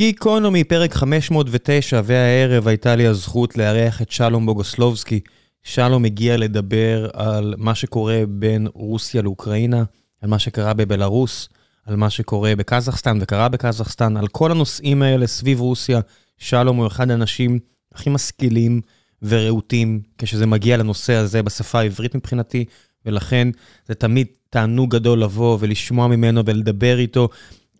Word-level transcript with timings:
גיקונומי, 0.00 0.64
פרק 0.64 0.94
509, 0.94 2.00
והערב 2.04 2.68
הייתה 2.68 2.96
לי 2.96 3.06
הזכות 3.06 3.56
לארח 3.56 4.02
את 4.02 4.10
שלום 4.10 4.46
בוגוסלובסקי. 4.46 5.20
שלום 5.62 6.04
הגיע 6.04 6.36
לדבר 6.36 7.08
על 7.12 7.54
מה 7.58 7.74
שקורה 7.74 8.22
בין 8.28 8.66
רוסיה 8.74 9.22
לאוקראינה, 9.22 9.84
על 10.22 10.30
מה 10.30 10.38
שקרה 10.38 10.74
בבלארוס, 10.74 11.48
על 11.86 11.96
מה 11.96 12.10
שקורה 12.10 12.56
בקזחסטן 12.56 13.18
וקרה 13.20 13.48
בקזחסטן, 13.48 14.16
על 14.16 14.26
כל 14.26 14.50
הנושאים 14.50 15.02
האלה 15.02 15.26
סביב 15.26 15.60
רוסיה. 15.60 16.00
שלום 16.38 16.76
הוא 16.76 16.86
אחד 16.86 17.10
האנשים 17.10 17.58
הכי 17.94 18.10
משכילים 18.10 18.80
ורהוטים 19.22 20.00
כשזה 20.18 20.46
מגיע 20.46 20.76
לנושא 20.76 21.12
הזה 21.12 21.42
בשפה 21.42 21.78
העברית 21.78 22.14
מבחינתי, 22.14 22.64
ולכן 23.06 23.48
זה 23.86 23.94
תמיד 23.94 24.26
תענוג 24.50 24.90
גדול 24.94 25.22
לבוא 25.22 25.58
ולשמוע 25.60 26.06
ממנו 26.06 26.42
ולדבר 26.46 26.98
איתו 26.98 27.28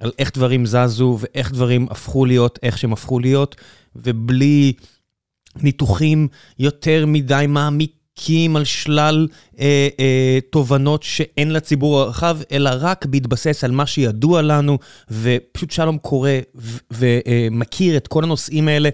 על 0.01 0.13
איך 0.19 0.31
דברים 0.35 0.67
זזו 0.67 1.19
ואיך 1.21 1.53
דברים 1.53 1.87
הפכו 1.91 2.25
להיות 2.25 2.59
איך 2.63 2.79
שהם 2.79 2.93
הפכו 2.93 3.19
להיות, 3.19 3.57
ובלי 3.97 4.73
ניתוחים 5.57 6.29
יותר 6.59 7.05
מדי 7.07 7.45
מעמיקים 7.49 8.57
על 8.57 8.65
שלל 8.65 9.29
אה, 9.61 9.89
אה, 10.01 10.39
תובנות 10.51 11.03
שאין 11.03 11.53
לציבור 11.53 12.01
הרחב, 12.01 12.39
אלא 12.53 12.71
רק 12.81 13.07
בהתבסס 13.07 13.65
על 13.65 13.71
מה 13.71 13.87
שידוע 13.87 14.43
לנו, 14.43 14.79
ופשוט 15.11 15.71
שלום 15.71 15.99
קורא 15.99 16.31
ומכיר 16.91 17.97
את 17.97 18.09
כל 18.09 18.25
הנושאים 18.25 18.69
האלה 18.69 18.89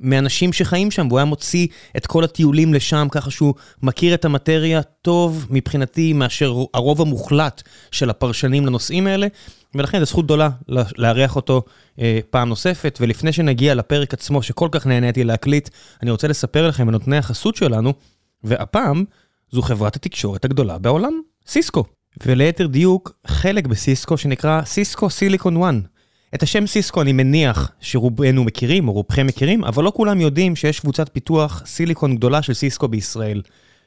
מאנשים 0.00 0.52
שחיים 0.52 0.90
שם, 0.90 1.06
והוא 1.08 1.18
היה 1.18 1.24
מוציא 1.24 1.66
את 1.96 2.06
כל 2.06 2.24
הטיולים 2.24 2.74
לשם, 2.74 3.08
ככה 3.10 3.30
שהוא 3.30 3.54
מכיר 3.82 4.14
את 4.14 4.24
המטריה 4.24 4.82
טוב 4.82 5.46
מבחינתי 5.50 6.12
מאשר 6.12 6.54
הרוב 6.74 7.00
המוחלט 7.00 7.62
של 7.90 8.10
הפרשנים 8.10 8.66
לנושאים 8.66 9.06
האלה, 9.06 9.26
ולכן 9.74 9.98
זו 9.98 10.04
זכות 10.04 10.24
גדולה 10.24 10.50
לארח 10.98 11.36
אותו 11.36 11.62
אה, 12.00 12.20
פעם 12.30 12.48
נוספת. 12.48 12.98
ולפני 13.00 13.32
שנגיע 13.32 13.74
לפרק 13.74 14.14
עצמו, 14.14 14.42
שכל 14.42 14.68
כך 14.72 14.86
נהניתי 14.86 15.24
להקליט, 15.24 15.68
אני 16.02 16.10
רוצה 16.10 16.28
לספר 16.28 16.68
לכם 16.68 16.88
על 16.88 16.92
נותני 16.92 17.16
החסות 17.16 17.56
שלנו, 17.56 17.92
והפעם 18.44 19.04
זו 19.50 19.62
חברת 19.62 19.96
התקשורת 19.96 20.44
הגדולה 20.44 20.78
בעולם, 20.78 21.20
סיסקו. 21.46 21.84
וליתר 22.26 22.66
דיוק, 22.66 23.12
חלק 23.26 23.66
בסיסקו 23.66 24.16
שנקרא 24.16 24.62
סיסקו 24.64 25.10
סיליקון 25.10 25.62
1. 25.62 25.74
את 26.34 26.42
השם 26.42 26.66
סיסקו 26.66 27.02
אני 27.02 27.12
מניח 27.12 27.72
שרובנו 27.80 28.44
מכירים, 28.44 28.88
או 28.88 28.92
רובכם 28.92 29.26
מכירים, 29.26 29.64
אבל 29.64 29.84
לא 29.84 29.92
כולם 29.96 30.20
יודעים 30.20 30.56
שיש 30.56 30.80
קבוצת 30.80 31.10
פיתוח 31.12 31.62
סיליקון 31.66 32.16
גדולה 32.16 32.42
של 32.42 32.54
סיסקו 32.54 32.88
בישראל. 32.88 33.42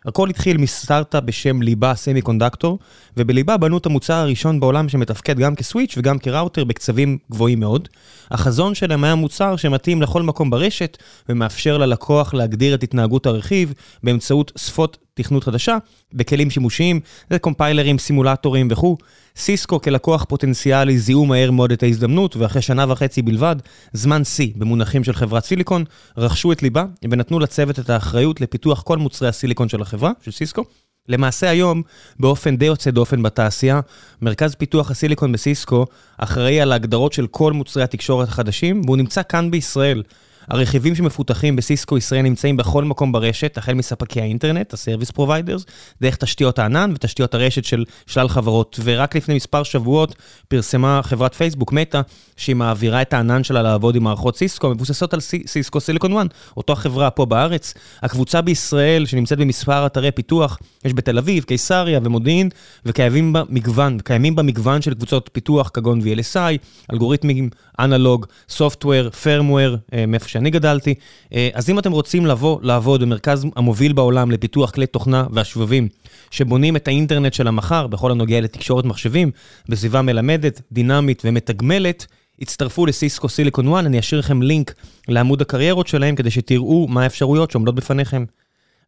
הכל 0.06 0.30
התחיל 0.30 0.58
מסטארט-אפ 0.58 1.24
בשם 1.24 1.62
ליבה 1.62 1.96
סמי 1.96 2.22
קונדקטור, 2.22 2.80
ובליבה 3.18 3.58
בנו 3.58 3.78
את 3.78 3.86
המוצר 3.86 4.14
הראשון 4.14 4.60
בעולם 4.60 4.90
שמתפקד 4.90 5.40
גם 5.40 5.56
כסוויץ' 5.56 5.96
וגם 5.98 6.20
כראוטר 6.20 6.64
בקצבים 6.64 7.18
גבוהים 7.32 7.60
מאוד. 7.60 7.90
החזון 8.32 8.76
שלהם 8.76 9.04
היה 9.04 9.16
מוצר 9.16 9.56
שמתאים 9.56 10.02
לכל 10.02 10.22
מקום 10.22 10.50
ברשת, 10.50 10.98
ומאפשר 11.30 11.78
ללקוח 11.78 12.34
להגדיר 12.34 12.76
את 12.76 12.84
התנהגות 12.84 13.26
הרכיב 13.26 13.74
באמצעות 14.04 14.52
שפות 14.58 14.98
תכנות 15.14 15.44
חדשה, 15.44 15.78
בכלים 16.14 16.50
שימושיים, 16.50 17.00
זה 17.30 17.40
קומפיילרים, 17.40 17.98
סימולטורים 17.98 18.68
וכו'. 18.72 18.98
סיסקו 19.36 19.82
כלקוח 19.82 20.24
פוטנציאלי 20.24 21.00
זיהו 21.00 21.26
מהר 21.26 21.52
מאוד 21.52 21.72
את 21.72 21.84
ההזדמנות, 21.84 22.36
ואחרי 22.36 22.62
שנה 22.62 22.86
וחצי 22.92 23.22
בלבד, 23.22 23.56
זמן 23.94 24.24
שיא 24.24 24.52
במונחים 24.56 25.04
של 25.04 25.14
חברת 25.14 25.46
סיליקון, 25.46 25.84
רכשו 26.18 26.52
את 26.52 26.64
ליבה 26.64 26.86
ונתנו 27.10 27.40
לצוות 27.40 27.80
את 27.80 27.90
האחריות 27.90 28.42
לפיתוח 28.42 28.82
כל 28.82 28.98
מוצרי 28.98 29.28
הסיליקון 29.28 29.70
של 29.70 29.82
החברה, 29.82 30.12
של 30.22 30.32
סיסקו. 30.32 30.64
למעשה 31.10 31.50
היום, 31.50 31.82
באופן 32.20 32.58
די 32.58 32.66
יוצא 32.66 32.92
דופן 32.92 33.24
בתעשייה, 33.24 33.80
מרכז 34.22 34.56
פיתוח 34.56 34.92
הסיליקון 34.92 35.32
בסיסקו 35.32 35.86
אחראי 36.18 36.62
על 36.62 36.72
ההגדרות 36.72 37.14
של 37.14 37.28
כל 37.28 37.54
מוצרי 37.54 37.84
התקשורת 37.84 38.28
החדשים, 38.28 38.82
והוא 38.86 38.98
נמצא 38.98 39.22
כאן 39.30 39.52
בישראל. 39.52 40.04
הרכיבים 40.48 40.96
שמפותחים 40.96 41.56
בסיסקו 41.56 41.98
ישראל 41.98 42.22
נמצאים 42.22 42.58
בכל 42.58 42.84
מקום 42.84 43.12
ברשת, 43.12 43.58
החל 43.58 43.74
מספקי 43.74 44.22
האינטרנט, 44.22 44.74
ה-Service 44.74 45.18
Providers, 45.18 45.64
דרך 46.02 46.16
תשתיות 46.16 46.60
הענן 46.60 46.92
ותשתיות 46.96 47.34
הרשת 47.34 47.64
של 47.66 47.86
שלל 48.08 48.28
חברות. 48.28 48.80
ורק 48.84 49.16
לפני 49.16 49.36
מספר 49.36 49.64
שבועות 49.64 50.16
פרסמה 50.48 51.02
חברת 51.04 51.36
פייסבוק, 51.36 51.72
מטא, 51.72 52.02
שהיא 52.38 52.56
מעבירה 52.56 53.02
את 53.02 53.14
הענן 53.14 53.44
שלה 53.44 53.62
לעבוד 53.62 53.96
עם 53.96 54.04
מערכות 54.04 54.38
סיסקו, 54.38 54.70
מבוססות 54.70 55.14
על 55.14 55.20
סיסקו 55.46 55.80
סיליקון 55.80 56.18
1, 56.18 56.28
אותו 56.58 56.74
החברה 56.74 57.10
פה 57.10 57.26
בארץ. 57.26 57.74
הקבוצה 58.02 58.42
בישראל, 58.42 59.06
שנמצאת 59.06 59.38
במספר 59.38 59.86
אתרי 59.86 60.12
פיתוח, 60.12 60.60
יש 60.86 60.94
בתל 60.94 61.18
אביב, 61.18 61.44
קיסריה 61.44 62.00
ומודיעין, 62.04 62.50
וקיימים 62.86 63.34
בה 63.34 63.44
מגוון, 63.50 63.98
בה 64.36 64.44
מגוון 64.44 64.82
של 64.82 64.94
קבוצות 64.94 65.30
פיתוח 65.34 65.72
כגון 65.74 66.02
VLSI, 66.02 66.58
אלגוריתמים, 66.92 67.50
אנלוג, 67.80 68.26
סופטוור, 68.50 69.10
פרמוור, 69.10 69.76
מאיפה 70.08 70.28
שאני 70.28 70.50
גדלתי. 70.50 70.94
אה, 71.34 71.50
אז 71.54 71.70
אם 71.70 71.80
אתם 71.80 71.92
רוצים 71.92 72.26
לבוא 72.26 72.60
לעבוד 72.62 73.02
במרכז 73.02 73.46
המוביל 73.56 73.94
בעולם 73.94 74.32
לפיתוח 74.32 74.72
כלי 74.72 74.88
תוכנה 74.88 75.26
והשבבים, 75.32 75.88
שבונים 76.32 76.76
את 76.76 76.88
האינטרנט 76.88 77.34
של 77.34 77.48
המחר, 77.48 77.88
בכל 77.88 78.12
הנוגע 78.12 78.42
לתקשורת 78.42 78.86
מחשבים, 78.86 79.32
בסביבה 79.70 80.02
מלמדת, 80.02 80.62
דינמית 80.72 81.22
ומתגמלת, 81.26 82.06
הצטרפו 82.42 82.86
לסיסקו 82.86 83.30
סיליקון 83.30 83.74
1, 83.74 83.86
אני 83.86 84.00
אשאיר 84.00 84.20
לכם 84.20 84.42
לינק 84.42 84.74
לעמוד 85.08 85.42
הקריירות 85.42 85.88
שלהם 85.88 86.16
כדי 86.16 86.32
שתראו 86.32 86.88
מה 86.88 87.04
האפשרויות 87.04 87.52
שעומדות 87.52 87.76
בפניכם. 87.76 88.26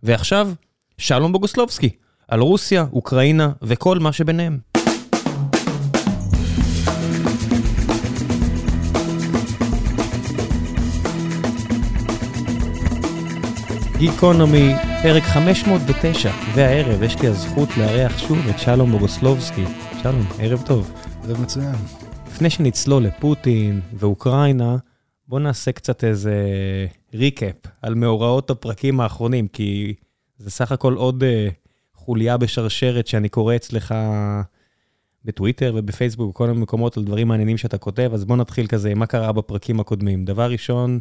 ועכשיו, 0.04 0.50
שלום 0.98 1.32
בוגוסלובסקי, 1.32 1.90
על 2.28 2.40
רוסיה, 2.40 2.86
אוקראינה 2.94 3.52
וכל 3.62 4.00
מה 4.00 4.12
שביניהם. 4.12 4.75
גיקונומי, 13.98 14.74
פרק 15.02 15.24
509, 15.24 16.32
והערב 16.56 17.04
יש 17.04 17.22
לי 17.22 17.28
הזכות 17.28 17.70
לארח 17.78 18.18
שוב 18.18 18.38
את 18.50 18.60
שלום 18.60 18.92
בוגוסלובסקי. 18.92 19.64
שלום, 20.02 20.28
ערב 20.40 20.64
טוב. 20.66 20.92
ערב 21.24 21.42
מצוין. 21.42 21.76
לפני 22.28 22.50
שנצלול 22.50 23.04
לפוטין 23.04 23.82
ואוקראינה, 23.94 24.78
בוא 25.28 25.40
נעשה 25.40 25.72
קצת 25.72 26.04
איזה 26.04 26.36
ריקאפ 27.14 27.56
על 27.82 27.96
מאורעות 27.96 28.50
הפרקים 28.50 29.00
האחרונים, 29.00 29.48
כי 29.48 29.94
זה 30.38 30.52
סך 30.52 30.72
הכל 30.72 30.94
עוד 30.94 31.24
uh, 31.24 31.54
חוליה 31.94 32.38
בשרשרת 32.38 33.08
שאני 33.08 33.30
קורא 33.30 33.56
אצלך 33.56 33.96
בטוויטר 35.26 35.74
ובפייסבוק 35.76 36.28
ובכל 36.28 36.48
מיני 36.48 36.60
מקומות 36.60 36.98
על 36.98 37.04
דברים 37.04 37.28
מעניינים 37.28 37.58
שאתה 37.58 37.78
כותב, 37.78 38.12
אז 38.14 38.26
בוא 38.26 38.36
נתחיל 38.36 38.68
כזה, 38.68 38.96
מה 38.96 39.06
קרה 39.06 39.32
בפרקים 39.32 39.80
הקודמים. 39.80 40.26
דבר 40.26 40.52
ראשון, 40.52 41.00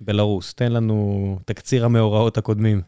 בלרוס, 0.00 0.54
תן 0.54 0.72
לנו 0.72 1.38
תקציר 1.44 1.84
המאורעות 1.84 2.38
הקודמים. 2.38 2.80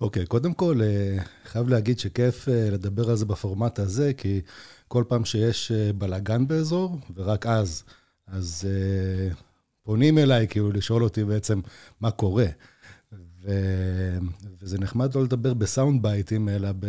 אוקיי, 0.00 0.22
okay, 0.22 0.26
קודם 0.26 0.54
כל, 0.54 0.80
אה, 0.82 1.22
חייב 1.44 1.68
להגיד 1.68 1.98
שכיף 1.98 2.48
אה, 2.48 2.70
לדבר 2.70 3.10
על 3.10 3.16
זה 3.16 3.26
בפורמט 3.26 3.78
הזה, 3.78 4.12
כי 4.16 4.40
כל 4.88 5.04
פעם 5.08 5.24
שיש 5.24 5.72
אה, 5.72 5.90
בלאגן 5.92 6.46
באזור, 6.46 6.98
ורק 7.16 7.46
אז, 7.46 7.84
אז 8.26 8.68
פונים 9.82 10.18
אליי, 10.18 10.48
כאילו, 10.48 10.72
לשאול 10.72 11.04
אותי 11.04 11.24
בעצם 11.24 11.60
מה 12.00 12.10
קורה. 12.10 12.46
ו... 13.44 13.52
וזה 14.62 14.78
נחמד 14.78 15.14
לא 15.14 15.22
לדבר 15.22 15.54
בסאונד 15.54 16.02
בייטים, 16.02 16.48
אלא 16.48 16.68
ב... 16.78 16.86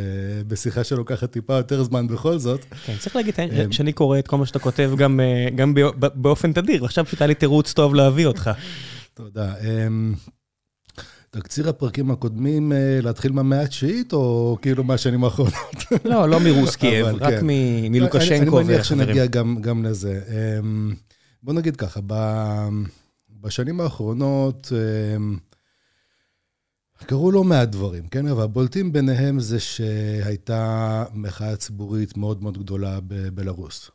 בשיחה 0.48 0.84
שלוקחת 0.84 1.32
טיפה 1.32 1.54
יותר 1.54 1.84
זמן 1.84 2.08
בכל 2.08 2.38
זאת. 2.38 2.66
כן, 2.86 2.96
צריך 3.00 3.16
להגיד 3.16 3.36
שאני 3.72 3.94
קורא 3.94 4.20
את 4.20 4.28
כל 4.28 4.38
מה 4.38 4.46
שאתה 4.46 4.60
כותב 4.60 4.92
גם, 4.98 5.20
גם 5.56 5.74
באופן 6.16 6.54
תדיר, 6.54 6.84
ועכשיו 6.84 7.06
פשוט 7.06 7.22
היה 7.22 7.28
לי 7.28 7.36
תירוץ 7.36 7.74
טוב 7.74 7.96
להביא 7.96 8.26
אותך. 8.26 8.52
תודה. 9.16 9.54
אמ, 9.58 10.14
תקציר 11.30 11.70
הפרקים 11.70 12.12
הקודמים, 12.12 12.72
אה, 12.72 13.00
להתחיל 13.02 13.32
מהמאה 13.32 13.62
התשיעית, 13.62 14.14
או 14.14 14.58
כאילו 14.62 14.84
מהשנים 14.84 15.24
האחרונות? 15.24 15.76
לא, 16.06 16.30
לא 16.30 16.40
מרוסקייב, 16.40 17.08
רק 17.08 17.34
כן. 17.34 17.40
מלוקשנקו 17.92 18.60
אני 18.60 18.68
מניח 18.68 18.84
שנגיע 18.84 19.26
גם 19.62 19.86
לזה. 19.86 20.22
אמ, 20.60 20.94
בוא 21.44 21.54
נגיד 21.54 21.76
ככה, 21.76 22.00
בשנים 23.30 23.82
האחרונות 23.82 24.72
אמ, 25.16 25.38
קרו 27.06 27.32
לא 27.32 27.44
מעט 27.44 27.70
דברים, 27.70 28.08
כן? 28.08 28.28
אבל 28.28 28.44
הבולטים 28.44 28.94
ביניהם 28.94 29.40
זה 29.40 29.60
שהייתה 29.60 31.04
מחאה 31.14 31.56
ציבורית 31.56 32.18
מאוד 32.18 32.44
מאוד 32.44 32.58
גדולה 32.58 33.00
בבלארוס. 33.08 33.92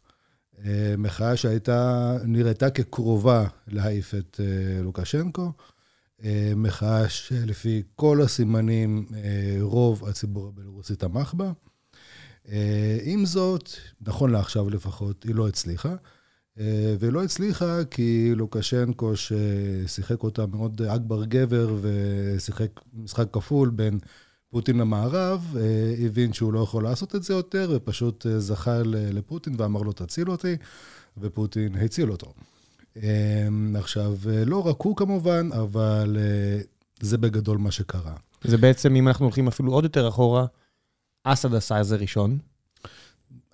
אה, 0.64 0.94
מחאה 0.98 1.36
שהייתה, 1.36 2.16
נראתה 2.24 2.70
כקרובה 2.70 3.46
להעיף 3.68 4.14
את 4.14 4.40
אה, 4.40 4.82
לוקשנקו. 4.82 5.52
אה, 6.24 6.52
מחאה 6.56 7.08
שלפי 7.08 7.82
כל 7.96 8.22
הסימנים, 8.22 9.06
רוב 9.60 10.08
הציבור 10.08 10.48
הבלרוסי 10.48 10.96
תמך 10.96 11.34
בה. 11.34 11.52
עם 13.02 13.26
זאת, 13.26 13.70
נכון 14.00 14.30
לעכשיו 14.30 14.70
לפחות, 14.70 15.22
היא 15.22 15.34
לא 15.34 15.48
הצליחה. 15.48 15.94
והיא 16.98 17.12
לא 17.12 17.24
הצליחה 17.24 17.84
כי 17.84 18.32
לוקשנקו, 18.36 19.12
ששיחק 19.16 20.22
אותה 20.22 20.46
מאוד 20.46 20.82
אכבר 20.82 21.24
גבר 21.24 21.76
ושיחק 21.80 22.70
משחק 22.94 23.26
כפול 23.32 23.70
בין 23.70 23.98
פוטין 24.50 24.78
למערב, 24.78 25.56
אה, 25.56 25.94
הבין 26.06 26.32
שהוא 26.32 26.52
לא 26.52 26.60
יכול 26.60 26.84
לעשות 26.84 27.14
את 27.14 27.22
זה 27.22 27.34
יותר, 27.34 27.72
ופשוט 27.74 28.26
אה, 28.26 28.40
זכה 28.40 28.82
לפוטין 28.84 29.54
ואמר 29.56 29.82
לו, 29.82 29.92
תציל 29.92 30.30
אותי, 30.30 30.56
ופוטין 31.18 31.74
הציל 31.76 32.10
אותו. 32.10 32.32
עכשיו, 33.74 34.14
לא 34.46 34.66
רק 34.66 34.76
הוא 34.78 34.96
כמובן, 34.96 35.48
אבל 35.52 36.16
זה 37.00 37.18
בגדול 37.18 37.58
מה 37.58 37.70
שקרה. 37.70 38.14
זה 38.44 38.56
בעצם, 38.56 38.96
אם 38.96 39.08
אנחנו 39.08 39.24
הולכים 39.24 39.48
אפילו 39.48 39.72
עוד 39.72 39.84
יותר 39.84 40.08
אחורה, 40.08 40.46
אסד 41.24 41.54
עשה 41.54 41.80
את 41.80 41.86
זה 41.86 41.96
ראשון. 41.96 42.38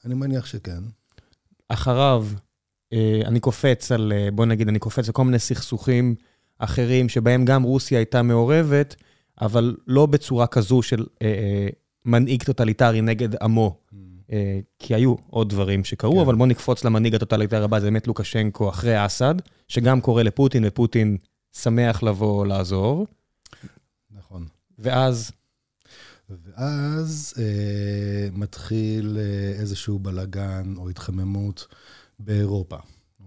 אני 0.04 0.14
מניח 0.14 0.46
שכן. 0.46 0.82
אחריו, 1.69 2.26
אה, 2.92 3.20
אני 3.25 3.40
קופץ 3.40 3.92
על, 3.92 4.12
אה, 4.12 4.28
בוא 4.31 4.46
נגיד, 4.46 4.69
אני 4.69 4.78
קופץ 4.78 5.08
על 5.08 5.12
כל 5.12 5.25
מיני 5.25 5.38
סכסוכים 5.38 6.14
אחרים, 6.58 7.08
שבהם 7.08 7.44
גם 7.44 7.62
רוסיה 7.62 7.99
הייתה 7.99 8.22
מעורבת, 8.22 8.96
אבל 9.41 9.77
לא 9.87 10.06
בצורה 10.06 10.47
כזו 10.47 10.83
של 10.83 11.06
אה, 11.23 11.27
אה, 11.27 11.69
מנהיג 12.05 12.43
טוטליטרי 12.43 13.00
נגד 13.00 13.43
עמו. 13.43 13.77
Mm. 13.93 13.97
אה, 14.33 14.61
כי 14.79 14.94
היו 14.94 15.15
עוד 15.31 15.49
דברים 15.49 15.85
שקרו, 15.85 16.15
כן. 16.15 16.21
אבל 16.21 16.35
בוא 16.35 16.47
נקפוץ 16.47 16.85
למנהיג 16.85 17.15
הטוטליטרי 17.15 17.65
הבא, 17.65 17.81
זה 17.81 17.87
באמת 17.87 18.06
לוקשנקו 18.06 18.69
אחרי 18.69 19.06
אסד, 19.06 19.35
שגם 19.69 20.00
קורא 20.00 20.23
לפוטין, 20.23 20.65
ופוטין 20.67 21.17
שמח 21.53 22.03
לבוא 22.03 22.47
לעזור. 22.47 23.06
נכון. 24.11 24.47
ואז? 24.79 25.31
ואז 26.31 27.35
אה, 27.38 28.29
מתחיל 28.33 29.19
אה, 29.21 29.61
איזשהו 29.61 29.99
בלגן 29.99 30.75
או 30.77 30.88
התחממות 30.88 31.67
באירופה, 32.19 32.77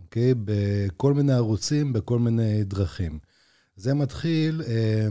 אוקיי? 0.01 0.33
בכל 0.45 1.13
מיני 1.13 1.33
ערוצים, 1.33 1.93
בכל 1.93 2.19
מיני 2.19 2.63
דרכים. 2.63 3.19
זה 3.75 3.93
מתחיל 3.93 4.61
אה, 4.67 5.07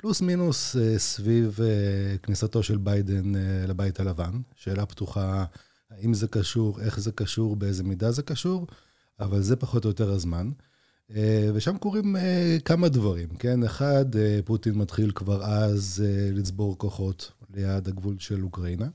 פלוס 0.00 0.20
מינוס 0.20 0.76
אה, 0.76 0.98
סביב 0.98 1.58
אה, 1.62 2.18
כניסתו 2.22 2.62
של 2.62 2.76
ביידן 2.76 3.36
אה, 3.36 3.66
לבית 3.68 4.00
הלבן. 4.00 4.40
שאלה 4.56 4.86
פתוחה, 4.86 5.44
האם 5.90 6.14
זה 6.14 6.28
קשור, 6.28 6.80
איך 6.80 7.00
זה 7.00 7.12
קשור, 7.12 7.56
באיזה 7.56 7.84
מידה 7.84 8.10
זה 8.12 8.22
קשור, 8.22 8.66
אבל 9.20 9.42
זה 9.42 9.56
פחות 9.56 9.84
או 9.84 9.90
יותר 9.90 10.10
הזמן. 10.10 10.50
ושם 11.54 11.78
קורים 11.78 12.16
כמה 12.64 12.88
דברים, 12.88 13.28
כן? 13.28 13.62
אחד, 13.62 14.04
פוטין 14.44 14.74
מתחיל 14.74 15.12
כבר 15.14 15.44
אז 15.44 16.04
לצבור 16.32 16.78
כוחות 16.78 17.32
ליד 17.54 17.88
הגבול 17.88 18.16
של 18.18 18.42
אוקראינה, 18.42 18.88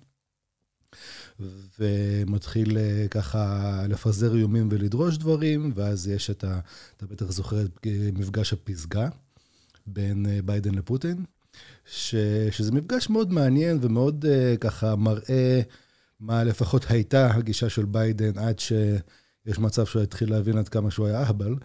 ומתחיל 1.79 2.77
ככה 3.11 3.83
לפזר 3.89 4.35
איומים 4.35 4.67
ולדרוש 4.71 5.17
דברים, 5.17 5.71
ואז 5.75 6.07
יש 6.07 6.29
את 6.29 6.43
ה... 6.43 6.59
אתה 6.97 7.05
בטח 7.05 7.31
זוכר 7.31 7.61
את 7.65 7.87
מפגש 8.13 8.53
הפסגה 8.53 9.09
בין 9.87 10.25
ביידן 10.45 10.75
לפוטין, 10.75 11.25
ש, 11.85 12.15
שזה 12.51 12.71
מפגש 12.71 13.09
מאוד 13.09 13.33
מעניין 13.33 13.79
ומאוד 13.81 14.25
ככה 14.59 14.95
מראה 14.95 15.61
מה 16.19 16.43
לפחות 16.43 16.85
הייתה 16.89 17.31
הגישה 17.33 17.69
של 17.69 17.85
ביידן 17.85 18.37
עד 18.37 18.59
ש... 18.59 18.73
יש 19.45 19.59
מצב 19.59 19.85
שהוא 19.85 20.01
התחיל 20.01 20.31
להבין 20.31 20.57
עד 20.57 20.69
כמה 20.69 20.91
שהוא 20.91 21.07
היה 21.07 21.23
אהבל, 21.23 21.55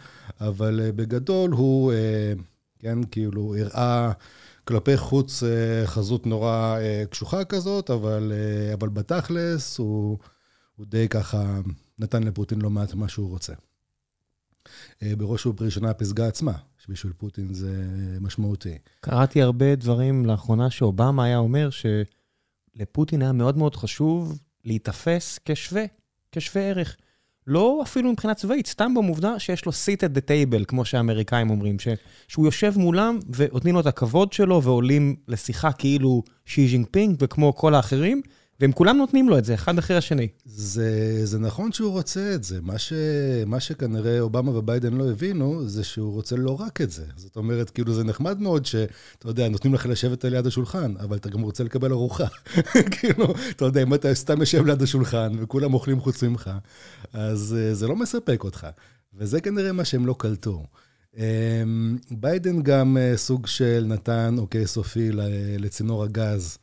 אבל 0.40 0.80
uh, 0.80 0.92
בגדול 0.92 1.50
הוא, 1.50 1.92
uh, 1.92 2.42
כן, 2.78 3.04
כאילו, 3.10 3.56
הראה 3.56 4.12
כלפי 4.64 4.96
חוץ 4.96 5.42
uh, 5.42 5.46
חזות 5.86 6.26
נורא 6.26 6.78
uh, 6.78 7.06
קשוחה 7.06 7.44
כזאת, 7.44 7.90
אבל, 7.90 8.32
uh, 8.32 8.74
אבל 8.74 8.88
בתכלס 8.88 9.78
הוא, 9.78 10.18
הוא 10.76 10.86
די 10.86 11.08
ככה 11.08 11.60
נתן 11.98 12.22
לפוטין 12.22 12.60
לא 12.60 12.70
מעט 12.70 12.94
מה 12.94 13.08
שהוא 13.08 13.30
רוצה. 13.30 13.52
Uh, 14.68 15.06
בראש 15.18 15.46
ובראשונה 15.46 15.90
הפסגה 15.90 16.26
עצמה, 16.28 16.52
שבשביל 16.90 17.12
פוטין 17.12 17.54
זה 17.54 17.86
משמעותי. 18.20 18.78
קראתי 19.00 19.42
הרבה 19.42 19.74
דברים 19.74 20.26
לאחרונה 20.26 20.70
שאובמה 20.70 21.24
היה 21.24 21.38
אומר 21.38 21.68
שלפוטין 21.70 23.22
היה 23.22 23.32
מאוד 23.32 23.58
מאוד 23.58 23.76
חשוב 23.76 24.38
להיתפס 24.64 25.38
כשווה, 25.44 25.84
כשווה 26.32 26.62
ערך. 26.62 26.96
לא 27.46 27.80
אפילו 27.82 28.12
מבחינה 28.12 28.34
צבאית, 28.34 28.66
סתם 28.66 28.94
במובדה 28.94 29.38
שיש 29.38 29.66
לו 29.66 29.72
seat 29.72 30.00
at 30.00 30.16
the 30.16 30.20
table, 30.20 30.64
כמו 30.64 30.84
שהאמריקאים 30.84 31.50
אומרים, 31.50 31.78
ש, 31.78 31.88
שהוא 32.28 32.46
יושב 32.46 32.72
מולם 32.76 33.18
ונותנים 33.36 33.74
לו 33.74 33.80
את 33.80 33.86
הכבוד 33.86 34.32
שלו 34.32 34.62
ועולים 34.62 35.16
לשיחה 35.28 35.72
כאילו 35.72 36.22
שי 36.46 36.68
ז'ינגפינג 36.68 37.16
וכמו 37.20 37.54
כל 37.54 37.74
האחרים, 37.74 38.22
והם 38.60 38.72
כולם 38.72 38.96
נותנים 38.96 39.28
לו 39.28 39.38
את 39.38 39.44
זה, 39.44 39.54
אחד 39.54 39.78
אחרי 39.78 39.96
השני. 39.96 40.28
זה, 40.44 41.20
זה 41.26 41.38
נכון 41.38 41.72
שהוא 41.72 41.92
רוצה 41.92 42.34
את 42.34 42.44
זה. 42.44 42.60
מה, 42.62 42.78
ש, 42.78 42.92
מה 43.46 43.60
שכנראה 43.60 44.20
אובמה 44.20 44.50
וביידן 44.50 44.92
לא 44.92 45.10
הבינו, 45.10 45.68
זה 45.68 45.84
שהוא 45.84 46.12
רוצה 46.12 46.36
לא 46.36 46.60
רק 46.60 46.80
את 46.80 46.90
זה. 46.90 47.04
זאת 47.16 47.36
אומרת, 47.36 47.70
כאילו, 47.70 47.94
זה 47.94 48.04
נחמד 48.04 48.40
מאוד 48.40 48.66
שאתה 48.66 49.28
יודע, 49.28 49.48
נותנים 49.48 49.74
לך 49.74 49.86
לשבת 49.86 50.24
על 50.24 50.34
יד 50.34 50.46
השולחן, 50.46 50.94
אבל 51.00 51.16
אתה 51.16 51.28
גם 51.28 51.40
רוצה 51.40 51.64
לקבל 51.64 51.92
ארוחה. 51.92 52.26
כאילו, 53.00 53.34
אתה 53.50 53.64
יודע, 53.64 53.82
אם 53.82 53.94
אתה 53.94 54.14
סתם 54.14 54.40
יושב 54.40 54.66
ליד 54.66 54.82
השולחן 54.82 55.32
וכולם 55.40 55.74
אוכלים 55.74 56.00
חוץ 56.00 56.22
ממך, 56.22 56.50
אז 57.12 57.56
uh, 57.58 57.74
זה 57.74 57.88
לא 57.88 57.96
מספק 57.96 58.44
אותך. 58.44 58.66
וזה 59.14 59.40
כנראה 59.40 59.72
מה 59.72 59.84
שהם 59.84 60.06
לא 60.06 60.14
קלטו. 60.18 60.64
Um, 61.14 61.18
ביידן 62.10 62.62
גם 62.62 62.96
uh, 62.96 63.16
סוג 63.16 63.46
של 63.46 63.84
נתן 63.86 64.34
אוקיי 64.38 64.66
סופי 64.66 65.10
לצינור 65.58 66.04
הגז 66.04 66.58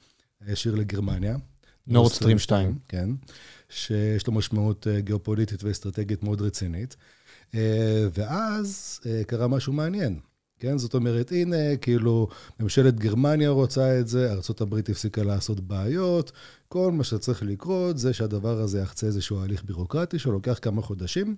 הישיר 0.46 0.76
לגרמניה. 0.76 1.38
נורדסטרים 1.88 2.40
2. 2.40 2.78
כן, 2.88 3.10
שיש 3.70 4.28
לו 4.28 4.34
משמעות 4.34 4.88
אה, 4.88 5.02
גיאופוליטית 5.02 5.64
ואסטרטגית 5.64 6.24
מאוד 6.24 6.42
רצינית. 6.42 6.96
אה, 7.56 8.08
ואז 8.14 9.00
אה, 9.06 9.24
קרה 9.24 9.48
משהו 9.48 9.74
מעניין. 9.74 10.20
כן, 10.60 10.78
זאת 10.78 10.94
אומרת, 10.94 11.32
הנה, 11.32 11.78
כאילו, 11.82 12.28
ממשלת 12.60 13.00
גרמניה 13.00 13.50
רוצה 13.50 14.00
את 14.00 14.08
זה, 14.08 14.32
ארה"ב 14.32 14.76
הפסיקה 14.76 15.24
לעשות 15.24 15.60
בעיות, 15.60 16.32
כל 16.68 16.92
מה 16.92 17.04
שצריך 17.04 17.44
לקרות 17.44 17.98
זה 17.98 18.14
שהדבר 18.14 18.60
הזה 18.60 18.80
יחצה 18.80 19.08
איזשהו 19.08 19.42
הליך 19.42 19.64
בירוקרטי 19.64 20.20
שלוקח 20.20 20.60
כמה 20.62 20.82
חודשים, 20.82 21.36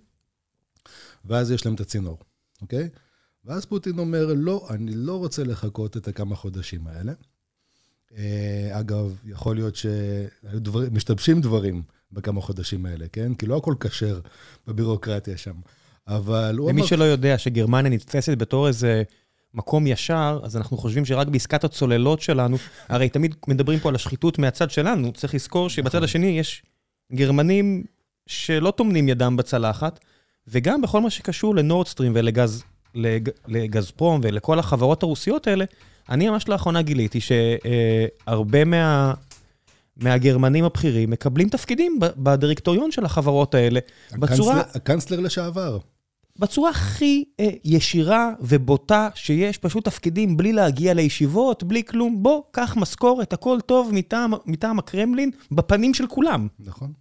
ואז 1.25 1.51
יש 1.51 1.65
להם 1.65 1.75
את 1.75 1.79
הצינור, 1.79 2.17
אוקיי? 2.61 2.89
ואז 3.45 3.65
פוטין 3.65 3.99
אומר, 3.99 4.33
לא, 4.33 4.67
אני 4.69 4.91
לא 4.95 5.17
רוצה 5.17 5.43
לחכות 5.43 5.97
את 5.97 6.07
הכמה 6.07 6.35
חודשים 6.35 6.87
האלה. 6.87 7.13
אה, 8.17 8.79
אגב, 8.79 9.15
יכול 9.25 9.55
להיות 9.55 9.75
שמשתבשים 9.75 11.41
דברים 11.41 11.81
בכמה 12.11 12.41
חודשים 12.41 12.85
האלה, 12.85 13.05
כן? 13.13 13.33
כי 13.33 13.45
לא 13.45 13.57
הכל 13.57 13.73
כשר 13.79 14.19
בבירוקרטיה 14.67 15.37
שם. 15.37 15.55
אבל 16.07 16.55
הוא 16.57 16.69
אמר... 16.69 16.79
למי 16.79 16.87
שלא 16.87 17.03
יודע 17.03 17.37
שגרמניה 17.37 17.91
נתפסת 17.91 18.37
בתור 18.37 18.67
איזה 18.67 19.03
מקום 19.53 19.87
ישר, 19.87 20.39
אז 20.43 20.57
אנחנו 20.57 20.77
חושבים 20.77 21.05
שרק 21.05 21.27
בעסקת 21.27 21.63
הצוללות 21.63 22.21
שלנו, 22.21 22.57
הרי 22.89 23.09
תמיד 23.09 23.35
מדברים 23.47 23.79
פה 23.79 23.89
על 23.89 23.95
השחיתות 23.95 24.39
מהצד 24.39 24.71
שלנו, 24.71 25.13
צריך 25.13 25.33
לזכור 25.35 25.69
שבצד 25.69 25.89
נכון. 25.89 26.03
השני 26.03 26.39
יש 26.39 26.63
גרמנים 27.13 27.83
שלא 28.27 28.71
טומנים 28.71 29.09
ידם 29.09 29.37
בצלחת, 29.37 29.99
וגם 30.47 30.81
בכל 30.81 31.01
מה 31.01 31.09
שקשור 31.09 31.55
לנורדסטרים 31.55 32.11
ולגז, 32.15 32.63
לג, 32.95 33.29
לגזפרום 33.47 34.21
ולכל 34.23 34.59
החברות 34.59 35.03
הרוסיות 35.03 35.47
האלה, 35.47 35.65
אני 36.09 36.29
ממש 36.29 36.49
לאחרונה 36.49 36.81
גיליתי 36.81 37.19
שהרבה 37.21 38.65
מה... 38.65 39.13
מהגרמנים 39.97 40.65
הבכירים 40.65 41.09
מקבלים 41.09 41.49
תפקידים 41.49 41.99
בדירקטוריון 41.99 42.91
של 42.91 43.05
החברות 43.05 43.55
האלה. 43.55 43.79
בצורה... 44.13 44.61
הקנצלר 44.73 45.19
לשעבר. 45.19 45.77
בצורה 46.39 46.69
הכי 46.69 47.23
אה, 47.39 47.49
ישירה 47.63 48.31
ובוטה 48.41 49.09
שיש, 49.15 49.57
פשוט 49.57 49.85
תפקידים 49.85 50.37
בלי 50.37 50.53
להגיע 50.53 50.93
לישיבות, 50.93 51.63
בלי 51.63 51.83
כלום. 51.83 52.23
בוא, 52.23 52.41
קח 52.51 52.75
משכורת, 52.77 53.33
הכל 53.33 53.57
טוב 53.65 53.89
מטעם, 53.93 54.33
מטעם 54.45 54.79
הקרמלין, 54.79 55.31
בפנים 55.51 55.93
של 55.93 56.07
כולם. 56.07 56.47
נכון. 56.59 56.93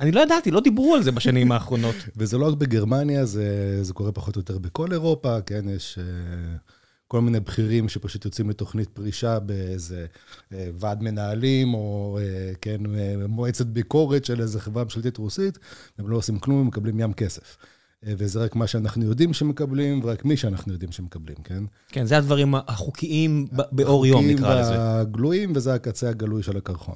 אני 0.00 0.12
לא 0.12 0.20
ידעתי, 0.20 0.50
לא 0.50 0.60
דיברו 0.60 0.94
על 0.94 1.02
זה 1.02 1.12
בשנים 1.12 1.52
האחרונות. 1.52 1.94
וזה 2.16 2.38
לא 2.38 2.48
רק 2.48 2.54
בגרמניה, 2.54 3.24
זה, 3.24 3.78
זה 3.84 3.92
קורה 3.92 4.12
פחות 4.12 4.36
או 4.36 4.40
יותר 4.40 4.58
בכל 4.58 4.92
אירופה, 4.92 5.40
כן, 5.40 5.68
יש... 5.68 5.98
אה... 5.98 6.79
כל 7.10 7.20
מיני 7.20 7.40
בכירים 7.40 7.88
שפשוט 7.88 8.24
יוצאים 8.24 8.50
לתוכנית 8.50 8.88
פרישה 8.88 9.38
באיזה 9.38 10.06
אה, 10.52 10.70
ועד 10.78 11.02
מנהלים, 11.02 11.74
או 11.74 12.18
אה, 12.20 12.52
כן, 12.60 12.94
אה, 12.94 13.14
מועצת 13.28 13.66
ביקורת 13.66 14.24
של 14.24 14.40
איזה 14.40 14.60
חברה 14.60 14.84
ממשלתית 14.84 15.16
רוסית, 15.16 15.58
הם 15.98 16.08
לא 16.08 16.16
עושים 16.16 16.38
כלום, 16.38 16.60
הם 16.60 16.66
מקבלים 16.66 17.00
ים 17.00 17.12
כסף. 17.12 17.56
וזה 18.02 18.44
רק 18.44 18.56
מה 18.56 18.66
שאנחנו 18.66 19.04
יודעים 19.04 19.32
שמקבלים, 19.32 20.00
ורק 20.04 20.24
מי 20.24 20.36
שאנחנו 20.36 20.72
יודעים 20.72 20.92
שמקבלים, 20.92 21.36
כן? 21.44 21.64
כן, 21.88 22.06
זה 22.06 22.16
הדברים 22.18 22.54
החוקיים 22.54 23.46
באור 23.72 24.06
יום, 24.06 24.26
נקרא 24.26 24.60
לזה. 24.60 24.68
החוקיים 24.70 24.80
והגלויים, 24.80 25.52
וזה 25.54 25.74
הקצה 25.74 26.08
הגלוי 26.08 26.42
של 26.42 26.56
הקרחון. 26.56 26.94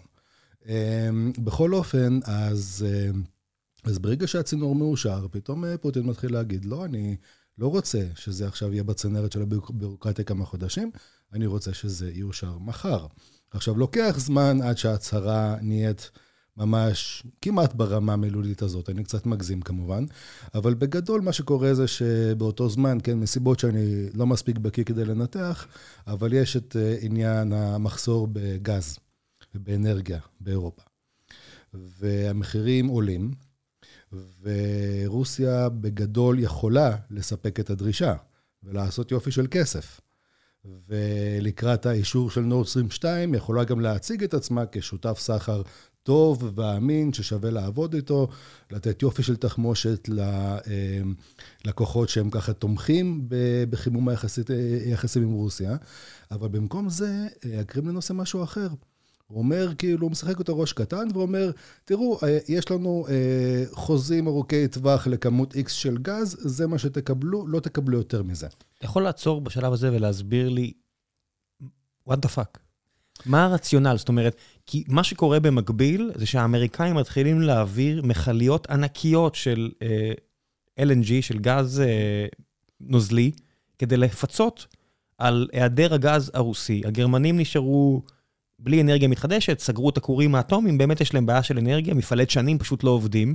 בכל 1.38 1.74
אופן, 1.74 2.18
אז, 2.24 2.86
אז 3.84 3.98
ברגע 3.98 4.26
שהצינור 4.26 4.74
מאושר, 4.74 5.26
פתאום 5.30 5.64
פוטין 5.80 6.06
מתחיל 6.06 6.32
להגיד, 6.32 6.64
לא, 6.64 6.84
אני... 6.84 7.16
לא 7.58 7.66
רוצה 7.66 8.06
שזה 8.14 8.46
עכשיו 8.46 8.72
יהיה 8.72 8.82
בצנרת 8.82 9.32
של 9.32 9.42
הביורוקרטיה 9.42 10.24
כמה 10.24 10.44
חודשים, 10.44 10.90
אני 11.32 11.46
רוצה 11.46 11.74
שזה 11.74 12.10
יאושר 12.14 12.58
מחר. 12.58 13.06
עכשיו, 13.50 13.78
לוקח 13.78 14.14
זמן 14.18 14.62
עד 14.62 14.78
שההצהרה 14.78 15.56
נהיית 15.62 16.10
ממש 16.56 17.22
כמעט 17.42 17.74
ברמה 17.74 18.12
המילולית 18.12 18.62
הזאת, 18.62 18.90
אני 18.90 19.04
קצת 19.04 19.26
מגזים 19.26 19.60
כמובן, 19.60 20.04
אבל 20.54 20.74
בגדול 20.74 21.20
מה 21.20 21.32
שקורה 21.32 21.74
זה 21.74 21.88
שבאותו 21.88 22.68
זמן, 22.68 22.98
כן, 23.02 23.18
מסיבות 23.18 23.60
שאני 23.60 24.10
לא 24.14 24.26
מספיק 24.26 24.58
בקיא 24.58 24.84
כדי 24.84 25.04
לנתח, 25.04 25.66
אבל 26.06 26.32
יש 26.32 26.56
את 26.56 26.76
אה, 26.76 26.96
עניין 27.00 27.52
המחסור 27.52 28.28
בגז 28.32 28.98
ובאנרגיה 29.54 30.18
באירופה. 30.40 30.82
והמחירים 31.74 32.86
עולים, 32.86 33.30
ורוסיה 34.42 35.68
בגדול 35.68 36.38
יכולה 36.38 36.96
לספק 37.10 37.60
את 37.60 37.70
הדרישה 37.70 38.14
ולעשות 38.62 39.10
יופי 39.10 39.30
של 39.30 39.46
כסף. 39.50 40.00
ולקראת 40.88 41.86
האישור 41.86 42.30
של 42.30 42.40
נורדסטרים 42.40 42.90
2, 42.90 43.34
יכולה 43.34 43.64
גם 43.64 43.80
להציג 43.80 44.24
את 44.24 44.34
עצמה 44.34 44.64
כשותף 44.72 45.18
סחר 45.18 45.62
טוב 46.02 46.52
ואמין, 46.54 47.12
ששווה 47.12 47.50
לעבוד 47.50 47.94
איתו, 47.94 48.28
לתת 48.70 49.02
יופי 49.02 49.22
של 49.22 49.36
תחמושת 49.36 50.08
ללקוחות 51.64 52.08
שהם 52.08 52.30
ככה 52.30 52.52
תומכים 52.52 53.28
בחימום 53.70 54.08
היחסים 54.08 55.22
עם 55.22 55.32
רוסיה, 55.32 55.76
אבל 56.30 56.48
במקום 56.48 56.88
זה, 56.88 57.26
הקרמלין 57.60 57.96
עושה 57.96 58.14
משהו 58.14 58.42
אחר. 58.42 58.68
הוא 59.26 59.38
אומר, 59.38 59.74
כאילו, 59.78 60.02
הוא 60.02 60.10
משחק 60.10 60.38
אותו 60.38 60.58
ראש 60.58 60.72
קטן, 60.72 61.08
ואומר, 61.14 61.50
תראו, 61.84 62.18
יש 62.48 62.70
לנו 62.70 63.06
אה, 63.08 63.64
חוזים 63.72 64.26
ארוכי 64.26 64.68
טווח 64.68 65.06
לכמות 65.06 65.54
X 65.54 65.68
של 65.68 65.98
גז, 65.98 66.36
זה 66.40 66.66
מה 66.66 66.78
שתקבלו, 66.78 67.46
לא 67.46 67.60
תקבלו 67.60 67.98
יותר 67.98 68.22
מזה. 68.22 68.46
אתה 68.46 68.84
יכול 68.84 69.02
לעצור 69.02 69.40
בשלב 69.40 69.72
הזה 69.72 69.92
ולהסביר 69.92 70.48
לי, 70.48 70.72
what 72.08 72.16
the 72.26 72.28
fuck? 72.36 72.58
מה 73.26 73.44
הרציונל? 73.44 73.96
זאת 73.98 74.08
אומרת, 74.08 74.36
כי 74.66 74.84
מה 74.88 75.04
שקורה 75.04 75.40
במקביל, 75.40 76.12
זה 76.14 76.26
שהאמריקאים 76.26 76.94
מתחילים 76.94 77.40
להעביר 77.40 78.02
מכליות 78.02 78.70
ענקיות 78.70 79.34
של 79.34 79.70
אה, 79.82 80.12
LNG, 80.80 81.08
של 81.20 81.38
גז 81.38 81.80
אה, 81.80 82.26
נוזלי, 82.80 83.32
כדי 83.78 83.96
לפצות 83.96 84.66
על 85.18 85.48
היעדר 85.52 85.94
הגז 85.94 86.30
הרוסי. 86.34 86.82
הגרמנים 86.84 87.40
נשארו 87.40 88.02
בלי 88.58 88.80
אנרגיה 88.80 89.08
מתחדשת, 89.08 89.58
סגרו 89.60 89.90
את 89.90 89.96
הכורים 89.96 90.34
האטומיים, 90.34 90.78
באמת 90.78 91.00
יש 91.00 91.14
להם 91.14 91.26
בעיה 91.26 91.42
של 91.42 91.58
אנרגיה, 91.58 91.94
מפעלי 91.94 92.24
דשנים 92.24 92.58
פשוט 92.58 92.84
לא 92.84 92.90
עובדים. 92.90 93.34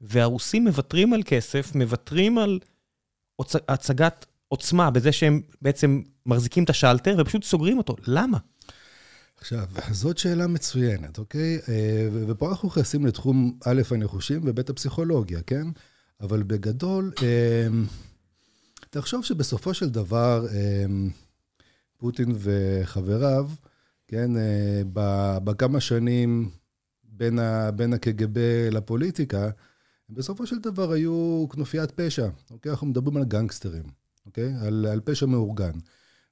והרוסים 0.00 0.64
מוותרים 0.64 1.12
על 1.12 1.22
כסף, 1.24 1.74
מוותרים 1.74 2.38
על 2.38 2.60
הצ... 3.40 3.52
הצגת 3.68 4.26
עוצמה 4.48 4.90
בזה 4.90 5.12
שהם 5.12 5.40
בעצם 5.62 6.02
מחזיקים 6.26 6.64
את 6.64 6.70
השלטר 6.70 7.16
ופשוט 7.18 7.44
סוגרים 7.44 7.78
אותו. 7.78 7.96
למה? 8.06 8.38
עכשיו, 9.38 9.66
זאת 9.90 10.18
שאלה 10.18 10.46
מצוינת, 10.46 11.18
אוקיי? 11.18 11.58
אה, 11.68 12.08
ופה 12.12 12.50
אנחנו 12.50 12.68
נכנסים 12.68 13.06
לתחום 13.06 13.58
א' 13.64 13.82
הנחושים 13.90 14.40
וב' 14.44 14.58
הפסיכולוגיה, 14.58 15.42
כן? 15.42 15.66
אבל 16.20 16.42
בגדול, 16.42 17.12
אה, 17.22 17.66
תחשוב 18.90 19.24
שבסופו 19.24 19.74
של 19.74 19.88
דבר, 19.88 20.46
אה, 20.52 20.86
פוטין 21.96 22.34
וחבריו, 22.38 23.50
כן, 24.14 24.30
בכמה 25.44 25.80
שנים 25.80 26.50
בין, 27.04 27.38
ה, 27.38 27.70
בין 27.70 27.92
הקג"ב 27.92 28.38
לפוליטיקה, 28.72 29.50
בסופו 30.10 30.46
של 30.46 30.58
דבר 30.58 30.92
היו 30.92 31.46
כנופיית 31.50 31.90
פשע, 31.90 32.28
אוקיי? 32.50 32.70
אנחנו 32.70 32.86
מדברים 32.86 33.16
על 33.16 33.24
גנגסטרים, 33.24 33.82
אוקיי? 34.26 34.54
על, 34.60 34.86
על 34.86 35.00
פשע 35.00 35.26
מאורגן. 35.26 35.72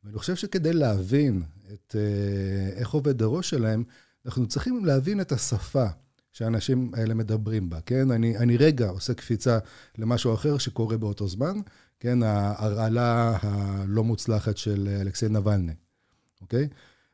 ואני 0.05 0.19
חושב 0.19 0.37
שכדי 0.37 0.73
להבין 0.73 1.43
את 1.73 1.97
אה, 1.99 2.79
איך 2.79 2.91
עובד 2.91 3.23
הראש 3.23 3.51
שלהם, 3.51 3.85
אנחנו 4.27 4.47
צריכים 4.47 4.85
להבין 4.85 5.21
את 5.21 5.33
השפה 5.33 5.87
שהאנשים 6.33 6.91
האלה 6.95 7.15
מדברים 7.15 7.71
בה, 7.71 7.81
כן? 7.81 8.11
אני, 8.11 8.39
אני 8.39 8.57
רגע 8.57 8.89
עושה 8.89 9.15
קפיצה 9.15 9.59
למשהו 9.99 10.35
אחר 10.35 10.59
שקורה 10.59 10.97
באותו 10.97 11.29
זמן, 11.29 11.61
כן? 12.01 12.23
ההרעלה 12.23 13.39
הלא 13.43 14.05
מוצלחת 14.05 14.57
של 14.57 14.89
אלכסיי 15.01 15.29
נבלני, 15.29 15.75
אוקיי? 16.41 16.69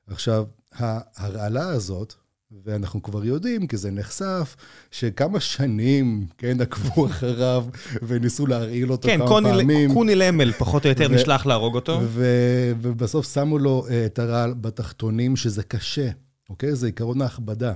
עכשיו, 0.06 0.44
ההרעלה 0.78 1.68
הזאת, 1.68 2.14
ואנחנו 2.64 3.02
כבר 3.02 3.24
יודעים, 3.24 3.66
כי 3.66 3.76
זה 3.76 3.90
נחשף, 3.90 4.56
שכמה 4.90 5.40
שנים, 5.40 6.26
כן, 6.38 6.60
עקבו 6.60 7.06
אחריו 7.10 7.64
וניסו 8.02 8.46
להרעיל 8.46 8.92
אותו 8.92 9.08
כן, 9.08 9.18
כמה 9.18 9.28
קוני, 9.28 9.50
פעמים. 9.50 9.88
כן, 9.88 9.94
קוני 9.94 10.14
למל, 10.14 10.52
פחות 10.52 10.84
או 10.84 10.90
יותר, 10.90 11.08
נשלח 11.08 11.46
להרוג 11.46 11.74
אותו. 11.74 12.00
ובסוף 12.80 13.34
שמו 13.34 13.58
לו 13.58 13.86
uh, 13.86 13.90
את 14.06 14.18
הרעל 14.18 14.54
בתחתונים, 14.54 15.36
שזה 15.36 15.62
קשה, 15.62 16.08
אוקיי? 16.50 16.74
זה 16.74 16.86
עיקרון 16.86 17.22
ההכבדה. 17.22 17.72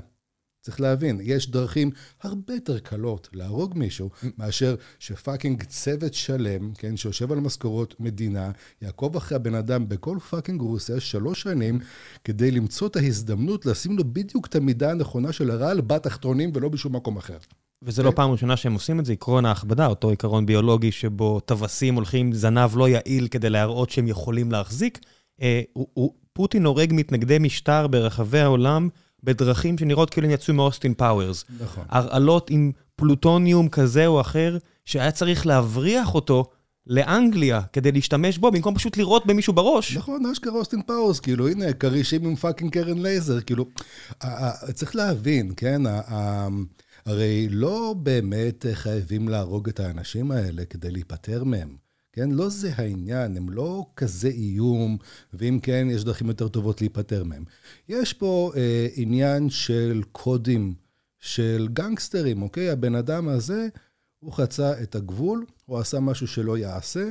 צריך 0.62 0.80
להבין, 0.80 1.20
יש 1.22 1.50
דרכים 1.50 1.90
הרבה 2.22 2.54
יותר 2.54 2.78
קלות 2.78 3.28
להרוג 3.32 3.78
מישהו, 3.78 4.10
מאשר 4.38 4.74
ש 4.98 5.12
fucking 5.12 5.62
צוות 5.62 6.14
שלם, 6.14 6.72
כן, 6.74 6.96
שיושב 6.96 7.32
על 7.32 7.40
משכורות 7.40 8.00
מדינה, 8.00 8.50
יעקוב 8.82 9.16
אחרי 9.16 9.36
הבן 9.36 9.54
אדם 9.54 9.88
בכל 9.88 10.18
fucking 10.30 10.60
רוסיה 10.60 11.00
שלוש 11.00 11.42
שנים, 11.42 11.78
כדי 12.24 12.50
למצוא 12.50 12.88
את 12.88 12.96
ההזדמנות 12.96 13.66
לשים 13.66 13.98
לו 13.98 14.04
בדיוק 14.04 14.46
את 14.46 14.54
המידה 14.56 14.90
הנכונה 14.90 15.32
של 15.32 15.50
הרעל 15.50 15.80
בתחתונים 15.80 16.50
ולא 16.54 16.68
בשום 16.68 16.96
מקום 16.96 17.16
אחר. 17.16 17.38
וזה 17.82 18.02
לא 18.02 18.12
פעם 18.16 18.30
ראשונה 18.30 18.56
שהם 18.56 18.74
עושים 18.74 19.00
את 19.00 19.04
זה, 19.04 19.12
עקרון 19.12 19.44
ההכבדה, 19.44 19.86
אותו 19.86 20.10
עיקרון 20.10 20.46
ביולוגי 20.46 20.92
שבו 20.92 21.40
טווסים 21.40 21.94
הולכים 21.94 22.32
זנב 22.32 22.76
לא 22.76 22.88
יעיל 22.88 23.28
כדי 23.28 23.50
להראות 23.50 23.90
שהם 23.90 24.08
יכולים 24.08 24.52
להחזיק. 24.52 24.98
אה, 25.42 25.62
פוטין 26.32 26.64
הורג 26.64 26.90
מתנגדי 26.94 27.38
משטר 27.38 27.86
ברחבי 27.86 28.40
העולם. 28.40 28.88
בדרכים 29.24 29.78
שנראות 29.78 30.10
כאילו 30.10 30.26
הם 30.26 30.32
יצאו 30.32 30.54
מאוסטין 30.54 30.94
פאוורס. 30.94 31.44
נכון. 31.60 31.84
הרעלות 31.88 32.50
עם 32.50 32.72
פלוטוניום 32.96 33.68
כזה 33.68 34.06
או 34.06 34.20
אחר, 34.20 34.58
שהיה 34.84 35.10
צריך 35.10 35.46
להבריח 35.46 36.14
אותו 36.14 36.50
לאנגליה 36.86 37.60
כדי 37.72 37.92
להשתמש 37.92 38.38
בו, 38.38 38.50
במקום 38.50 38.74
פשוט 38.74 38.96
לירות 38.96 39.26
במישהו 39.26 39.52
בראש. 39.52 39.96
נכון, 39.96 40.26
אשכרה 40.26 40.52
אוסטין 40.52 40.82
פאוורס, 40.82 41.20
כאילו, 41.20 41.48
הנה, 41.48 41.72
כרישים 41.72 42.26
עם 42.26 42.36
fucking 42.36 42.72
קרן 42.72 43.02
לייזר, 43.02 43.40
כאילו, 43.40 43.66
צריך 44.74 44.96
להבין, 44.96 45.52
כן, 45.56 45.82
הרי 47.06 47.48
לא 47.50 47.94
באמת 47.98 48.66
חייבים 48.72 49.28
להרוג 49.28 49.68
את 49.68 49.80
האנשים 49.80 50.30
האלה 50.30 50.64
כדי 50.64 50.90
להיפטר 50.90 51.44
מהם. 51.44 51.76
כן? 52.12 52.30
לא 52.30 52.48
זה 52.48 52.72
העניין, 52.76 53.36
הם 53.36 53.50
לא 53.50 53.86
כזה 53.96 54.28
איום, 54.28 54.96
ואם 55.32 55.58
כן, 55.62 55.88
יש 55.90 56.04
דרכים 56.04 56.28
יותר 56.28 56.48
טובות 56.48 56.80
להיפטר 56.80 57.24
מהם. 57.24 57.44
יש 57.88 58.12
פה 58.12 58.52
אה, 58.56 58.86
עניין 58.94 59.50
של 59.50 60.02
קודים 60.12 60.74
של 61.20 61.68
גנגסטרים, 61.72 62.42
אוקיי? 62.42 62.70
הבן 62.70 62.94
אדם 62.94 63.28
הזה, 63.28 63.68
הוא 64.22 64.32
חצה 64.32 64.82
את 64.82 64.94
הגבול, 64.94 65.44
הוא 65.66 65.78
עשה 65.78 66.00
משהו 66.00 66.26
שלא 66.26 66.58
יעשה, 66.58 67.08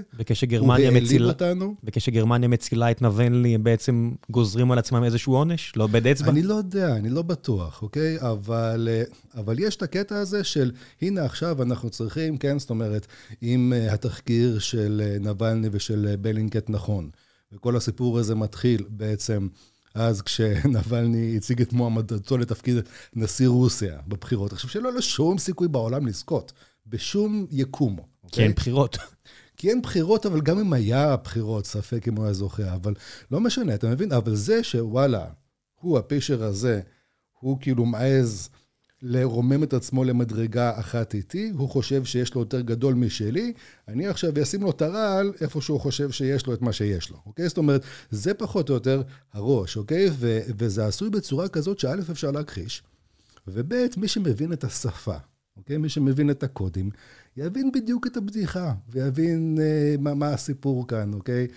הוא 0.59 0.73
העליב 0.73 1.21
אותנו. 1.21 1.75
וכשגרמניה 1.83 2.49
מצילה 2.49 2.91
את 2.91 3.01
נבנלי, 3.01 3.55
הם 3.55 3.63
בעצם 3.63 4.11
גוזרים 4.29 4.71
על 4.71 4.79
עצמם 4.79 5.03
איזשהו 5.03 5.35
עונש? 5.35 5.73
לא 5.75 5.83
עובד 5.83 6.07
אצבע? 6.07 6.29
אני 6.31 6.43
לא 6.43 6.53
יודע, 6.53 6.95
אני 6.95 7.09
לא 7.09 7.21
בטוח, 7.21 7.81
אוקיי? 7.81 8.17
אבל, 8.19 8.89
אה, 8.91 9.03
אבל 9.41 9.59
יש 9.59 9.75
את 9.75 9.81
הקטע 9.81 10.19
הזה 10.19 10.43
של, 10.43 10.71
הנה 11.01 11.25
עכשיו 11.25 11.63
אנחנו 11.63 11.89
צריכים, 11.89 12.37
כן, 12.37 12.59
זאת 12.59 12.69
אומרת, 12.69 13.07
אם 13.43 13.73
uh, 13.75 13.93
התחקיר 13.93 14.59
של 14.59 15.01
uh, 15.03 15.23
נבלני 15.23 15.69
ושל 15.71 16.15
בלינקט 16.21 16.69
נכון, 16.69 17.09
וכל 17.53 17.75
הסיפור 17.75 18.19
הזה 18.19 18.35
מתחיל 18.35 18.83
בעצם... 18.89 19.47
אז 19.95 20.21
כשנבלני 20.21 21.37
הציג 21.37 21.61
את 21.61 21.73
מועמדתו 21.73 22.37
לתפקיד 22.37 22.75
נשיא 23.15 23.47
רוסיה 23.47 23.99
בבחירות. 24.07 24.53
עכשיו, 24.53 24.69
שלא 24.69 24.93
לו 24.93 25.01
שום 25.01 25.37
סיכוי 25.37 25.67
בעולם 25.67 26.07
לזכות. 26.07 26.53
בשום 26.87 27.45
יקום. 27.51 27.95
כי 27.95 28.03
אוקיי? 28.23 28.43
אין 28.43 28.51
בחירות. 28.51 28.97
כי 29.57 29.69
אין 29.69 29.81
בחירות, 29.81 30.25
אבל 30.25 30.41
גם 30.41 30.59
אם 30.59 30.73
היה 30.73 31.15
בחירות, 31.15 31.65
ספק 31.65 32.07
אם 32.07 32.15
הוא 32.15 32.25
היה 32.25 32.33
זוכה, 32.33 32.73
אבל 32.73 32.93
לא 33.31 33.39
משנה, 33.39 33.75
אתה 33.75 33.89
מבין? 33.89 34.11
אבל 34.11 34.35
זה 34.35 34.63
שוואלה, 34.63 35.25
הוא, 35.75 35.97
הפישר 35.97 36.43
הזה, 36.43 36.81
הוא 37.39 37.57
כאילו 37.61 37.85
מעז 37.85 38.49
לרומם 39.01 39.63
את 39.63 39.73
עצמו 39.73 40.03
למדרגה 40.03 40.79
אחת 40.79 41.13
איתי, 41.13 41.51
הוא 41.57 41.69
חושב 41.69 42.05
שיש 42.05 42.33
לו 42.33 42.41
יותר 42.41 42.61
גדול 42.61 42.93
משלי, 42.93 43.53
אני 43.87 44.07
עכשיו 44.07 44.31
אשים 44.41 44.61
לו 44.61 44.69
את 44.69 44.81
הרעל 44.81 45.33
איפה 45.41 45.61
שהוא 45.61 45.79
חושב 45.79 46.11
שיש 46.11 46.45
לו 46.45 46.53
את 46.53 46.61
מה 46.61 46.73
שיש 46.73 47.09
לו, 47.09 47.17
אוקיי? 47.25 47.47
זאת 47.47 47.57
אומרת, 47.57 47.81
זה 48.11 48.33
פחות 48.33 48.69
או 48.69 48.73
יותר 48.73 49.01
הראש, 49.33 49.77
אוקיי? 49.77 50.09
ו- 50.13 50.39
וזה 50.57 50.85
עשוי 50.85 51.09
בצורה 51.09 51.47
כזאת 51.47 51.79
שא' 51.79 51.95
אפשר 52.11 52.31
להכחיש, 52.31 52.83
וב' 53.47 53.73
מי 53.97 54.07
שמבין 54.07 54.53
את 54.53 54.63
השפה, 54.63 55.17
אוקיי? 55.57 55.77
מי 55.77 55.89
שמבין 55.89 56.29
את 56.29 56.43
הקודים, 56.43 56.89
יבין 57.37 57.71
בדיוק 57.71 58.07
את 58.07 58.17
הבדיחה, 58.17 58.73
ויבין 58.89 59.57
אה, 59.61 59.95
מה, 59.99 60.13
מה 60.13 60.27
הסיפור 60.27 60.87
כאן, 60.87 61.13
אוקיי? 61.13 61.47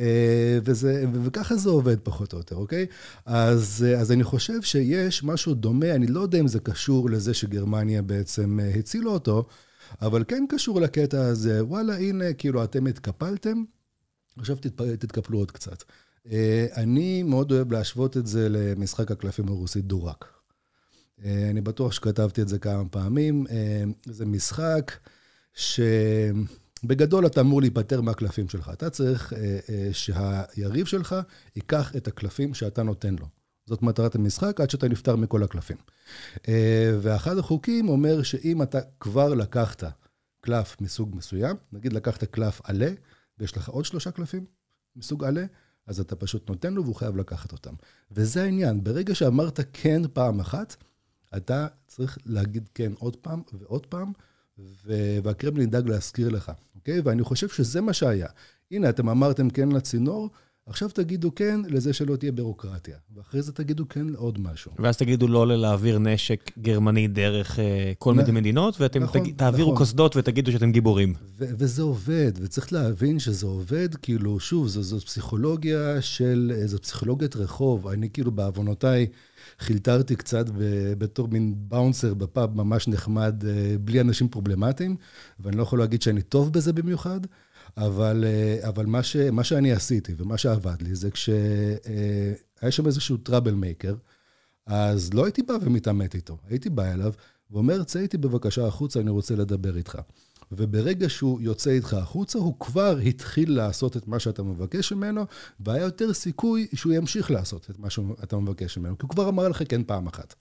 אה, 0.00 0.58
וזה, 0.64 1.04
וככה 1.24 1.56
זה 1.56 1.70
עובד 1.70 2.00
פחות 2.00 2.32
או 2.32 2.38
יותר, 2.38 2.56
אוקיי? 2.56 2.86
אז, 3.26 3.86
אה, 3.88 4.00
אז 4.00 4.12
אני 4.12 4.24
חושב 4.24 4.62
שיש 4.62 5.24
משהו 5.24 5.54
דומה, 5.54 5.94
אני 5.94 6.06
לא 6.06 6.20
יודע 6.20 6.40
אם 6.40 6.48
זה 6.48 6.60
קשור 6.60 7.10
לזה 7.10 7.34
שגרמניה 7.34 8.02
בעצם 8.02 8.60
אה, 8.60 8.74
הצילה 8.78 9.10
אותו, 9.10 9.46
אבל 10.02 10.24
כן 10.28 10.44
קשור 10.48 10.80
לקטע 10.80 11.20
הזה, 11.20 11.64
וואלה, 11.64 11.96
הנה, 11.96 12.32
כאילו, 12.32 12.64
אתם 12.64 12.86
התקפלתם, 12.86 13.64
עכשיו 14.38 14.56
תתפ... 14.56 14.82
תתקפלו 14.82 15.38
עוד 15.38 15.50
קצת. 15.50 15.84
אה, 16.32 16.66
אני 16.76 17.22
מאוד 17.22 17.52
אוהב 17.52 17.72
להשוות 17.72 18.16
את 18.16 18.26
זה 18.26 18.48
למשחק 18.48 19.10
הקלפים 19.10 19.48
הרוסי 19.48 19.80
דורק. 19.80 20.37
אה, 21.24 21.50
אני 21.50 21.60
בטוח 21.60 21.92
שכתבתי 21.92 22.42
את 22.42 22.48
זה 22.48 22.58
כמה 22.58 22.88
פעמים. 22.88 23.46
אה, 23.50 23.84
זה 24.06 24.26
משחק 24.26 24.92
שבגדול 25.54 27.26
אתה 27.26 27.40
אמור 27.40 27.60
להיפטר 27.60 28.00
מהקלפים 28.00 28.48
שלך. 28.48 28.70
אתה 28.72 28.90
צריך 28.90 29.32
אה, 29.32 29.88
שהיריב 29.92 30.86
שלך 30.86 31.16
ייקח 31.56 31.96
את 31.96 32.08
הקלפים 32.08 32.54
שאתה 32.54 32.82
נותן 32.82 33.16
לו. 33.20 33.26
זאת 33.66 33.82
מטרת 33.82 34.14
המשחק, 34.14 34.60
עד 34.60 34.70
שאתה 34.70 34.88
נפטר 34.88 35.16
מכל 35.16 35.42
הקלפים. 35.42 35.76
ואחד 37.00 37.38
החוקים 37.38 37.88
אומר 37.88 38.22
שאם 38.22 38.62
אתה 38.62 38.78
כבר 39.00 39.34
לקחת 39.34 39.84
קלף 40.40 40.80
מסוג 40.80 41.16
מסוים, 41.16 41.56
נגיד 41.72 41.92
לקחת 41.92 42.24
קלף 42.24 42.60
עלה, 42.64 42.90
ויש 43.38 43.56
לך 43.56 43.68
עוד 43.68 43.84
שלושה 43.84 44.10
קלפים 44.10 44.44
מסוג 44.96 45.24
עלה, 45.24 45.44
אז 45.86 46.00
אתה 46.00 46.16
פשוט 46.16 46.50
נותן 46.50 46.74
לו 46.74 46.84
והוא 46.84 46.94
חייב 46.94 47.16
לקחת 47.16 47.52
אותם. 47.52 47.74
וזה 48.10 48.42
העניין, 48.42 48.84
ברגע 48.84 49.14
שאמרת 49.14 49.60
כן 49.72 50.02
פעם 50.12 50.40
אחת, 50.40 50.76
אתה 51.36 51.66
צריך 51.86 52.18
להגיד 52.26 52.68
כן 52.74 52.92
עוד 52.98 53.16
פעם 53.16 53.42
ועוד 53.52 53.86
פעם, 53.86 54.12
והקרמלין 55.22 55.68
ידאג 55.68 55.88
להזכיר 55.88 56.28
לך, 56.28 56.52
אוקיי? 56.74 57.00
ואני 57.00 57.22
חושב 57.22 57.48
שזה 57.48 57.80
מה 57.80 57.92
שהיה. 57.92 58.28
הנה, 58.70 58.88
אתם 58.88 59.08
אמרתם 59.08 59.50
כן 59.50 59.68
לצינור, 59.68 60.30
עכשיו 60.68 60.88
תגידו 60.88 61.34
כן 61.34 61.60
לזה 61.68 61.92
שלא 61.92 62.16
תהיה 62.16 62.32
בירוקרטיה, 62.32 62.96
ואחרי 63.16 63.42
זה 63.42 63.52
תגידו 63.52 63.88
כן 63.88 64.06
לעוד 64.06 64.38
משהו. 64.40 64.72
ואז 64.78 64.96
תגידו 64.96 65.28
לא 65.28 65.46
להעביר 65.46 65.98
נשק 65.98 66.50
גרמני 66.58 67.08
דרך 67.08 67.58
uh, 67.58 67.60
כל 67.98 68.14
מיני 68.14 68.32
מדינות, 68.32 68.80
ואתם 68.80 69.02
נכון, 69.02 69.24
תג... 69.24 69.36
תעבירו 69.36 69.72
נכון. 69.72 69.86
קסדות 69.86 70.16
ותגידו 70.16 70.52
שאתם 70.52 70.72
גיבורים. 70.72 71.14
וזה 71.36 71.82
עובד, 71.82 72.32
וצריך 72.40 72.72
להבין 72.72 73.18
שזה 73.18 73.46
עובד, 73.46 73.94
כאילו, 73.94 74.40
שוב, 74.40 74.68
זו, 74.68 74.82
זו 74.82 75.00
פסיכולוגיה 75.00 76.02
של, 76.02 76.52
זו 76.64 76.78
פסיכולוגיית 76.78 77.36
רחוב. 77.36 77.88
אני 77.88 78.10
כאילו, 78.10 78.30
בעוונותיי, 78.30 79.06
חילטרתי 79.60 80.16
קצת 80.16 80.46
בתור 80.98 81.28
מין 81.28 81.54
באונסר 81.56 82.14
בפאב 82.14 82.56
ממש 82.56 82.88
נחמד, 82.88 83.44
אה, 83.48 83.76
בלי 83.80 84.00
אנשים 84.00 84.28
פרובלמטיים, 84.28 84.96
ואני 85.40 85.56
לא 85.56 85.62
יכול 85.62 85.78
להגיד 85.78 86.02
שאני 86.02 86.22
טוב 86.22 86.52
בזה 86.52 86.72
במיוחד. 86.72 87.20
אבל, 87.76 88.24
אה, 88.26 88.68
אבל 88.68 88.86
מה, 88.86 89.02
ש, 89.02 89.16
מה 89.16 89.44
שאני 89.44 89.72
עשיתי 89.72 90.12
ומה 90.16 90.38
שעבד 90.38 90.82
לי 90.82 90.94
זה 90.94 91.10
כשהיה 91.10 92.70
שם 92.70 92.86
איזשהו 92.86 93.16
טראבל 93.16 93.54
מייקר, 93.54 93.94
אז 94.66 95.14
לא 95.14 95.24
הייתי 95.24 95.42
בא 95.42 95.54
ומתעמת 95.62 96.14
איתו, 96.14 96.38
הייתי 96.48 96.70
בא 96.70 96.92
אליו 96.92 97.12
ואומר, 97.50 97.84
צא 97.84 97.98
איתי 97.98 98.18
בבקשה 98.18 98.66
החוצה, 98.66 99.00
אני 99.00 99.10
רוצה 99.10 99.36
לדבר 99.36 99.76
איתך. 99.76 99.98
וברגע 100.52 101.08
שהוא 101.08 101.40
יוצא 101.40 101.70
איתך 101.70 101.94
החוצה, 101.94 102.38
הוא 102.38 102.54
כבר 102.60 102.98
התחיל 102.98 103.56
לעשות 103.56 103.96
את 103.96 104.08
מה 104.08 104.18
שאתה 104.18 104.42
מבקש 104.42 104.92
ממנו, 104.92 105.24
והיה 105.60 105.84
יותר 105.84 106.12
סיכוי 106.12 106.66
שהוא 106.74 106.92
ימשיך 106.92 107.30
לעשות 107.30 107.70
את 107.70 107.78
מה 107.78 107.90
שאתה 107.90 108.36
מבקש 108.36 108.78
ממנו, 108.78 108.98
כי 108.98 109.02
הוא 109.02 109.10
כבר 109.10 109.28
אמר 109.28 109.48
לך 109.48 109.62
כן 109.68 109.84
פעם 109.84 110.06
אחת. 110.06 110.34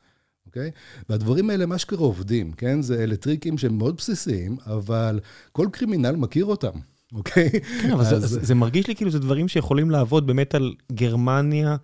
אוקיי? 0.46 0.72
והדברים 1.10 1.50
האלה, 1.50 1.66
מה 1.66 1.78
שקרה 1.78 2.00
עובדים, 2.00 2.52
כן? 2.52 2.82
זה 2.82 3.04
אלה 3.04 3.16
טריקים 3.16 3.58
שהם 3.58 3.78
מאוד 3.78 3.98
בסיסיים, 3.98 4.58
אבל 4.66 5.20
כל 5.52 5.68
קרימינל 5.72 6.16
מכיר 6.16 6.46
אותם. 6.46 6.80
אוקיי? 7.14 7.50
כן, 7.82 7.92
אבל 7.92 8.02
אז... 8.02 8.24
זה, 8.24 8.40
זה 8.46 8.56
מרגיש 8.56 8.88
לי 8.88 8.96
כאילו 8.96 9.12
זה 9.12 9.20
דברים 9.20 9.48
שיכולים 9.48 9.92
לעבוד 9.92 10.28
באמת 10.28 10.56
על 10.56 10.74
גרמניה, 10.92 11.76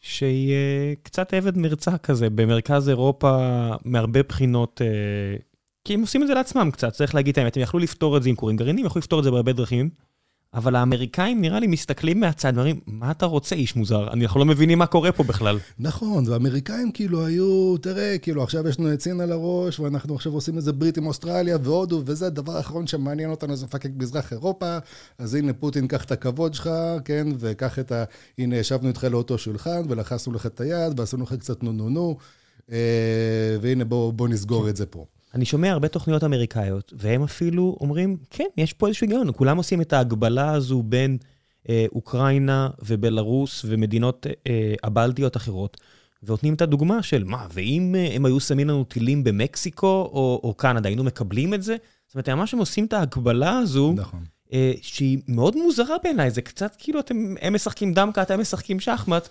שהיא 0.00 0.52
uh, 0.52 0.98
קצת 1.02 1.34
עבד 1.34 1.58
מרצה 1.58 1.98
כזה, 1.98 2.30
במרכז 2.30 2.88
אירופה, 2.88 3.38
מהרבה 3.84 4.22
בחינות, 4.22 4.80
uh, 4.80 5.42
כי 5.84 5.94
הם 5.94 6.00
עושים 6.00 6.22
את 6.22 6.26
זה 6.26 6.34
לעצמם 6.34 6.70
קצת, 6.72 6.92
צריך 6.92 7.14
להגיד 7.14 7.32
את 7.32 7.38
האמת, 7.38 7.56
הם 7.56 7.62
יכלו 7.62 7.80
לפתור 7.80 8.16
את 8.16 8.22
זה 8.22 8.28
עם 8.28 8.34
כורים 8.34 8.56
גרעינים, 8.56 8.86
יכלו 8.86 8.98
לפתור 8.98 9.18
את 9.18 9.24
זה 9.24 9.30
בהרבה 9.30 9.52
דרכים. 9.52 9.90
אבל 10.54 10.76
האמריקאים 10.76 11.40
נראה 11.40 11.60
לי 11.60 11.66
מסתכלים 11.66 12.20
מהצד 12.20 12.52
ואומרים, 12.54 12.80
מה 12.86 13.10
אתה 13.10 13.26
רוצה, 13.26 13.54
איש 13.54 13.76
מוזר? 13.76 14.12
אנחנו 14.12 14.40
לא 14.40 14.46
מבינים 14.46 14.78
מה 14.78 14.86
קורה 14.86 15.12
פה 15.12 15.22
בכלל. 15.22 15.58
נכון, 15.78 16.28
והאמריקאים 16.28 16.92
כאילו 16.92 17.26
היו, 17.26 17.76
תראה, 17.78 18.18
כאילו 18.18 18.42
עכשיו 18.42 18.68
יש 18.68 18.78
לנו 18.78 18.88
עצין 18.88 19.20
על 19.20 19.32
הראש, 19.32 19.80
ואנחנו 19.80 20.14
עכשיו 20.14 20.32
עושים 20.32 20.56
איזה 20.56 20.72
ברית 20.72 20.98
עם 20.98 21.06
אוסטרליה 21.06 21.58
והודו, 21.62 22.02
וזה 22.06 22.26
הדבר 22.26 22.56
האחרון 22.56 22.86
שמעניין 22.86 23.30
אותנו, 23.30 23.56
זה 23.56 23.66
מפקק 23.66 23.90
מזרח 23.96 24.32
אירופה, 24.32 24.78
אז 25.18 25.34
הנה 25.34 25.52
פוטין, 25.52 25.86
קח 25.86 26.04
את 26.04 26.12
הכבוד 26.12 26.54
שלך, 26.54 26.70
כן, 27.04 27.26
וקח 27.38 27.78
את 27.78 27.92
ה... 27.92 28.04
הנה, 28.38 28.56
ישבנו 28.56 28.88
איתך 28.88 29.04
לאותו 29.04 29.38
שולחן, 29.38 29.82
ולחסנו 29.88 30.32
לך 30.32 30.46
את 30.46 30.60
היד, 30.60 31.00
ועשינו 31.00 31.22
לך 31.22 31.34
קצת 31.34 31.62
נו 31.62 31.72
נו 31.72 31.88
נו, 31.88 32.16
אה, 32.72 33.56
והנה 33.60 33.84
בוא, 33.84 34.12
בוא 34.12 34.28
נסגור 34.28 34.68
את 34.68 34.76
זה 34.76 34.86
פה. 34.86 35.06
אני 35.34 35.44
שומע 35.44 35.70
הרבה 35.70 35.88
תוכניות 35.88 36.24
אמריקאיות, 36.24 36.92
והם 36.96 37.22
אפילו 37.22 37.76
אומרים, 37.80 38.16
כן, 38.30 38.46
יש 38.56 38.72
פה 38.72 38.86
איזשהו 38.86 39.04
היגיון, 39.04 39.28
כולם 39.36 39.56
עושים 39.56 39.80
את 39.80 39.92
ההגבלה 39.92 40.52
הזו 40.52 40.82
בין 40.82 41.18
אה, 41.68 41.86
אוקראינה 41.94 42.70
ובלרוס 42.82 43.64
ומדינות 43.68 44.26
אה, 44.46 44.74
הבלטיות 44.82 45.36
אחרות, 45.36 45.80
ונותנים 46.22 46.54
את 46.54 46.62
הדוגמה 46.62 47.02
של, 47.02 47.24
מה, 47.24 47.46
ואם 47.52 47.94
אה, 47.98 48.08
הם 48.14 48.26
היו 48.26 48.40
שמים 48.40 48.68
לנו 48.68 48.84
טילים 48.84 49.24
במקסיקו 49.24 49.86
או, 49.86 50.40
או 50.44 50.54
קנדה, 50.54 50.88
היינו 50.88 51.04
מקבלים 51.04 51.54
את 51.54 51.62
זה? 51.62 51.76
זאת 52.06 52.14
אומרת, 52.14 52.28
ממש 52.28 52.54
הם 52.54 52.60
עושים 52.60 52.84
את 52.84 52.92
ההגבלה 52.92 53.58
הזו, 53.58 53.92
נכון. 53.96 54.24
אה, 54.52 54.72
שהיא 54.82 55.18
מאוד 55.28 55.56
מוזרה 55.56 55.96
בעיניי, 56.02 56.30
זה 56.30 56.42
קצת 56.42 56.76
כאילו 56.78 57.00
אתם, 57.00 57.34
הם 57.40 57.54
משחקים 57.54 57.94
דמקה, 57.94 58.22
אתם 58.22 58.40
משחקים 58.40 58.80
שחמט. 58.80 59.28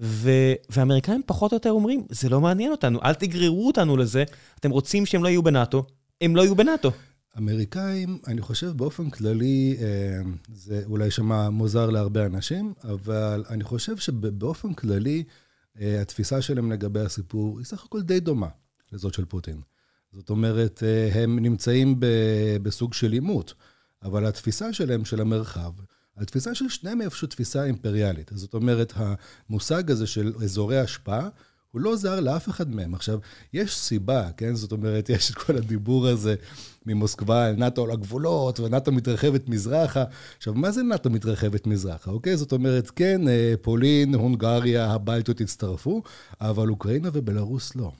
ו- 0.00 0.54
ואמריקאים 0.70 1.22
פחות 1.26 1.52
או 1.52 1.56
יותר 1.56 1.70
אומרים, 1.70 2.06
זה 2.10 2.28
לא 2.28 2.40
מעניין 2.40 2.70
אותנו, 2.70 3.02
אל 3.02 3.14
תגררו 3.14 3.66
אותנו 3.66 3.96
לזה, 3.96 4.24
אתם 4.60 4.70
רוצים 4.70 5.06
שהם 5.06 5.22
לא 5.22 5.28
יהיו 5.28 5.42
בנאטו, 5.42 5.84
הם 6.20 6.36
לא 6.36 6.42
יהיו 6.42 6.56
בנאטו. 6.56 6.92
אמריקאים, 7.38 8.18
אני 8.26 8.40
חושב 8.40 8.72
באופן 8.76 9.10
כללי, 9.10 9.76
אה, 9.80 10.20
זה 10.54 10.82
אולי 10.86 11.10
שמע 11.10 11.50
מוזר 11.50 11.90
להרבה 11.90 12.26
אנשים, 12.26 12.72
אבל 12.84 13.44
אני 13.50 13.64
חושב 13.64 13.96
שבאופן 13.96 14.74
כללי, 14.74 15.24
אה, 15.80 16.00
התפיסה 16.00 16.42
שלהם 16.42 16.72
לגבי 16.72 17.00
הסיפור 17.00 17.58
היא 17.58 17.66
סך 17.66 17.84
הכל 17.84 18.02
די 18.02 18.20
דומה 18.20 18.48
לזאת 18.92 19.14
של 19.14 19.24
פוטין. 19.24 19.60
זאת 20.12 20.30
אומרת, 20.30 20.82
אה, 20.82 21.22
הם 21.22 21.38
נמצאים 21.38 21.96
בסוג 22.62 22.94
של 22.94 23.12
עימות, 23.12 23.54
אבל 24.02 24.26
התפיסה 24.26 24.72
שלהם, 24.72 25.04
של 25.04 25.20
המרחב, 25.20 25.72
התפיסה 26.16 26.54
של 26.54 26.68
שניהם 26.68 27.00
היא 27.00 27.04
איפשהו 27.04 27.28
תפיסה 27.28 27.64
אימפריאלית. 27.64 28.30
זאת 28.34 28.54
אומרת, 28.54 28.92
המושג 28.96 29.90
הזה 29.90 30.06
של 30.06 30.32
אזורי 30.42 30.78
השפעה, 30.78 31.28
הוא 31.70 31.80
לא 31.80 31.96
זר 31.96 32.20
לאף 32.20 32.48
אחד 32.48 32.74
מהם. 32.74 32.94
עכשיו, 32.94 33.18
יש 33.52 33.76
סיבה, 33.76 34.30
כן? 34.36 34.54
זאת 34.54 34.72
אומרת, 34.72 35.08
יש 35.10 35.30
את 35.30 35.34
כל 35.34 35.56
הדיבור 35.56 36.06
הזה 36.06 36.34
ממוסקבה 36.86 37.46
על 37.46 37.56
נאט"ו 37.56 37.84
על 37.84 37.90
הגבולות, 37.90 38.60
ונאט"ו 38.60 38.92
מתרחבת 38.92 39.48
מזרחה. 39.48 40.04
עכשיו, 40.36 40.54
מה 40.54 40.70
זה 40.70 40.82
נאט"ו 40.82 41.10
מתרחבת 41.10 41.66
מזרחה, 41.66 42.10
אוקיי? 42.10 42.36
זאת 42.36 42.52
אומרת, 42.52 42.90
כן, 42.90 43.28
אה, 43.28 43.54
פולין, 43.62 44.14
הונגריה, 44.14 44.90
הבלטיות 44.90 45.40
הצטרפו, 45.40 46.02
אבל 46.40 46.68
אוקראינה 46.68 47.08
ובלארוס 47.12 47.76
לא. 47.76 47.92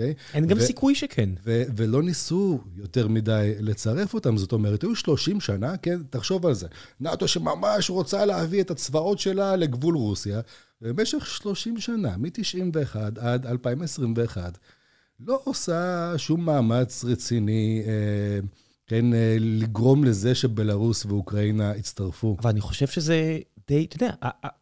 אוקיי? 0.00 0.14
אין 0.34 0.46
גם 0.46 0.60
סיכוי 0.60 0.94
שכן. 0.94 1.30
ולא 1.46 2.02
ניסו 2.02 2.60
יותר 2.76 3.08
מדי 3.08 3.52
לצרף 3.60 4.14
אותם, 4.14 4.36
זאת 4.36 4.52
אומרת, 4.52 4.82
היו 4.82 4.94
30 4.94 5.40
שנה, 5.40 5.76
כן? 5.76 5.98
תחשוב 6.10 6.46
על 6.46 6.54
זה. 6.54 6.66
נאט"ו 7.00 7.28
שממש 7.28 7.90
רוצה 7.90 8.24
להביא 8.24 8.60
את 8.60 8.70
הצבאות 8.70 9.18
שלה 9.18 9.56
לגבול 9.56 9.96
רוסיה, 9.96 10.40
במשך 10.80 11.26
30 11.26 11.80
שנה, 11.80 12.16
מ-91 12.16 12.96
עד 13.20 13.46
2021, 13.46 14.58
לא 15.20 15.40
עושה 15.44 16.12
שום 16.16 16.44
מאמץ 16.44 17.04
רציני, 17.04 17.82
אה, 17.86 18.40
כן, 18.86 19.14
אה, 19.14 19.36
לגרום 19.40 20.04
לזה 20.04 20.34
שבלרוס 20.34 21.06
ואוקראינה 21.06 21.76
יצטרפו. 21.76 22.36
אבל 22.42 22.50
אני 22.50 22.60
חושב 22.60 22.86
שזה 22.86 23.38
די, 23.70 23.84
אתה 23.84 23.96
יודע, 23.96 24.10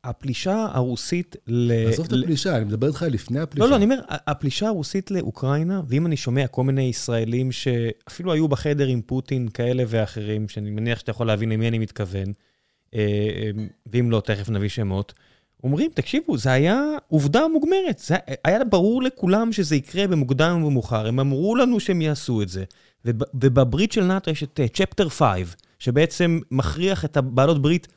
הפלישה 0.05 0.67
הרוסית 0.73 1.37
ל... 1.47 1.73
עזוב 1.89 2.07
את 2.07 2.13
הפלישה, 2.13 2.57
אני 2.57 2.65
מדבר 2.65 2.87
איתך 2.87 3.07
לפני 3.11 3.41
הפלישה. 3.41 3.65
לא, 3.65 3.71
לא, 3.71 3.77
אני 3.77 3.85
אומר, 3.85 4.01
הפלישה 4.11 4.67
הרוסית 4.67 5.11
לאוקראינה, 5.11 5.83
ואם 5.89 6.07
אני 6.07 6.17
שומע 6.17 6.47
כל 6.47 6.65
מיני 6.65 6.83
ישראלים 6.83 7.53
שאפילו 7.53 8.33
היו 8.33 8.49
בחדר 8.49 8.87
עם 8.87 9.01
פוטין 9.03 9.49
כאלה 9.49 9.85
ואחרים, 9.89 10.49
שאני 10.49 10.71
מניח 10.71 10.99
שאתה 10.99 11.11
יכול 11.11 11.27
להבין 11.27 11.49
למי 11.49 11.69
אני 11.69 11.79
מתכוון, 11.79 12.33
אה, 12.95 13.01
אה, 13.01 13.51
ואם 13.93 14.11
לא, 14.11 14.23
תכף 14.25 14.51
נביא 14.51 14.69
שמות, 14.69 15.13
אומרים, 15.65 15.91
תקשיבו, 15.95 16.39
זה 16.39 16.53
היה 16.53 16.83
עובדה 17.09 17.49
מוגמרת. 17.49 17.99
זה 17.99 18.17
היה 18.45 18.65
ברור 18.65 19.03
לכולם 19.03 19.53
שזה 19.53 19.77
יקרה 19.77 20.07
במוקדם 20.07 20.63
ובמאוחר. 20.63 21.07
הם 21.07 21.21
אמרו 21.21 21.57
לנו 21.57 21.81
שהם 21.81 22.03
יעשו 22.03 22.43
את 22.43 22.49
זה. 22.49 22.65
ובברית 23.05 23.93
של 23.93 24.05
נאט"ו 24.05 24.31
יש 24.31 24.43
את 24.43 24.61
צ'פטר 24.75 25.07
uh, 25.07 25.11
5, 25.11 25.57
שבעצם 25.79 26.41
מכריח 26.51 27.05
את 27.05 27.17
הבעלות 27.17 27.63
ברית 27.63 27.89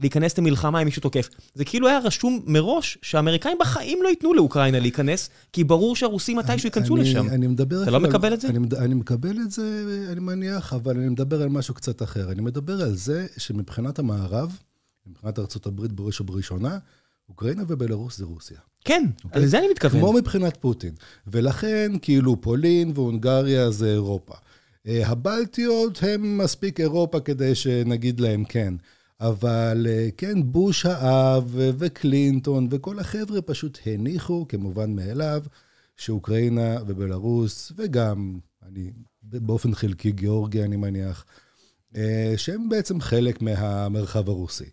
להיכנס 0.00 0.38
למלחמה 0.38 0.78
עם 0.78 0.84
מישהו 0.84 1.02
תוקף. 1.02 1.28
זה 1.54 1.64
כאילו 1.64 1.88
היה 1.88 1.98
רשום 1.98 2.40
מראש 2.46 2.98
שהאמריקאים 3.02 3.56
בחיים 3.60 4.02
לא 4.02 4.08
ייתנו 4.08 4.34
לאוקראינה 4.34 4.78
להיכנס, 4.78 5.30
כי 5.52 5.64
ברור 5.64 5.96
שהרוסים 5.96 6.36
מתישהו 6.36 6.66
ייכנסו 6.66 6.96
לשם. 6.96 7.28
אני 7.28 7.46
מדבר... 7.46 7.82
אתה 7.82 7.90
לא 7.90 8.00
מקבל 8.00 8.34
את 8.34 8.40
זה? 8.40 8.48
אני, 8.48 8.58
אני 8.78 8.94
מקבל 8.94 9.36
את 9.44 9.50
זה, 9.50 9.84
אני 10.12 10.20
מניח, 10.20 10.72
אבל 10.72 10.96
אני 10.96 11.08
מדבר 11.08 11.42
על 11.42 11.48
משהו 11.48 11.74
קצת 11.74 12.02
אחר. 12.02 12.32
אני 12.32 12.42
מדבר 12.42 12.82
על 12.82 12.96
זה 12.96 13.26
שמבחינת 13.36 13.98
המערב, 13.98 14.58
מבחינת 15.06 15.38
ארה"ב 15.38 15.86
בראש 15.86 16.20
ובראשונה, 16.20 16.78
אוקראינה 17.28 17.62
ובלרוס 17.68 18.18
זה 18.18 18.24
רוסיה. 18.24 18.58
כן, 18.84 19.04
okay? 19.06 19.24
אוקיי? 19.24 19.42
לזה 19.42 19.58
אני 19.58 19.68
מתכוון. 19.68 20.00
כמו 20.00 20.12
מבחינת 20.12 20.56
פוטין. 20.56 20.92
ולכן, 21.26 21.92
כאילו, 22.02 22.40
פולין 22.40 22.92
והונגריה 22.94 23.70
זה 23.70 23.90
אירופה. 23.90 24.34
אה, 24.86 25.08
הבלטיות 25.08 26.02
הם 26.02 26.38
מספיק 26.38 26.80
אירופה 26.80 27.20
כדי 27.20 27.54
שנגיד 27.54 28.20
להם 28.20 28.44
כן. 28.44 28.74
אבל 29.20 29.86
אה, 29.88 30.08
כן, 30.16 30.38
בוש 30.44 30.86
האב 30.86 31.54
וקלינטון 31.54 32.68
וכל 32.70 32.98
החבר'ה 32.98 33.42
פשוט 33.42 33.78
הניחו, 33.86 34.46
כמובן 34.48 34.96
מאליו, 34.96 35.42
שאוקראינה 35.96 36.76
ובלארוס, 36.86 37.72
וגם, 37.76 38.38
אני, 38.68 38.90
באופן 39.22 39.74
חלקי 39.74 40.12
גיאורגיה, 40.12 40.64
אני 40.64 40.76
מניח, 40.76 41.24
אה, 41.96 42.34
שהם 42.36 42.68
בעצם 42.68 43.00
חלק 43.00 43.42
מהמרחב 43.42 44.28
הרוסי. 44.28 44.64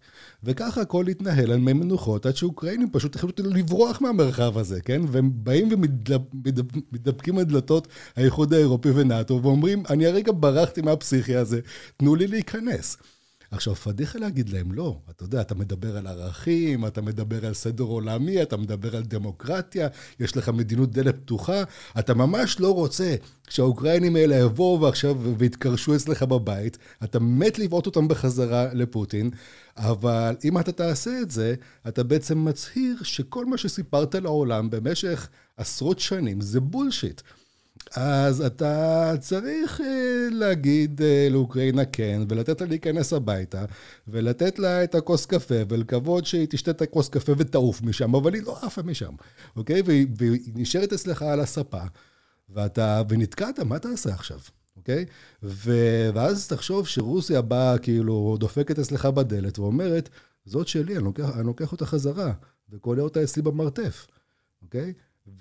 וככה 0.43 0.81
הכל 0.81 1.07
התנהל 1.07 1.51
על 1.51 1.59
מי 1.59 1.73
מנוחות, 1.73 2.25
עד 2.25 2.35
שאוקראינים 2.35 2.89
פשוט 2.91 3.15
החליטו 3.15 3.43
לברוח 3.43 4.01
מהמרחב 4.01 4.57
הזה, 4.57 4.81
כן? 4.81 5.01
והם 5.07 5.31
באים 5.33 5.69
ומתדפקים 5.71 7.37
על 7.37 7.43
דלתות 7.43 7.87
האיחוד 8.15 8.53
האירופי 8.53 8.89
ונאט"ו, 8.89 9.39
ואומרים, 9.43 9.83
אני 9.89 10.07
הרגע 10.07 10.31
ברחתי 10.35 10.81
מהפסיכי 10.81 11.35
הזה, 11.35 11.59
תנו 11.97 12.15
לי 12.15 12.27
להיכנס. 12.27 12.97
עכשיו, 13.51 13.75
פדיחה 13.75 14.19
להגיד 14.19 14.49
להם, 14.49 14.71
לא, 14.71 14.97
אתה 15.09 15.23
יודע, 15.23 15.41
אתה 15.41 15.55
מדבר 15.55 15.97
על 15.97 16.07
ערכים, 16.07 16.85
אתה 16.85 17.01
מדבר 17.01 17.45
על 17.45 17.53
סדר 17.53 17.83
עולמי, 17.83 18.41
אתה 18.41 18.57
מדבר 18.57 18.95
על 18.95 19.03
דמוקרטיה, 19.03 19.87
יש 20.19 20.37
לך 20.37 20.49
מדיניות 20.49 20.91
דלת 20.91 21.15
פתוחה, 21.15 21.63
אתה 21.99 22.13
ממש 22.13 22.59
לא 22.59 22.73
רוצה 22.73 23.15
שהאוקראינים 23.49 24.15
האלה 24.15 24.35
יבואו 24.35 24.81
ועכשיו 24.81 25.17
ויתקרשו 25.37 25.95
אצלך 25.95 26.23
בבית, 26.23 26.77
אתה 27.03 27.19
מת 27.19 27.59
לבעוט 27.59 27.85
אותם 27.85 28.07
בחזרה 28.07 28.73
לפוטין, 28.73 29.29
אבל 29.77 30.35
אם 30.43 30.59
אתה 30.59 30.71
תעשה 30.71 31.21
את 31.21 31.31
זה, 31.31 31.55
אתה 31.87 32.03
בעצם 32.03 32.45
מצהיר 32.45 33.03
שכל 33.03 33.45
מה 33.45 33.57
שסיפרת 33.57 34.15
לעולם 34.15 34.69
במשך 34.69 35.29
עשרות 35.57 35.99
שנים 35.99 36.41
זה 36.41 36.59
בולשיט. 36.59 37.21
אז 37.95 38.41
אתה 38.41 39.13
צריך 39.19 39.79
uh, 39.79 39.83
להגיד 40.31 41.01
uh, 41.01 41.33
לאוקראינה 41.33 41.85
כן, 41.85 42.21
ולתת 42.29 42.61
לה 42.61 42.67
להיכנס 42.67 43.13
הביתה, 43.13 43.65
ולתת 44.07 44.59
לה 44.59 44.83
את 44.83 44.95
הכוס 44.95 45.25
קפה, 45.25 45.55
ולקוות 45.69 46.25
שהיא 46.25 46.47
תשתה 46.49 46.71
את 46.71 46.81
הכוס 46.81 47.09
קפה 47.09 47.33
ותעוף 47.37 47.81
משם, 47.81 48.15
אבל 48.15 48.33
היא 48.33 48.43
לא 48.43 48.57
עפה 48.61 48.81
משם, 48.81 49.13
אוקיי? 49.55 49.81
והיא, 49.85 50.07
והיא 50.17 50.51
נשארת 50.55 50.93
אצלך 50.93 51.21
על 51.21 51.39
הספה, 51.39 51.81
ואתה, 52.49 53.01
ונתקעת, 53.09 53.59
מה 53.59 53.79
תעשה 53.79 54.13
עכשיו? 54.13 54.39
אוקיי? 54.77 55.05
ו, 55.43 55.71
ואז 56.13 56.47
תחשוב 56.47 56.87
שרוסיה 56.87 57.41
באה, 57.41 57.77
כאילו, 57.77 58.37
דופקת 58.39 58.79
אצלך 58.79 59.05
בדלת 59.05 59.59
ואומרת, 59.59 60.09
זאת 60.45 60.67
שלי, 60.67 60.95
אני 60.95 61.03
לוקח, 61.03 61.29
אני 61.35 61.47
לוקח 61.47 61.71
אותה 61.71 61.85
חזרה, 61.85 62.33
וקולע 62.69 63.01
אותה 63.01 63.23
אצלי 63.23 63.41
במרתף, 63.41 64.07
אוקיי? 64.61 64.93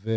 ו... 0.04 0.10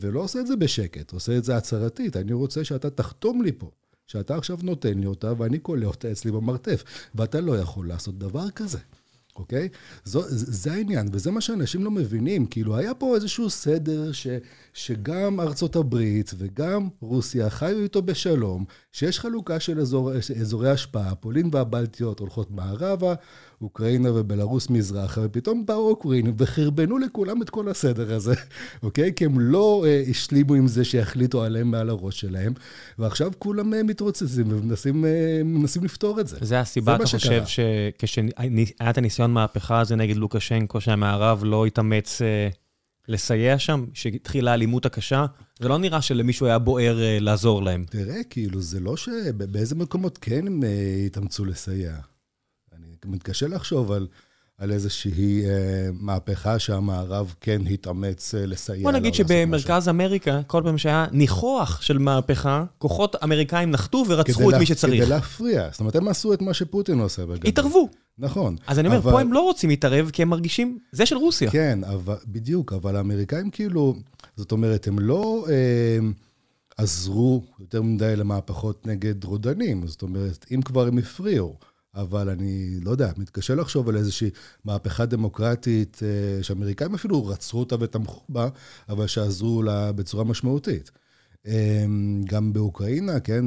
ולא 0.00 0.20
עושה 0.20 0.40
את 0.40 0.46
זה 0.46 0.56
בשקט, 0.56 1.12
עושה 1.12 1.36
את 1.36 1.44
זה 1.44 1.56
הצהרתית. 1.56 2.16
אני 2.16 2.32
רוצה 2.32 2.64
שאתה 2.64 2.90
תחתום 2.90 3.42
לי 3.42 3.52
פה, 3.52 3.70
שאתה 4.06 4.36
עכשיו 4.36 4.58
נותן 4.62 4.98
לי 4.98 5.06
אותה 5.06 5.32
ואני 5.38 5.58
קולע 5.58 5.86
אותה 5.86 6.12
אצלי 6.12 6.32
במרתף, 6.32 6.84
ואתה 7.14 7.40
לא 7.40 7.58
יכול 7.58 7.88
לעשות 7.88 8.18
דבר 8.18 8.50
כזה. 8.50 8.78
אוקיי? 9.36 9.68
זו, 10.04 10.22
זה 10.28 10.72
העניין, 10.72 11.08
וזה 11.12 11.30
מה 11.30 11.40
שאנשים 11.40 11.84
לא 11.84 11.90
מבינים. 11.90 12.46
כאילו, 12.46 12.76
היה 12.76 12.94
פה 12.94 13.14
איזשהו 13.14 13.50
סדר 13.50 14.12
ש, 14.12 14.26
שגם 14.76 15.40
ארצות 15.40 15.76
הברית 15.76 16.32
וגם 16.38 16.88
רוסיה 17.00 17.50
חיו 17.50 17.82
איתו 17.82 18.02
בשלום, 18.02 18.64
שיש 18.92 19.20
חלוקה 19.20 19.60
של 19.60 19.80
אזור, 19.80 20.12
אזורי 20.40 20.70
השפעה, 20.70 21.14
פולין 21.14 21.48
והבלטיות 21.52 22.20
הולכות 22.20 22.50
מערבה, 22.50 23.14
אוקראינה 23.62 24.12
ובלרוס 24.12 24.70
מזרחה, 24.70 25.20
ופתאום 25.24 25.66
באו 25.66 25.88
אוקראינים 25.88 26.34
וחרבנו 26.38 26.98
לכולם 26.98 27.42
את 27.42 27.50
כל 27.50 27.68
הסדר 27.68 28.14
הזה, 28.14 28.34
אוקיי? 28.82 29.12
כי 29.16 29.24
הם 29.24 29.40
לא 29.40 29.84
אה, 29.86 30.02
השלימו 30.10 30.54
עם 30.54 30.66
זה 30.66 30.84
שיחליטו 30.84 31.42
עליהם 31.42 31.70
מעל 31.70 31.90
הראש 31.90 32.20
שלהם, 32.20 32.52
ועכשיו 32.98 33.32
כולם 33.38 33.74
אה, 33.74 33.82
מתרוצצים 33.82 34.46
ומנסים 34.48 35.04
אה, 35.04 35.82
לפתור 35.82 36.20
את 36.20 36.28
זה. 36.28 36.36
זה 36.40 36.60
הסיבה, 36.60 36.96
אתה 36.96 37.04
חושב, 37.04 37.42
שכשהיה 37.46 38.90
את 38.90 38.98
הניסיון 38.98 39.30
מהפכה 39.30 39.80
הזה 39.80 39.96
נגד 39.96 40.16
לוקשנקו, 40.16 40.80
שהמערב 40.80 41.40
לא 41.44 41.66
התאמץ... 41.66 42.22
אה... 42.22 42.48
לסייע 43.08 43.58
שם, 43.58 43.86
שהתחילה 43.94 44.50
האלימות 44.50 44.86
הקשה, 44.86 45.26
זה 45.58 45.68
לא 45.68 45.78
נראה 45.78 46.02
שלמישהו 46.02 46.46
היה 46.46 46.58
בוער 46.58 46.96
uh, 46.96 47.22
לעזור 47.22 47.62
להם. 47.62 47.84
תראה, 47.90 48.24
כאילו, 48.30 48.60
זה 48.60 48.80
לא 48.80 48.96
שבאיזה 48.96 49.74
מקומות 49.74 50.18
כן 50.18 50.46
הם 50.46 50.62
uh, 50.62 51.06
התאמצו 51.06 51.44
לסייע. 51.44 51.96
מתקשה 53.06 53.48
לחשוב 53.48 53.92
על, 53.92 54.06
על 54.58 54.72
איזושהי 54.72 55.44
אה, 55.44 55.50
מהפכה 55.92 56.58
שהמערב 56.58 57.34
כן 57.40 57.62
התאמץ 57.70 58.34
אה, 58.34 58.46
לסייע. 58.46 58.82
בוא 58.82 58.92
נגיד 58.92 59.14
שבמרכז. 59.14 59.88
אמריקה, 59.88 60.40
כל 60.46 60.62
פעם 60.64 60.78
שהיה 60.78 61.06
ניחוח 61.12 61.82
של 61.82 61.98
מהפכה, 61.98 62.64
כוחות 62.78 63.16
אמריקאים 63.24 63.70
נחתו 63.70 64.04
ורצחו 64.08 64.48
את 64.48 64.52
לה, 64.52 64.58
מי 64.58 64.66
שצריך. 64.66 65.02
כדי 65.04 65.10
להפריע. 65.10 65.68
זאת 65.70 65.80
אומרת, 65.80 65.96
הם 65.96 66.08
עשו 66.08 66.32
את 66.32 66.42
מה 66.42 66.54
שפוטין 66.54 67.00
עושה 67.00 67.26
בגדול. 67.26 67.48
התערבו. 67.48 67.88
נכון. 68.18 68.56
אז 68.66 68.78
אני 68.78 68.88
אומר, 68.88 68.98
אבל... 68.98 69.12
פה 69.12 69.20
הם 69.20 69.32
לא 69.32 69.40
רוצים 69.40 69.70
להתערב, 69.70 70.10
כי 70.10 70.22
הם 70.22 70.28
מרגישים, 70.28 70.78
זה 70.92 71.06
של 71.06 71.16
רוסיה. 71.16 71.50
כן, 71.50 71.78
אבל, 71.84 72.16
בדיוק, 72.26 72.72
אבל 72.72 72.96
האמריקאים 72.96 73.50
כאילו, 73.50 73.94
זאת 74.36 74.52
אומרת, 74.52 74.88
הם 74.88 74.98
לא... 74.98 75.46
אה, 75.48 75.98
עזרו 76.76 77.42
יותר 77.60 77.82
מדי 77.82 78.16
למהפכות 78.16 78.86
נגד 78.86 79.24
רודנים, 79.24 79.86
זאת 79.86 80.02
אומרת, 80.02 80.46
אם 80.54 80.62
כבר 80.62 80.86
הם 80.86 80.98
הפריעו. 80.98 81.56
אבל 81.96 82.28
אני 82.28 82.80
לא 82.82 82.90
יודע, 82.90 83.12
מתקשה 83.16 83.54
לחשוב 83.54 83.88
על 83.88 83.96
איזושהי 83.96 84.30
מהפכה 84.64 85.06
דמוקרטית, 85.06 86.00
אה, 86.02 86.42
שאמריקאים 86.42 86.94
אפילו 86.94 87.26
רצו 87.26 87.58
אותה 87.58 87.76
ותמכו 87.80 88.20
בה, 88.28 88.48
אבל 88.88 89.06
שעזרו 89.06 89.62
לה 89.62 89.92
בצורה 89.92 90.24
משמעותית. 90.24 90.90
אמ, 91.46 92.22
גם 92.24 92.52
באוקראינה, 92.52 93.20
כן, 93.20 93.44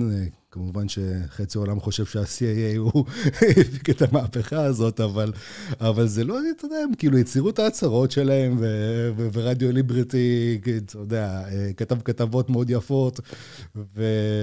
כמובן 0.51 0.85
שחצי 0.89 1.57
העולם 1.57 1.79
חושב 1.79 2.05
שה-CIA 2.05 2.77
הוא 2.77 3.05
הפיק 3.61 3.89
את 3.89 4.01
המהפכה 4.01 4.63
הזאת, 4.63 4.99
אבל, 4.99 5.31
אבל 5.79 6.07
זה 6.07 6.23
לא, 6.23 6.39
אתה 6.57 6.65
יודע, 6.65 6.75
הם 6.77 6.89
כאילו 6.97 7.17
הצהירו 7.17 7.49
את 7.49 7.59
ההצהרות 7.59 8.11
שלהם, 8.11 8.57
ו- 8.59 9.11
ו- 9.17 9.27
ורדיו 9.33 9.71
ליברטי, 9.71 10.59
אתה 10.85 10.97
יודע, 10.97 11.43
כתב 11.77 12.01
כתבות 12.01 12.49
מאוד 12.49 12.69
יפות, 12.69 13.19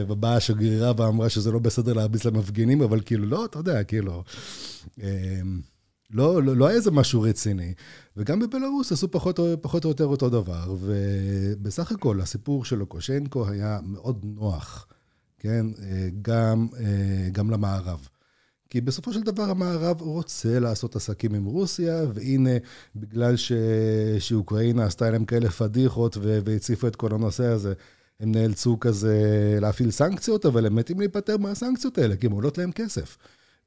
ובאה 0.08 0.36
השגרירה 0.36 0.92
ואמרה 0.96 1.28
שזה 1.28 1.52
לא 1.52 1.58
בסדר 1.58 1.92
להרביץ 1.92 2.24
למפגינים, 2.24 2.82
אבל 2.82 3.00
כאילו, 3.00 3.26
לא, 3.26 3.44
אתה 3.44 3.58
יודע, 3.58 3.84
כאילו... 3.84 4.22
לא, 6.10 6.42
לא, 6.42 6.56
לא 6.56 6.66
היה 6.66 6.76
איזה 6.76 6.90
משהו 6.90 7.22
רציני. 7.22 7.74
וגם 8.16 8.40
בבלארוס 8.40 8.92
עשו 8.92 9.10
פחות, 9.10 9.40
פחות 9.60 9.84
או 9.84 9.90
יותר 9.90 10.06
אותו 10.06 10.30
דבר, 10.30 10.76
ובסך 10.80 11.92
הכל 11.92 12.20
הסיפור 12.20 12.64
של 12.64 12.76
לוקושנקו 12.76 13.48
היה 13.48 13.78
מאוד 13.84 14.24
נוח, 14.24 14.86
כן? 15.38 15.66
גם, 16.22 16.68
גם 17.32 17.50
למערב. 17.50 18.08
כי 18.70 18.80
בסופו 18.80 19.12
של 19.12 19.22
דבר 19.22 19.50
המערב 19.50 20.00
רוצה 20.00 20.58
לעשות 20.58 20.96
עסקים 20.96 21.34
עם 21.34 21.44
רוסיה, 21.44 22.04
והנה, 22.14 22.50
בגלל 22.96 23.36
ש... 23.36 23.52
שאוקראינה 24.18 24.84
עשתה 24.84 25.10
להם 25.10 25.24
כאלה 25.24 25.50
פדיחות 25.50 26.16
והציפה 26.20 26.88
את 26.88 26.96
כל 26.96 27.14
הנושא 27.14 27.44
הזה, 27.44 27.72
הם 28.20 28.32
נאלצו 28.32 28.80
כזה 28.80 29.18
להפעיל 29.60 29.90
סנקציות, 29.90 30.46
אבל 30.46 30.66
הם 30.66 30.74
מתים 30.74 30.98
להיפטר 30.98 31.36
מהסנקציות 31.36 31.98
האלה, 31.98 32.16
כי 32.16 32.26
הן 32.26 32.32
עולות 32.32 32.58
להם 32.58 32.72
כסף. 32.72 33.16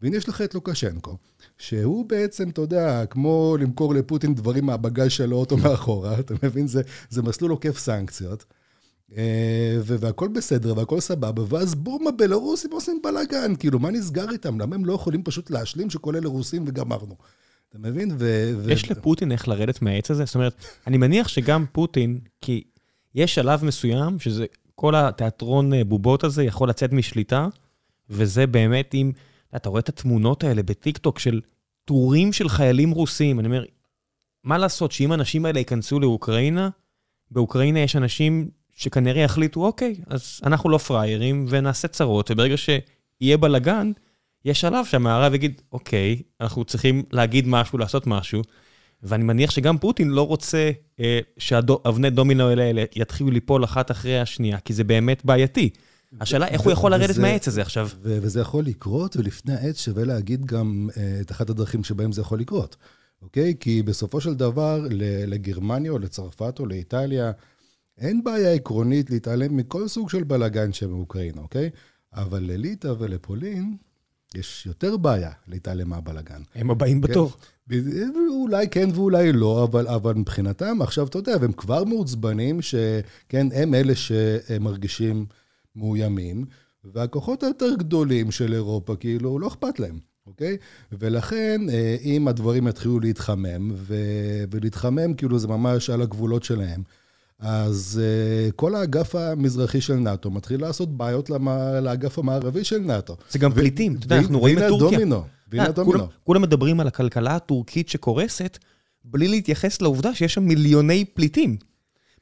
והנה 0.02 0.17
יש 0.17 0.30
לך 0.30 0.41
את 0.41 0.56
לוקשנקו, 0.56 1.17
שהוא 1.60 2.06
בעצם, 2.06 2.50
אתה 2.50 2.62
יודע, 2.62 3.06
כמו 3.06 3.58
למכור 3.60 3.93
לפוטין 3.93 4.36
דברים 4.36 4.65
מהבגז 4.65 5.12
של 5.12 5.32
האוטו 5.32 5.58
מאחורה, 5.58 6.19
אתה 6.19 6.34
מבין? 6.43 6.67
זה, 6.67 6.82
זה 7.10 7.22
מסלול 7.22 7.52
עוקף 7.52 7.78
סנקציות. 7.78 8.45
אה, 9.17 9.78
והכל 9.84 10.28
בסדר 10.28 10.78
והכל 10.78 11.00
סבבה, 11.00 11.43
ואז 11.50 11.76
בום, 11.76 12.08
הבלרוסים 12.08 12.72
עושים 12.72 13.00
בלאגן, 13.04 13.56
כאילו, 13.56 13.80
מה 13.80 13.91
נסגר 13.91 14.32
איתם? 14.32 14.60
למה 14.60 14.76
הם 14.76 14.86
לא 14.86 14.93
יכולים 14.93 15.24
פשוט 15.24 15.52
להשלים 15.52 15.89
שכל 15.89 16.15
אלה 16.15 16.28
רוסים 16.28 16.63
וגמרנו? 16.67 17.15
אתה 17.69 17.78
מבין? 17.80 18.12
ו... 18.19 18.54
יש 18.67 18.91
לפוטין 18.91 19.32
איך 19.32 19.48
לרדת 19.48 19.82
מהעץ 19.82 20.12
הזה? 20.12 20.26
זאת 20.26 20.36
אומרת, 20.36 20.54
אני 20.88 20.98
מניח 20.98 21.28
שגם 21.28 21.65
פוטין, 21.72 22.19
כי 22.41 22.63
יש 23.15 23.36
שלב 23.36 23.65
מסוים 23.65 24.19
שזה, 24.19 24.45
כל 24.76 24.95
התיאטרון 24.95 25.74
אה, 25.74 25.84
בובות 25.84 26.24
הזה 26.24 26.43
יכול 26.43 26.69
לצאת 26.69 26.93
משליטה, 26.93 27.48
וזה 28.10 28.48
באמת 28.48 28.93
אם... 28.93 29.12
אתה 29.55 29.69
רואה 29.69 29.79
את 29.79 29.89
התמונות 29.89 30.43
האלה 30.43 30.63
בטיקטוק 30.63 31.19
של 31.19 31.41
טורים 31.85 32.33
של 32.33 32.49
חיילים 32.49 32.91
רוסים, 32.91 33.39
אני 33.39 33.47
אומר, 33.47 33.63
מה 34.43 34.57
לעשות 34.57 34.91
שאם 34.91 35.12
האנשים 35.12 35.45
האלה 35.45 35.59
ייכנסו 35.59 35.99
לאוקראינה, 35.99 36.69
באוקראינה 37.31 37.79
יש 37.79 37.95
אנשים 37.95 38.49
שכנראה 38.71 39.21
יחליטו, 39.21 39.65
אוקיי, 39.65 39.95
אז 40.07 40.39
אנחנו 40.43 40.69
לא 40.69 40.77
פראיירים 40.77 41.45
ונעשה 41.49 41.88
צרות, 41.88 42.31
וברגע 42.31 42.55
שיהיה 42.57 43.38
בלאגן, 43.38 43.91
יש 44.45 44.62
שלב 44.62 44.85
שהמערב 44.85 45.33
יגיד, 45.33 45.62
אוקיי, 45.71 46.21
אנחנו 46.41 46.65
צריכים 46.65 47.03
להגיד 47.12 47.47
משהו, 47.47 47.77
לעשות 47.77 48.07
משהו, 48.07 48.41
ואני 49.03 49.23
מניח 49.23 49.51
שגם 49.51 49.77
פוטין 49.77 50.09
לא 50.09 50.27
רוצה 50.27 50.71
אה, 50.99 51.19
שאבני 51.38 52.09
דומינו 52.09 52.49
האלה 52.49 52.83
יתחילו 52.95 53.31
ליפול 53.31 53.63
אחת 53.63 53.91
אחרי 53.91 54.19
השנייה, 54.19 54.59
כי 54.59 54.73
זה 54.73 54.83
באמת 54.83 55.25
בעייתי. 55.25 55.69
השאלה 56.22 56.48
איך 56.48 56.62
הוא 56.62 56.72
יכול 56.72 56.91
לרדת 56.91 57.17
מהעץ 57.17 57.48
הזה 57.48 57.62
עכשיו. 57.62 57.89
וזה 58.02 58.39
יכול 58.41 58.65
לקרות, 58.65 59.17
ולפני 59.17 59.54
העץ 59.54 59.80
שווה 59.80 60.04
להגיד 60.06 60.45
גם 60.45 60.89
אה, 60.98 61.17
את 61.22 61.32
אחת 61.32 61.50
הדרכים 61.50 61.84
שבהם 61.84 62.12
זה 62.12 62.22
יכול 62.22 62.39
לקרות, 62.39 62.76
אוקיי? 63.22 63.54
כי 63.60 63.84
בסופו 63.84 64.22
של 64.22 64.34
דבר, 64.34 64.88
לגרמניה 65.28 65.91
או 65.91 66.00
לצרפת 66.00 66.60
או 66.60 66.65
לאיטליה, 66.65 67.32
אין 67.98 68.24
בעיה 68.24 68.54
עקרונית 68.54 69.10
להתעלם 69.10 69.58
מכל 69.58 69.88
סוג 69.88 70.10
של 70.10 70.24
בלאגן 70.24 70.74
שבאוקראינה, 70.74 71.41
אוקיי? 71.41 71.69
אבל 72.13 72.43
לליטא 72.43 72.93
ולפולין, 73.00 73.78
יש 74.36 74.65
יותר 74.65 74.98
בעיה 74.98 75.32
להתעלם 75.48 75.89
מהבלאגן. 75.89 76.41
הם 76.56 76.72
הבאים 76.72 77.02
כן? 77.02 77.08
בתור. 77.08 77.32
אולי 78.30 78.69
כן 78.69 78.89
ואולי 78.93 79.34
לא, 79.34 79.63
אבל, 79.63 79.88
אבל 79.88 80.13
מבחינתם, 80.13 80.82
עכשיו, 80.82 81.08
אתה 81.08 81.17
יודע, 81.17 81.36
והם 81.41 81.52
כבר 81.52 81.84
מעוצבנים, 81.84 82.62
שכן, 82.62 83.48
הם 83.54 83.74
אלה 83.74 83.93
שמרגישים 83.95 85.26
מאוימים, 85.80 86.46
והכוחות 86.94 87.44
היותר 87.44 87.74
גדולים 87.78 88.32
של 88.32 88.54
אירופה, 88.54 88.96
כאילו, 88.96 89.39
לא 89.39 89.48
אכפת 89.48 89.80
להם, 89.80 90.00
אוקיי? 90.28 90.58
ולכן, 90.92 91.62
אה, 91.70 91.96
אם 92.04 92.28
הדברים 92.28 92.68
יתחילו 92.68 93.00
להתחמם, 93.00 93.72
ו- 93.76 93.96
ולהתחמם, 94.52 95.13
כאילו, 95.13 95.39
זה 95.39 95.48
ממש 95.48 95.89
על 95.89 96.02
הגבולות 96.02 96.44
שלהם, 96.44 96.84
אז 97.39 98.02
uh, 98.50 98.52
כל 98.52 98.76
האגף 98.76 99.15
המזרחי 99.15 99.82
של 99.82 99.96
נאט"ו 99.96 100.32
מתחיל 100.32 100.62
לעשות 100.62 100.98
בעיות 100.98 101.30
למה, 101.30 101.80
לאגף 101.82 102.20
המערבי 102.20 102.63
של 102.63 102.78
נאט"ו. 102.78 103.15
זה 103.30 103.39
גם 103.39 103.54
פליטים, 103.54 103.96
אתה 103.96 104.06
יודע, 104.06 104.18
אנחנו 104.18 104.39
רואים 104.39 104.58
את 104.58 104.63
טורקיה. 104.68 104.98
דומינו, 104.98 105.24
והנה 105.52 105.65
אה, 105.65 105.72
דומינו. 105.72 105.94
כולם- 105.98 106.08
כולם 106.24 106.42
מדברים 106.42 106.80
על 106.80 106.88
הכלכלה 106.88 107.36
הטורקית 107.36 107.89
שקורסת, 107.89 108.58
בלי 109.06 109.28
להתייחס 109.28 109.82
לעובדה 109.82 110.15
שיש 110.15 110.34
שם 110.34 110.44
מיליוני 110.44 111.06
פליטים. 111.06 111.58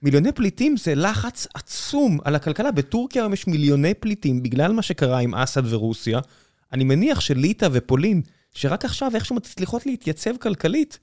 מיליוני 0.01 0.31
פליטים 0.31 0.77
זה 0.77 0.95
לחץ 0.95 1.47
עצום 1.53 2.17
על 2.23 2.35
הכלכלה. 2.35 2.71
בטורקיה 2.71 3.21
היום 3.21 3.33
יש 3.33 3.47
מיליוני 3.47 3.93
פליטים 3.93 4.43
בגלל 4.43 4.71
מה 4.71 4.81
שקרה 4.81 5.19
עם 5.19 5.35
אסד 5.35 5.73
ורוסיה. 5.73 6.19
אני 6.73 6.83
מניח 6.83 7.19
שליטא 7.19 7.69
ופולין, 7.71 8.21
שרק 8.51 8.85
עכשיו 8.85 9.11
איכשהו 9.15 9.35
מצליחות 9.35 9.85
להתייצב 9.85 10.37
כלכלית, 10.37 10.99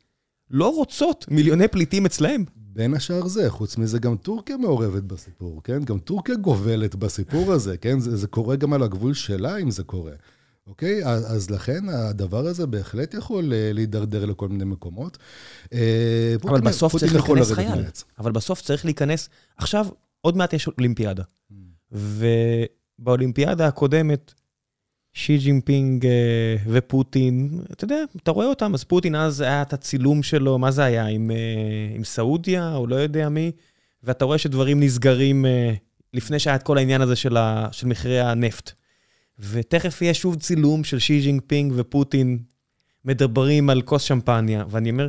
לא 0.50 0.74
רוצות 0.74 1.26
מיליוני 1.28 1.68
פליטים 1.68 2.06
אצלהם. 2.06 2.44
בין 2.56 2.94
השאר 2.94 3.26
זה, 3.26 3.50
חוץ 3.50 3.78
מזה 3.78 3.98
גם 3.98 4.16
טורקיה 4.16 4.56
מעורבת 4.56 5.02
בסיפור, 5.02 5.62
כן? 5.62 5.84
גם 5.84 5.98
טורקיה 5.98 6.34
גובלת 6.34 6.94
בסיפור 6.94 7.52
הזה, 7.52 7.76
כן? 7.76 8.00
זה, 8.00 8.16
זה 8.16 8.26
קורה 8.26 8.56
גם 8.56 8.72
על 8.72 8.82
הגבול 8.82 9.14
שלה 9.14 9.56
אם 9.56 9.70
זה 9.70 9.84
קורה, 9.84 10.12
אוקיי? 10.66 11.04
אז, 11.04 11.36
אז 11.36 11.50
לכן 11.50 11.88
הדבר 11.88 12.46
הזה 12.46 12.66
בהחלט 12.66 13.14
יכול 13.14 13.52
אה, 13.52 13.70
להידרדר 13.72 14.24
לכל 14.24 14.48
מיני 14.48 14.64
מקומות. 14.64 15.18
אה, 15.72 16.34
אבל 16.44 16.60
בסוף 16.60 16.96
צריך 16.96 17.14
להיכנס 17.14 17.52
חייל. 17.52 17.68
מהעץ. 17.68 18.04
אבל 18.18 18.32
בסוף 18.32 18.60
צריך 18.60 18.84
להיכנס... 18.84 19.28
עכשיו, 19.56 19.86
עוד 20.20 20.36
מעט 20.36 20.52
יש 20.52 20.68
אולימפיאדה. 20.68 21.22
ובאולימפיאדה 22.98 23.66
הקודמת, 23.66 24.34
שי 25.12 25.38
ג'ינפינג 25.38 26.06
אה, 26.06 26.56
ופוטין, 26.66 27.60
אתה 27.72 27.84
יודע, 27.84 28.04
אתה 28.22 28.30
רואה 28.30 28.46
אותם, 28.46 28.74
אז 28.74 28.84
פוטין 28.84 29.14
אז 29.14 29.40
היה 29.40 29.62
את 29.62 29.72
הצילום 29.72 30.22
שלו, 30.22 30.58
מה 30.58 30.70
זה 30.70 30.84
היה, 30.84 31.06
עם, 31.06 31.30
עם 31.94 32.04
סעודיה, 32.04 32.74
או 32.74 32.86
לא 32.86 32.96
יודע 32.96 33.28
מי, 33.28 33.52
ואתה 34.02 34.24
רואה 34.24 34.38
שדברים 34.38 34.80
נסגרים 34.82 35.44
לפני 36.14 36.38
שהיה 36.38 36.56
את 36.56 36.62
כל 36.62 36.78
העניין 36.78 37.00
הזה 37.00 37.16
של, 37.16 37.36
ה, 37.36 37.68
של 37.72 37.86
מחירי 37.86 38.20
הנפט. 38.20 38.72
ותכף 39.38 40.02
יהיה 40.02 40.14
שוב 40.14 40.34
צילום 40.36 40.84
של 40.84 40.98
שי 40.98 41.20
ג'ינפינג 41.20 41.72
ופוטין 41.76 42.38
מדברים 43.04 43.70
על 43.70 43.82
כוס 43.82 44.02
שמפניה, 44.02 44.64
ואני 44.70 44.90
אומר, 44.90 45.08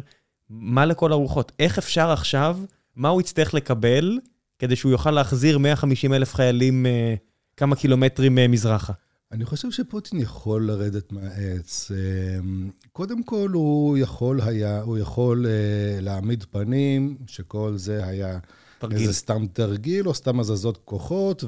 מה 0.49 0.85
לכל 0.85 1.11
הרוחות? 1.11 1.51
איך 1.59 1.77
אפשר 1.77 2.11
עכשיו, 2.11 2.59
מה 2.95 3.09
הוא 3.09 3.21
יצטרך 3.21 3.53
לקבל 3.53 4.19
כדי 4.59 4.75
שהוא 4.75 4.91
יוכל 4.91 5.11
להחזיר 5.11 5.57
150 5.57 6.13
אלף 6.13 6.35
חיילים 6.35 6.85
אה, 6.85 7.15
כמה 7.57 7.75
קילומטרים 7.75 8.37
אה, 8.37 8.47
מזרחה? 8.47 8.93
אני 9.31 9.45
חושב 9.45 9.71
שפוטין 9.71 10.19
יכול 10.19 10.67
לרדת 10.67 11.11
מהעץ. 11.11 11.91
אמ, 11.91 12.69
קודם 12.91 13.23
כל, 13.23 13.49
הוא 13.53 13.97
יכול 13.97 14.41
היה, 14.41 14.81
הוא 14.81 14.97
יכול 14.97 15.45
אה, 15.45 16.01
להעמיד 16.01 16.43
פנים 16.51 17.17
שכל 17.27 17.73
זה 17.75 18.05
היה 18.05 18.39
תרגיל. 18.79 18.97
איזה 18.97 19.13
סתם 19.13 19.45
תרגיל 19.53 20.07
או 20.07 20.13
סתם 20.13 20.39
הזזות 20.39 20.77
כוחות, 20.85 21.43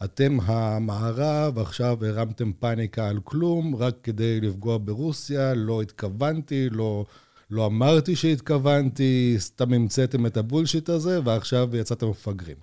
ואתם 0.00 0.38
המערב, 0.42 1.58
עכשיו 1.58 2.04
הרמתם 2.04 2.52
פאניקה 2.52 3.08
על 3.08 3.20
כלום, 3.24 3.76
רק 3.76 3.94
כדי 4.02 4.40
לפגוע 4.40 4.78
ברוסיה, 4.84 5.54
לא 5.54 5.82
התכוונתי, 5.82 6.68
לא, 6.70 7.04
לא 7.50 7.66
אמרתי 7.66 8.16
שהתכוונתי, 8.16 9.36
סתם 9.38 9.72
המצאתם 9.72 10.26
את 10.26 10.36
הבולשיט 10.36 10.88
הזה, 10.88 11.20
ועכשיו 11.24 11.76
יצאתם 11.76 12.10
מפגרים. 12.10 12.56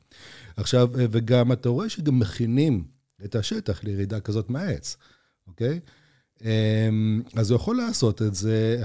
עכשיו, 0.57 0.99
אה, 0.99 1.05
וגם 1.11 1.51
אתה 1.51 1.69
רואה 1.69 1.89
שגם 1.89 2.19
מכינים 2.19 2.83
את 3.25 3.35
השטח 3.35 3.83
לירידה 3.83 4.19
כזאת 4.19 4.49
מהעץ, 4.49 4.97
אוקיי? 5.47 5.79
אמ, 6.41 7.21
אז 7.35 7.51
הוא 7.51 7.55
יכול 7.55 7.77
לעשות 7.77 8.21
את 8.21 8.35
זה, 8.35 8.83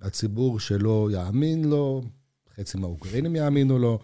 הציבור 0.00 0.60
שלו 0.60 1.08
יאמין 1.12 1.64
לו, 1.64 2.02
חצי 2.56 2.78
מהאוקראינים 2.78 3.36
יאמינו 3.36 3.78
לו, 3.78 3.98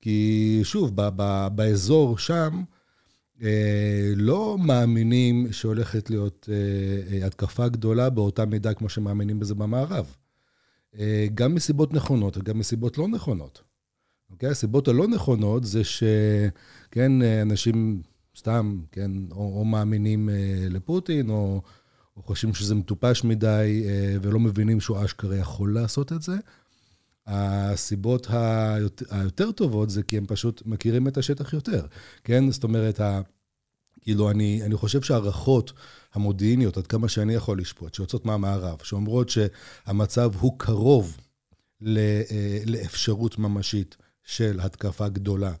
כי 0.00 0.60
שוב, 0.64 0.90
ב- 0.94 1.08
ב- 1.16 1.48
באזור 1.54 2.18
שם, 2.18 2.62
לא 4.16 4.58
מאמינים 4.58 5.52
שהולכת 5.52 6.10
להיות 6.10 6.48
אה, 6.52 7.16
אה, 7.20 7.26
התקפה 7.26 7.68
גדולה 7.68 8.10
באותה 8.10 8.44
מידה 8.46 8.74
כמו 8.74 8.88
שמאמינים 8.88 9.38
בזה 9.38 9.54
במערב. 9.54 10.16
אה, 10.98 11.26
גם 11.34 11.54
מסיבות 11.54 11.92
נכונות 11.92 12.36
וגם 12.36 12.58
מסיבות 12.58 12.98
לא 12.98 13.08
נכונות. 13.08 13.62
אוקיי? 14.30 14.48
הסיבות 14.48 14.88
הלא 14.88 15.08
נכונות 15.08 15.64
זה 15.64 15.84
שכן, 15.84 17.22
אה, 17.22 17.42
אנשים 17.42 18.02
סתם, 18.36 18.80
כן, 18.92 19.10
או, 19.30 19.58
או 19.58 19.64
מאמינים 19.64 20.28
אה, 20.28 20.66
לפוטין, 20.70 21.30
או, 21.30 21.62
או 22.16 22.22
חושבים 22.22 22.54
שזה 22.54 22.74
מטופש 22.74 23.24
מדי, 23.24 23.84
אה, 23.86 24.16
ולא 24.22 24.40
מבינים 24.40 24.80
שהוא 24.80 25.04
אשכרה 25.04 25.36
יכול 25.36 25.74
לעשות 25.74 26.12
את 26.12 26.22
זה. 26.22 26.36
הסיבות 27.26 28.26
היותר, 28.30 29.04
היותר 29.10 29.52
טובות 29.52 29.90
זה 29.90 30.02
כי 30.02 30.16
הם 30.16 30.26
פשוט 30.26 30.62
מכירים 30.66 31.08
את 31.08 31.16
השטח 31.16 31.52
יותר, 31.52 31.86
כן? 32.24 32.50
זאת 32.50 32.64
אומרת, 32.64 33.00
ה, 33.00 33.20
כאילו, 34.02 34.30
אני, 34.30 34.62
אני 34.62 34.76
חושב 34.76 35.02
שההערכות 35.02 35.72
המודיעיניות, 36.14 36.76
עד 36.76 36.86
כמה 36.86 37.08
שאני 37.08 37.34
יכול 37.34 37.58
לשפוט, 37.58 37.94
שיוצאות 37.94 38.26
מהמערב, 38.26 38.78
שאומרות 38.82 39.28
שהמצב 39.28 40.30
הוא 40.38 40.58
קרוב 40.58 41.16
ל, 41.80 41.98
אה, 42.30 42.58
לאפשרות 42.66 43.38
ממשית 43.38 43.96
של 44.24 44.60
התקפה 44.60 45.08
גדולה. 45.08 45.52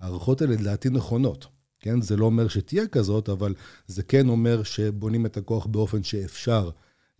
ההערכות 0.00 0.42
האלה 0.42 0.54
לדעתי 0.54 0.88
נכונות, 0.90 1.46
כן? 1.80 2.00
זה 2.00 2.16
לא 2.16 2.24
אומר 2.24 2.48
שתהיה 2.48 2.86
כזאת, 2.86 3.28
אבל 3.28 3.54
זה 3.86 4.02
כן 4.02 4.28
אומר 4.28 4.62
שבונים 4.62 5.26
את 5.26 5.36
הכוח 5.36 5.66
באופן 5.66 6.02
שאפשר 6.02 6.70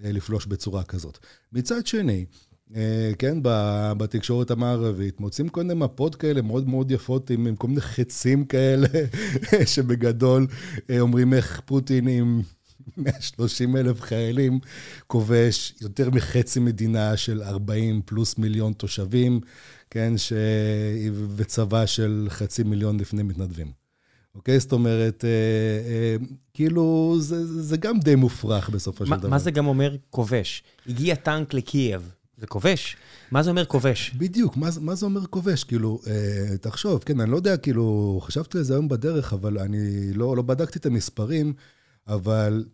אה, 0.04 0.12
לפלוש 0.12 0.46
בצורה 0.46 0.84
כזאת. 0.84 1.18
מצד 1.52 1.86
שני, 1.86 2.24
כן, 3.18 3.38
ב- 3.42 3.92
בתקשורת 3.96 4.50
המערבית, 4.50 5.20
מוצאים 5.20 5.48
כל 5.48 5.62
מיני 5.62 5.74
מפות 5.74 6.14
כאלה 6.14 6.42
מאוד 6.42 6.68
מאוד 6.68 6.90
יפות 6.90 7.30
עם, 7.30 7.46
עם 7.46 7.56
כל 7.56 7.68
מיני 7.68 7.80
חצים 7.80 8.44
כאלה, 8.44 8.86
שבגדול 9.74 10.46
אה, 10.90 11.00
אומרים 11.00 11.34
איך 11.34 11.60
פוטין 11.64 12.08
עם 12.08 12.42
130 12.96 13.76
אלף 13.76 14.00
חיילים 14.00 14.58
כובש 15.06 15.74
יותר 15.80 16.10
מחצי 16.10 16.60
מדינה 16.60 17.16
של 17.16 17.42
40 17.42 18.02
פלוס 18.04 18.38
מיליון 18.38 18.72
תושבים, 18.72 19.40
כן, 19.90 20.18
ש... 20.18 20.32
וצבא 21.36 21.86
של 21.86 22.26
חצי 22.30 22.62
מיליון 22.62 23.00
לפני 23.00 23.22
מתנדבים. 23.22 23.84
אוקיי? 24.34 24.60
זאת 24.60 24.72
אומרת, 24.72 25.24
אה, 25.24 25.30
אה, 25.90 26.16
כאילו, 26.54 27.16
זה, 27.18 27.62
זה 27.62 27.76
גם 27.76 27.98
די 27.98 28.14
מופרך 28.14 28.68
בסופו 28.70 29.06
של 29.06 29.16
דבר. 29.16 29.28
מה 29.28 29.38
זה 29.38 29.50
גם 29.50 29.66
אומר 29.66 29.96
כובש? 30.10 30.62
הגיע 30.86 31.14
טנק 31.14 31.54
לקייב, 31.54 32.13
זה 32.38 32.46
כובש? 32.46 32.96
מה 33.30 33.42
זה 33.42 33.50
אומר 33.50 33.64
כובש? 33.64 34.14
בדיוק, 34.18 34.56
מה, 34.56 34.68
מה 34.80 34.94
זה 34.94 35.06
אומר 35.06 35.26
כובש? 35.26 35.64
כאילו, 35.64 36.00
אה, 36.06 36.56
תחשוב, 36.58 37.02
כן, 37.04 37.20
אני 37.20 37.30
לא 37.30 37.36
יודע, 37.36 37.56
כאילו, 37.56 38.18
חשבתי 38.22 38.58
על 38.58 38.64
זה 38.64 38.74
היום 38.74 38.88
בדרך, 38.88 39.32
אבל 39.32 39.58
אני 39.58 40.12
לא, 40.14 40.36
לא 40.36 40.42
בדקתי 40.42 40.78
את 40.78 40.86
המספרים, 40.86 41.52
אבל 42.08 42.64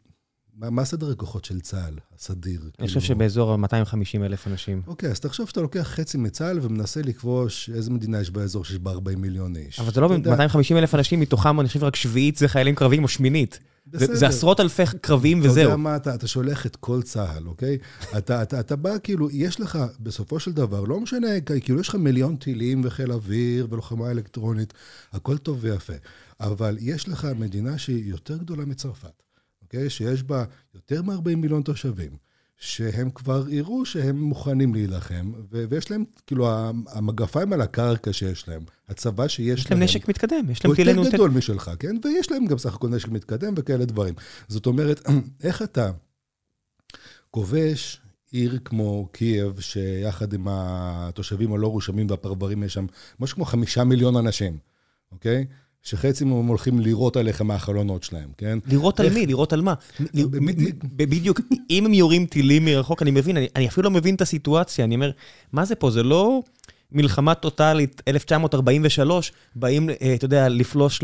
מה, 0.55 0.71
מה 0.71 0.85
סדר 0.85 1.11
הכוחות 1.11 1.45
של 1.45 1.61
צה"ל, 1.61 1.95
הסדיר? 2.17 2.61
אני 2.79 2.89
חושב 2.89 3.01
שבאזור 3.01 3.53
ה-250 3.53 4.25
אלף 4.25 4.47
אנשים. 4.47 4.83
אוקיי, 4.87 5.11
אז 5.11 5.21
תחשוב 5.21 5.49
שאתה 5.49 5.61
לוקח 5.61 5.83
חצי 5.83 6.19
מצה"ל 6.19 6.59
ומנסה 6.63 7.03
לכבוש 7.03 7.71
איזה 7.75 7.91
מדינה 7.91 8.21
יש 8.21 8.31
באזור 8.31 8.65
שיש 8.65 8.79
בה 8.79 8.91
40 8.91 9.21
מיליון 9.21 9.57
איש. 9.57 9.81
אבל 9.81 9.93
זה 9.93 10.01
לא 10.01 10.07
אתה 10.07 10.15
יודע, 10.15 10.31
250 10.31 10.77
אלף 10.77 10.95
אנשים, 10.95 11.21
מתוכם 11.21 11.61
אני 11.61 11.69
חושב 11.69 11.85
רק 11.85 11.97
שביעית 11.97 12.37
זה 12.37 12.49
חיילים 12.49 12.75
קרביים 12.75 13.03
או 13.03 13.09
שמינית. 13.09 13.61
זה, 13.93 13.99
בסדר. 13.99 14.17
זה 14.17 14.27
עשרות 14.27 14.61
אלפי 14.61 14.83
קרביים 15.01 15.39
אתה 15.39 15.47
יודע 15.47 15.61
וזהו. 15.61 15.79
מה, 15.79 15.97
אתה, 15.97 16.15
אתה 16.15 16.27
שולח 16.29 16.67
את 16.67 16.77
כל 16.77 17.03
צה"ל, 17.03 17.47
אוקיי? 17.47 17.79
אתה, 18.19 18.43
אתה, 18.43 18.61
אתה 18.61 18.77
בא, 18.77 18.91
כאילו, 19.03 19.31
יש 19.31 19.61
לך, 19.61 19.79
בסופו 20.01 20.41
של 20.41 20.53
דבר, 20.53 20.85
לא 20.85 21.01
משנה, 21.01 21.29
כאילו, 21.61 21.81
יש 21.81 21.89
לך 21.89 21.95
מיליון 21.95 22.37
טילים 22.37 22.81
וחיל 22.85 23.13
אוויר 23.13 23.67
ולוחמה 23.71 24.11
אלקטרונית, 24.11 24.75
הכל 25.13 25.39
טוב 25.39 25.59
ויפה. 25.61 25.93
אבל 26.41 26.77
יש 26.81 27.09
לך 27.09 27.29
מדינה 27.39 27.79
שהיא 27.79 28.11
יותר 28.11 28.37
גדולה 28.37 28.65
מצרפת, 28.65 29.23
אוקיי? 29.63 29.91
שיש 29.91 30.23
בה 30.23 30.45
יותר 30.75 31.03
מ-40 31.03 31.37
מיליון 31.37 31.63
תושבים, 31.63 32.11
שהם 32.61 33.11
כבר 33.11 33.45
יראו 33.49 33.87
שהם 33.87 34.23
מוכנים 34.23 34.75
להילחם, 34.75 35.33
ו- 35.53 35.65
ויש 35.69 35.91
להם, 35.91 36.05
כאילו, 36.27 36.49
המגפיים 36.89 37.53
על 37.53 37.61
הקרקע 37.61 38.13
שיש 38.13 38.49
להם, 38.49 38.63
הצבא 38.89 39.29
שיש 39.29 39.61
יש 39.61 39.71
להם 39.71 39.83
נשק 39.83 40.09
מתקדם, 40.09 40.51
יש 40.51 40.65
להם 40.65 40.71
הוא 40.71 40.77
טילי 40.77 40.91
יותר 40.91 41.03
נ"ט. 41.09 41.15
גדול 41.15 41.31
משלך, 41.31 41.71
כן? 41.79 41.97
ויש 42.05 42.31
להם 42.31 42.47
גם 42.47 42.59
סך 42.59 42.75
הכל 42.75 42.89
נשק 42.89 43.09
מתקדם 43.09 43.55
וכאלה 43.57 43.85
דברים. 43.85 44.15
זאת 44.49 44.67
אומרת, 44.67 45.07
איך 45.45 45.63
אתה 45.63 45.91
כובש 47.31 48.01
עיר 48.31 48.59
כמו 48.65 49.09
קייב, 49.13 49.61
שיחד 49.61 50.33
עם 50.33 50.47
התושבים 50.51 51.53
הלא 51.53 51.67
רושמים 51.67 52.07
והפרברים 52.11 52.63
יש 52.63 52.75
שם 52.75 52.87
משהו 53.21 53.37
כמו 53.37 53.45
חמישה 53.45 53.85
מיליון 53.85 54.17
אנשים, 54.17 54.59
אוקיי? 55.13 55.47
שחצי 55.83 56.25
מהם 56.25 56.47
הולכים 56.47 56.81
לירות 56.81 57.17
עליך 57.17 57.43
מהחלונות 57.43 58.03
שלהם, 58.03 58.29
כן? 58.39 58.59
לירות 58.67 59.01
על 59.01 59.11
מי? 59.11 59.27
לירות 59.27 59.53
על 59.53 59.61
מה? 59.61 59.75
בדיוק. 60.97 61.41
אם 61.71 61.87
הם 61.87 61.95
יורים 61.95 62.27
טילים 62.27 62.65
מרחוק, 62.65 63.03
אני 63.03 63.11
מבין, 63.11 63.37
אני 63.37 63.49
אני 63.57 63.69
אפילו 63.69 63.85
לא 63.85 63.91
מבין 63.91 64.15
את 64.15 64.21
הסיטואציה, 64.21 64.85
אני 64.85 64.95
אומר, 64.95 65.11
מה 65.53 65.65
זה 65.65 65.75
פה? 65.75 65.91
זה 65.91 66.03
לא 66.03 66.43
מלחמה 66.93 67.35
טוטאלית, 67.35 68.03
1943, 68.09 69.33
באים, 69.55 69.91
אה, 69.91 70.15
אתה 70.15 70.25
יודע, 70.25 70.49
לפלוש 70.49 71.01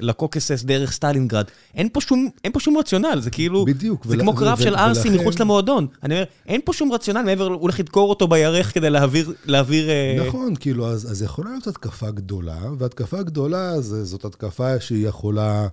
לקווקז 0.00 0.64
דרך 0.64 0.92
סטלינגרד. 0.92 1.44
אין 1.74 1.88
פה 1.92 2.00
שום, 2.00 2.28
אין 2.44 2.52
פה 2.52 2.60
שום 2.60 2.76
רציונל, 2.78 3.18
זה 3.20 3.30
כאילו... 3.30 3.64
בדיוק. 3.64 4.06
זה 4.06 4.16
כמו 4.16 4.34
קרב 4.34 4.58
של 4.60 4.74
ערסים 4.74 5.10
מחוץ 5.10 5.38
למועדון. 5.40 5.86
אני 6.02 6.14
אומר, 6.14 6.24
אין 6.46 6.60
פה 6.64 6.72
שום 6.72 6.92
רציונל 6.92 7.22
מעבר, 7.22 7.44
הוא 7.44 7.60
הולך 7.60 7.80
לדקור 7.80 8.10
אותו 8.10 8.28
בירך 8.28 8.74
כדי 8.74 8.90
להעביר... 8.90 9.32
להעביר 9.44 9.88
נכון, 10.26 10.54
כאילו, 10.56 10.86
אז, 10.86 11.10
אז 11.10 11.22
יכולה 11.22 11.50
להיות 11.50 11.66
התקפה 11.66 12.10
גדולה, 12.10 12.58
והתקפה 12.78 13.22
גדולה 13.22 13.80
זאת 13.80 14.24
התקפה 14.24 14.80
שהיא 14.80 15.08
יכולה 15.08 15.68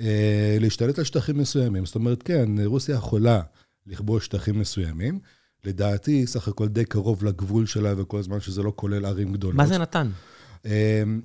אה, 0.00 0.56
להשתלט 0.60 0.98
על 0.98 1.04
שטחים 1.04 1.38
מסוימים. 1.38 1.86
זאת 1.86 1.94
אומרת, 1.94 2.22
כן, 2.22 2.48
רוסיה 2.64 2.94
יכולה 2.94 3.40
לכבוש 3.86 4.24
שטחים 4.24 4.58
מסוימים. 4.58 5.18
לדעתי, 5.64 6.26
סך 6.26 6.48
הכל 6.48 6.68
די 6.68 6.84
קרוב 6.84 7.24
לגבול 7.24 7.66
שלה, 7.66 7.94
וכל 7.96 8.22
זמן 8.22 8.40
שזה 8.40 8.62
לא 8.62 8.72
כולל 8.76 9.04
ערים 9.04 9.32
גדולות. 9.32 9.56
מה 9.56 9.66
זה 9.66 9.78
נתן? 9.78 10.10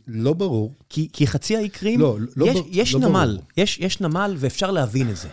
לא 0.08 0.34
ברור. 0.34 0.74
כי, 0.89 1.10
כי 1.13 1.28
חצי 1.28 1.58
האי 1.58 1.69
קרים, 1.69 2.00
לא, 2.00 2.17
לא, 2.36 2.45
יש, 2.45 2.56
בר, 2.56 2.63
יש 2.69 2.95
לא 2.95 3.00
נמל, 3.00 3.32
ברור. 3.36 3.50
יש, 3.58 3.80
יש 3.80 4.02
נמל 4.02 4.36
ואפשר 4.38 4.71
להבין 4.71 5.10
את 5.10 5.17
זה. 5.17 5.28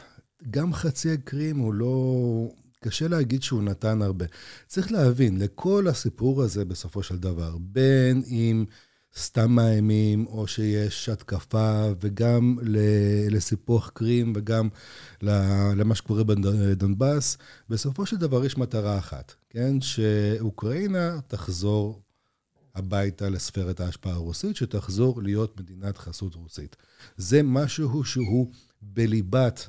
גם 0.50 0.74
חצי 0.74 1.08
האי 1.10 1.18
קרים 1.24 1.58
הוא 1.58 1.74
לא... 1.74 2.48
קשה 2.82 3.08
להגיד 3.08 3.42
שהוא 3.42 3.62
נתן 3.62 4.02
הרבה. 4.02 4.24
צריך 4.66 4.92
להבין, 4.92 5.38
לכל 5.38 5.88
הסיפור 5.88 6.42
הזה 6.42 6.64
בסופו 6.64 7.02
של 7.02 7.18
דבר, 7.18 7.56
בין 7.60 8.22
אם 8.26 8.64
סתם 9.16 9.50
מאיימים, 9.52 10.26
או 10.26 10.46
שיש 10.46 11.08
התקפה, 11.08 11.84
וגם 12.00 12.58
לסיפוח 13.30 13.90
קרים, 13.94 14.32
וגם 14.36 14.68
למה 15.22 15.94
שקורה 15.94 16.24
בדונבאס, 16.24 17.38
בסופו 17.68 18.06
של 18.06 18.16
דבר 18.16 18.44
יש 18.44 18.58
מטרה 18.58 18.98
אחת, 18.98 19.34
כן? 19.50 19.80
שאוקראינה 19.80 21.20
תחזור 21.26 22.02
הביתה 22.74 23.30
לספרת 23.30 23.80
ההשפעה 23.80 24.12
הרוסית, 24.12 24.56
שתחזור 24.56 25.22
להיות 25.22 25.60
מדינת 25.60 25.98
חסות 25.98 26.34
רוסית. 26.34 26.76
זה 27.16 27.42
משהו 27.42 28.04
שהוא 28.04 28.50
בליבת 28.82 29.68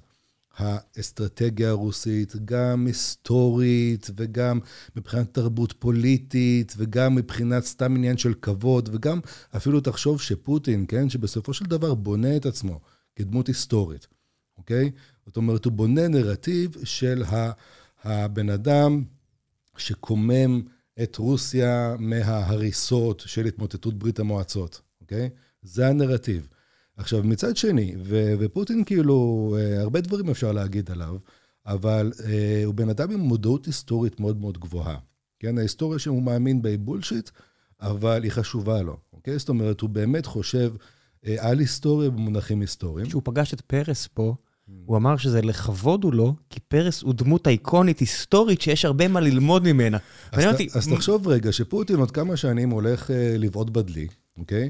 האסטרטגיה 0.57 1.69
הרוסית, 1.69 2.35
גם 2.45 2.87
היסטורית 2.87 4.09
וגם 4.15 4.59
מבחינת 4.95 5.33
תרבות 5.33 5.73
פוליטית 5.79 6.73
וגם 6.77 7.15
מבחינת 7.15 7.63
סתם 7.63 7.95
עניין 7.95 8.17
של 8.17 8.33
כבוד 8.33 8.89
וגם 8.93 9.19
אפילו 9.55 9.79
תחשוב 9.81 10.21
שפוטין, 10.21 10.85
כן, 10.87 11.09
שבסופו 11.09 11.53
של 11.53 11.65
דבר 11.65 11.93
בונה 11.93 12.35
את 12.35 12.45
עצמו 12.45 12.79
כדמות 13.15 13.47
היסטורית, 13.47 14.07
אוקיי? 14.57 14.91
זאת 15.25 15.37
אומרת, 15.37 15.65
הוא 15.65 15.73
בונה 15.73 16.07
נרטיב 16.07 16.75
של 16.83 17.23
הבן 18.03 18.49
אדם 18.49 19.03
שקומם 19.77 20.61
את 21.03 21.15
רוסיה 21.15 21.95
מההריסות 21.99 23.23
של 23.25 23.45
התמוטטות 23.45 23.93
ברית 23.93 24.19
המועצות, 24.19 24.81
אוקיי? 25.01 25.29
זה 25.61 25.87
הנרטיב. 25.87 26.47
עכשיו, 26.97 27.23
מצד 27.23 27.57
שני, 27.57 27.95
ו- 28.03 28.33
ופוטין 28.39 28.83
כאילו, 28.83 29.55
הרבה 29.79 30.01
דברים 30.01 30.29
אפשר 30.29 30.51
להגיד 30.51 30.91
עליו, 30.91 31.15
אבל 31.65 32.11
אה, 32.25 32.61
הוא 32.65 32.73
בן 32.73 32.89
אדם 32.89 33.11
עם 33.11 33.19
מודעות 33.19 33.65
היסטורית 33.65 34.19
מאוד 34.19 34.37
מאוד 34.37 34.57
גבוהה. 34.57 34.97
כן, 35.39 35.57
ההיסטוריה 35.57 35.99
שהוא 35.99 36.23
מאמין 36.23 36.61
בה 36.61 36.69
היא 36.69 36.79
בולשיט, 36.79 37.29
אבל 37.81 38.23
היא 38.23 38.31
חשובה 38.31 38.81
לו, 38.81 38.97
אוקיי? 39.13 39.39
זאת 39.39 39.49
אומרת, 39.49 39.81
הוא 39.81 39.89
באמת 39.89 40.25
חושב 40.25 40.73
אה, 41.27 41.35
על 41.39 41.59
היסטוריה 41.59 42.09
במונחים 42.09 42.61
היסטוריים. 42.61 43.07
כשהוא 43.07 43.21
פגש 43.25 43.53
את 43.53 43.61
פרס 43.61 44.07
פה, 44.07 44.35
הוא 44.85 44.97
אמר 44.97 45.17
שזה 45.17 45.41
לכבוד 45.41 46.03
הוא 46.03 46.13
לו, 46.13 46.35
כי 46.49 46.59
פרס 46.59 47.01
הוא 47.01 47.13
דמות 47.13 47.47
איקונית 47.47 47.99
היסטורית 47.99 48.61
שיש 48.61 48.85
הרבה 48.85 49.07
מה 49.07 49.19
ללמוד 49.19 49.63
ממנה. 49.63 49.97
אז, 50.31 50.43
ת, 50.43 50.47
אותי... 50.47 50.67
אז 50.73 50.87
תחשוב 50.87 51.27
רגע, 51.27 51.51
שפוטין 51.51 51.95
עוד 51.95 52.11
כמה 52.11 52.37
שנים 52.37 52.69
הולך 52.69 53.11
אה, 53.11 53.35
לבעוט 53.37 53.69
בדלי, 53.69 54.07
אוקיי? 54.37 54.69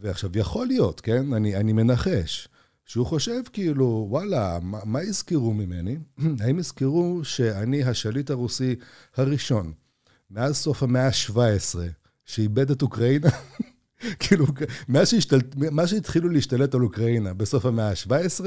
ועכשיו, 0.00 0.30
יכול 0.38 0.66
להיות, 0.66 1.00
כן? 1.00 1.32
אני, 1.32 1.56
אני 1.56 1.72
מנחש, 1.72 2.48
שהוא 2.84 3.06
חושב 3.06 3.40
כאילו, 3.52 4.06
וואלה, 4.10 4.58
מה, 4.62 4.78
מה 4.84 5.02
יזכרו 5.02 5.54
ממני? 5.54 5.98
האם 6.40 6.58
יזכרו 6.58 7.20
שאני 7.22 7.84
השליט 7.84 8.30
הרוסי 8.30 8.76
הראשון, 9.16 9.72
מאז 10.30 10.56
סוף 10.56 10.82
המאה 10.82 11.06
ה-17, 11.06 11.78
שאיבד 12.24 12.70
את 12.70 12.82
אוקראינה? 12.82 13.28
כאילו, 14.20 14.46
מאז, 14.88 15.08
שהשתל... 15.08 15.38
שהתחילו 15.86 16.28
להשתלט 16.28 16.74
על 16.74 16.82
אוקראינה 16.82 17.34
בסוף 17.34 17.66
המאה 17.66 17.90
ה-17, 17.90 18.44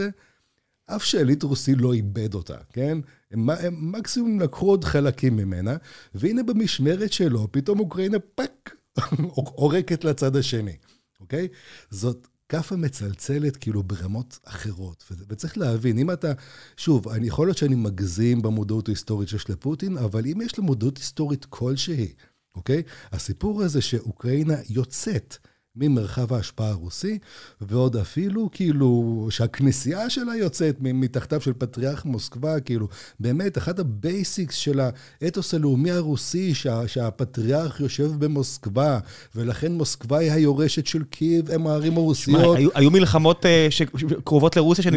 אף 0.86 1.04
שליט 1.04 1.44
רוסי 1.44 1.76
לא 1.76 1.94
איבד 1.94 2.34
אותה, 2.34 2.58
כן? 2.74 2.98
הם, 3.32 3.50
הם 3.50 3.92
מקסימום 3.92 4.40
לקחו 4.40 4.70
עוד 4.70 4.84
חלקים 4.84 5.38
ממנה, 5.38 5.76
והנה 6.16 6.44
במשמרת 6.44 7.14
שלו, 7.14 7.48
פתאום 7.52 7.80
אוקראינה 7.80 8.18
fuck, 8.20 8.76
עורקת 9.34 10.04
לצד 10.04 10.36
השני. 10.36 10.76
אוקיי? 11.20 11.48
זאת 11.90 12.28
כאפה 12.50 12.76
מצלצלת 12.76 13.58
כאילו 13.58 13.84
ברמות 13.84 14.40
אחרות. 14.44 15.04
וצריך 15.28 15.58
להבין, 15.58 15.98
אם 15.98 16.12
אתה, 16.12 16.32
שוב, 16.78 17.08
אני 17.08 17.28
יכול 17.28 17.48
להיות 17.48 17.58
שאני 17.58 17.76
מגזים 17.76 18.42
במודעות 18.42 18.88
ההיסטורית 18.88 19.30
שיש 19.30 19.50
לפוטין, 19.50 19.98
אבל 19.98 20.26
אם 20.26 20.42
יש 20.42 20.58
לו 20.58 20.64
מודעות 20.64 20.98
היסטורית 20.98 21.46
כלשהי, 21.46 22.14
אוקיי? 22.56 22.84
הסיפור 23.12 23.64
הזה 23.64 23.82
שאוקראינה 23.82 24.56
יוצאת 24.70 25.38
ממרחב 25.80 26.34
ההשפעה 26.34 26.70
הרוסי, 26.70 27.18
ועוד 27.62 27.96
אפילו 27.98 28.50
כאילו 28.52 29.28
שהכנסייה 29.30 30.10
שלה 30.10 30.36
יוצאת 30.36 30.76
מתחתיו 30.80 31.42
של 31.42 31.54
פטריארך 31.58 32.06
מוסקבה, 32.06 32.60
כאילו 32.60 32.88
באמת 33.20 33.58
אחד 33.58 33.80
ה 33.80 33.91
basics 33.91 34.56
של 34.56 34.80
האתוס 35.22 35.54
הלאומי 35.54 35.92
הרוסי, 35.92 36.54
שה, 36.54 36.88
שהפטריארך 36.88 37.80
יושב 37.80 38.12
במוסקבה, 38.20 39.00
ולכן 39.36 39.72
מוסקבה 39.72 40.18
היא 40.18 40.32
היורשת 40.32 40.86
של 40.88 41.04
קייב, 41.04 41.52
הם 41.52 41.68
הערים 41.68 41.98
הרוסיות. 41.98 42.42
שמה, 42.42 42.56
היו, 42.56 42.70
היו 42.74 42.92
מלחמות 42.92 43.46
uh, 43.46 43.48
שקרובות 43.72 44.56
לרוסיה, 44.56 44.92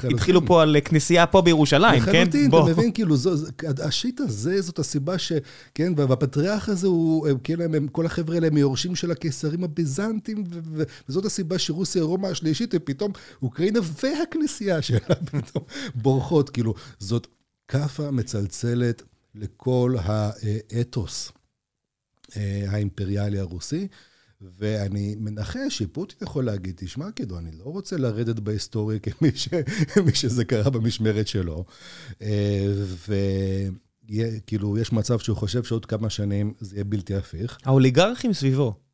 שהתחילו 0.00 0.46
פה 0.46 0.62
על 0.62 0.76
כנסייה 0.84 1.26
פה 1.26 1.42
בירושלים, 1.42 2.02
לחלוטין, 2.02 2.12
כן? 2.12 2.28
לחלוטין, 2.28 2.48
אתה 2.48 2.80
מבין, 2.80 2.92
כאילו, 2.92 3.16
זו, 3.16 3.30
ה 3.84 3.91
shit 3.91 4.20
הזה, 4.20 4.60
זאת 4.60 4.78
הסיבה 4.78 5.18
ש... 5.18 5.32
כן, 5.74 5.92
והפטריארך 5.96 6.68
הזה 6.68 6.86
הוא, 6.86 7.28
כן, 7.44 7.60
הם, 7.60 7.88
כל 7.88 8.06
החבר'ה 8.06 8.34
האלה 8.34 8.46
הם 8.46 8.56
יורשים 8.56 8.94
של 8.94 9.10
הקיסרים 9.10 9.64
הביזנטים. 9.64 10.25
וזאת 11.08 11.24
הסיבה 11.24 11.58
שרוסיה, 11.58 12.02
רומא 12.02 12.26
השלישית, 12.26 12.70
ופתאום 12.74 13.12
אוקראינה 13.42 13.80
והכנסייה 14.02 14.82
שלה 14.82 15.14
פתאום 15.30 15.64
בורחות. 15.94 16.50
כאילו, 16.50 16.74
זאת 16.98 17.26
כאפה 17.68 18.10
מצלצלת 18.10 19.02
לכל 19.34 19.94
האתוס 20.02 21.32
האימפריאלי 22.68 23.38
הרוסי. 23.38 23.88
ואני 24.40 25.14
מנחש 25.18 25.78
שפוטין 25.78 26.18
יכול 26.22 26.44
להגיד, 26.44 26.74
תשמע, 26.76 27.12
כאילו, 27.12 27.38
אני 27.38 27.50
לא 27.52 27.64
רוצה 27.64 27.96
לרדת 27.96 28.38
בהיסטוריה 28.38 28.98
כמי 28.98 29.30
ש... 29.34 29.48
שזה 30.14 30.44
קרה 30.44 30.70
במשמרת 30.70 31.28
שלו. 31.28 31.64
וכאילו, 34.08 34.78
יש 34.78 34.92
מצב 34.92 35.18
שהוא 35.18 35.36
חושב 35.36 35.64
שעוד 35.64 35.86
כמה 35.86 36.10
שנים 36.10 36.54
זה 36.60 36.76
יהיה 36.76 36.84
בלתי 36.84 37.14
הפיך. 37.14 37.58
האוליגרכים 37.64 38.32
סביבו. 38.32 38.85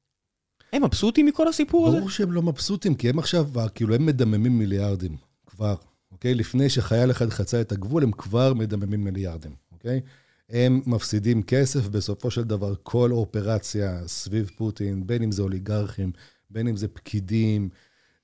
הם 0.73 0.85
מבסוטים 0.85 1.27
מכל 1.27 1.49
הסיפור 1.49 1.89
הזה? 1.89 1.97
ברור 1.97 2.11
שהם 2.11 2.33
לא 2.33 2.43
מבסוטים, 2.43 2.95
כי 2.95 3.09
הם 3.09 3.19
עכשיו, 3.19 3.49
כאילו, 3.75 3.95
הם 3.95 4.07
מדממים 4.07 4.59
מיליארדים, 4.59 5.17
כבר, 5.47 5.75
אוקיי? 6.13 6.35
לפני 6.35 6.71
שחייל 6.71 7.11
אחד 7.11 7.31
חצה 7.31 7.61
את 7.61 7.73
הגבול, 7.73 8.03
הם 8.03 8.13
כבר 8.13 8.55
מדממים 8.55 9.05
מיליארדים, 9.05 9.53
אוקיי? 9.73 10.01
הם 10.51 10.83
מפסידים 10.87 11.43
כסף, 11.43 11.89
בסופו 11.89 12.31
של 12.31 12.45
דבר, 12.45 12.75
כל 12.83 13.13
אופרציה 13.13 14.01
סביב 14.07 14.51
פוטין, 14.57 15.07
בין 15.07 15.23
אם 15.23 15.33
זה 15.33 15.43
אוליגרכים, 15.43 16.13
בין 16.51 16.69
אם 16.69 16.77
זה 16.77 16.89
פקידים, 16.89 17.69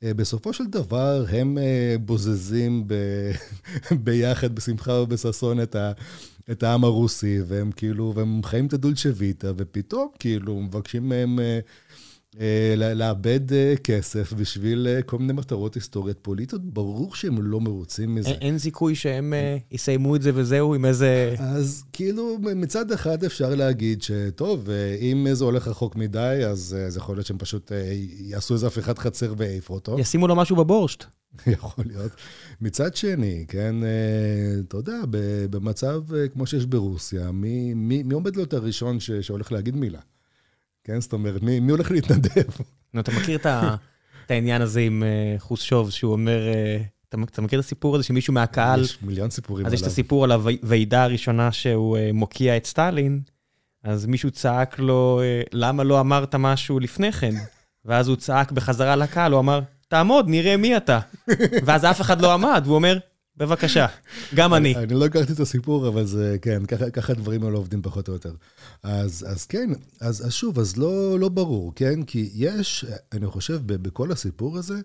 בסופו 0.04 0.52
של 0.52 0.66
דבר, 0.66 1.24
הם 1.28 1.58
בוזזים 2.00 2.84
ב... 2.86 2.94
ביחד, 4.04 4.54
בשמחה 4.54 4.92
ובששון, 4.92 5.62
את, 5.62 5.74
ה... 5.74 5.92
את 6.50 6.62
העם 6.62 6.84
הרוסי, 6.84 7.38
והם 7.46 7.72
כאילו, 7.72 8.12
והם 8.16 8.42
חיים 8.42 8.66
את 8.66 8.72
הדולצ'ה 8.72 9.10
ויטה, 9.14 9.52
ופתאום, 9.56 10.08
כאילו, 10.18 10.60
מבקשים 10.60 11.08
מהם... 11.08 11.38
לאבד 12.76 13.40
כסף 13.84 14.32
בשביל 14.32 14.88
כל 15.06 15.18
מיני 15.18 15.32
מטרות 15.32 15.74
היסטוריות 15.74 16.18
פוליטיות, 16.22 16.64
ברור 16.64 17.14
שהם 17.14 17.42
לא 17.42 17.60
מרוצים 17.60 18.14
מזה. 18.14 18.30
אין 18.30 18.58
סיכוי 18.58 18.94
שהם 18.94 19.34
יסיימו 19.70 20.16
את 20.16 20.22
זה 20.22 20.30
וזהו 20.34 20.74
עם 20.74 20.84
איזה... 20.84 21.34
אז 21.38 21.84
כאילו, 21.92 22.38
מצד 22.40 22.92
אחד 22.92 23.24
אפשר 23.24 23.54
להגיד 23.54 24.02
שטוב, 24.02 24.68
אם 25.00 25.26
זה 25.32 25.44
הולך 25.44 25.68
רחוק 25.68 25.96
מדי, 25.96 26.40
אז 26.46 26.76
זה 26.88 26.98
יכול 26.98 27.16
להיות 27.16 27.26
שהם 27.26 27.38
פשוט 27.38 27.72
יעשו 28.18 28.54
איזה 28.54 28.66
הפיכת 28.66 28.98
חצר 28.98 29.34
ויעיפו 29.36 29.74
אותו. 29.74 29.98
ישימו 29.98 30.28
לו 30.28 30.36
משהו 30.36 30.56
בבורשט. 30.56 31.04
יכול 31.46 31.84
להיות. 31.86 32.12
מצד 32.60 32.96
שני, 32.96 33.44
כן, 33.48 33.76
אתה 34.68 34.76
יודע, 34.76 35.00
במצב 35.50 36.02
כמו 36.32 36.46
שיש 36.46 36.66
ברוסיה, 36.66 37.32
מי, 37.32 37.74
מי, 37.74 38.02
מי 38.02 38.14
עומד 38.14 38.36
להיות 38.36 38.52
הראשון 38.52 39.00
ש, 39.00 39.10
שהולך 39.10 39.52
להגיד 39.52 39.76
מילה? 39.76 40.00
כן, 40.88 41.00
זאת 41.00 41.12
אומרת, 41.12 41.42
מי, 41.42 41.60
מי 41.60 41.72
הולך 41.72 41.90
להתנדב? 41.90 42.50
נו, 42.94 43.00
אתה 43.00 43.12
מכיר 43.12 43.38
את 43.38 44.30
העניין 44.30 44.62
הזה 44.62 44.80
עם 44.80 45.02
חוששוב, 45.38 45.90
שהוא 45.90 46.12
אומר, 46.12 46.40
אתה, 47.08 47.16
אתה 47.32 47.42
מכיר 47.42 47.60
את 47.60 47.64
הסיפור 47.64 47.94
הזה 47.94 48.04
שמישהו 48.04 48.34
מהקהל... 48.34 48.80
יש 48.84 48.98
מיליון 49.02 49.30
סיפורים 49.30 49.66
עליו. 49.66 49.74
אז 49.74 49.80
יש 49.80 49.82
את 49.82 49.86
הסיפור 49.86 50.24
על 50.24 50.32
הוועידה 50.32 51.02
הראשונה 51.02 51.52
שהוא 51.52 51.98
מוקיע 52.12 52.56
את 52.56 52.66
סטלין, 52.66 53.20
אז 53.84 54.06
מישהו 54.06 54.30
צעק 54.30 54.78
לו, 54.78 55.20
אה, 55.22 55.42
למה 55.52 55.84
לא 55.84 56.00
אמרת 56.00 56.34
משהו 56.34 56.80
לפני 56.80 57.12
כן? 57.12 57.34
ואז 57.84 58.08
הוא 58.08 58.16
צעק 58.16 58.52
בחזרה 58.52 58.96
לקהל, 58.96 59.32
הוא 59.32 59.40
אמר, 59.40 59.60
תעמוד, 59.88 60.28
נראה 60.28 60.56
מי 60.56 60.76
אתה. 60.76 61.00
ואז 61.64 61.84
אף 61.84 62.00
אחד 62.00 62.20
לא 62.20 62.32
עמד, 62.34 62.62
והוא 62.64 62.74
אומר, 62.74 62.98
בבקשה, 63.36 63.86
גם 64.34 64.54
אני. 64.54 64.76
אני 64.76 64.94
לא 64.94 65.04
הכרתי 65.04 65.32
את 65.32 65.40
הסיפור, 65.40 65.88
אבל 65.88 66.04
זה, 66.04 66.36
כן, 66.42 66.62
ככה 66.92 67.12
הדברים 67.12 67.44
האלה 67.44 67.56
עובדים 67.56 67.82
פחות 67.82 68.08
או 68.08 68.12
יותר. 68.12 68.32
אז, 68.82 69.26
אז 69.28 69.46
כן, 69.46 69.70
אז, 70.00 70.26
אז 70.26 70.32
שוב, 70.32 70.58
אז 70.58 70.76
לא, 70.76 71.20
לא 71.20 71.28
ברור, 71.28 71.72
כן? 71.74 72.02
כי 72.02 72.30
יש, 72.34 72.84
אני 73.12 73.26
חושב, 73.26 73.60
בכל 73.66 74.12
הסיפור 74.12 74.58
הזה, 74.58 74.80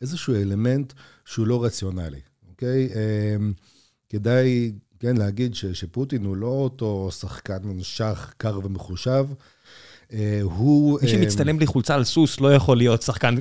איזשהו 0.00 0.34
אלמנט 0.34 0.92
שהוא 1.24 1.46
לא 1.46 1.64
רציונלי, 1.64 2.20
אוקיי? 2.48 2.88
אמ, 2.94 3.52
כדאי, 4.08 4.72
כן, 5.00 5.16
להגיד 5.16 5.54
ש, 5.54 5.64
שפוטין 5.66 6.24
הוא 6.24 6.36
לא 6.36 6.46
אותו 6.46 7.08
שחקן 7.12 7.82
שח, 7.82 8.34
קר 8.36 8.60
ומחושב. 8.64 9.26
אה, 10.12 10.40
הוא... 10.42 10.98
מי 11.02 11.08
שמצטלם 11.08 11.48
אמ, 11.48 11.56
בלי 11.56 11.66
חולצה 11.66 11.94
על 11.94 12.04
סוס 12.04 12.40
לא 12.40 12.54
יכול 12.54 12.76
להיות 12.76 13.02
שחקן 13.02 13.34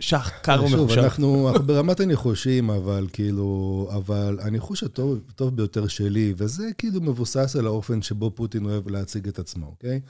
שח 0.00 0.30
קר 0.42 0.60
ומחושב. 0.64 0.94
שוב, 0.94 1.04
אנחנו, 1.04 1.48
אנחנו 1.48 1.66
ברמת 1.66 2.00
הניחושים, 2.00 2.70
אבל 2.70 3.06
כאילו, 3.12 3.88
אבל 3.94 4.38
הניחוש 4.42 4.82
הטוב 4.82 5.56
ביותר 5.56 5.86
שלי, 5.86 6.34
וזה 6.36 6.70
כאילו 6.78 7.00
מבוסס 7.00 7.56
על 7.58 7.66
האופן 7.66 8.02
שבו 8.02 8.30
פוטין 8.30 8.64
אוהב 8.64 8.88
להציג 8.88 9.28
את 9.28 9.38
עצמו, 9.38 9.66
אוקיי? 9.66 10.00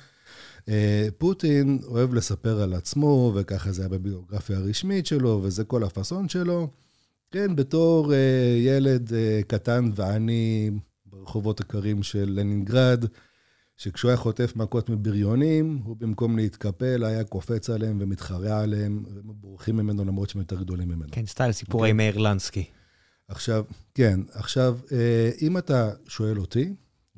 אה, 0.68 1.09
פוטין 1.18 1.78
אוהב 1.85 2.14
לספר 2.14 2.62
על 2.62 2.72
עצמו, 2.74 3.33
וככה 3.35 3.72
זה 3.72 3.83
היה 3.83 3.89
בביוגרפיה 3.89 4.59
הרשמית 4.59 5.07
שלו, 5.07 5.41
וזה 5.43 5.64
כל 5.64 5.85
הפאסון 5.85 6.28
שלו. 6.28 6.68
כן, 7.30 7.57
בתור 7.57 8.12
אה, 8.14 8.57
ילד 8.59 9.12
אה, 9.12 9.41
קטן 9.47 9.91
ועני 9.95 10.70
ברחובות 11.07 11.61
הקרים 11.61 12.03
של 12.03 12.24
לנינגרד, 12.28 13.05
שכשהוא 13.83 14.09
היה 14.09 14.16
חוטף 14.16 14.53
מכות 14.57 14.89
מבריונים, 14.89 15.80
הוא 15.85 15.97
במקום 15.97 16.37
להתקפל, 16.37 17.05
היה 17.05 17.24
קופץ 17.24 17.70
עליהם 17.70 17.99
ומתחרע 18.01 18.61
עליהם, 18.61 19.05
והם 19.07 19.22
בורחים 19.26 19.76
ממנו 19.76 20.05
למרות 20.05 20.30
שהם 20.30 20.41
יותר 20.41 20.61
גדולים 20.61 20.89
ממנו. 20.89 21.09
כן, 21.12 21.26
סטייל 21.26 21.53
סיפורי 21.53 21.91
okay. 21.91 21.93
מאיר 21.93 22.18
לנסקי. 22.18 22.64
עכשיו, 23.28 23.64
כן, 23.95 24.20
עכשיו, 24.33 24.78
אה, 24.93 25.30
אם 25.43 25.59
אתה 25.59 25.91
שואל 26.09 26.39
אותי, 26.39 26.74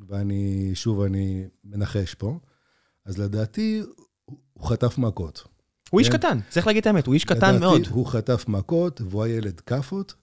ואני, 0.08 0.70
שוב, 0.74 1.00
אני 1.00 1.44
מנחש 1.64 2.14
פה, 2.14 2.38
אז 3.06 3.18
לדעתי, 3.18 3.82
הוא 4.52 4.66
חטף 4.68 4.98
מכות. 4.98 5.44
הוא 5.90 6.00
איש 6.00 6.08
כן? 6.08 6.16
קטן, 6.16 6.38
צריך 6.48 6.66
להגיד 6.66 6.80
את 6.80 6.86
האמת, 6.86 7.06
הוא 7.06 7.14
איש 7.14 7.24
קטן 7.24 7.60
מאוד. 7.60 7.80
לדעתי, 7.80 7.94
הוא 7.94 8.06
חטף 8.06 8.44
מכות, 8.48 9.00
והוא 9.00 9.22
היה 9.22 9.36
ילד 9.36 9.60
כאפות, 9.60 10.14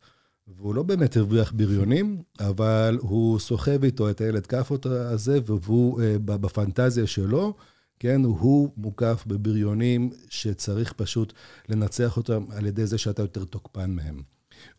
והוא 0.47 0.75
לא 0.75 0.83
באמת 0.83 1.17
הרוויח 1.17 1.51
בריונים, 1.55 2.21
אבל 2.39 2.97
הוא 3.01 3.39
סוחב 3.39 3.83
איתו 3.83 4.09
את 4.09 4.21
הילד 4.21 4.45
כאפות 4.45 4.85
הזה, 4.85 5.39
והוא, 5.45 6.01
אה, 6.01 6.15
בפנטזיה 6.19 7.07
שלו, 7.07 7.53
כן, 7.99 8.23
הוא 8.23 8.69
מוקף 8.77 9.23
בבריונים 9.27 10.09
שצריך 10.29 10.93
פשוט 10.93 11.33
לנצח 11.69 12.17
אותם 12.17 12.45
על 12.49 12.65
ידי 12.65 12.85
זה 12.85 12.97
שאתה 12.97 13.21
יותר 13.21 13.43
תוקפן 13.45 13.91
מהם. 13.91 14.21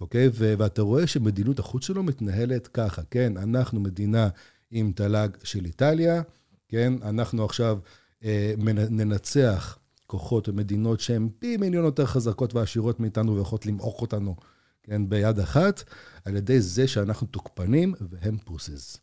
אוקיי? 0.00 0.30
ואתה 0.34 0.82
רואה 0.82 1.06
שמדיניות 1.06 1.58
החוץ 1.58 1.84
שלו 1.84 2.02
מתנהלת 2.02 2.66
ככה, 2.66 3.02
כן? 3.10 3.36
אנחנו 3.36 3.80
מדינה 3.80 4.28
עם 4.70 4.92
תל"ג 4.94 5.28
של 5.44 5.64
איטליה, 5.64 6.22
כן? 6.68 6.92
אנחנו 7.02 7.44
עכשיו 7.44 7.78
אה, 8.24 8.54
ננצח 8.90 9.78
כוחות 10.06 10.48
ומדינות 10.48 11.00
שהן 11.00 11.28
פי 11.38 11.56
מיליון 11.56 11.84
יותר 11.84 12.06
חזקות 12.06 12.54
ועשירות 12.54 13.00
מאיתנו 13.00 13.36
ויכולות 13.36 13.66
למעוך 13.66 14.02
אותנו 14.02 14.36
כן, 14.82 15.08
ביד 15.08 15.38
אחת, 15.38 15.82
על 16.24 16.36
ידי 16.36 16.60
זה 16.60 16.88
שאנחנו 16.88 17.26
תוקפנים 17.26 17.94
והם 18.00 18.36
פוסס. 18.44 18.98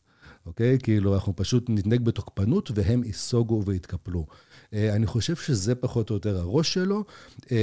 אוקיי? 0.46 0.78
כאילו, 0.84 1.16
אנחנו 1.16 1.36
פשוט 1.36 1.66
נתנהג 1.70 2.02
בתוקפנות 2.02 2.72
והם 2.76 3.04
ייסוגו 3.04 3.64
ויתקפלו. 3.66 4.26
אה, 4.74 4.96
אני 4.96 5.08
חושב 5.08 5.36
שזה 5.36 5.76
פחות 5.76 6.10
או 6.10 6.16
יותר 6.16 6.38
הראש 6.38 6.74
שלו, 6.74 7.04
אה, 7.52 7.58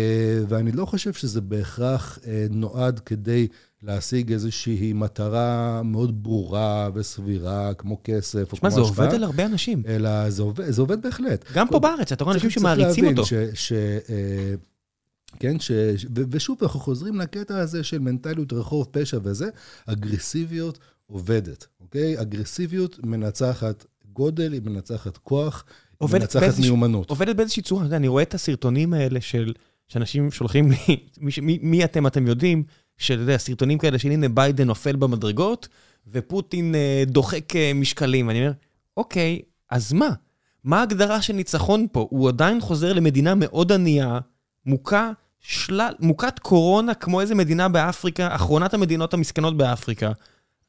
ואני 0.49 0.73
לא 0.73 0.85
חושב 0.85 1.13
שזה 1.13 1.41
בהכרח 1.41 2.19
אה, 2.27 2.47
נועד 2.51 3.01
כדי 3.01 3.49
להשיג 3.83 4.33
איזושהי 4.33 4.93
מטרה 4.93 5.83
מאוד 5.85 6.23
ברורה 6.23 6.89
וסבירה, 6.95 7.75
כמו 7.75 8.01
כסף 8.05 8.53
או 8.53 8.57
כמו 8.57 8.69
השפעה. 8.69 8.71
מה, 8.71 8.71
זה 8.71 8.81
עובד 8.81 9.15
על 9.15 9.25
הרבה 9.25 9.47
אנשים. 9.47 9.83
אלא 9.89 10.31
זה 10.31 10.43
עובד, 10.43 10.71
זה 10.71 10.81
עובד 10.81 11.03
בהחלט. 11.03 11.45
גם 11.55 11.69
פה 11.69 11.79
בארץ, 11.79 12.13
אתה 12.13 12.25
רואה 12.25 12.35
אנשים 12.35 12.51
שמעריצים 12.51 13.07
אותו. 13.07 13.27
ש... 13.27 13.35
ש 13.55 13.73
כן, 15.41 15.61
ש... 15.61 15.71
ו... 16.17 16.23
ושוב, 16.31 16.59
אנחנו 16.63 16.81
חוזרים 16.81 17.21
לקטע 17.21 17.59
הזה 17.59 17.85
של 17.85 17.99
מנטליות 17.99 18.53
רחוב, 18.53 18.87
פשע 18.91 19.19
וזה, 19.23 19.49
אגרסיביות 19.87 20.79
עובדת, 21.07 21.67
אוקיי? 21.81 22.21
אגרסיביות 22.21 22.99
מנצחת 23.05 23.87
גודל, 24.13 24.53
היא 24.53 24.61
מנצחת 24.65 25.17
כוח, 25.17 25.65
היא 26.01 26.09
מנצחת 26.13 26.43
באיזוש... 26.43 26.67
מיומנות. 26.67 27.11
עובדת 27.11 27.37
באיזושהי 27.37 27.63
צורה, 27.63 27.87
אני 27.87 28.09
רואה 28.09 28.23
את 28.23 28.35
הסרטונים 28.35 28.95
האלה 28.95 29.21
של, 29.21 29.53
שאנשים 29.89 30.31
שולחים 30.31 30.71
לי, 30.71 30.77
מי, 31.21 31.31
מי, 31.43 31.59
מי 31.63 31.85
אתם, 31.85 32.07
אתם 32.07 32.27
יודעים, 32.27 32.65
של, 32.99 33.15
אתה 33.15 33.23
יודע, 33.23 33.39
סרטונים 33.39 33.79
כאלה 33.79 33.99
של 33.99 34.11
הנה 34.11 34.29
ביידן 34.29 34.67
נופל 34.67 34.97
במדרגות, 34.97 35.69
ופוטין 36.13 36.75
אה, 36.75 37.03
דוחק 37.07 37.57
אה, 37.57 37.73
משקלים. 37.75 38.31
אני 38.31 38.41
אומר, 38.41 38.53
אוקיי, 38.97 39.43
אז 39.71 39.93
מה? 39.93 40.11
מה 40.65 40.81
ההגדרה 40.81 41.23
של 41.23 41.33
ניצחון 41.33 41.87
פה? 41.93 42.07
הוא 42.11 42.29
עדיין 42.29 42.61
חוזר 42.61 42.93
למדינה 42.93 43.35
מאוד 43.35 43.73
ענייה, 43.73 44.19
מוכה 44.67 45.13
שלל, 45.41 45.93
מוכת 46.01 46.39
קורונה 46.39 46.95
כמו 46.95 47.21
איזה 47.21 47.35
מדינה 47.35 47.69
באפריקה, 47.69 48.35
אחרונת 48.35 48.75
המדינות 48.75 49.15
המסכנות 49.15 49.57
באפריקה. 49.57 50.13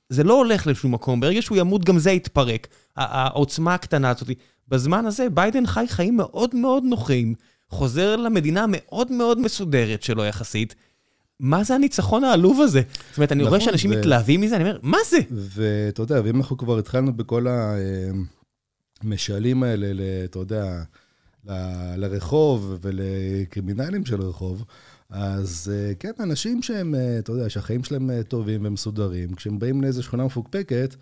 זה 0.10 0.24
לא 0.24 0.34
הולך 0.34 0.68
לשום 0.68 0.94
מקום, 0.94 1.20
ברגע 1.20 1.42
שהוא 1.42 1.58
ימות 1.58 1.86
גם 1.86 2.00
זה 2.00 2.12
יתפרק, 2.12 2.68
העוצמה 2.96 3.74
הקטנה 3.74 4.10
הזאת. 4.10 4.30
בזמן 4.68 5.06
הזה 5.06 5.30
ביידן 5.30 5.66
חי 5.66 5.86
חיים 5.88 6.18
מאוד 6.18 6.56
מאוד 6.56 6.84
נוחים, 6.84 7.34
חוזר 7.70 8.16
למדינה 8.16 8.66
מאוד 8.70 9.12
מאוד 9.12 9.40
מסודרת 9.40 10.04
שלו 10.04 10.26
יחסית. 10.26 10.76
מה 11.40 11.64
זה 11.64 11.76
הניצחון 11.76 12.24
העלוב 12.24 12.62
הזה? 12.62 12.82
זאת 13.10 13.18
אומרת, 13.18 13.32
אני 13.32 13.44
נכון, 13.44 13.54
רואה 13.54 13.66
שאנשים 13.66 13.92
ו... 13.92 13.98
מתלהבים 14.00 14.42
מזה, 14.42 14.56
אני 14.56 14.64
אומר, 14.64 14.80
מה 14.82 14.98
זה? 15.10 15.18
ואתה 15.32 16.02
יודע, 16.02 16.22
ואם 16.24 16.36
אנחנו 16.36 16.58
כבר 16.58 16.78
התחלנו 16.78 17.14
בכל 17.14 17.46
המשלים 19.02 19.64
האלה, 19.64 19.88
אתה 20.26 20.40
יודע, 20.40 20.84
ל, 21.48 21.54
לרחוב 21.98 22.78
ולקרימינלים 22.82 24.06
של 24.06 24.22
רחוב, 24.22 24.66
אז 25.10 25.72
אה, 25.74 25.94
כן, 25.96 26.12
אנשים 26.20 26.62
שהם, 26.62 26.96
אה, 26.96 27.20
אתה 27.20 27.32
יודע, 27.32 27.50
שהחיים 27.50 27.84
שלהם 27.84 28.12
אה, 28.12 28.24
טובים 28.24 28.66
ומסודרים, 28.66 29.34
כשהם 29.34 29.60
באים 29.60 29.82
לאיזו 29.82 30.04
שכונה 30.04 30.26
מפוקפקת, 30.26 30.96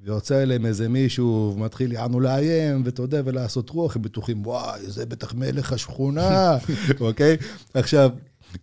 ויוצא 0.00 0.42
אליהם 0.42 0.66
איזה 0.66 0.88
מישהו 0.88 1.52
ומתחיל 1.56 1.92
יענו 1.92 2.20
לאיים, 2.20 2.82
ואתה 2.84 3.02
יודע, 3.02 3.22
ולעשות 3.24 3.70
רוח, 3.70 3.96
הם 3.96 4.02
בטוחים, 4.02 4.46
וואי, 4.46 4.80
זה 4.86 5.06
בטח 5.06 5.34
מלך 5.34 5.72
השכונה, 5.72 6.58
אוקיי? 7.00 7.36
עכשיו, 7.74 8.10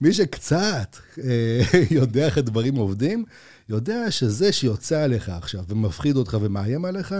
מי 0.01 0.13
שקצת 0.13 0.97
יודע 1.91 2.25
איך 2.25 2.37
הדברים 2.37 2.75
עובדים, 2.75 3.25
יודע 3.69 4.11
שזה 4.11 4.51
שיוצא 4.51 5.03
עליך 5.03 5.29
עכשיו 5.29 5.63
ומפחיד 5.67 6.15
אותך 6.15 6.37
ומאיים 6.41 6.85
עליך, 6.85 7.15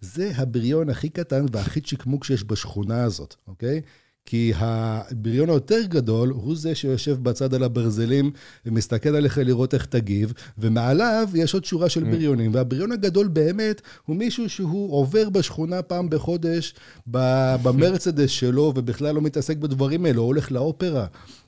זה 0.00 0.32
הבריון 0.36 0.90
הכי 0.90 1.08
קטן 1.08 1.46
והכי 1.52 1.80
צ'יקמוק 1.80 2.24
שיש 2.24 2.44
בשכונה 2.44 3.04
הזאת, 3.04 3.34
אוקיי? 3.48 3.80
כי 4.26 4.52
הבריון 4.56 5.50
היותר 5.50 5.82
גדול 5.88 6.28
הוא 6.28 6.56
זה 6.56 6.74
שיושב 6.74 7.18
בצד 7.22 7.54
על 7.54 7.62
הברזלים 7.62 8.30
ומסתכל 8.66 9.16
עליך 9.16 9.38
לראות 9.38 9.74
איך 9.74 9.84
תגיב, 9.84 10.32
ומעליו 10.58 11.28
יש 11.34 11.54
עוד 11.54 11.64
שורה 11.64 11.88
של 11.88 12.02
mm. 12.02 12.06
בריונים, 12.06 12.54
והבריון 12.54 12.92
הגדול 12.92 13.28
באמת 13.28 13.82
הוא 14.06 14.16
מישהו 14.16 14.48
שהוא 14.48 14.92
עובר 14.92 15.30
בשכונה 15.30 15.82
פעם 15.82 16.10
בחודש 16.10 16.74
במרצדס 17.06 18.30
שלו, 18.30 18.72
ובכלל 18.76 19.14
לא 19.14 19.20
מתעסק 19.20 19.56
בדברים 19.56 20.06
האלו, 20.06 20.22
הוא 20.22 20.26
הולך 20.26 20.52
לאופרה. 20.52 21.06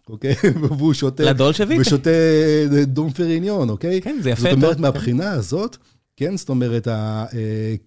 אוקיי? 0.09 0.35
והוא 0.63 0.95
שותה... 0.95 1.23
לדולצ'ה 1.23 1.65
ויטה. 1.69 1.81
ושותה 1.81 2.11
דום 2.87 3.13
פריניון, 3.13 3.71
אוקיי? 3.71 4.01
כן, 4.01 4.19
זה 4.23 4.31
יפה. 4.31 4.43
זאת 4.43 4.53
אומרת, 4.53 4.81
מהבחינה 4.81 5.31
הזאת, 5.31 5.77
כן, 6.17 6.37
זאת 6.37 6.49
אומרת, 6.49 6.89
אה, 6.89 7.27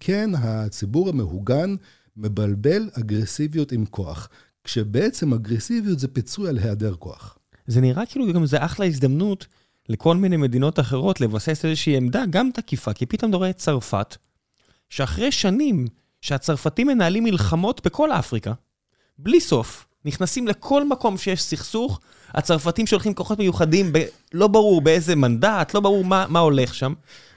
כן, 0.00 0.30
הציבור 0.34 1.08
המהוגן 1.08 1.74
מבלבל 2.16 2.88
אגרסיביות 2.92 3.72
עם 3.72 3.84
כוח. 3.84 4.28
כשבעצם 4.64 5.32
אגרסיביות 5.32 5.98
זה 5.98 6.08
פיצוי 6.08 6.48
על 6.48 6.58
היעדר 6.58 6.94
כוח. 6.94 7.38
זה 7.66 7.80
נראה 7.80 8.06
כאילו 8.06 8.32
גם 8.32 8.46
זה 8.46 8.64
אחלה 8.64 8.86
הזדמנות 8.86 9.46
לכל 9.88 10.16
מיני 10.16 10.36
מדינות 10.36 10.80
אחרות 10.80 11.20
לבסס 11.20 11.64
איזושהי 11.64 11.96
עמדה 11.96 12.24
גם 12.30 12.50
תקיפה, 12.54 12.92
כי 12.92 13.06
פתאום 13.06 13.30
אתה 13.30 13.36
רואה 13.36 13.50
את 13.50 13.56
צרפת, 13.56 14.16
שאחרי 14.90 15.32
שנים 15.32 15.86
שהצרפתים 16.20 16.86
מנהלים 16.86 17.24
מלחמות 17.24 17.86
בכל 17.86 18.12
אפריקה, 18.12 18.52
בלי 19.18 19.40
סוף, 19.40 19.86
נכנסים 20.06 20.48
לכל 20.48 20.88
מקום 20.88 21.16
שיש 21.16 21.42
סכסוך, 21.42 22.00
הצרפתים 22.34 22.86
שולחים 22.86 23.14
כוחות 23.14 23.38
מיוחדים, 23.38 23.92
ב... 23.92 23.98
לא 24.34 24.46
ברור 24.46 24.80
באיזה 24.80 25.16
מנדט, 25.16 25.74
לא 25.74 25.80
ברור 25.80 26.04
מה, 26.04 26.26
מה 26.28 26.38
הולך 26.38 26.74
שם, 26.74 26.92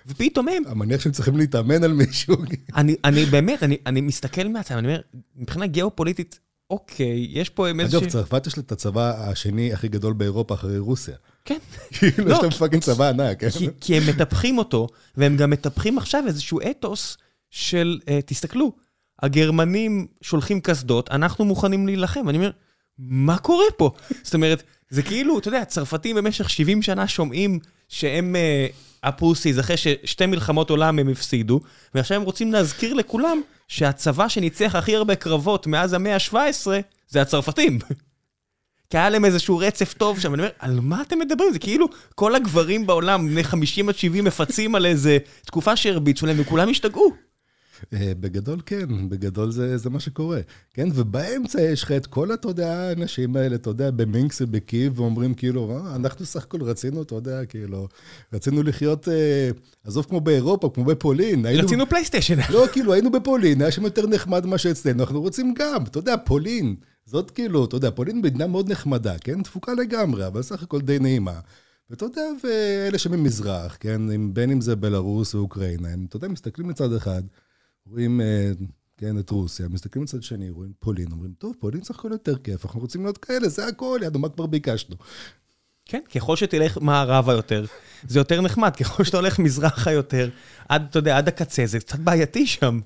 ופתאום 0.07 0.47
הם... 0.47 0.63
המניח 0.67 1.01
שהם 1.01 1.11
צריכים 1.11 1.37
להתאמן 1.37 1.83
על 1.83 1.93
מישהו. 1.93 2.35
אני, 2.75 2.95
אני 3.03 3.25
באמת, 3.25 3.63
אני, 3.63 3.77
אני 3.85 4.01
מסתכל 4.01 4.47
מהצד, 4.47 4.75
אני 4.75 4.87
אומר, 4.87 5.01
מבחינה 5.35 5.67
גיאופוליטית, 5.67 6.39
אוקיי, 6.69 7.27
יש 7.29 7.49
פה 7.49 7.67
איזה... 7.67 7.97
אגב, 7.97 8.07
צרפת 8.09 8.47
יש 8.47 8.57
לה 8.57 8.63
את 8.63 8.71
הצבא 8.71 9.29
השני 9.29 9.73
הכי 9.73 9.87
גדול 9.87 10.13
באירופה 10.13 10.53
אחרי 10.53 10.79
רוסיה. 10.79 11.15
כן. 11.45 11.57
כאילו, 11.97 12.31
יש 12.31 12.37
להם 12.41 12.51
fucking 12.51 12.83
צבא 12.83 13.09
ענק, 13.09 13.39
כן? 13.39 13.47
כי 13.81 13.97
הם 13.97 14.03
מטפחים 14.09 14.57
אותו, 14.57 14.87
והם 15.17 15.37
גם 15.37 15.49
מטפחים 15.49 15.97
עכשיו 15.97 16.23
איזשהו 16.27 16.59
אתוס 16.71 17.17
של, 17.49 17.99
תסתכלו, 18.25 18.71
הגרמנים 19.21 20.07
שולחים 20.21 20.61
קסדות, 20.61 21.11
אנחנו 21.11 21.45
מוכנים 21.45 21.87
להילחם. 21.87 22.29
אני 22.29 22.37
אומר, 22.37 22.51
מה 22.99 23.37
קורה 23.37 23.65
פה? 23.77 23.91
זאת 24.23 24.33
אומרת, 24.33 24.63
זה 24.89 25.03
כאילו, 25.03 25.39
אתה 25.39 25.47
יודע, 25.47 25.61
הצרפתים 25.61 26.15
במשך 26.15 26.49
70 26.49 26.81
שנה 26.81 27.07
שומעים 27.07 27.59
שהם 27.89 28.35
ה 29.03 29.10
pussies, 29.10 29.59
אחרי 29.59 29.77
ששתי 29.77 30.25
מלחמות 30.25 30.69
עולם 30.69 30.99
הם 30.99 31.09
הפסידו, 31.09 31.59
ועכשיו 31.95 32.17
הם 32.17 32.23
רוצים 32.23 32.53
להזכיר 32.53 32.93
לכולם 32.93 33.41
שהצבא 33.67 34.27
שניצח 34.27 34.75
הכי 34.75 34.95
הרבה 34.95 35.15
קרבות 35.15 35.67
מאז 35.67 35.93
המאה 35.93 36.15
ה-17 36.15 36.67
זה 37.07 37.21
הצרפתים. 37.21 37.79
כי 38.89 38.97
היה 38.97 39.09
להם 39.09 39.25
איזשהו 39.25 39.57
רצף 39.57 39.93
טוב 39.93 40.19
שם, 40.19 40.33
אני 40.33 40.41
אומר, 40.41 40.51
על 40.59 40.79
מה 40.79 41.01
אתם 41.01 41.19
מדברים? 41.19 41.53
זה 41.53 41.59
כאילו 41.59 41.87
כל 42.15 42.35
הגברים 42.35 42.87
בעולם, 42.87 43.29
בני 43.29 43.43
50 43.43 43.89
עד 43.89 43.95
70, 43.95 44.23
מפצים 44.23 44.75
על 44.75 44.85
איזה 44.85 45.17
תקופה 45.45 45.75
שהרביצו 45.75 46.25
להם, 46.25 46.35
וכולם 46.39 46.69
השתגעו. 46.69 47.13
אה, 47.93 48.11
בגדול 48.19 48.61
כן, 48.65 49.09
בגדול 49.09 49.51
זה, 49.51 49.77
זה 49.77 49.89
מה 49.89 49.99
שקורה. 49.99 50.39
כן, 50.73 50.87
ובאמצע 50.95 51.61
יש 51.61 51.83
לך 51.83 51.91
את 51.91 52.07
כל, 52.07 52.33
אתה 52.33 52.47
יודע, 52.47 52.77
האנשים 52.77 53.35
האלה, 53.35 53.55
אתה 53.55 53.69
יודע, 53.69 53.91
במינקס 53.91 54.41
ובקייב, 54.41 54.99
ואומרים 54.99 55.33
כאילו, 55.33 55.71
אה, 55.71 55.95
אנחנו 55.95 56.25
סך 56.25 56.43
הכל 56.43 56.61
רצינו, 56.61 57.01
אתה 57.01 57.15
יודע, 57.15 57.45
כאילו, 57.45 57.87
רצינו 58.33 58.63
לחיות, 58.63 59.07
אה, 59.07 59.49
עזוב 59.83 60.05
כמו 60.09 60.21
באירופה, 60.21 60.69
כמו 60.73 60.85
בפולין. 60.85 61.45
היינו, 61.45 61.63
רצינו 61.63 61.89
פלייסטיישן. 61.89 62.37
לא, 62.49 62.65
כאילו, 62.71 62.93
היינו 62.93 63.11
בפולין, 63.11 63.61
היה 63.61 63.71
שם 63.71 63.83
יותר 63.83 64.07
נחמד 64.07 64.45
ממה 64.45 64.57
שאצלנו, 64.57 65.03
אנחנו 65.03 65.21
רוצים 65.21 65.53
גם, 65.57 65.83
אתה 65.83 65.99
יודע, 65.99 66.15
פולין. 66.25 66.75
זאת 67.05 67.31
כאילו, 67.31 67.65
אתה 67.65 67.75
יודע, 67.75 67.91
פולין 67.91 68.21
מדינה 68.21 68.47
מאוד 68.47 68.71
נחמדה, 68.71 69.17
כן? 69.17 69.43
תפוקה 69.43 69.73
לגמרי, 69.73 70.27
אבל 70.27 70.41
סך 70.41 70.63
הכל 70.63 70.81
די 70.81 70.99
נעימה. 70.99 71.39
ואתה 71.89 72.05
יודע, 72.05 72.21
ואלה 72.43 72.97
שממזרח, 72.97 73.77
כן? 73.79 74.01
בין 74.33 74.51
אם 74.51 74.61
זה 74.61 74.75
בלרוס 74.75 75.35
ואוקראינה, 75.35 75.89
הם, 75.89 76.05
אתה 76.09 76.17
יודע, 76.17 76.27
מסתכלים 76.27 76.67
מצד 76.67 76.93
אחד, 76.93 77.21
רואים, 77.89 78.21
אה, 78.21 78.51
כן, 78.97 79.19
את 79.19 79.29
רוסיה, 79.29 79.67
מסתכלים 79.67 80.03
מצד 80.03 80.23
שני, 80.23 80.49
רואים 80.49 80.71
פולין, 80.79 81.11
אומרים, 81.11 81.33
טוב, 81.37 81.55
פולין 81.59 81.83
סך 81.83 81.99
הכל 81.99 82.09
יותר 82.11 82.37
כיף, 82.37 82.65
אנחנו 82.65 82.79
רוצים 82.79 83.03
להיות 83.03 83.17
כאלה, 83.17 83.49
זה 83.49 83.67
הכל, 83.67 83.99
ידענו, 84.03 84.19
מה 84.19 84.29
כבר 84.29 84.45
ביקשנו? 84.45 84.95
כן, 85.85 86.01
ככל 86.15 86.35
שתלך 86.35 86.77
מערבה 86.81 87.33
יותר, 87.33 87.65
זה 88.07 88.19
יותר 88.19 88.41
נחמד, 88.41 88.75
ככל 88.75 89.03
שאתה 89.03 89.17
הולך 89.17 89.39
מזרחה 89.39 89.91
יותר, 89.91 90.29
עד, 90.69 90.87
אתה 90.89 90.99
יודע, 90.99 91.17
עד 91.17 91.27
הקצה, 91.27 91.65
זה 91.65 91.79
קצת 91.79 91.99
בעייתי 91.99 92.47
שם. 92.47 92.79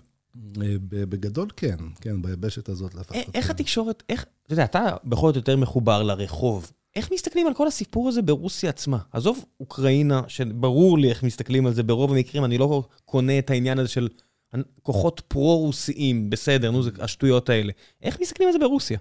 אה, 0.61 0.75
בגדול 0.89 1.47
כן, 1.55 1.75
כן, 2.01 2.21
ביבשת 2.21 2.69
הזאת 2.69 2.95
לפחות. 2.95 3.17
איך 3.33 3.49
התקשורת, 3.49 4.03
איך, 4.09 4.25
אתה 4.45 4.53
יודע, 4.53 4.63
אתה 4.63 4.95
בכל 5.03 5.27
זאת 5.27 5.35
יותר 5.35 5.57
מחובר 5.57 6.03
לרחוב. 6.03 6.71
איך 6.95 7.11
מסתכלים 7.11 7.47
על 7.47 7.53
כל 7.53 7.67
הסיפור 7.67 8.09
הזה 8.09 8.21
ברוסיה 8.21 8.69
עצמה? 8.69 8.97
עזוב 9.11 9.45
אוקראינה, 9.59 10.21
שברור 10.27 10.97
לי 10.97 11.09
איך 11.09 11.23
מסתכלים 11.23 11.65
על 11.65 11.73
זה 11.73 11.83
ברוב 11.83 12.11
המקרים, 12.11 12.45
אני 12.45 12.57
לא 12.57 12.83
קונה 13.05 13.39
את 13.39 13.49
העניין 13.49 13.79
הזה 13.79 13.89
של 13.89 14.07
כוחות 14.83 15.21
פרו-רוסיים, 15.27 16.29
בסדר, 16.29 16.71
נו, 16.71 16.83
זה 16.83 16.89
השטויות 16.99 17.49
האלה. 17.49 17.71
איך 18.01 18.19
מסתכלים 18.21 18.47
על 18.47 18.53
זה 18.53 18.59
ברוסיה? 18.59 18.99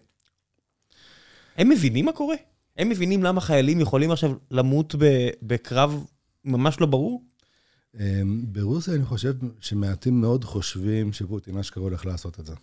הם 1.56 1.68
מבינים 1.68 2.04
מה 2.04 2.12
קורה? 2.12 2.36
הם 2.76 2.88
מבינים 2.88 3.22
למה 3.22 3.40
חיילים 3.40 3.80
יכולים 3.80 4.10
עכשיו 4.10 4.32
למות 4.50 4.94
בקרב 5.42 6.04
ממש 6.44 6.80
לא 6.80 6.86
ברור? 6.86 7.22
אמ, 8.00 8.42
ברוסיה 8.44 8.94
אני 8.94 9.04
חושב 9.04 9.34
שמעטים 9.60 10.20
מאוד 10.20 10.44
חושבים 10.44 11.12
שפוטין 11.12 11.58
אשכרה 11.58 11.82
הולך 11.82 12.06
לעשות 12.06 12.40
את 12.40 12.46
זה. 12.46 12.54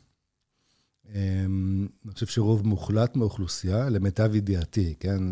אמ, 1.16 1.88
אני 2.06 2.14
חושב 2.14 2.26
שרוב 2.26 2.68
מוחלט 2.68 3.16
מהאוכלוסייה, 3.16 3.90
למיטב 3.90 4.36
ידיעתי, 4.36 4.94
כן, 5.00 5.24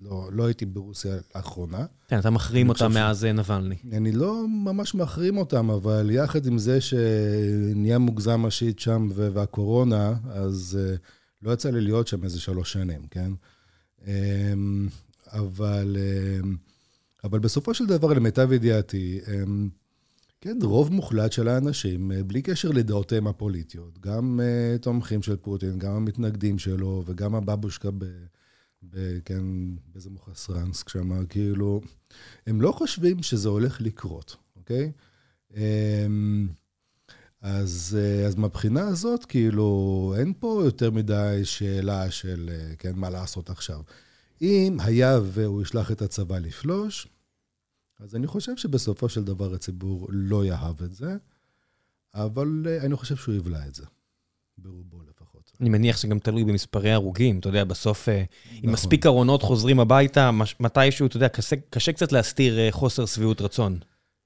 לא, 0.00 0.28
לא 0.32 0.46
הייתי 0.46 0.66
ברוסיה 0.66 1.16
לאחרונה. 1.34 1.86
כן, 2.08 2.18
אתה 2.18 2.30
מחרים 2.30 2.68
אותם 2.68 2.92
מאז 2.94 3.20
ש... 3.20 3.24
נבלני. 3.24 3.76
אני 3.92 4.12
לא 4.12 4.48
ממש 4.48 4.94
מחרים 4.94 5.36
אותם, 5.36 5.70
אבל 5.70 6.10
יחד 6.10 6.46
עם 6.46 6.58
זה 6.58 6.80
שנהיה 6.80 7.98
מוגזם 7.98 8.46
השיט 8.46 8.78
שם 8.78 9.08
והקורונה, 9.14 10.14
אז 10.30 10.78
uh, 10.78 10.98
לא 11.42 11.52
יצא 11.52 11.70
לי 11.70 11.80
להיות 11.80 12.08
שם 12.08 12.24
איזה 12.24 12.40
שלוש 12.40 12.72
שנים, 12.72 13.06
כן? 13.10 13.32
Um, 14.00 14.06
אבל, 15.26 15.96
um, 16.42 16.46
אבל 17.24 17.38
בסופו 17.38 17.74
של 17.74 17.86
דבר, 17.86 18.12
למיטב 18.12 18.52
ידיעתי, 18.52 19.20
um, 19.24 19.48
כן, 20.40 20.58
רוב 20.62 20.92
מוחלט 20.92 21.32
של 21.32 21.48
האנשים, 21.48 22.12
בלי 22.26 22.42
קשר 22.42 22.70
לדעותיהם 22.70 23.26
הפוליטיות, 23.26 23.98
גם 23.98 24.40
תומכים 24.80 25.22
של 25.22 25.36
פוטין, 25.36 25.78
גם 25.78 25.92
המתנגדים 25.92 26.58
שלו 26.58 27.02
וגם 27.06 27.34
הבבושקה 27.34 27.90
ב... 27.90 28.04
כן, 29.24 29.42
באיזה 29.92 30.10
מוחסרנסק 30.10 30.88
שם, 30.88 31.26
כאילו, 31.26 31.80
הם 32.46 32.60
לא 32.60 32.72
חושבים 32.72 33.22
שזה 33.22 33.48
הולך 33.48 33.80
לקרות, 33.80 34.36
אוקיי? 34.56 34.92
אמ, 35.54 36.48
אז, 37.40 37.98
אז 38.26 38.34
מהבחינה 38.34 38.88
הזאת, 38.88 39.24
כאילו, 39.24 40.14
אין 40.18 40.32
פה 40.38 40.62
יותר 40.64 40.90
מדי 40.90 41.40
שאלה 41.44 42.10
של, 42.10 42.50
כן, 42.78 42.92
מה 42.96 43.10
לעשות 43.10 43.50
עכשיו. 43.50 43.80
אם 44.42 44.76
היה 44.80 45.18
והוא 45.22 45.62
ישלח 45.62 45.92
את 45.92 46.02
הצבא 46.02 46.38
לפלוש, 46.38 47.08
אז 47.98 48.16
אני 48.16 48.26
חושב 48.26 48.56
שבסופו 48.56 49.08
של 49.08 49.24
דבר 49.24 49.54
הציבור 49.54 50.06
לא 50.10 50.44
יאהב 50.44 50.82
את 50.82 50.94
זה, 50.94 51.16
אבל 52.14 52.66
אני 52.80 52.96
חושב 52.96 53.16
שהוא 53.16 53.34
יבלע 53.34 53.66
את 53.66 53.74
זה, 53.74 53.84
ברובו 54.58 55.02
לפחות. 55.02 55.15
אני 55.60 55.68
מניח 55.68 55.96
שזה 55.96 56.08
גם 56.08 56.18
תלוי 56.18 56.44
במספרי 56.44 56.92
הרוגים, 56.92 57.38
אתה 57.38 57.48
יודע, 57.48 57.64
בסוף, 57.64 58.08
אה, 58.08 58.24
נכון. 58.46 58.68
אם 58.68 58.72
מספיק 58.72 59.06
ארונות 59.06 59.42
חוזרים 59.42 59.80
הביתה, 59.80 60.30
מתישהו, 60.60 61.06
אתה 61.06 61.16
יודע, 61.16 61.28
קשה, 61.28 61.56
קשה 61.70 61.92
קצת 61.92 62.12
להסתיר 62.12 62.58
אה, 62.58 62.68
חוסר 62.70 63.06
שביעות 63.06 63.40
רצון. 63.40 63.78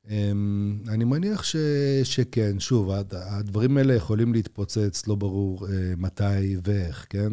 אמ, 0.09 0.79
אני 0.89 1.05
מניח 1.05 1.43
ש, 1.43 1.57
שכן, 2.05 2.61
שוב, 2.61 2.91
הדברים 3.13 3.77
האלה 3.77 3.95
יכולים 3.95 4.33
להתפוצץ, 4.33 5.07
לא 5.07 5.15
ברור 5.15 5.67
אה, 5.67 5.93
מתי 5.97 6.57
ואיך, 6.65 7.07
כן? 7.11 7.33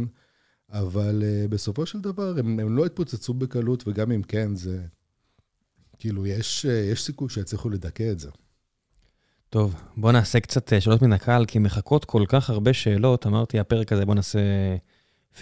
אבל 0.72 1.24
בסופו 1.50 1.86
של 1.86 2.02
דבר 2.02 2.36
הם, 2.40 2.60
הם 2.60 2.78
לא 2.78 2.86
התפוצצו 2.86 3.34
בקלות, 3.34 3.88
וגם 3.88 4.12
אם 4.12 4.22
כן, 4.22 4.56
זה... 4.56 4.82
כאילו, 6.00 6.26
יש, 6.26 6.66
יש 6.66 7.04
סיכוי 7.04 7.30
שיצליחו 7.30 7.70
לדכא 7.70 8.12
את 8.12 8.20
זה. 8.20 8.30
טוב, 9.50 9.76
בוא 9.98 10.12
נעשה 10.12 10.40
קצת 10.40 10.74
אה, 10.74 10.82
שאלות 10.82 11.02
מן 11.02 11.14
הקהל, 11.14 11.46
כי 11.46 11.60
מחכות 11.60 12.06
כל 12.06 12.24
כך 12.28 12.50
הרבה 12.50 12.74
שאלות. 12.74 13.28
אמרתי, 13.28 13.60
הפרק 13.60 13.92
הזה, 13.92 14.06
בוא 14.06 14.16
נעשה 14.16 14.40
50-50, 15.36 15.40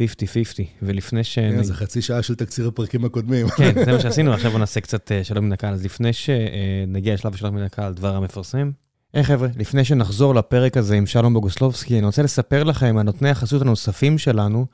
ולפני 0.81 1.23
ש... 1.23 1.39
כן, 1.39 1.63
זה 1.63 1.73
חצי 1.73 2.01
שעה 2.01 2.21
של 2.21 2.35
תקציר 2.35 2.67
הפרקים 2.67 3.05
הקודמים. 3.05 3.49
כן, 3.49 3.85
זה 3.85 3.91
מה 3.91 3.99
שעשינו, 4.05 4.33
עכשיו 4.33 4.51
בוא 4.51 4.59
נעשה 4.59 4.81
קצת 4.81 5.11
אה, 5.11 5.23
שאלות 5.23 5.43
מן 5.43 5.51
הקהל. 5.51 5.73
אז 5.73 5.85
לפני 5.85 6.13
שנגיע 6.13 7.13
לשלב 7.13 7.33
השאלות 7.33 7.53
מן 7.53 7.61
הקהל, 7.61 7.93
דבר 7.93 8.15
המפרסם. 8.15 8.71
היי 9.13 9.23
hey, 9.23 9.25
חבר'ה, 9.25 9.47
לפני 9.57 9.85
שנחזור 9.85 10.35
לפרק 10.35 10.77
הזה 10.77 10.95
עם 10.95 11.05
שלום 11.05 11.33
בוגוסלובסקי, 11.33 11.97
אני 11.97 12.05
רוצה 12.05 12.23
לספר 12.23 12.63
לכם 12.63 12.97
על 12.97 13.03
נותני 13.03 13.29
החסות 13.29 13.61
הנוספים 13.61 14.17
שלנו, 14.17 14.65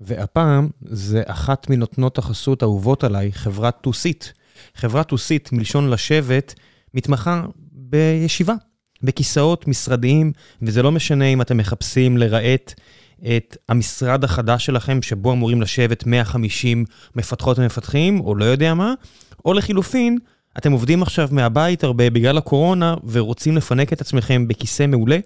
והפעם 0.00 0.68
זה 0.82 1.22
אחת 1.26 1.70
מנותנות 1.70 2.18
החסות 2.18 2.62
האהובות 2.62 3.04
עליי, 3.04 3.32
חברת 3.32 3.80
טוסית. 3.80 4.32
חברת 4.74 5.08
טוסית, 5.08 5.52
מלשון 5.52 5.90
לשבת, 5.90 6.54
מתמחה 6.94 7.44
בישיבה. 7.72 8.54
בכיסאות 9.02 9.68
משרדיים, 9.68 10.32
וזה 10.62 10.82
לא 10.82 10.92
משנה 10.92 11.24
אם 11.24 11.40
אתם 11.40 11.56
מחפשים 11.56 12.16
לרהט 12.16 12.74
את 13.36 13.56
המשרד 13.68 14.24
החדש 14.24 14.66
שלכם, 14.66 15.02
שבו 15.02 15.32
אמורים 15.32 15.62
לשבת 15.62 16.06
150 16.06 16.84
מפתחות 17.16 17.58
ומפתחים, 17.58 18.20
או 18.20 18.34
לא 18.34 18.44
יודע 18.44 18.74
מה, 18.74 18.94
או 19.44 19.54
לחילופין, 19.54 20.18
אתם 20.58 20.72
עובדים 20.72 21.02
עכשיו 21.02 21.28
מהבית 21.32 21.84
הרבה 21.84 22.10
בגלל 22.10 22.38
הקורונה, 22.38 22.94
ורוצים 23.10 23.56
לפנק 23.56 23.92
את 23.92 24.00
עצמכם 24.00 24.48
בכיסא 24.48 24.86
מעולה, 24.86 25.18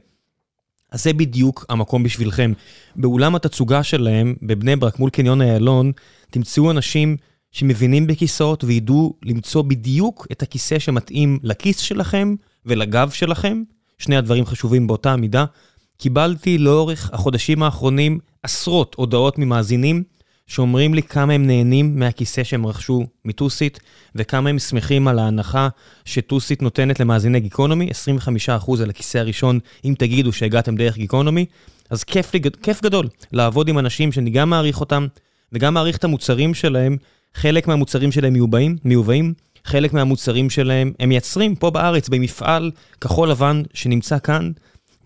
אז 0.90 1.04
זה 1.04 1.12
בדיוק 1.12 1.66
המקום 1.68 2.02
בשבילכם. 2.02 2.52
באולם 2.96 3.34
התצוגה 3.34 3.82
שלהם, 3.82 4.34
בבני 4.42 4.76
ברק 4.76 4.98
מול 4.98 5.10
קניון 5.10 5.42
איילון, 5.42 5.92
תמצאו 6.30 6.70
אנשים 6.70 7.16
שמבינים 7.50 8.06
בכיסאות 8.06 8.64
וידעו 8.64 9.14
למצוא 9.24 9.62
בדיוק 9.62 10.26
את 10.32 10.42
הכיסא 10.42 10.78
שמתאים 10.78 11.38
לכיס 11.42 11.78
שלכם, 11.78 12.34
ולגב 12.66 13.10
שלכם, 13.10 13.62
שני 13.98 14.16
הדברים 14.16 14.46
חשובים 14.46 14.86
באותה 14.86 15.16
מידה. 15.16 15.44
קיבלתי 15.96 16.58
לאורך 16.58 17.10
החודשים 17.12 17.62
האחרונים 17.62 18.18
עשרות 18.42 18.94
הודעות 18.94 19.38
ממאזינים 19.38 20.02
שאומרים 20.46 20.94
לי 20.94 21.02
כמה 21.02 21.32
הם 21.32 21.46
נהנים 21.46 21.98
מהכיסא 21.98 22.44
שהם 22.44 22.66
רכשו 22.66 23.06
מטוסית, 23.24 23.80
וכמה 24.14 24.50
הם 24.50 24.58
שמחים 24.58 25.08
על 25.08 25.18
ההנחה 25.18 25.68
שטוסית 26.04 26.62
נותנת 26.62 27.00
למאזיני 27.00 27.40
גיקונומי, 27.40 27.88
25% 28.58 28.82
על 28.82 28.90
הכיסא 28.90 29.18
הראשון, 29.18 29.58
אם 29.84 29.94
תגידו 29.98 30.32
שהגעתם 30.32 30.76
דרך 30.76 30.96
גיקונומי. 30.96 31.46
אז 31.90 32.04
כיף, 32.04 32.34
לי, 32.34 32.40
כיף 32.62 32.82
גדול 32.82 33.08
לעבוד 33.32 33.68
עם 33.68 33.78
אנשים 33.78 34.12
שאני 34.12 34.30
גם 34.30 34.50
מעריך 34.50 34.80
אותם, 34.80 35.06
וגם 35.52 35.74
מעריך 35.74 35.96
את 35.96 36.04
המוצרים 36.04 36.54
שלהם. 36.54 36.96
חלק 37.34 37.68
מהמוצרים 37.68 38.12
שלהם 38.12 38.32
מיובאים, 38.32 38.76
מיובאים 38.84 39.34
חלק 39.64 39.92
מהמוצרים 39.92 40.50
שלהם 40.50 40.92
הם 41.00 41.08
מייצרים 41.08 41.54
פה 41.54 41.70
בארץ 41.70 42.08
במפעל 42.08 42.70
כחול 43.00 43.30
לבן 43.30 43.62
שנמצא 43.74 44.18
כאן, 44.18 44.52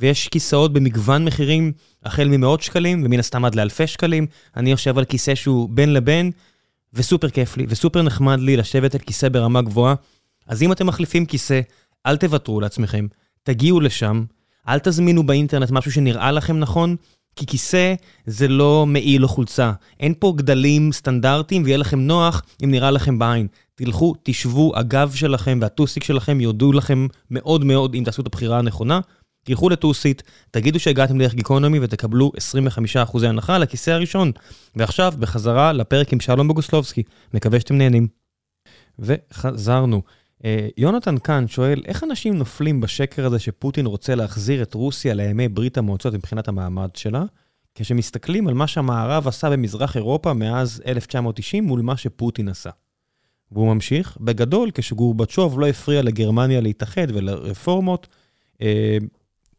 ויש 0.01 0.29
כיסאות 0.29 0.73
במגוון 0.73 1.25
מחירים, 1.25 1.73
החל 2.05 2.29
ממאות 2.29 2.63
שקלים 2.63 3.03
ומן 3.05 3.19
הסתם 3.19 3.45
עד 3.45 3.55
לאלפי 3.55 3.87
שקלים. 3.87 4.27
אני 4.57 4.71
יושב 4.71 4.99
על 4.99 5.05
כיסא 5.05 5.35
שהוא 5.35 5.69
בין 5.69 5.93
לבין, 5.93 6.31
וסופר 6.95 7.31
כיף 7.31 7.57
לי 7.57 7.67
וסופר 7.69 8.03
נחמד 8.03 8.41
לי 8.41 8.57
לשבת 8.57 8.95
על 8.95 9.01
כיסא 9.01 9.29
ברמה 9.29 9.63
גבוהה. 9.63 9.95
אז 10.47 10.63
אם 10.63 10.73
אתם 10.73 10.87
מחליפים 10.87 11.27
כיסא, 11.27 11.61
אל 12.07 12.17
תוותרו 12.17 12.61
לעצמכם, 12.61 13.07
תגיעו 13.43 13.81
לשם. 13.81 14.25
אל 14.69 14.79
תזמינו 14.79 15.27
באינטרנט 15.27 15.71
משהו 15.71 15.93
שנראה 15.93 16.33
לכם 16.33 16.59
נכון, 16.59 16.97
כי 17.37 17.47
כיסא 17.47 17.95
זה 18.27 18.49
לא 18.49 18.87
מעיל 18.87 19.23
או 19.23 19.29
חולצה. 19.29 19.73
אין 20.01 20.15
פה 20.19 20.33
גדלים 20.37 20.93
סטנדרטיים 20.93 21.63
ויהיה 21.63 21.77
לכם 21.79 22.01
נוח 22.01 22.43
אם 22.65 22.71
נראה 22.71 22.91
לכם 22.91 23.19
בעין. 23.19 23.47
תלכו, 23.79 24.15
תשבו, 24.23 24.73
הגב 24.77 25.13
שלכם 25.15 25.59
והטוסיק 25.63 26.05
שלכם 26.05 26.41
יודו 26.41 26.73
לכם 26.73 27.07
מאוד 27.31 27.65
מאוד 27.65 27.95
אם 27.95 28.03
תעשו 28.05 28.23
את 28.23 28.27
הבחירה 28.27 28.59
הנכונה. 28.59 29.01
תלכו 29.45 29.69
לטוסית, 29.69 30.23
תגידו 30.51 30.81
שהגעתם 30.81 31.19
דרך 31.19 31.35
גיקונומי 31.35 31.79
ותקבלו 31.83 32.33
25% 33.05 33.27
הנחה 33.27 33.59
לכיסא 33.59 33.91
הראשון. 33.91 34.33
ועכשיו, 34.77 35.15
בחזרה 35.19 35.73
לפרק 35.73 36.13
עם 36.13 36.21
שלום 36.21 36.49
בוגוסלובסקי. 36.49 37.03
מקווה 37.35 37.61
שאתם 37.61 37.79
נהנים. 37.79 38.09
וחזרנו. 38.99 40.03
אה, 40.45 40.69
יונתן 40.77 41.19
כאן 41.19 41.49
שואל, 41.49 41.83
איך 41.87 42.05
אנשים 42.05 42.39
נופלים 42.39 42.81
בשקר 42.81 43.27
הזה 43.27 43.39
שפוטין 43.39 43.87
רוצה 43.87 44.15
להחזיר 44.15 44.63
את 44.63 44.75
רוסיה 44.75 45.15
לימי 45.15 45.49
ברית 45.49 45.79
המועצות 45.79 46.15
מבחינת 46.15 46.49
המעמד 46.49 46.89
שלה, 46.95 47.25
כשמסתכלים 47.75 48.49
על 48.49 48.55
מה 48.55 48.67
שהמערב 48.67 49.29
עשה 49.29 49.51
במזרח 49.51 49.97
אירופה 49.97 50.33
מאז 50.35 50.83
1990 50.87 51.65
מול 51.65 51.81
מה 51.81 51.97
שפוטין 51.97 52.49
עשה? 52.49 52.71
והוא 53.53 53.75
ממשיך, 53.75 54.17
בגדול, 54.21 54.71
כשגורבצ'וב 54.75 55.61
לא 55.61 55.67
הפריע 55.67 56.03
לגרמניה 56.03 56.61
להתאחד 56.61 57.07
ולרפורמות, 57.09 58.07
אה, 58.63 58.99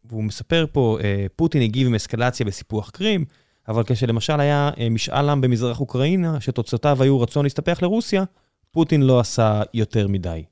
והוא 0.06 0.24
מספר 0.24 0.66
פה, 0.72 0.98
אה, 1.04 1.26
פוטין 1.36 1.62
הגיב 1.62 1.88
עם 1.88 1.96
אסקלציה 1.96 2.46
בסיפוח 2.46 2.90
קרים, 2.90 3.26
אבל 3.68 3.84
כשלמשל 3.84 4.40
היה 4.40 4.72
משאל 4.92 5.30
עם 5.30 5.42
במזרח 5.42 5.80
אוקראינה, 5.80 6.42
שתוצאותיו 6.42 7.04
היו 7.04 7.22
רצון 7.22 7.46
להסתפח 7.46 7.82
לרוסיה, 7.82 8.24
פוטין 8.72 9.02
לא 9.02 9.20
עשה 9.20 9.62
יותר 9.74 10.08
מדי. 10.08 10.44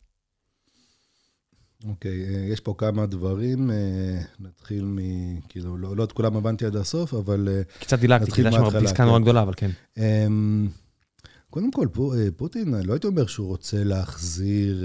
אוקיי, 1.89 2.11
okay, 2.11 2.33
אה, 2.33 2.45
יש 2.53 2.59
פה 2.59 2.75
כמה 2.77 3.05
דברים, 3.05 3.71
אה, 3.71 3.75
נתחיל 4.39 4.85
מ... 4.85 4.97
כאילו, 5.49 5.77
לא, 5.77 5.95
לא 5.95 6.03
את 6.03 6.11
כולם 6.11 6.37
הבנתי 6.37 6.65
עד 6.65 6.75
הסוף, 6.75 7.13
אבל... 7.13 7.47
אה, 7.51 7.61
קצת 7.79 7.99
דילגתי, 7.99 8.31
כי 8.31 8.43
זה 8.43 8.51
שם 8.51 8.83
פסקה 8.83 9.05
נורא 9.05 9.17
כן. 9.17 9.23
גדולה, 9.23 9.41
אבל 9.41 9.53
כן. 9.57 9.71
אמ, 9.97 10.67
קודם 11.55 11.71
כל, 11.71 11.87
פוטין, 12.37 12.73
לא 12.73 12.93
הייתי 12.93 13.07
אומר 13.07 13.25
שהוא 13.25 13.47
רוצה 13.47 13.83
להחזיר 13.83 14.83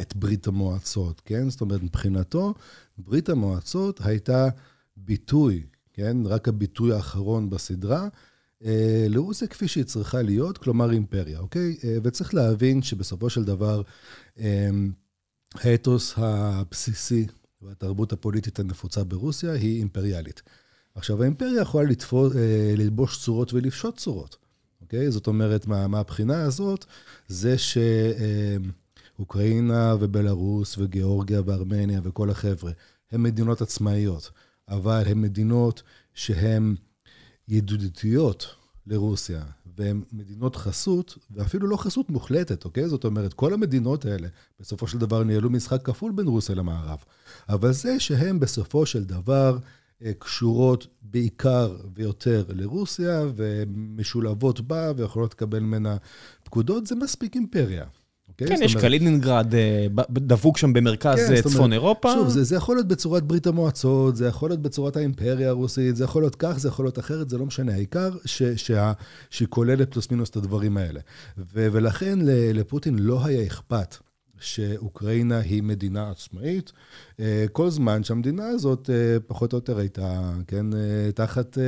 את 0.00 0.16
ברית 0.16 0.46
המועצות, 0.46 1.22
כן? 1.24 1.50
זאת 1.50 1.60
אומרת, 1.60 1.82
מבחינתו, 1.82 2.54
ברית 2.98 3.28
המועצות 3.28 4.00
הייתה 4.04 4.48
ביטוי, 4.96 5.62
כן? 5.92 6.16
רק 6.26 6.48
הביטוי 6.48 6.92
האחרון 6.92 7.50
בסדרה. 7.50 8.08
לרוסיה 9.08 9.48
כפי 9.48 9.68
שהיא 9.68 9.84
צריכה 9.84 10.22
להיות, 10.22 10.58
כלומר 10.58 10.90
אימפריה, 10.90 11.38
אוקיי? 11.38 11.76
וצריך 12.02 12.34
להבין 12.34 12.82
שבסופו 12.82 13.30
של 13.30 13.44
דבר, 13.44 13.82
אמ, 14.38 14.92
האתוס 15.54 16.14
הבסיסי 16.16 17.26
והתרבות 17.62 18.12
הפוליטית 18.12 18.58
הנפוצה 18.58 19.04
ברוסיה 19.04 19.52
היא 19.52 19.78
אימפריאלית. 19.78 20.42
עכשיו, 20.94 21.22
האימפריה 21.22 21.62
יכולה 21.62 21.90
לתפוס, 21.90 22.36
אה, 22.36 22.74
ללבוש 22.76 23.24
צורות 23.24 23.54
ולפשוט 23.54 23.96
צורות, 23.96 24.36
אוקיי? 24.88 25.10
זאת 25.10 25.26
אומרת, 25.26 25.66
מה, 25.66 25.86
מהבחינה 25.86 26.42
הזאת, 26.42 26.84
זה 27.28 27.56
שאוקראינה 29.18 29.94
ובלארוס 30.00 30.78
וגיאורגיה 30.78 31.40
וארמניה 31.46 32.00
וכל 32.04 32.30
החבר'ה, 32.30 32.72
הן 33.12 33.22
מדינות 33.22 33.62
עצמאיות, 33.62 34.30
אבל 34.68 35.02
הן 35.06 35.20
מדינות 35.20 35.82
שהן 36.14 36.74
ידידותיות 37.48 38.46
לרוסיה, 38.86 39.42
והן 39.76 40.02
מדינות 40.12 40.56
חסות, 40.56 41.18
ואפילו 41.30 41.66
לא 41.66 41.76
חסות 41.76 42.10
מוחלטת, 42.10 42.64
אוקיי? 42.64 42.88
זאת 42.88 43.04
אומרת, 43.04 43.34
כל 43.34 43.54
המדינות 43.54 44.04
האלה 44.04 44.28
בסופו 44.60 44.86
של 44.86 44.98
דבר 44.98 45.24
ניהלו 45.24 45.50
משחק 45.50 45.84
כפול 45.84 46.12
בין 46.12 46.26
רוסיה 46.26 46.54
למערב. 46.54 46.98
אבל 47.48 47.72
זה 47.72 48.00
שהן 48.00 48.40
בסופו 48.40 48.86
של 48.86 49.04
דבר 49.04 49.58
קשורות 50.18 50.86
בעיקר 51.02 51.76
ויותר 51.94 52.44
לרוסיה, 52.48 53.24
ומשולבות 53.36 54.60
בה 54.60 54.92
ויכולות 54.96 55.32
לקבל 55.32 55.60
ממנה 55.60 55.96
פקודות, 56.44 56.86
זה 56.86 56.94
מספיק 56.94 57.34
אימפריה. 57.34 57.84
כן, 58.36 58.62
יש 58.62 58.76
קלינינגרד 58.76 59.54
אה, 59.54 59.86
דבוק 60.10 60.58
שם 60.58 60.72
במרכז 60.72 61.18
כן, 61.18 61.34
אה, 61.34 61.42
צפון 61.42 61.72
אירופה. 61.72 62.12
שוב, 62.14 62.28
זה, 62.28 62.44
זה 62.44 62.56
יכול 62.56 62.76
להיות 62.76 62.88
בצורת 62.88 63.22
ברית 63.22 63.46
המועצות, 63.46 64.16
זה 64.16 64.26
יכול 64.26 64.50
להיות 64.50 64.62
בצורת 64.62 64.96
האימפריה 64.96 65.48
הרוסית, 65.48 65.96
זה 65.96 66.04
יכול 66.04 66.22
להיות 66.22 66.36
כך, 66.36 66.58
זה 66.58 66.68
יכול 66.68 66.84
להיות 66.84 66.98
אחרת, 66.98 67.30
זה 67.30 67.38
לא 67.38 67.46
משנה. 67.46 67.72
העיקר 67.72 68.10
ש, 68.24 68.42
שה, 68.42 68.92
שהיא 69.30 69.48
כוללת 69.48 69.92
פלוס 69.92 70.10
מינוס 70.10 70.30
את 70.30 70.36
הדברים 70.36 70.76
האלה. 70.76 71.00
ו, 71.38 71.68
ולכן 71.72 72.18
לפוטין 72.54 72.98
לא 72.98 73.24
היה 73.24 73.46
אכפת 73.46 73.96
שאוקראינה 74.40 75.38
היא 75.38 75.62
מדינה 75.62 76.10
עצמאית, 76.10 76.72
אה, 77.20 77.46
כל 77.52 77.70
זמן 77.70 78.04
שהמדינה 78.04 78.48
הזאת 78.48 78.90
פחות 79.26 79.52
או 79.52 79.58
יותר 79.58 79.78
הייתה, 79.78 80.32
כן, 80.46 80.66
תחת... 81.14 81.58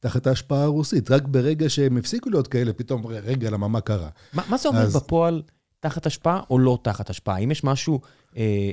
תחת 0.00 0.26
ההשפעה 0.26 0.62
הרוסית. 0.62 1.10
רק 1.10 1.22
ברגע 1.22 1.68
שהם 1.68 1.96
הפסיקו 1.96 2.30
להיות 2.30 2.48
כאלה, 2.48 2.72
פתאום, 2.72 3.06
רגע, 3.06 3.50
למה, 3.50 3.68
מה 3.68 3.80
קרה? 3.80 4.08
מה, 4.32 4.42
מה 4.48 4.56
זה 4.56 4.68
אומר 4.68 4.80
אז... 4.82 4.96
בפועל 4.96 5.42
תחת 5.80 6.06
השפעה 6.06 6.40
או 6.50 6.58
לא 6.58 6.78
תחת 6.82 7.10
השפעה? 7.10 7.34
האם 7.34 7.50
יש 7.50 7.64
משהו, 7.64 8.00
אה, 8.36 8.70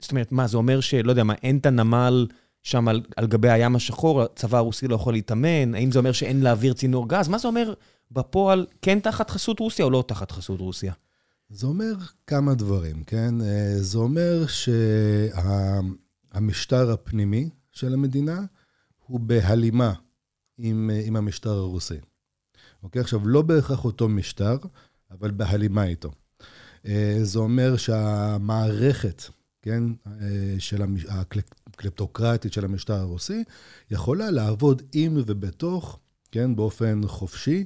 זאת 0.00 0.10
אומרת, 0.10 0.32
מה, 0.32 0.46
זה 0.46 0.56
אומר 0.56 0.80
שלא 0.80 1.10
יודע 1.12 1.24
מה, 1.24 1.34
אין 1.34 1.58
את 1.58 1.66
הנמל 1.66 2.26
שם 2.62 2.88
על, 2.88 3.02
על 3.16 3.26
גבי 3.26 3.50
הים 3.50 3.76
השחור, 3.76 4.22
הצבא 4.22 4.58
הרוסי 4.58 4.88
לא 4.88 4.94
יכול 4.94 5.12
להתאמן? 5.12 5.74
האם 5.74 5.92
זה 5.92 5.98
אומר 5.98 6.12
שאין 6.12 6.42
להעביר 6.42 6.72
צינור 6.72 7.08
גז? 7.08 7.28
מה 7.28 7.38
זה 7.38 7.48
אומר 7.48 7.74
בפועל, 8.10 8.66
כן 8.82 9.00
תחת 9.00 9.30
חסות 9.30 9.60
רוסיה 9.60 9.84
או 9.84 9.90
לא 9.90 10.04
תחת 10.06 10.30
חסות 10.30 10.60
רוסיה? 10.60 10.92
זה 11.50 11.66
אומר 11.66 11.94
כמה 12.26 12.54
דברים, 12.54 13.04
כן? 13.04 13.40
אה, 13.40 13.76
זה 13.80 13.98
אומר 13.98 14.44
שהמשטר 16.32 16.90
הפנימי 16.90 17.50
של 17.72 17.94
המדינה 17.94 18.40
הוא 19.06 19.20
בהלימה 19.20 19.92
עם, 20.58 20.90
עם 21.04 21.16
המשטר 21.16 21.50
הרוסי. 21.50 21.98
אוקיי? 22.82 23.00
עכשיו, 23.00 23.28
לא 23.28 23.42
בהכרח 23.42 23.84
אותו 23.84 24.08
משטר, 24.08 24.56
אבל 25.10 25.30
בהלימה 25.30 25.84
איתו. 25.84 26.10
אה, 26.86 27.18
זה 27.22 27.38
אומר 27.38 27.76
שהמערכת, 27.76 29.22
כן, 29.62 29.82
אה, 30.06 30.54
של 30.58 30.82
הקלפטוקרטית 31.08 32.52
של 32.52 32.64
המשטר 32.64 32.94
הרוסי, 32.94 33.44
יכולה 33.90 34.30
לעבוד 34.30 34.82
עם 34.92 35.22
ובתוך, 35.26 35.98
כן, 36.32 36.56
באופן 36.56 37.00
חופשי, 37.06 37.64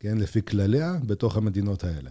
כן, 0.00 0.18
לפי 0.18 0.42
כלליה, 0.42 0.98
בתוך 1.06 1.36
המדינות 1.36 1.84
האלה. 1.84 2.10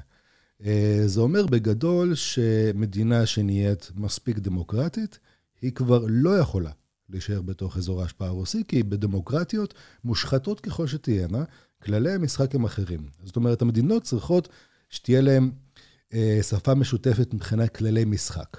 אה, 0.65 1.01
זה 1.05 1.21
אומר 1.21 1.45
בגדול 1.45 2.15
שמדינה 2.15 3.25
שנהיית 3.25 3.91
מספיק 3.95 4.37
דמוקרטית, 4.37 5.19
היא 5.61 5.71
כבר 5.71 6.05
לא 6.09 6.37
יכולה 6.37 6.71
להישאר 7.09 7.41
בתוך 7.41 7.77
אזור 7.77 8.01
ההשפעה 8.01 8.27
הרוסי, 8.27 8.63
כי 8.67 8.83
בדמוקרטיות, 8.83 9.73
מושחתות 10.03 10.59
ככל 10.59 10.87
שתהיינה, 10.87 11.43
כללי 11.83 12.11
המשחק 12.11 12.55
הם 12.55 12.65
אחרים. 12.65 13.09
זאת 13.23 13.35
אומרת, 13.35 13.61
המדינות 13.61 14.03
צריכות 14.03 14.49
שתהיה 14.89 15.21
להן 15.21 15.51
אה, 16.13 16.39
שפה 16.49 16.73
משותפת 16.73 17.33
מבחינת 17.33 17.75
כללי 17.75 18.05
משחק. 18.05 18.57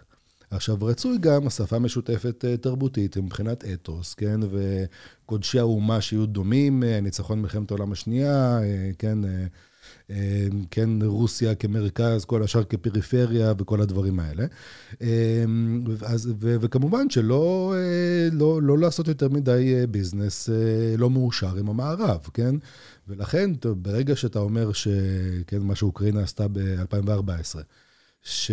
עכשיו, 0.51 0.77
רצוי 0.85 1.19
גם 1.19 1.51
שפה 1.51 1.79
משותפת 1.79 2.45
אה, 2.45 2.57
תרבותית 2.57 3.17
מבחינת 3.17 3.65
אתוס, 3.65 4.15
כן? 4.15 4.41
וקודשי 4.51 5.59
האומה 5.59 6.01
שיהיו 6.01 6.27
דומים, 6.27 6.83
אה, 6.83 7.01
ניצחון 7.01 7.43
מלחמת 7.43 7.71
העולם 7.71 7.93
השנייה, 7.93 8.59
אה, 8.63 8.91
כן? 8.99 9.25
אה, 9.25 9.47
כן, 10.71 10.91
רוסיה 11.03 11.55
כמרכז, 11.55 12.25
כל 12.25 12.43
השאר 12.43 12.65
כפריפריה 12.65 13.53
וכל 13.59 13.81
הדברים 13.81 14.21
האלה. 14.21 14.47
אה, 15.03 15.45
אז, 16.07 16.33
ו, 16.41 16.57
וכמובן 16.61 17.11
שלא 17.11 17.75
אה, 17.77 18.29
לא, 18.33 18.63
לא 18.63 18.79
לעשות 18.79 19.09
יותר 19.09 19.29
מדי 19.29 19.87
ביזנס 19.91 20.49
לא 20.99 21.11
מאושר 21.11 21.57
עם 21.57 21.69
המערב, 21.69 22.21
כן? 22.35 22.55
ולכן, 23.09 23.55
טוב, 23.55 23.83
ברגע 23.83 24.17
שאתה 24.17 24.39
אומר 24.39 24.73
שכן, 24.73 25.59
מה 25.63 25.75
שאוקראינה 25.75 26.23
עשתה 26.23 26.49
ב-2014, 26.49 27.59
ש... 28.23 28.53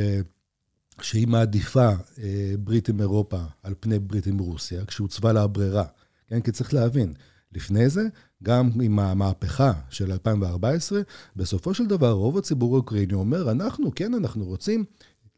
שהיא 1.01 1.27
מעדיפה 1.27 1.89
אה, 2.23 2.53
ברית 2.59 2.89
עם 2.89 3.01
אירופה 3.01 3.37
על 3.63 3.73
פני 3.79 3.99
ברית 3.99 4.27
עם 4.27 4.37
רוסיה, 4.37 4.85
כשהוצבה 4.85 5.33
לה 5.33 5.43
הברירה, 5.43 5.85
כן? 6.27 6.41
כי 6.41 6.51
צריך 6.51 6.73
להבין, 6.73 7.13
לפני 7.51 7.89
זה, 7.89 8.01
גם 8.45 8.69
עם 8.81 8.99
המהפכה 8.99 9.71
של 9.89 10.11
2014, 10.11 11.01
בסופו 11.35 11.73
של 11.73 11.85
דבר 11.85 12.11
רוב 12.11 12.37
הציבור 12.37 12.75
האוקראיני 12.75 13.13
אומר, 13.13 13.51
אנחנו, 13.51 13.91
כן, 13.95 14.13
אנחנו 14.13 14.45
רוצים 14.45 14.83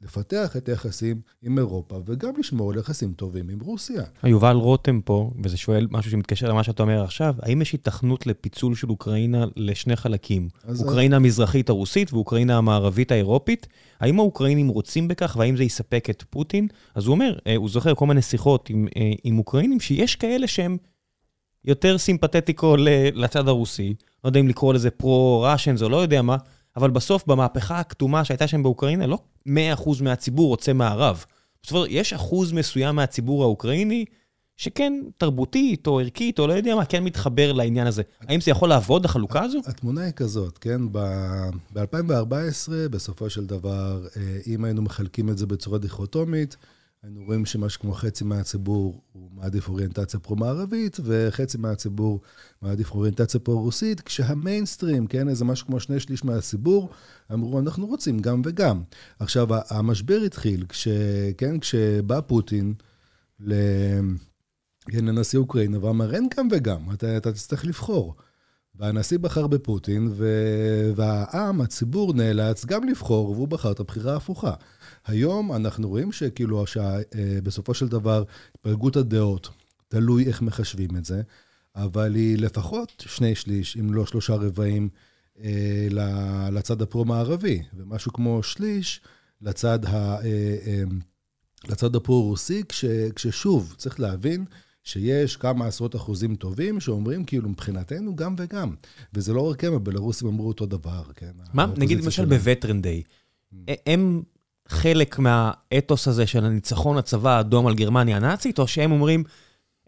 לפתח 0.01 0.58
את 0.58 0.70
היחסים 0.70 1.22
עם 1.43 1.58
אירופה, 1.58 2.01
וגם 2.05 2.30
לשמור 2.39 2.72
על 2.72 2.78
יחסים 2.78 3.14
טובים 3.14 3.49
עם 3.49 3.60
רוסיה. 3.60 4.03
יובל 4.24 4.55
רותם 4.55 5.01
פה, 5.01 5.32
וזה 5.43 5.58
שואל 5.58 5.88
משהו 5.91 6.12
שמתקשר 6.12 6.49
למה 6.49 6.64
שאתה 6.64 6.84
אומר 6.84 7.03
עכשיו, 7.03 7.36
האם 7.41 7.62
יש 7.62 7.74
התכנות 7.74 8.28
לפיצול 8.28 8.76
של 8.76 8.89
אוקראינה 8.89 9.45
לשני 9.55 9.95
חלקים? 9.95 10.49
אוקראינה 10.80 11.16
המזרחית 11.16 11.70
הרוסית 11.70 12.14
ואוקראינה 12.14 12.58
המערבית 12.58 13.12
האירופית? 13.12 13.68
האם 13.99 14.20
האוקראינים 14.20 14.68
רוצים 14.68 15.08
בכך, 15.08 15.36
והאם 15.39 15.58
זה 15.58 15.64
יספק 15.64 16.10
את 16.10 16.24
פוטין? 16.30 16.68
אז 16.95 17.05
הוא 17.05 17.14
אומר, 17.14 17.38
אה, 17.47 17.55
הוא 17.55 17.70
זוכר 17.70 17.95
כל 17.95 18.05
מיני 18.05 18.22
שיחות 18.22 18.70
עם, 18.70 18.88
אה, 18.97 19.12
עם 19.24 19.38
אוקראינים, 19.38 19.80
שיש 19.80 20.16
כאלה 20.16 20.47
שהם 20.47 20.78
יותר 21.68 21.97
סימפתטיקו 21.97 22.76
לצד 23.13 23.47
הרוסי, 23.47 23.93
לא 24.24 24.30
יודע 24.30 24.39
אם 24.39 24.47
לקרוא 24.47 24.74
לזה 24.74 24.89
פרו-ראשנס 24.89 25.82
או 25.82 25.89
לא 25.89 25.97
יודע 25.97 26.22
מה, 26.22 26.38
אבל 26.76 26.89
בסוף, 26.89 27.28
במהפכה 27.28 27.80
הכתומה 27.80 28.24
שהייתה 28.26 28.47
שם 28.47 28.63
באוקראינה, 28.63 29.07
לא 29.07 29.20
100% 29.47 29.51
מהציבור 30.01 30.47
רוצה 30.47 30.74
מערב. 30.74 31.26
זאת 31.63 31.72
אומרת, 31.72 31.88
יש 31.91 32.13
אחוז 32.13 32.51
מסוים 32.51 32.95
מהציבור 32.95 33.43
האוקראיני, 33.43 34.05
שכן 34.57 34.93
תרבותית 35.18 35.88
או 35.88 35.99
ערכית, 35.99 36.39
או 36.39 36.47
לא 36.47 36.53
יודע 36.53 36.76
מה, 36.76 36.86
כן 36.86 37.03
מתחבר 37.03 37.51
לעניין 37.53 37.88
הזה. 37.88 38.03
האם 38.22 38.41
זה 38.41 38.51
יכול 38.51 38.70
לעבוד, 38.70 39.05
החלוקה 39.05 39.43
הזו? 39.43 39.59
התמונה 39.65 40.01
היא 40.01 40.11
כזאת, 40.11 40.57
כן? 40.57 40.82
ב-2014, 40.91 42.72
בסופו 42.91 43.30
של 43.30 43.45
דבר, 43.45 44.07
אה, 44.18 44.38
אם 44.47 44.65
היינו 44.65 44.82
מחלקים 44.82 45.30
את 45.30 45.38
זה 45.38 45.45
בצורה 45.45 45.78
דיכוטומית, 45.78 46.57
היינו 47.04 47.24
רואים 47.26 47.45
שמשהו 47.45 47.82
כמו 47.82 47.93
חצי 47.93 48.24
מהציבור 48.24 49.02
הוא 49.12 49.30
מעדיף 49.34 49.70
אוריינטציה 49.70 50.20
פרו-מערבית, 50.20 50.98
וחצי 51.04 51.58
מהציבור 51.58 52.22
מעדיף 52.62 52.91
אוריינטציה 52.91 53.39
פרו-רוסית, 53.39 54.02
כשהמיינסטרים, 54.02 55.08
כן, 55.08 55.30
איזה 55.30 55.45
משהו 55.45 55.68
כמו 55.68 55.80
שני 55.80 56.00
שליש 56.00 56.26
מהציבור, 56.26 56.89
אמרו, 57.34 57.60
אנחנו 57.60 57.88
רוצים 57.88 58.20
גם 58.20 58.41
וגם. 58.45 58.82
עכשיו, 59.20 59.48
המשבר 59.70 60.20
התחיל, 60.26 60.66
כש, 60.70 60.88
כן, 61.38 61.60
כשבא 61.60 62.22
פוטין 62.22 62.74
ל... 63.39 63.54
כן, 64.91 65.06
לנשיא 65.06 65.39
אוקראינה, 65.39 65.86
ואמר, 65.86 66.14
אין 66.16 66.28
גם 66.38 66.48
וגם, 66.52 66.93
אתה, 66.93 67.18
אתה 67.18 67.32
תצטרך 67.32 67.66
לבחור. 67.66 68.16
והנשיא 68.76 69.20
בחר 69.20 69.48
בפוטין, 69.48 70.10
ו... 70.12 70.28
והעם, 70.95 71.62
הציבור, 71.62 72.14
נאלץ 72.14 72.66
גם 72.66 72.89
לבחור, 72.89 73.32
והוא 73.32 73.48
בחר 73.48 73.72
את 73.72 73.80
הבחירה 73.80 74.14
ההפוכה. 74.14 74.54
היום 75.08 75.53
אנחנו 75.53 75.89
רואים 75.89 76.12
שכאילו, 76.12 76.66
שבסופו 76.68 77.74
של 77.74 77.88
דבר, 77.88 78.24
התפלגות 78.55 78.95
הדעות, 78.95 79.49
תלוי 79.88 80.28
איך 80.28 80.41
מחשבים 80.41 80.95
את 80.97 81.05
זה, 81.05 81.22
אבל 81.76 82.16
היא 82.16 82.38
לפחות 82.38 83.03
שני 83.08 83.36
שליש, 83.36 83.78
אם 83.78 83.93
לא 83.93 84.05
שלושה 84.05 84.36
רבעים, 84.36 84.89
אה, 85.43 85.88
לצד 86.51 86.82
הפרו-מערבי, 86.82 87.62
ומשהו 87.74 88.14
כמו 88.14 88.43
שליש 88.43 89.01
לצד, 89.41 89.86
ה, 89.86 89.93
אה, 89.93 90.58
אה, 90.66 90.84
לצד 91.70 91.95
הפרו-רוסי, 91.95 92.64
כש, 92.70 92.86
כששוב, 93.16 93.76
צריך 93.78 93.99
להבין, 93.99 94.45
שיש 94.84 95.38
כמה 95.38 95.68
עשרות 95.68 95.95
אחוזים 95.95 96.36
טובים 96.36 96.80
שאומרים, 96.80 97.26
כאילו, 97.26 97.49
מבחינתנו 97.49 98.16
גם 98.16 98.36
וגם. 98.38 98.76
וזה 99.14 99.34
לא 99.34 99.49
רק 99.49 99.64
הם, 99.64 99.74
הבלרוסים 99.74 100.28
אמרו 100.28 100.47
אותו 100.47 100.66
דבר, 100.66 101.03
כן? 101.16 101.32
מה, 101.53 101.66
נגיד 101.78 102.03
למשל 102.03 102.26
בווטרן 102.26 102.82
דיי, 102.82 103.03
mm. 103.53 103.55
הם 103.88 104.24
חלק 104.70 105.20
מהאתוס 105.20 106.07
הזה 106.07 106.28
של 106.28 106.45
הניצחון 106.45 106.97
הצבא 106.97 107.38
האדום 107.38 107.68
על 107.68 107.76
גרמניה 107.76 108.18
הנאצית, 108.18 108.59
או 108.59 108.68
שהם 108.68 108.91
אומרים, 108.91 109.24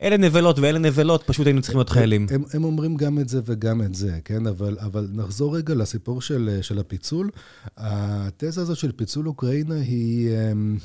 אלה 0.01 0.17
נבלות 0.17 0.59
ואלה 0.59 0.79
נבלות, 0.79 1.23
פשוט 1.23 1.47
היינו 1.47 1.61
צריכים 1.61 1.77
להיות 1.77 1.89
חיילים. 1.89 2.27
הם, 2.29 2.43
הם 2.53 2.63
אומרים 2.63 2.95
גם 2.95 3.19
את 3.19 3.29
זה 3.29 3.41
וגם 3.45 3.81
את 3.81 3.95
זה, 3.95 4.19
כן? 4.25 4.47
אבל, 4.47 4.77
אבל 4.79 5.07
נחזור 5.13 5.57
רגע 5.57 5.75
לסיפור 5.75 6.21
של, 6.21 6.59
של 6.61 6.79
הפיצול. 6.79 7.29
התזה 7.77 8.61
הזאת 8.61 8.77
של 8.77 8.91
פיצול 8.91 9.27
אוקראינה 9.27 9.75
היא 9.75 10.29
אמ, 10.51 10.77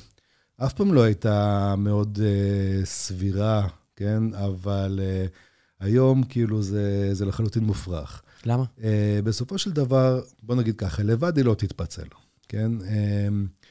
אף 0.57 0.73
פעם 0.73 0.95
לא 0.95 1.03
הייתה 1.03 1.75
מאוד 1.79 2.19
uh, 2.19 2.87
סבירה, 2.87 3.69
כן? 3.97 4.35
אבל 4.35 5.01
uh, 5.03 5.85
היום 5.85 6.23
כאילו 6.23 6.63
זה, 6.63 7.09
זה 7.13 7.27
לחלוטין 7.27 7.65
מופרך. 7.65 8.23
למה? 8.47 8.65
Uh, 8.79 8.83
בסופו 9.25 9.59
של 9.59 9.73
דבר, 9.73 10.21
בוא 10.43 10.55
נגיד 10.55 10.77
ככה, 10.77 11.03
לבד 11.03 11.37
היא 11.37 11.45
לא 11.45 11.55
תתפצל, 11.55 12.07
כן? 12.49 12.71
Uh, 12.81 13.64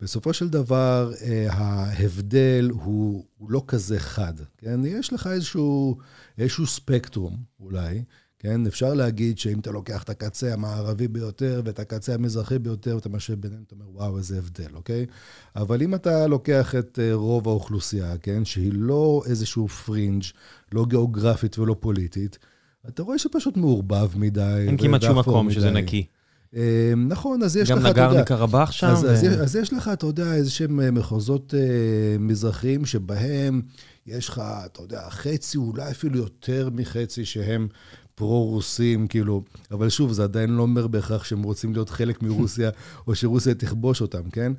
בסופו 0.00 0.32
של 0.32 0.48
דבר, 0.48 1.12
אה, 1.22 1.46
ההבדל 1.50 2.70
הוא, 2.72 3.24
הוא 3.38 3.50
לא 3.50 3.64
כזה 3.66 4.00
חד, 4.00 4.34
כן? 4.58 4.80
יש 4.84 5.12
לך 5.12 5.26
איזשהו, 5.26 5.96
איזשהו 6.38 6.66
ספקטרום, 6.66 7.36
אולי, 7.60 8.02
כן? 8.38 8.66
אפשר 8.66 8.94
להגיד 8.94 9.38
שאם 9.38 9.58
אתה 9.58 9.70
לוקח 9.70 10.02
את 10.02 10.10
הקצה 10.10 10.52
המערבי 10.52 11.08
ביותר 11.08 11.62
ואת 11.64 11.78
הקצה 11.78 12.14
המזרחי 12.14 12.58
ביותר, 12.58 12.94
ואתה 12.94 13.08
משווה 13.08 13.36
ביניהם, 13.36 13.62
אתה 13.66 13.74
אומר, 13.74 13.90
וואו, 13.90 14.18
איזה 14.18 14.38
הבדל, 14.38 14.74
אוקיי? 14.74 15.06
אבל 15.56 15.82
אם 15.82 15.94
אתה 15.94 16.26
לוקח 16.26 16.74
את 16.74 16.98
אה, 17.02 17.14
רוב 17.14 17.48
האוכלוסייה, 17.48 18.18
כן? 18.18 18.44
שהיא 18.44 18.72
לא 18.74 19.22
איזשהו 19.26 19.68
פרינג', 19.68 20.22
לא 20.72 20.86
גיאוגרפית 20.86 21.58
ולא 21.58 21.76
פוליטית, 21.80 22.38
אתה 22.88 23.02
רואה 23.02 23.18
שפשוט 23.18 23.56
מעורבב 23.56 24.18
מדי. 24.18 24.64
אין 24.68 24.76
כמעט 24.76 25.02
שום 25.02 25.18
מקום 25.18 25.46
מדי. 25.46 25.54
שזה 25.54 25.70
נקי. 25.70 26.06
אמ, 26.54 27.08
נכון, 27.08 27.42
אז 27.42 27.56
יש 27.56 27.70
לך, 27.70 27.78
אתה 27.78 27.88
יודע... 27.88 28.02
גם 28.02 28.10
נגרני 28.10 28.24
קרבאח 28.24 28.72
שם? 28.72 28.86
אז, 28.86 29.04
ו... 29.04 29.10
אז, 29.10 29.24
אז 29.42 29.56
יש 29.56 29.72
לך, 29.72 29.90
אתה 29.92 30.06
יודע, 30.06 30.34
איזה 30.34 30.50
שהם 30.50 30.80
אה, 30.80 30.90
מחוזות 30.90 31.54
uh, 31.54 31.56
מזרחיים 32.18 32.84
שבהם 32.84 33.62
יש 34.06 34.28
לך, 34.28 34.42
אתה 34.66 34.82
יודע, 34.82 35.10
חצי, 35.10 35.58
אולי 35.58 35.90
אפילו 35.90 36.18
יותר 36.18 36.68
מחצי 36.72 37.24
שהם 37.24 37.68
פרו-רוסים, 38.14 39.06
כאילו, 39.06 39.42
אבל 39.70 39.88
שוב, 39.88 40.12
זה 40.12 40.24
עדיין 40.24 40.50
לא 40.50 40.62
אומר 40.62 40.86
בהכרח 40.86 41.24
שהם 41.24 41.42
רוצים 41.42 41.72
להיות 41.72 41.90
חלק 41.90 42.22
מרוסיה, 42.22 42.70
או 43.06 43.14
שרוסיה 43.14 43.54
תכבוש 43.54 44.00
אותם, 44.00 44.30
כן? 44.30 44.52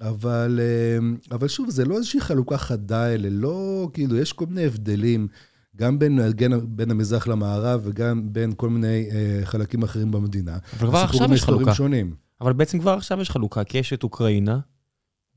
אבל, 0.00 0.60
אמ, 0.98 1.16
אבל 1.30 1.48
שוב, 1.48 1.70
זה 1.70 1.84
לא 1.84 1.96
איזושהי 1.96 2.20
חלוקה 2.20 2.58
חדה, 2.58 3.14
אלה 3.14 3.28
לא, 3.30 3.88
כאילו, 3.92 4.16
יש 4.16 4.32
כל 4.32 4.46
מיני 4.46 4.64
הבדלים. 4.64 5.28
גם 5.76 5.98
בין, 5.98 6.20
בין 6.64 6.90
המזרח 6.90 7.26
למערב 7.26 7.80
וגם 7.84 8.32
בין 8.32 8.52
כל 8.56 8.68
מיני 8.68 9.08
אה, 9.10 9.40
חלקים 9.44 9.82
אחרים 9.82 10.10
במדינה. 10.10 10.58
אבל 10.78 10.88
כבר 10.88 10.98
עכשיו 10.98 11.34
יש 11.34 11.44
חלוקה. 11.44 11.74
שונים. 11.74 12.14
אבל 12.40 12.52
בעצם 12.52 12.78
כבר 12.78 12.92
עכשיו 12.92 13.20
יש 13.20 13.30
חלוקה, 13.30 13.64
כי 13.64 13.78
יש 13.78 13.92
את 13.92 14.02
אוקראינה, 14.02 14.58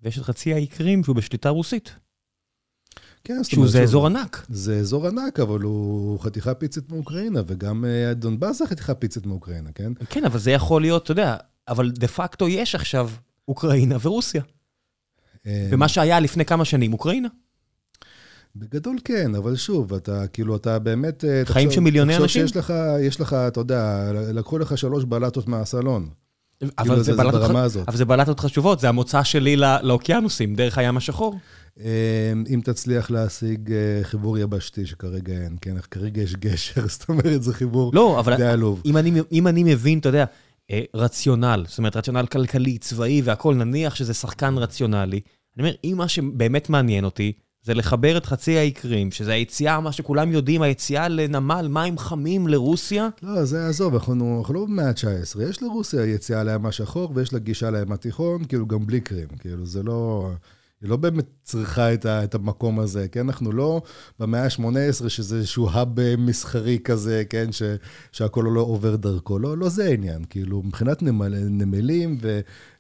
ויש 0.03 0.17
את 0.17 0.23
חצי 0.23 0.53
האי 0.53 0.67
קרים 0.67 1.03
שהוא 1.03 1.15
בשליטה 1.15 1.49
רוסית. 1.49 1.95
כן, 3.23 3.43
זאת 3.43 3.53
אומרת... 3.53 3.71
שהוא 3.71 3.83
אזור 3.83 4.05
ענק. 4.05 4.45
זה 4.49 4.79
אזור 4.79 5.07
ענק, 5.07 5.39
אבל 5.39 5.61
הוא 5.61 6.19
חתיכה 6.19 6.53
פיצית 6.53 6.91
מאוקראינה, 6.91 7.41
וגם 7.47 7.85
אה, 7.85 8.13
דונבאס 8.13 8.57
זה 8.57 8.67
חתיכה 8.67 8.93
פיצית 8.93 9.25
מאוקראינה, 9.25 9.71
כן? 9.71 9.91
כן, 10.09 10.25
אבל 10.25 10.39
זה 10.39 10.51
יכול 10.51 10.81
להיות, 10.81 11.03
אתה 11.03 11.11
יודע, 11.11 11.37
אבל 11.67 11.91
דה 11.91 12.07
פקטו 12.07 12.47
יש 12.47 12.75
עכשיו 12.75 13.09
אוקראינה 13.47 13.97
ורוסיה. 14.01 14.41
אה, 15.45 15.67
ומה 15.71 15.87
שהיה 15.87 16.19
לפני 16.19 16.45
כמה 16.45 16.65
שנים, 16.65 16.93
אוקראינה. 16.93 17.27
בגדול 18.55 18.97
כן, 19.03 19.35
אבל 19.35 19.55
שוב, 19.55 19.93
אתה 19.93 20.27
כאילו, 20.27 20.55
אתה 20.55 20.79
באמת... 20.79 21.25
אה, 21.25 21.41
חיים 21.45 21.71
של 21.71 21.81
מיליוני 21.81 22.13
אנשים? 22.13 22.25
תחשוב 22.25 22.41
שיש 22.41 22.57
לך, 22.57 22.73
יש 23.01 23.21
לך, 23.21 23.33
אתה 23.33 23.59
יודע, 23.59 24.11
לקחו 24.13 24.57
לך 24.57 24.77
שלוש 24.77 25.03
בלטות 25.03 25.47
מהסלון. 25.47 26.09
אבל 26.61 26.71
כאילו, 26.77 27.03
זה, 27.03 27.03
זה 27.03 27.17
בלטות, 27.17 27.41
ברמה 27.41 27.63
הזאת. 27.63 27.87
אבל 27.87 27.97
זה 27.97 28.05
בלטות 28.05 28.39
חשובות, 28.39 28.79
זה 28.79 28.89
המוצא 28.89 29.23
שלי 29.23 29.55
לא, 29.55 29.81
לאוקיינוסים, 29.81 30.55
דרך 30.55 30.77
הים 30.77 30.97
השחור. 30.97 31.35
אמ, 31.79 31.83
אם 32.53 32.61
תצליח 32.63 33.11
להשיג 33.11 33.71
אה, 33.71 34.03
חיבור 34.03 34.37
יבשתי, 34.37 34.85
שכרגע 34.85 35.33
אין, 35.33 35.55
כן, 35.61 35.75
כרגע 35.91 36.21
יש 36.21 36.35
גשר, 36.35 36.87
זאת 36.99 37.09
אומרת, 37.09 37.43
זה 37.43 37.53
חיבור 37.53 37.91
לא, 37.93 38.19
אבל 38.19 38.37
די 38.37 38.45
עלוב. 38.45 38.81
אם 38.85 38.97
אני, 38.97 39.11
אם 39.31 39.47
אני 39.47 39.63
מבין, 39.63 39.99
אתה 39.99 40.09
יודע, 40.09 40.25
אה, 40.71 40.81
רציונל, 40.93 41.65
זאת 41.67 41.77
אומרת, 41.77 41.95
רציונל 41.95 42.25
כלכלי, 42.25 42.77
צבאי 42.77 43.21
והכול, 43.23 43.55
נניח 43.55 43.95
שזה 43.95 44.13
שחקן 44.13 44.57
רציונלי, 44.57 45.19
אני 45.57 45.63
אומר, 45.63 45.75
אם 45.83 45.93
מה 45.97 46.07
שבאמת 46.07 46.69
מעניין 46.69 47.05
אותי, 47.05 47.33
זה 47.65 47.73
לחבר 47.73 48.17
את 48.17 48.25
חצי 48.25 48.57
האי 48.57 48.71
קרים, 48.71 49.11
שזה 49.11 49.31
היציאה, 49.31 49.79
מה 49.79 49.91
שכולם 49.91 50.31
יודעים, 50.31 50.61
היציאה 50.61 51.07
לנמל 51.07 51.67
מים 51.69 51.97
חמים 51.97 52.47
לרוסיה. 52.47 53.09
לא, 53.23 53.45
זה 53.45 53.67
עזוב, 53.67 53.93
אנחנו, 53.93 54.43
לא 54.53 54.65
במאה 54.65 54.87
ה-19. 54.87 55.41
יש 55.41 55.63
לרוסיה 55.63 56.05
יציאה 56.05 56.43
לים 56.43 56.65
השחור 56.65 57.11
ויש 57.15 57.33
לה 57.33 57.39
גישה 57.39 57.71
לים 57.71 57.91
התיכון, 57.91 58.43
כאילו 58.43 58.67
גם 58.67 58.85
בלי 58.85 59.01
קרים. 59.01 59.27
כאילו, 59.39 59.65
זה 59.65 59.83
לא... 59.83 60.29
היא 60.81 60.89
לא 60.89 60.97
באמת 60.97 61.25
צריכה 61.43 61.93
את, 61.93 62.05
ה, 62.05 62.23
את 62.23 62.35
המקום 62.35 62.79
הזה, 62.79 63.07
כן? 63.07 63.19
אנחנו 63.19 63.51
לא 63.51 63.81
במאה 64.19 64.43
ה-18, 64.43 65.09
שזה 65.09 65.35
איזשהו 65.35 65.69
האב 65.69 66.15
מסחרי 66.17 66.79
כזה, 66.83 67.23
כן? 67.29 67.51
ש, 67.51 67.63
שהכול 68.11 68.45
לא 68.45 68.61
עובר 68.61 68.95
דרכו. 68.95 69.39
לא, 69.39 69.57
לא 69.57 69.69
זה 69.69 69.85
העניין. 69.85 70.23
כאילו, 70.29 70.63
מבחינת 70.63 71.03
נמל, 71.03 71.35
נמלים 71.49 72.17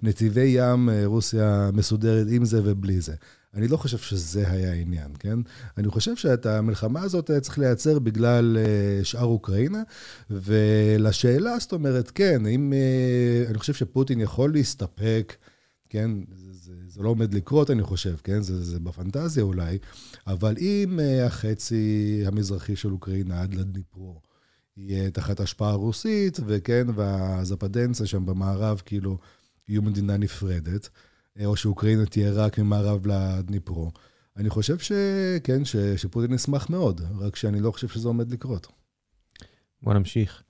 ונתיבי 0.01 0.53
ים, 0.57 0.89
רוסיה 1.05 1.69
מסודרת 1.73 2.27
עם 2.29 2.45
זה 2.45 2.61
ובלי 2.63 3.01
זה. 3.01 3.13
אני 3.55 3.67
לא 3.67 3.77
חושב 3.77 3.97
שזה 3.97 4.51
היה 4.51 4.71
העניין, 4.71 5.11
כן? 5.19 5.39
אני 5.77 5.87
חושב 5.87 6.15
שאת 6.15 6.45
המלחמה 6.45 7.01
הזאת 7.01 7.31
צריך 7.41 7.59
לייצר 7.59 7.99
בגלל 7.99 8.57
uh, 8.57 9.05
שאר 9.05 9.23
אוקראינה, 9.23 9.83
ולשאלה, 10.29 11.59
זאת 11.59 11.73
אומרת, 11.73 12.11
כן, 12.11 12.45
אם... 12.45 12.73
Uh, 12.73 13.49
אני 13.49 13.57
חושב 13.57 13.73
שפוטין 13.73 14.19
יכול 14.19 14.53
להסתפק, 14.53 15.35
כן? 15.89 16.11
זה, 16.35 16.53
זה, 16.53 16.73
זה 16.87 17.03
לא 17.03 17.09
עומד 17.09 17.33
לקרות, 17.33 17.71
אני 17.71 17.83
חושב, 17.83 18.15
כן? 18.23 18.41
זה, 18.41 18.63
זה 18.63 18.79
בפנטזיה 18.79 19.43
אולי, 19.43 19.77
אבל 20.27 20.55
אם 20.57 20.99
החצי 21.25 22.23
המזרחי 22.25 22.75
של 22.75 22.91
אוקראינה 22.91 23.41
עד 23.41 23.53
לדניפרו, 23.53 24.21
יהיה 24.77 25.11
תחת 25.11 25.39
השפעה 25.39 25.73
רוסית, 25.73 26.39
וכן, 26.45 26.87
והזפדנצה 26.95 28.05
שם 28.05 28.25
במערב, 28.25 28.81
כאילו, 28.85 29.17
יהיו 29.67 29.81
מדינה 29.81 30.17
נפרדת. 30.17 30.89
או 31.45 31.55
שאוקראינה 31.55 32.05
תהיה 32.05 32.31
רק 32.31 32.59
ממערב 32.59 33.07
לדניפרו. 33.07 33.91
אני 34.37 34.49
חושב 34.49 34.77
שכן, 34.79 35.65
ש, 35.65 35.75
שפוטין 35.75 36.33
ישמח 36.33 36.69
מאוד, 36.69 37.01
רק 37.19 37.35
שאני 37.35 37.59
לא 37.59 37.71
חושב 37.71 37.87
שזה 37.87 38.07
עומד 38.07 38.31
לקרות. 38.31 38.67
בוא 39.81 39.93
נמשיך. 39.93 40.43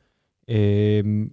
אמ, 0.49 1.27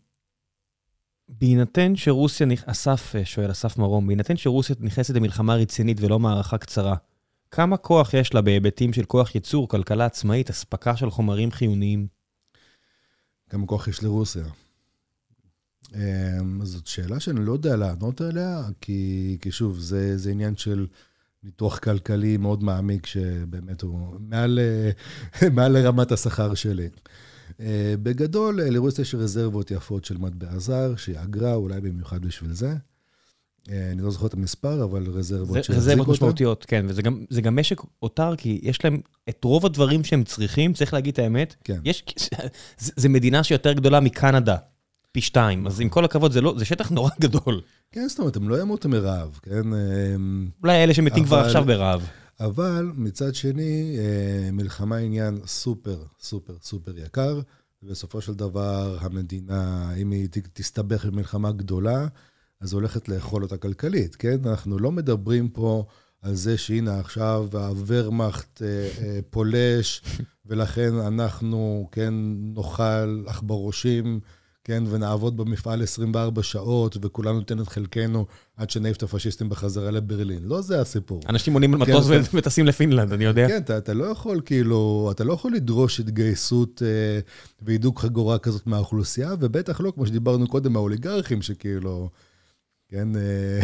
בהינתן 1.28 1.96
שרוסיה, 1.96 2.46
אסף 2.66 3.14
שואל, 3.24 3.50
אסף 3.50 3.78
מרום, 3.78 4.06
בהינתן 4.06 4.36
שרוסיה 4.36 4.76
נכנסת 4.80 5.14
למלחמה 5.14 5.54
רצינית 5.54 6.00
ולא 6.00 6.18
מערכה 6.18 6.58
קצרה, 6.58 6.96
כמה 7.50 7.76
כוח 7.76 8.14
יש 8.14 8.34
לה 8.34 8.40
בהיבטים 8.40 8.92
של 8.92 9.04
כוח 9.04 9.34
ייצור, 9.34 9.68
כלכלה 9.68 10.06
עצמאית, 10.06 10.50
אספקה 10.50 10.96
של 10.96 11.10
חומרים 11.10 11.50
חיוניים? 11.50 12.06
כמה 13.50 13.66
כוח 13.66 13.88
יש 13.88 14.02
לרוסיה? 14.02 14.44
אמ, 15.94 16.64
זאת 16.64 16.86
שאלה 16.86 17.20
שאני 17.20 17.44
לא 17.44 17.52
יודע 17.52 17.76
לענות 17.76 18.20
עליה, 18.20 18.62
כי, 18.80 19.36
כי 19.40 19.50
שוב, 19.50 19.78
זה, 19.78 20.18
זה 20.18 20.30
עניין 20.30 20.56
של 20.56 20.86
ניתוח 21.44 21.78
כלכלי 21.78 22.36
מאוד 22.36 22.62
מעמיק, 22.62 23.06
שבאמת 23.06 23.82
הוא 23.82 24.16
מעל, 24.20 24.58
מעל 25.56 25.72
לרמת 25.72 26.12
השכר 26.12 26.54
שלי. 26.54 26.88
בגדול, 28.02 28.62
לרוסיה 28.62 29.02
יש 29.02 29.14
רזרבות 29.14 29.70
יפות 29.70 30.04
של 30.04 30.18
מטבע 30.18 30.58
זר, 30.58 30.96
שהיא 30.96 31.18
אגרה 31.22 31.54
אולי 31.54 31.80
במיוחד 31.80 32.24
בשביל 32.24 32.52
זה. 32.52 32.74
אני 33.68 34.02
לא 34.02 34.10
זוכר 34.10 34.26
את 34.26 34.34
המספר, 34.34 34.84
אבל 34.84 35.06
רזרבות 35.08 35.64
שהחזיקו 35.64 35.72
אותן. 35.72 35.90
רזרבות 35.90 36.08
משמעותיות, 36.08 36.64
כן, 36.68 36.86
וזה 36.88 37.02
גם, 37.02 37.24
גם 37.42 37.56
משק 37.56 37.80
אותר, 38.02 38.36
כי 38.36 38.60
יש 38.62 38.84
להם 38.84 39.00
את 39.28 39.44
רוב 39.44 39.66
הדברים 39.66 40.04
שהם 40.04 40.24
צריכים, 40.24 40.72
צריך 40.72 40.94
להגיד 40.94 41.12
את 41.12 41.18
האמת. 41.18 41.54
כן. 41.64 41.78
יש, 41.84 42.04
זה, 42.78 42.92
זה 42.96 43.08
מדינה 43.08 43.42
שיותר 43.42 43.72
גדולה 43.72 44.00
מקנדה, 44.00 44.56
פי 45.12 45.20
שתיים, 45.20 45.66
אז 45.66 45.80
עם 45.80 45.88
כל 45.88 46.04
הכבוד, 46.04 46.32
זה, 46.32 46.40
לא, 46.40 46.54
זה 46.58 46.64
שטח 46.64 46.90
נורא 46.90 47.10
גדול. 47.20 47.60
כן, 47.92 48.08
זאת 48.08 48.18
אומרת, 48.18 48.36
הם 48.36 48.48
לא 48.48 48.60
ימותו 48.60 48.88
מרעב, 48.88 49.40
כן? 49.42 49.62
אולי 50.62 50.84
אלה 50.84 50.94
שמתים 50.94 51.24
כבר 51.24 51.38
עכשיו 51.38 51.64
ברעב. 51.64 52.08
אבל 52.40 52.92
מצד 52.94 53.34
שני, 53.34 53.96
מלחמה 54.52 54.96
עניין 54.96 55.40
סופר, 55.46 56.02
סופר, 56.20 56.54
סופר 56.62 56.98
יקר, 56.98 57.40
ובסופו 57.82 58.20
של 58.20 58.34
דבר 58.34 58.98
המדינה, 59.00 59.94
אם 59.96 60.10
היא 60.10 60.28
תסתבך 60.52 61.04
במלחמה 61.04 61.52
גדולה, 61.52 62.06
אז 62.60 62.72
הולכת 62.72 63.08
לאכול 63.08 63.42
אותה 63.42 63.56
כלכלית, 63.56 64.16
כן? 64.16 64.36
אנחנו 64.46 64.78
לא 64.78 64.92
מדברים 64.92 65.48
פה 65.48 65.84
על 66.22 66.34
זה 66.34 66.58
שהנה 66.58 67.00
עכשיו 67.00 67.48
הוורמאכט 67.52 68.62
אה, 68.62 68.88
אה, 69.00 69.18
פולש, 69.30 70.02
ולכן 70.46 70.94
אנחנו, 70.94 71.88
כן, 71.92 72.14
נאכל 72.54 73.24
עכברושים, 73.26 74.20
כן, 74.64 74.84
ונעבוד 74.90 75.36
במפעל 75.36 75.82
24 75.82 76.42
שעות, 76.42 76.96
וכולנו 77.02 77.38
ניתן 77.38 77.60
את 77.60 77.68
חלקנו 77.68 78.26
עד 78.56 78.70
שנעיף 78.70 78.96
את 78.96 79.02
הפשיסטים 79.02 79.48
בחזרה 79.48 79.90
לברלין. 79.90 80.42
לא 80.44 80.60
זה 80.60 80.80
הסיפור. 80.80 81.20
אנשים 81.28 81.52
עונים 81.54 81.74
על 81.74 81.84
כן, 81.84 81.92
מטוס 81.92 82.08
כן, 82.08 82.38
וטסים 82.38 82.66
לפינלנד, 82.66 83.12
אני 83.12 83.24
יודע. 83.24 83.48
כן, 83.48 83.56
אתה, 83.56 83.78
אתה 83.78 83.94
לא 83.94 84.04
יכול, 84.04 84.40
כאילו, 84.44 85.08
אתה 85.10 85.24
לא 85.24 85.32
יכול 85.32 85.54
לדרוש 85.54 86.00
התגייסות 86.00 86.82
אה, 86.84 87.20
והידוק 87.62 88.00
חגורה 88.00 88.38
כזאת 88.38 88.66
מהאוכלוסייה, 88.66 89.34
ובטח 89.40 89.80
לא, 89.80 89.92
כמו 89.94 90.06
שדיברנו 90.06 90.46
קודם, 90.46 90.76
האוליגרכים, 90.76 91.42
שכאילו... 91.42 92.08
כן, 92.88 93.08
אה, 93.16 93.60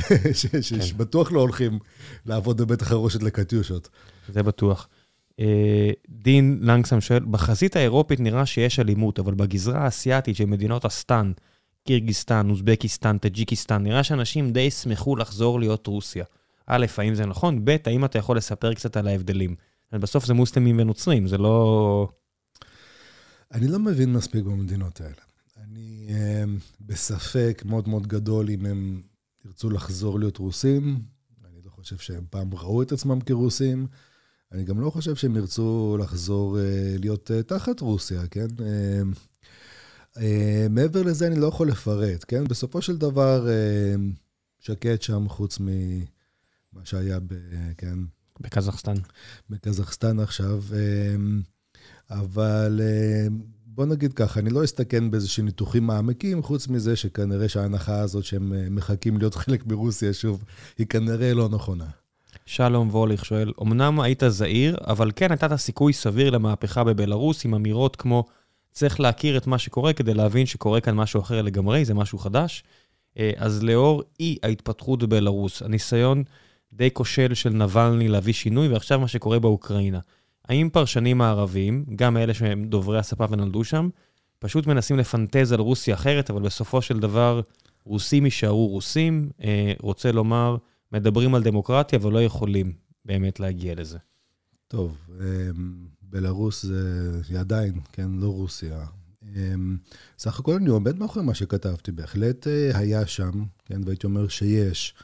שבטוח 0.83 1.33
לא 1.33 1.41
הולכים 1.41 1.79
לעבוד 2.27 2.61
בבית 2.61 2.83
החרושת 2.83 3.23
לקטיושות. 3.23 3.89
זה 4.33 4.43
בטוח. 4.43 4.89
אה, 5.41 5.91
דין 6.09 6.59
לנגסם 6.63 7.01
שואל, 7.01 7.25
בחזית 7.25 7.77
האירופית 7.77 8.21
נראה 8.21 8.47
שיש 8.47 8.81
אלימות, 8.81 9.19
אבל 9.19 9.35
בגזרה 9.35 9.85
האסייתית 9.85 10.37
של 10.37 10.45
מדינות 10.45 10.85
הסטן, 10.85 11.33
קירגיסטן, 11.87 12.51
אוזבקיסטן, 12.51 13.19
טג'יקיסטן, 13.19 13.83
נראה 13.83 14.05
שאנשים 14.05 14.53
די 14.53 14.61
ישמחו 14.61 15.17
לחזור 15.17 15.61
להיות 15.61 15.87
רוסיה. 15.87 16.25
א', 16.67 16.87
האם 16.99 17.15
זה 17.15 17.27
נכון? 17.27 17.65
ב', 17.65 17.77
האם 17.87 18.05
אתה 18.05 18.19
יכול 18.19 18.37
לספר 18.37 18.75
קצת 18.75 18.97
על 18.97 19.09
ההבדלים? 19.09 19.55
בסוף 19.93 20.25
זה 20.25 20.35
מוסלמים 20.35 20.79
ונוצרים, 20.79 21.27
זה 21.27 21.39
לא... 21.39 22.09
אני 23.53 23.69
לא 23.69 23.79
מבין 23.79 24.13
מספיק 24.13 24.45
במדינות 24.45 25.01
האלה. 25.01 25.15
אני 25.57 26.07
אה, 26.11 26.45
בספק 26.81 27.63
מאוד 27.67 27.89
מאוד 27.89 28.07
גדול 28.07 28.51
אם 28.51 28.67
הם 28.67 29.03
ירצו 29.45 29.71
לחזור 29.71 30.19
להיות 30.19 30.37
רוסים. 30.37 31.03
אני 31.45 31.61
לא 31.65 31.71
חושב 31.71 31.99
שהם 31.99 32.25
פעם 32.31 32.55
ראו 32.55 32.83
את 32.83 32.93
עצמם 32.93 33.21
כרוסים. 33.21 33.87
אני 34.53 34.65
גם 34.65 34.81
לא 34.81 34.91
חושב 34.91 35.15
שהם 35.15 35.37
ירצו 35.37 35.97
לחזור 36.01 36.59
אה, 36.59 36.97
להיות 36.99 37.31
אה, 37.31 37.43
תחת 37.43 37.81
רוסיה, 37.81 38.27
כן? 38.27 38.47
אה, 40.21 40.67
מעבר 40.71 41.03
לזה 41.03 41.27
אני 41.27 41.41
לא 41.41 41.47
יכול 41.47 41.69
לפרט, 41.69 42.25
כן? 42.29 42.45
בסופו 42.45 42.83
של 42.83 42.97
דבר, 42.97 43.47
שקט 44.59 45.03
שם, 45.03 45.29
חוץ 45.29 45.59
ממה 45.61 46.85
שהיה 46.85 47.21
ב... 47.21 47.35
כן? 47.77 47.99
בקזחסטן. 48.41 48.95
בקזחסטן 49.51 50.21
עכשיו. 50.21 50.63
אבל 52.11 52.81
בוא 53.67 53.87
נגיד 53.87 54.13
ככה, 54.13 54.41
אני 54.41 54.51
לא 54.51 54.65
אסתכן 54.65 55.11
באיזשהם 55.11 55.45
ניתוחים 55.45 55.87
מעמיקים, 55.87 56.43
חוץ 56.43 56.69
מזה 56.69 56.97
שכנראה 56.97 57.49
שההנחה 57.49 58.01
הזאת 58.01 58.25
שהם 58.25 58.75
מחכים 58.75 59.19
להיות 59.19 59.35
חלק 59.35 59.67
מרוסיה 59.67 60.13
שוב, 60.13 60.45
היא 60.79 60.87
כנראה 60.87 61.35
לא 61.35 61.49
נכונה. 61.49 61.91
שלום 62.49 62.89
ווליך 62.89 63.25
שואל, 63.25 63.53
אמנם 63.63 64.01
היית 64.01 64.23
זהיר, 64.29 64.77
אבל 64.87 65.11
כן 65.17 65.33
נתת 65.33 65.55
סיכוי 65.57 65.93
סביר 65.93 66.31
למהפכה 66.31 66.85
בבלארוס 66.85 67.45
עם 67.45 67.55
אמירות 67.55 67.97
כמו, 67.97 68.25
צריך 68.73 69.01
להכיר 69.01 69.37
את 69.37 69.47
מה 69.47 69.59
שקורה 69.59 69.93
כדי 69.93 70.15
להבין 70.15 70.47
שקורה 70.47 70.81
כאן 70.81 70.95
משהו 70.95 71.21
אחר 71.21 71.43
לגמרי, 71.43 71.85
זה 71.85 71.95
משהו 71.95 72.19
חדש. 72.19 72.65
אה, 73.19 73.31
אז 73.37 73.63
לאור 73.63 74.03
אי 74.21 74.37
ההתפתחות 74.43 75.03
בבלארוס, 75.03 75.63
הניסיון 75.63 76.25
די 76.73 76.91
כושל 76.93 77.35
של 77.35 77.51
נבלני 77.51 78.09
להביא 78.09 78.33
שינוי, 78.33 78.69
ועכשיו 78.69 79.01
מה 79.01 79.09
שקורה 79.09 79.39
באוקראינה. 79.39 80.01
האם 80.49 80.69
פרשנים 80.73 81.21
הערבים, 81.21 81.85
גם 81.97 82.17
אלה 82.17 82.35
שהם 82.35 82.65
דוברי 82.65 82.99
השפה 82.99 83.25
ונולדו 83.31 83.65
שם, 83.65 83.89
פשוט 84.39 84.67
מנסים 84.67 84.99
לפנטז 84.99 85.53
על 85.53 85.61
רוסיה 85.61 85.95
אחרת, 85.95 86.31
אבל 86.31 86.43
בסופו 86.43 86.83
של 86.83 86.99
דבר 86.99 87.41
רוסים 87.85 88.25
יישארו 88.25 88.69
רוסים, 88.69 89.31
אה, 89.45 89.73
רוצה 89.81 90.13
לומר, 90.13 90.57
מדברים 90.93 91.35
על 91.35 91.43
דמוקרטיה 91.43 91.99
ולא 92.03 92.23
יכולים 92.23 92.73
באמת 93.05 93.41
להגיע 93.41 93.75
לזה. 93.75 93.99
טוב, 94.69 94.97
אה, 95.21 95.51
בלרוס 96.03 96.65
זה 97.29 97.41
עדיין, 97.41 97.81
כן, 97.93 98.11
לא 98.11 98.29
רוסיה. 98.29 98.87
אה, 99.37 99.55
סך 100.19 100.41
הכל 100.41 100.55
אני 100.55 100.69
עומד 100.69 100.99
מאחורי 100.99 101.25
מה 101.25 101.35
שכתבתי, 101.35 101.93
בהחלט 101.93 102.47
אה, 102.47 102.79
היה 102.79 103.07
שם, 103.07 103.45
כן, 103.65 103.81
והייתי 103.85 104.07
אומר 104.07 104.29
שיש 104.29 104.95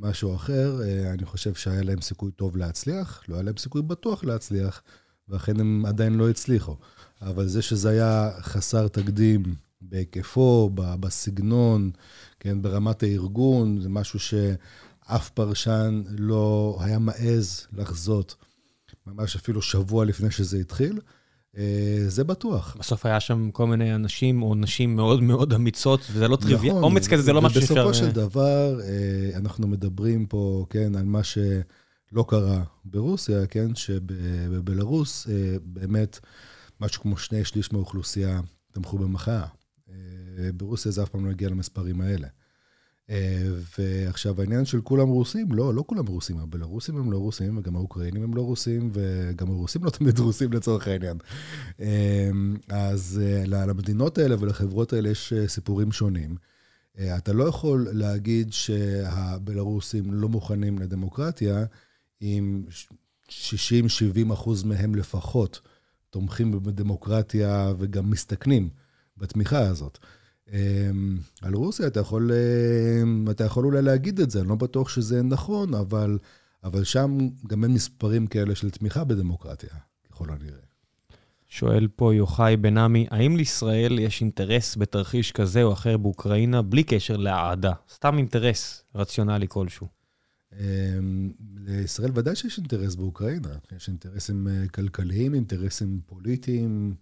משהו 0.00 0.34
אחר, 0.34 0.80
אני 1.14 1.24
חושב 1.24 1.54
שהיה 1.54 1.82
להם 1.82 2.00
סיכוי 2.00 2.32
טוב 2.32 2.56
להצליח, 2.56 3.22
לא 3.28 3.34
היה 3.34 3.42
להם 3.42 3.56
סיכוי 3.56 3.82
בטוח 3.82 4.24
להצליח, 4.24 4.82
ואכן 5.28 5.60
הם 5.60 5.86
עדיין 5.86 6.14
לא 6.14 6.30
הצליחו. 6.30 6.76
אבל 7.22 7.46
זה 7.46 7.62
שזה 7.62 7.88
היה 7.88 8.30
חסר 8.40 8.88
תקדים 8.88 9.42
בהיקפו, 9.80 10.70
בסגנון, 10.74 11.90
כן, 12.40 12.62
ברמת 12.62 13.02
הארגון, 13.02 13.80
זה 13.80 13.88
משהו 13.88 14.18
שאף 15.12 15.30
פרשן 15.30 16.02
לא 16.08 16.78
היה 16.80 16.98
מעז 16.98 17.66
לחזות, 17.72 18.36
ממש 19.06 19.36
אפילו 19.36 19.62
שבוע 19.62 20.04
לפני 20.04 20.30
שזה 20.30 20.58
התחיל. 20.58 21.00
אה, 21.56 22.04
זה 22.08 22.24
בטוח. 22.24 22.76
בסוף 22.78 23.06
היה 23.06 23.20
שם 23.20 23.50
כל 23.50 23.66
מיני 23.66 23.94
אנשים 23.94 24.42
או 24.42 24.54
נשים 24.54 24.96
מאוד 24.96 25.22
מאוד 25.22 25.52
אמיצות, 25.52 26.00
וזה 26.12 26.28
לא 26.28 26.36
טריוויאלי. 26.36 26.70
נכון, 26.70 26.82
אומץ 26.82 27.08
כזה 27.08 27.22
זה 27.22 27.32
לא 27.32 27.42
משהו 27.42 27.60
שאפשר... 27.60 27.86
ובסופו 27.86 28.06
של 28.06 28.12
דבר, 28.12 28.80
אה, 28.80 29.38
אנחנו 29.38 29.68
מדברים 29.68 30.26
פה, 30.26 30.66
כן, 30.70 30.94
על 30.96 31.04
מה 31.04 31.24
ש... 31.24 31.38
לא 32.12 32.24
קרה 32.28 32.62
ברוסיה, 32.84 33.46
כן, 33.46 33.74
שבבלארוס 33.74 35.28
אה, 35.28 35.56
באמת 35.64 36.18
משהו 36.80 37.02
כמו 37.02 37.16
שני 37.16 37.44
שליש 37.44 37.72
מהאוכלוסייה 37.72 38.40
תמכו 38.72 38.98
במחאה. 38.98 39.46
אה, 39.88 39.94
ברוסיה 40.54 40.92
זה 40.92 41.02
אף 41.02 41.08
פעם 41.08 41.26
לא 41.26 41.30
הגיע 41.30 41.48
למספרים 41.48 42.00
האלה. 42.00 42.28
אה, 43.12 43.48
ועכשיו, 43.78 44.40
העניין 44.40 44.64
של 44.64 44.80
כולם 44.80 45.08
רוסים, 45.08 45.52
לא, 45.52 45.74
לא 45.74 45.84
כולם 45.86 46.06
רוסים, 46.06 46.38
הבלארוסים 46.38 46.96
הם 46.96 47.12
לא 47.12 47.18
רוסים, 47.18 47.58
וגם 47.58 47.76
האוקראינים 47.76 48.22
הם 48.22 48.34
לא 48.34 48.42
רוסים, 48.42 48.90
וגם 48.92 49.50
הרוסים 49.50 49.84
לא 49.84 49.90
תמיד 49.90 50.18
רוסים 50.26 50.52
לצורך 50.52 50.88
העניין. 50.88 51.18
אז 52.68 53.20
למדינות 53.46 54.18
האלה 54.18 54.36
ולחברות 54.40 54.92
האלה 54.92 55.08
יש 55.08 55.32
סיפורים 55.46 55.92
שונים. 55.92 56.36
אתה 57.00 57.32
לא 57.32 57.44
יכול 57.44 57.88
להגיד 57.92 58.52
שהבלארוסים 58.52 60.14
לא 60.14 60.28
מוכנים 60.28 60.78
לדמוקרטיה, 60.78 61.64
עם 62.20 62.64
60-70 63.28 63.32
אחוז 64.32 64.64
מהם 64.64 64.94
לפחות 64.94 65.60
תומכים 66.10 66.62
בדמוקרטיה 66.62 67.72
וגם 67.78 68.10
מסתכנים 68.10 68.68
בתמיכה 69.16 69.60
הזאת. 69.60 69.98
אמ, 70.52 71.18
על 71.42 71.54
רוסיה 71.54 71.86
אתה 71.86 72.00
יכול, 72.00 72.30
אמ, 73.02 73.30
אתה 73.30 73.44
יכול 73.44 73.64
אולי 73.64 73.82
להגיד 73.82 74.20
את 74.20 74.30
זה, 74.30 74.40
אני 74.40 74.48
לא 74.48 74.54
בטוח 74.54 74.88
שזה 74.88 75.22
נכון, 75.22 75.74
אבל, 75.74 76.18
אבל 76.64 76.84
שם 76.84 77.18
גם 77.46 77.64
אין 77.64 77.72
מספרים 77.72 78.26
כאלה 78.26 78.54
של 78.54 78.70
תמיכה 78.70 79.04
בדמוקרטיה, 79.04 79.70
ככל 80.10 80.30
הנראה. 80.30 80.62
שואל 81.48 81.88
פה 81.96 82.14
יוחאי 82.14 82.56
בן 82.56 82.78
עמי, 82.78 83.06
האם 83.10 83.36
לישראל 83.36 83.98
יש 83.98 84.20
אינטרס 84.20 84.76
בתרחיש 84.76 85.32
כזה 85.32 85.62
או 85.62 85.72
אחר 85.72 85.96
באוקראינה 85.96 86.62
בלי 86.62 86.84
קשר 86.84 87.16
לאהדה? 87.16 87.72
סתם 87.94 88.18
אינטרס 88.18 88.84
רציונלי 88.94 89.46
כלשהו. 89.48 89.86
אמ, 90.60 91.32
לישראל 91.56 92.10
ודאי 92.14 92.36
שיש 92.36 92.58
אינטרס 92.58 92.94
באוקראינה. 92.94 93.48
יש 93.76 93.88
אינטרסים 93.88 94.48
אה, 94.48 94.68
כלכליים, 94.68 95.34
אינטרסים 95.34 96.00
פוליטיים, 96.06 96.94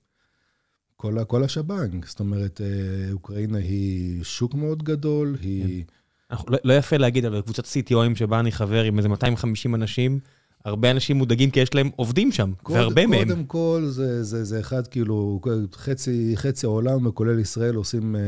כל, 1.01 1.24
כל 1.24 1.44
השב"נג. 1.44 2.05
זאת 2.05 2.20
אומרת, 2.20 2.61
אה, 2.61 3.12
אוקראינה 3.12 3.59
היא 3.59 4.24
שוק 4.24 4.55
מאוד 4.55 4.82
גדול, 4.82 5.36
היא... 5.40 5.84
כן. 6.30 6.36
לא, 6.48 6.59
לא 6.64 6.72
יפה 6.72 6.96
להגיד, 6.96 7.24
אבל 7.24 7.40
קבוצת 7.40 7.64
CTOים 7.64 8.14
שבה 8.14 8.40
אני 8.40 8.53
חבר 8.53 8.82
עם 8.82 8.98
איזה 8.98 9.09
250 9.09 9.74
אנשים, 9.74 10.18
הרבה 10.64 10.90
אנשים 10.90 11.16
מודאגים 11.16 11.51
כי 11.51 11.61
יש 11.61 11.74
להם 11.74 11.90
עובדים 11.96 12.32
שם, 12.32 12.53
קוד, 12.62 12.76
והרבה 12.76 12.94
קודם 12.94 13.11
מהם. 13.11 13.28
קודם 13.28 13.44
כל, 13.44 13.84
זה, 13.88 14.24
זה, 14.24 14.44
זה 14.44 14.61
אחד, 14.61 14.86
כאילו, 14.86 15.40
חצי, 15.74 16.32
חצי 16.36 16.66
העולם, 16.66 17.11
כולל 17.11 17.38
ישראל, 17.38 17.74
עושים, 17.74 18.16
אה, 18.16 18.20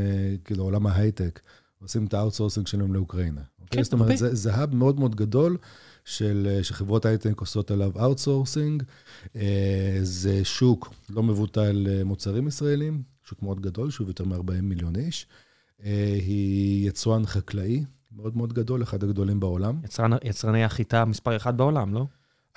כאילו, 0.44 0.64
עולם 0.64 0.86
ההייטק, 0.86 1.40
עושים 1.82 2.04
את 2.04 2.14
ה 2.14 2.19
outsourcing 2.19 2.66
שלהם 2.66 2.94
לאוקראינה. 2.94 3.40
כן, 3.70 3.82
זאת 3.82 3.92
אומרת, 3.92 4.18
זה, 4.18 4.34
זה 4.34 4.54
hub 4.54 4.74
מאוד 4.74 5.00
מאוד 5.00 5.16
גדול 5.16 5.56
של, 6.05 6.59
שחברות 6.62 7.05
הייטק 7.05 7.40
עושות 7.40 7.70
עליו 7.70 7.92
outsourcing. 8.00 8.82
זה 10.03 10.44
שוק 10.44 10.94
לא 11.11 11.22
מבוטל 11.22 11.86
מוצרים 12.05 12.48
ישראלים, 12.48 13.03
שוק 13.24 13.42
מאוד 13.42 13.61
גדול, 13.61 13.90
שוב 13.90 14.09
יותר 14.09 14.24
מ-40 14.24 14.61
מיליון 14.62 14.96
איש. 14.96 15.26
היא 15.78 16.88
יצואן 16.88 17.26
חקלאי 17.26 17.84
מאוד 18.16 18.36
מאוד 18.36 18.53
גדול, 18.53 18.82
אחד 18.82 19.05
הגדולים 19.05 19.40
בעולם. 19.40 19.80
יצרן, 19.84 20.11
יצרני 20.24 20.64
החיטה 20.64 21.05
מספר 21.05 21.36
אחד 21.36 21.57
בעולם, 21.57 21.94
לא? 21.94 22.07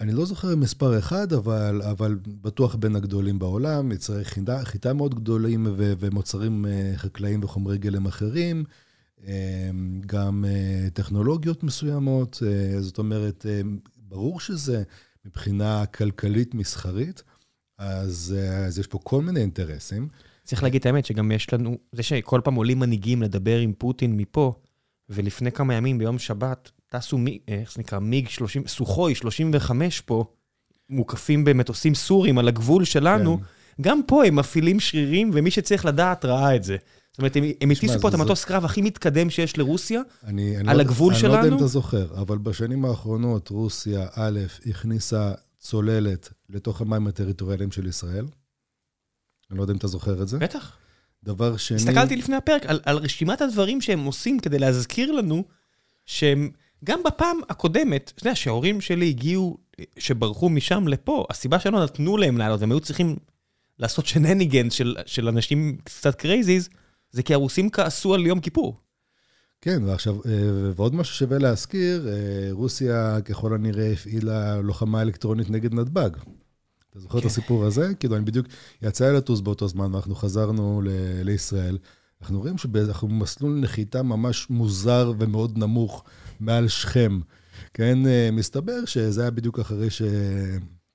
אני 0.01 0.13
לא 0.13 0.25
זוכר 0.25 0.55
מספר 0.55 0.99
אחד, 0.99 1.33
אבל, 1.33 1.81
אבל 1.91 2.17
בטוח 2.41 2.75
בין 2.75 2.95
הגדולים 2.95 3.39
בעולם, 3.39 3.91
יצרי 3.91 4.25
חיטה, 4.25 4.65
חיטה 4.65 4.93
מאוד 4.93 5.15
גדולים 5.15 5.67
ו, 5.77 5.93
ומוצרים 5.99 6.65
חקלאיים 6.95 7.43
וחומרי 7.43 7.77
גלם 7.77 8.05
אחרים. 8.05 8.63
גם 10.05 10.45
טכנולוגיות 10.93 11.63
מסוימות, 11.63 12.43
זאת 12.79 12.97
אומרת, 12.97 13.45
ברור 13.97 14.39
שזה 14.39 14.83
מבחינה 15.25 15.85
כלכלית-מסחרית, 15.85 17.23
אז, 17.77 18.35
אז 18.67 18.79
יש 18.79 18.87
פה 18.87 18.99
כל 19.03 19.21
מיני 19.21 19.39
אינטרסים. 19.39 20.07
צריך 20.43 20.63
להגיד 20.63 20.79
את 20.79 20.85
האמת, 20.85 21.05
שגם 21.05 21.31
יש 21.31 21.53
לנו, 21.53 21.77
זה 21.91 22.03
שכל 22.03 22.41
פעם 22.43 22.55
עולים 22.55 22.79
מנהיגים 22.79 23.21
לדבר 23.21 23.59
עם 23.59 23.73
פוטין 23.77 24.17
מפה, 24.17 24.53
ולפני 25.09 25.51
כמה 25.51 25.73
ימים, 25.73 25.97
ביום 25.97 26.19
שבת, 26.19 26.71
טסו, 26.89 27.17
איך 27.47 27.73
זה 27.73 27.81
נקרא, 27.81 27.99
מיג 27.99 28.29
30, 28.29 28.67
סוחוי 28.67 29.15
35 29.15 30.01
פה, 30.01 30.25
מוקפים 30.89 31.45
במטוסים 31.45 31.95
סורים 31.95 32.37
על 32.37 32.47
הגבול 32.47 32.85
שלנו, 32.85 33.37
כן. 33.37 33.43
גם 33.81 34.01
פה 34.07 34.25
הם 34.25 34.35
מפעילים 34.35 34.79
שרירים, 34.79 35.31
ומי 35.33 35.51
שצריך 35.51 35.85
לדעת 35.85 36.25
ראה 36.25 36.55
את 36.55 36.63
זה. 36.63 36.77
זאת 37.15 37.19
אומרת, 37.19 37.35
הם, 37.61 37.71
הטיסו 37.71 37.99
פה 37.99 38.09
את 38.09 38.13
המטוס 38.13 38.45
קרב 38.45 38.65
הכי 38.65 38.81
מתקדם 38.81 39.29
שיש 39.29 39.57
לרוסיה, 39.57 40.01
על 40.67 40.75
לא, 40.77 40.81
הגבול 40.81 41.13
שלנו. 41.13 41.33
אני 41.33 41.41
לא 41.41 41.45
יודע 41.45 41.55
אם 41.55 41.57
אתה 41.57 41.67
זוכר, 41.67 42.07
אבל 42.21 42.37
בשנים 42.37 42.85
האחרונות 42.85 43.49
רוסיה, 43.49 44.07
א', 44.13 44.39
הכניסה 44.65 45.33
צוללת 45.59 46.29
לתוך 46.49 46.81
המים 46.81 47.07
הטריטוריאליים 47.07 47.71
של 47.71 47.87
ישראל. 47.87 48.25
אני 49.51 49.57
לא 49.57 49.63
יודע 49.63 49.73
אם 49.73 49.77
אתה 49.77 49.87
זוכר 49.87 50.21
את 50.21 50.27
זה. 50.27 50.37
בטח. 50.37 50.77
דבר 51.23 51.57
שני... 51.57 51.77
הסתכלתי 51.77 52.15
לפני 52.15 52.35
הפרק 52.35 52.65
על, 52.65 52.79
על 52.85 52.97
רשימת 52.97 53.41
הדברים 53.41 53.81
שהם 53.81 54.05
עושים 54.05 54.39
כדי 54.39 54.59
להזכיר 54.59 55.11
לנו 55.11 55.43
שהם, 56.05 56.49
גם 56.83 57.03
בפעם 57.05 57.37
הקודמת, 57.49 58.11
אתה 58.15 58.23
יודע, 58.23 58.35
שההורים 58.35 58.81
שלי 58.81 59.09
הגיעו, 59.09 59.57
שברחו 59.99 60.49
משם 60.49 60.87
לפה, 60.87 61.25
הסיבה 61.29 61.59
שלא 61.59 61.83
נתנו 61.83 62.17
להם 62.17 62.37
לעלות, 62.37 62.61
הם 62.61 62.71
היו 62.71 62.79
צריכים 62.79 63.15
לעשות 63.79 64.05
shenanigans 64.05 64.73
של, 64.73 64.95
של 65.05 65.27
אנשים 65.27 65.77
קצת 65.83 66.15
crazies, 66.15 66.69
זה 67.15 67.23
כי 67.23 67.33
הרוסים 67.33 67.69
כעסו 67.69 68.13
על 68.13 68.25
יום 68.25 68.39
כיפור. 68.39 68.77
כן, 69.61 69.83
ועכשיו, 69.83 70.15
אה, 70.15 70.71
ועוד 70.75 70.95
משהו 70.95 71.15
שווה 71.15 71.37
להזכיר, 71.37 72.07
אה, 72.07 72.47
רוסיה 72.51 73.21
ככל 73.21 73.53
הנראה 73.53 73.91
הפעילה 73.91 74.61
לוחמה 74.61 75.01
אלקטרונית 75.01 75.49
נגד 75.49 75.73
נתב"ג. 75.73 76.09
אתה 76.89 76.99
זוכר 76.99 77.19
את 77.19 77.25
הסיפור 77.25 77.65
הזה? 77.65 77.93
כאילו, 77.99 78.15
אני 78.15 78.25
בדיוק, 78.25 78.47
יצא 78.81 79.11
לטוס 79.11 79.41
באותו 79.41 79.67
זמן, 79.67 79.93
ואנחנו 79.93 80.15
חזרנו 80.15 80.81
לישראל. 81.23 81.77
אנחנו 82.21 82.39
רואים 82.39 82.57
שאנחנו 82.57 83.07
במסלול 83.07 83.59
נחיתה 83.59 84.03
ממש 84.03 84.49
מוזר 84.49 85.13
ומאוד 85.19 85.57
נמוך 85.57 86.03
מעל 86.39 86.67
שכם. 86.67 87.19
כן, 87.73 88.07
אה, 88.07 88.29
מסתבר 88.31 88.85
שזה 88.85 89.21
היה 89.21 89.31
בדיוק 89.31 89.59
אחרי 89.59 89.89
ש... 89.89 90.01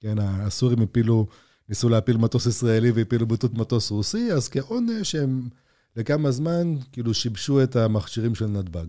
כן, 0.00 0.18
הסורים 0.18 0.82
הפילו, 0.82 1.26
ניסו 1.68 1.88
להפיל 1.88 2.16
מטוס 2.16 2.46
ישראלי 2.46 2.90
והפילו 2.90 3.26
בטות 3.26 3.54
מטוס 3.54 3.90
רוסי, 3.90 4.32
אז 4.32 4.48
כעונש 4.48 5.14
הם 5.14 5.48
לכמה 5.96 6.30
זמן 6.30 6.74
כאילו 6.92 7.14
שיבשו 7.14 7.62
את 7.62 7.76
המכשירים 7.76 8.34
של 8.34 8.46
נתב"ג. 8.46 8.86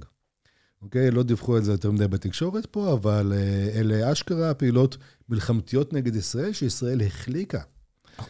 אוקיי? 0.81 1.11
לא 1.11 1.23
דיווחו 1.23 1.57
את 1.57 1.63
זה 1.63 1.71
יותר 1.71 1.91
מדי 1.91 2.07
בתקשורת 2.07 2.65
פה, 2.65 2.93
אבל 2.93 3.33
אה, 3.35 3.79
אלה 3.79 4.11
אשכרה 4.11 4.53
פעילות 4.53 4.97
מלחמתיות 5.29 5.93
נגד 5.93 6.15
ישראל, 6.15 6.53
שישראל 6.53 7.01
החליקה. 7.01 7.59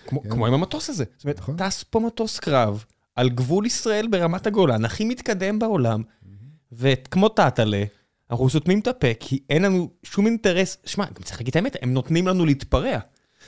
כמו, 0.08 0.24
כן? 0.24 0.30
כמו 0.30 0.48
עם 0.48 0.54
המטוס 0.54 0.90
הזה. 0.90 1.04
זאת 1.18 1.24
אומרת, 1.24 1.40
נכון. 1.40 1.58
טס 1.58 1.84
פה 1.84 2.00
מטוס 2.00 2.40
קרב 2.40 2.84
על 3.16 3.30
גבול 3.30 3.66
ישראל 3.66 4.08
ברמת 4.08 4.48
הגולן, 4.48 4.86
הכי 4.86 5.06
מתקדם 5.06 5.60
בעולם, 5.60 6.04
וכמו 6.72 7.30
טאטאלה, 7.30 7.84
אנחנו 8.32 8.50
סותמים 8.50 8.80
את 8.80 8.88
הפה, 8.88 9.08
כי 9.20 9.40
אין 9.50 9.62
לנו 9.62 9.90
שום 10.04 10.26
אינטרס. 10.26 10.78
שמע, 10.86 11.06
גם 11.06 11.24
צריך 11.24 11.38
להגיד 11.38 11.50
את 11.50 11.56
האמת, 11.56 11.76
הם 11.82 11.94
נותנים 11.94 12.28
לנו 12.28 12.46
להתפרע. 12.46 13.00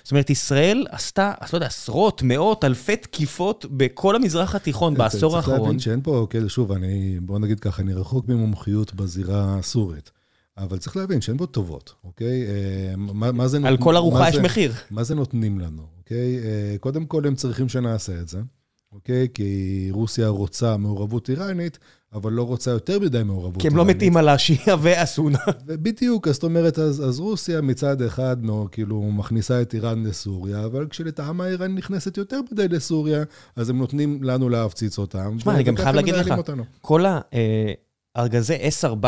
זאת 0.03 0.11
אומרת, 0.11 0.29
ישראל 0.29 0.85
עשתה, 0.89 1.33
לא 1.41 1.57
יודע, 1.57 1.67
עשרות, 1.67 2.21
מאות, 2.25 2.63
אלפי 2.63 2.95
תקיפות 2.95 3.65
בכל 3.69 4.15
המזרח 4.15 4.55
התיכון 4.55 4.93
בעשור 4.93 5.37
האחרון. 5.37 5.55
צריך 5.55 5.63
להבין 5.65 5.79
שאין 5.79 6.01
פה, 6.01 6.27
כן, 6.29 6.49
שוב, 6.49 6.71
אני, 6.71 7.19
בוא 7.21 7.39
נגיד 7.39 7.59
ככה, 7.59 7.81
אני 7.81 7.93
רחוק 7.93 8.27
ממומחיות 8.27 8.93
בזירה 8.93 9.57
הסורית. 9.59 10.11
אבל 10.57 10.77
צריך 10.77 10.97
להבין 10.97 11.21
שאין 11.21 11.37
פה 11.37 11.45
טובות, 11.45 11.93
אוקיי? 12.03 12.47
אה, 12.47 12.93
מה, 12.97 13.31
מה 13.31 13.47
זה... 13.47 13.57
על 13.63 13.77
כל 13.77 13.95
ארוחה 13.95 14.29
יש 14.29 14.35
מחיר. 14.35 14.73
מה 14.91 15.03
זה 15.03 15.15
נותנים 15.15 15.59
לנו, 15.59 15.83
אוקיי? 15.97 16.39
אה, 16.43 16.75
קודם 16.79 17.05
כל, 17.05 17.27
הם 17.27 17.35
צריכים 17.35 17.69
שנעשה 17.69 18.21
את 18.21 18.27
זה, 18.27 18.41
אוקיי? 18.91 19.27
כי 19.33 19.87
רוסיה 19.91 20.27
רוצה 20.27 20.77
מעורבות 20.77 21.29
איראנית, 21.29 21.79
אבל 22.13 22.31
לא 22.31 22.43
רוצה 22.43 22.71
יותר 22.71 22.99
מדי 22.99 23.23
מעורבות. 23.23 23.61
כי 23.61 23.67
הם 23.67 23.75
לא 23.75 23.85
מתים 23.85 24.17
על 24.17 24.29
השיעה 24.29 24.77
והסונה. 24.81 25.39
בדיוק, 25.65 26.29
זאת 26.29 26.43
אומרת, 26.43 26.79
אז, 26.79 27.05
אז 27.09 27.19
רוסיה 27.19 27.61
מצד 27.61 28.01
אחד 28.01 28.37
כאילו 28.71 29.01
מכניסה 29.01 29.61
את 29.61 29.73
איראן 29.73 30.03
לסוריה, 30.03 30.65
אבל 30.65 30.87
כשלטעמה 30.89 31.47
איראן 31.47 31.75
נכנסת 31.75 32.17
יותר 32.17 32.39
מדי 32.51 32.67
לסוריה, 32.67 33.23
אז 33.55 33.69
הם 33.69 33.77
נותנים 33.77 34.23
לנו 34.23 34.49
להפציץ 34.49 34.97
אותם. 34.97 35.37
תשמע, 35.37 35.55
אני 35.55 35.63
גם 35.63 35.77
חייב 35.77 35.95
להגיד 35.95 36.13
לך, 36.13 36.31
אותנו. 36.37 36.63
כל 36.81 37.05
הארגזי 38.15 38.55
S400, 38.55 39.05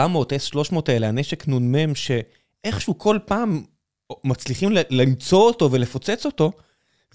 S300 0.53 0.75
האלה, 0.87 1.07
הנשק 1.07 1.47
נ"מ, 1.47 1.95
שאיכשהו 1.95 2.97
כל 2.97 3.17
פעם 3.25 3.63
מצליחים 4.23 4.69
למצוא 4.89 5.39
אותו 5.39 5.71
ולפוצץ 5.71 6.25
אותו, 6.25 6.51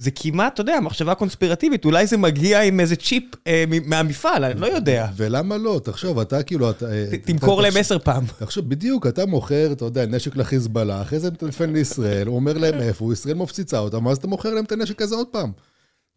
זה 0.01 0.11
כמעט, 0.11 0.55
אתה 0.55 0.61
יודע, 0.61 0.81
מחשבה 0.81 1.15
קונספירטיבית, 1.15 1.85
אולי 1.85 2.07
זה 2.07 2.17
מגיע 2.17 2.63
עם 2.63 2.81
איזה 2.81 2.97
צ'יפ 2.97 3.25
אה, 3.47 3.65
מהמפעל, 3.85 4.45
אני 4.45 4.61
לא 4.61 4.67
יודע. 4.67 5.07
ולמה 5.17 5.57
לא? 5.57 5.81
תחשוב, 5.85 6.19
אתה 6.19 6.43
כאילו... 6.43 6.71
אתה, 6.71 6.87
ת, 6.87 7.27
תמכור 7.27 7.63
להם 7.63 7.73
עשר 7.77 7.99
פעם. 7.99 8.25
תחשוב, 8.39 8.69
בדיוק, 8.69 9.07
אתה 9.07 9.27
מוכר, 9.27 9.73
אתה 9.73 9.85
יודע, 9.85 10.07
נשק 10.07 10.37
לחיזבאללה, 10.37 11.03
אחרי 11.03 11.19
זה 11.19 11.29
אתה 11.29 11.35
מטלפן 11.35 11.73
לישראל, 11.73 12.27
הוא 12.27 12.37
אומר 12.37 12.59
להם 12.59 12.75
איפה, 12.81 13.13
ישראל 13.13 13.35
מפציצה 13.35 13.79
אותם, 13.79 14.07
ואז 14.07 14.17
אתה 14.17 14.27
מוכר 14.27 14.55
להם 14.55 14.65
את 14.65 14.73
הנשק 14.73 15.03
הזה 15.03 15.15
עוד 15.15 15.27
פעם. 15.27 15.53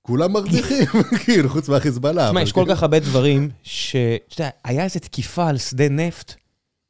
כולם 0.01 0.31
מרוויחים, 0.31 0.85
כאילו, 1.25 1.49
חוץ 1.49 1.69
מהחיזבאללה. 1.69 2.27
תשמע, 2.27 2.41
יש 2.41 2.51
כל 2.51 2.61
כאילו- 2.61 2.75
כך 2.75 2.81
הרבה 2.81 2.99
דברים, 2.99 3.49
שאתה 3.63 4.41
יודע, 4.41 4.49
היה 4.63 4.83
איזו 4.83 4.99
תקיפה 4.99 5.47
על 5.47 5.57
שדה 5.57 5.89
נפט, 5.89 6.35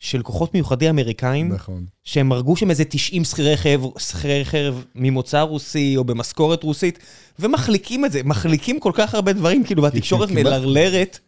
של 0.04 0.22
כוחות 0.22 0.54
מיוחדים 0.54 0.90
אמריקאים, 0.90 1.54
נכון. 1.54 1.86
שהם 2.04 2.32
הרגו 2.32 2.56
שם 2.56 2.70
איזה 2.70 2.84
90 2.86 3.24
שכירי 3.24 3.58
חרב, 3.58 3.86
שכירי 3.98 4.46
חרב 4.46 4.86
ממוצא 4.96 5.42
רוסי 5.42 5.98
או 5.98 6.04
במשכורת 6.04 6.64
רוסית, 6.64 7.00
ומחליקים 7.40 8.06
את 8.06 8.12
זה, 8.12 8.22
מחליקים 8.24 8.80
כל 8.80 8.92
כך 8.96 9.16
הרבה 9.16 9.34
דברים, 9.34 9.64
כאילו, 9.64 9.84
והתקשורת 9.84 10.32
מלרלרת. 10.32 11.20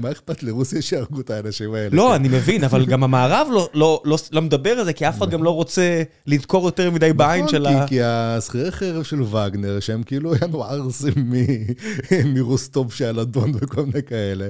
מה 0.00 0.10
אכפת 0.12 0.42
לרוסיה 0.42 0.82
שיהרגו 0.82 1.20
את 1.20 1.30
האנשים 1.30 1.74
האלה? 1.74 1.88
לא, 1.92 2.16
אני 2.16 2.28
מבין, 2.28 2.64
אבל 2.64 2.86
גם 2.86 3.04
המערב 3.04 3.48
לא, 3.50 3.68
לא, 3.74 4.02
לא, 4.04 4.16
לא 4.32 4.42
מדבר 4.42 4.70
על 4.70 4.84
זה, 4.84 4.92
כי 4.92 5.08
אף 5.08 5.18
אחד 5.18 5.30
גם 5.30 5.42
לא 5.42 5.50
רוצה 5.50 6.02
לדקור 6.26 6.64
יותר 6.64 6.90
מדי 6.90 7.12
בעין 7.12 7.48
של 7.48 7.66
ה... 7.66 7.70
נכון, 7.70 7.86
כי 7.86 8.02
השכירי 8.02 8.72
חרב 8.72 9.02
של 9.02 9.22
וגנר, 9.22 9.80
שהם 9.80 10.02
כאילו 10.02 10.32
היו 10.34 10.64
ערסים 10.64 11.32
מרוסטוב 12.34 12.92
שעל 12.92 13.20
אדון 13.20 13.52
וכל 13.54 13.86
מיני 13.86 14.02
כאלה, 14.02 14.48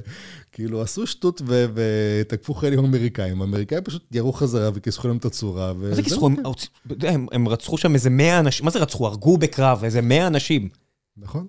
כאילו 0.52 0.82
עשו 0.82 1.06
שטות 1.06 1.42
ותקפו 1.74 2.54
חיילים 2.54 2.78
אמריקאים, 2.78 3.40
האמריקאים 3.40 3.84
פשוט 3.84 4.04
ירו 4.12 4.32
חזרה 4.32 4.70
וכיסחו 4.74 5.08
להם 5.08 5.16
את 5.16 5.24
הצורה. 5.24 5.72
מה 5.72 5.94
זה 5.94 6.02
כיסחו? 6.02 6.30
הם 7.32 7.48
רצחו 7.48 7.78
שם 7.78 7.94
איזה 7.94 8.10
100 8.10 8.38
אנשים, 8.38 8.64
מה 8.64 8.70
זה 8.70 8.78
רצחו? 8.78 9.06
הרגו 9.06 9.38
בקרב 9.38 9.84
איזה 9.84 10.00
100 10.00 10.26
אנשים. 10.26 10.68
נכון. 11.16 11.46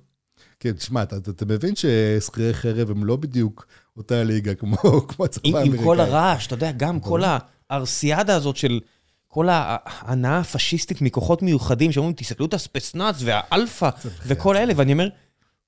כן, 0.60 0.72
תשמע, 0.72 1.04
אתה, 1.04 1.18
אתה 1.18 1.46
מבין 1.46 1.74
ששכירי 1.76 2.54
חרב 2.54 2.92
הם 2.92 3.04
לא 3.04 3.16
בדיוק 3.16 3.68
אותה 3.98 4.24
ליגה 4.24 4.56
כמו, 4.56 4.78
כמו 5.10 5.26
הצבא 5.26 5.58
האמריקאי. 5.58 5.80
עם 5.80 5.86
כל 5.86 6.00
הרעש, 6.00 6.48
אתה 6.48 6.56
יודע, 6.56 6.72
גם 6.72 7.00
כל 7.00 7.22
הארסיאדה 7.70 8.36
הזאת 8.36 8.58
של 8.58 8.80
כל 9.28 9.48
ההנאה 9.50 10.38
הפשיסטית 10.40 11.02
מכוחות 11.02 11.42
מיוחדים, 11.42 11.92
שאומרים, 11.92 12.14
תסתכלו 12.14 12.46
את 12.46 12.54
הספצנץ 12.54 13.16
והאלפא 13.20 13.90
וכל 14.26 14.56
האלה, 14.56 14.74
ואני 14.76 14.94
אומר, 14.94 15.10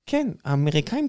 כן, 0.06 0.28
האמריקאים, 0.44 1.08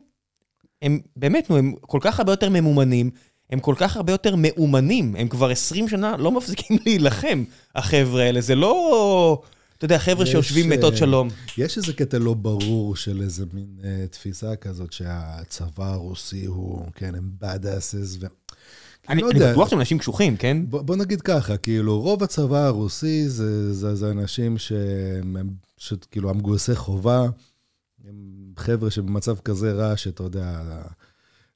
הם 0.82 1.00
באמת, 1.16 1.50
הם 1.50 1.74
כל 1.82 2.00
כך 2.02 2.20
הרבה 2.20 2.32
יותר 2.32 2.50
ממומנים, 2.50 3.10
הם 3.50 3.60
כל 3.60 3.76
כך 3.78 3.96
הרבה 3.96 4.12
יותר 4.12 4.36
מאומנים, 4.38 5.16
הם 5.16 5.28
כבר 5.28 5.50
20 5.50 5.90
שנה 5.90 6.18
לא 6.18 6.32
מפסיקים 6.32 6.78
להילחם, 6.86 7.44
החבר'ה 7.76 8.24
האלה, 8.24 8.42
זה 8.42 8.56
לא... 8.56 9.42
אתה 9.78 9.86
יודע, 9.86 10.00
חבר'ה 10.00 10.26
שיושבים 10.26 10.70
מתות 10.70 10.94
אה, 10.94 10.98
שלום. 10.98 11.30
יש 11.58 11.78
איזה 11.78 11.94
קטע 11.94 12.18
לא 12.18 12.34
ברור 12.34 12.96
של 12.96 13.22
איזה 13.22 13.46
מין 13.54 13.68
uh, 13.82 13.84
תפיסה 14.12 14.56
כזאת 14.56 14.94
שהצבא 14.94 15.94
הרוסי 15.94 16.46
הוא, 16.46 16.86
כן, 16.96 17.16
הם 17.16 17.30
bad 17.42 17.64
asses. 17.64 18.18
ו... 18.20 18.26
אני, 19.10 19.22
לא 19.22 19.30
אני 19.32 19.40
בטוח 19.40 19.70
שהם 19.70 19.80
אנשים 19.80 19.98
קשוחים, 19.98 20.38
כן? 20.38 20.58
בוא, 20.70 20.82
בוא 20.82 20.96
נגיד 20.96 21.22
ככה, 21.22 21.58
כאילו, 21.58 22.02
רוב 22.02 22.24
הצבא 22.24 22.66
הרוסי 22.66 23.30
זה, 23.30 23.74
זה, 23.74 23.96
זה 23.96 24.12
אנשים 24.12 24.58
שהם, 24.58 25.36
כאילו, 26.12 26.30
המגויסי 26.30 26.76
חובה, 26.76 27.26
הם 28.08 28.45
חבר'ה 28.58 28.92
שבמצב 28.92 29.36
כזה 29.40 29.72
רע, 29.72 29.98
שאתה 29.98 30.24
יודע, 30.24 30.62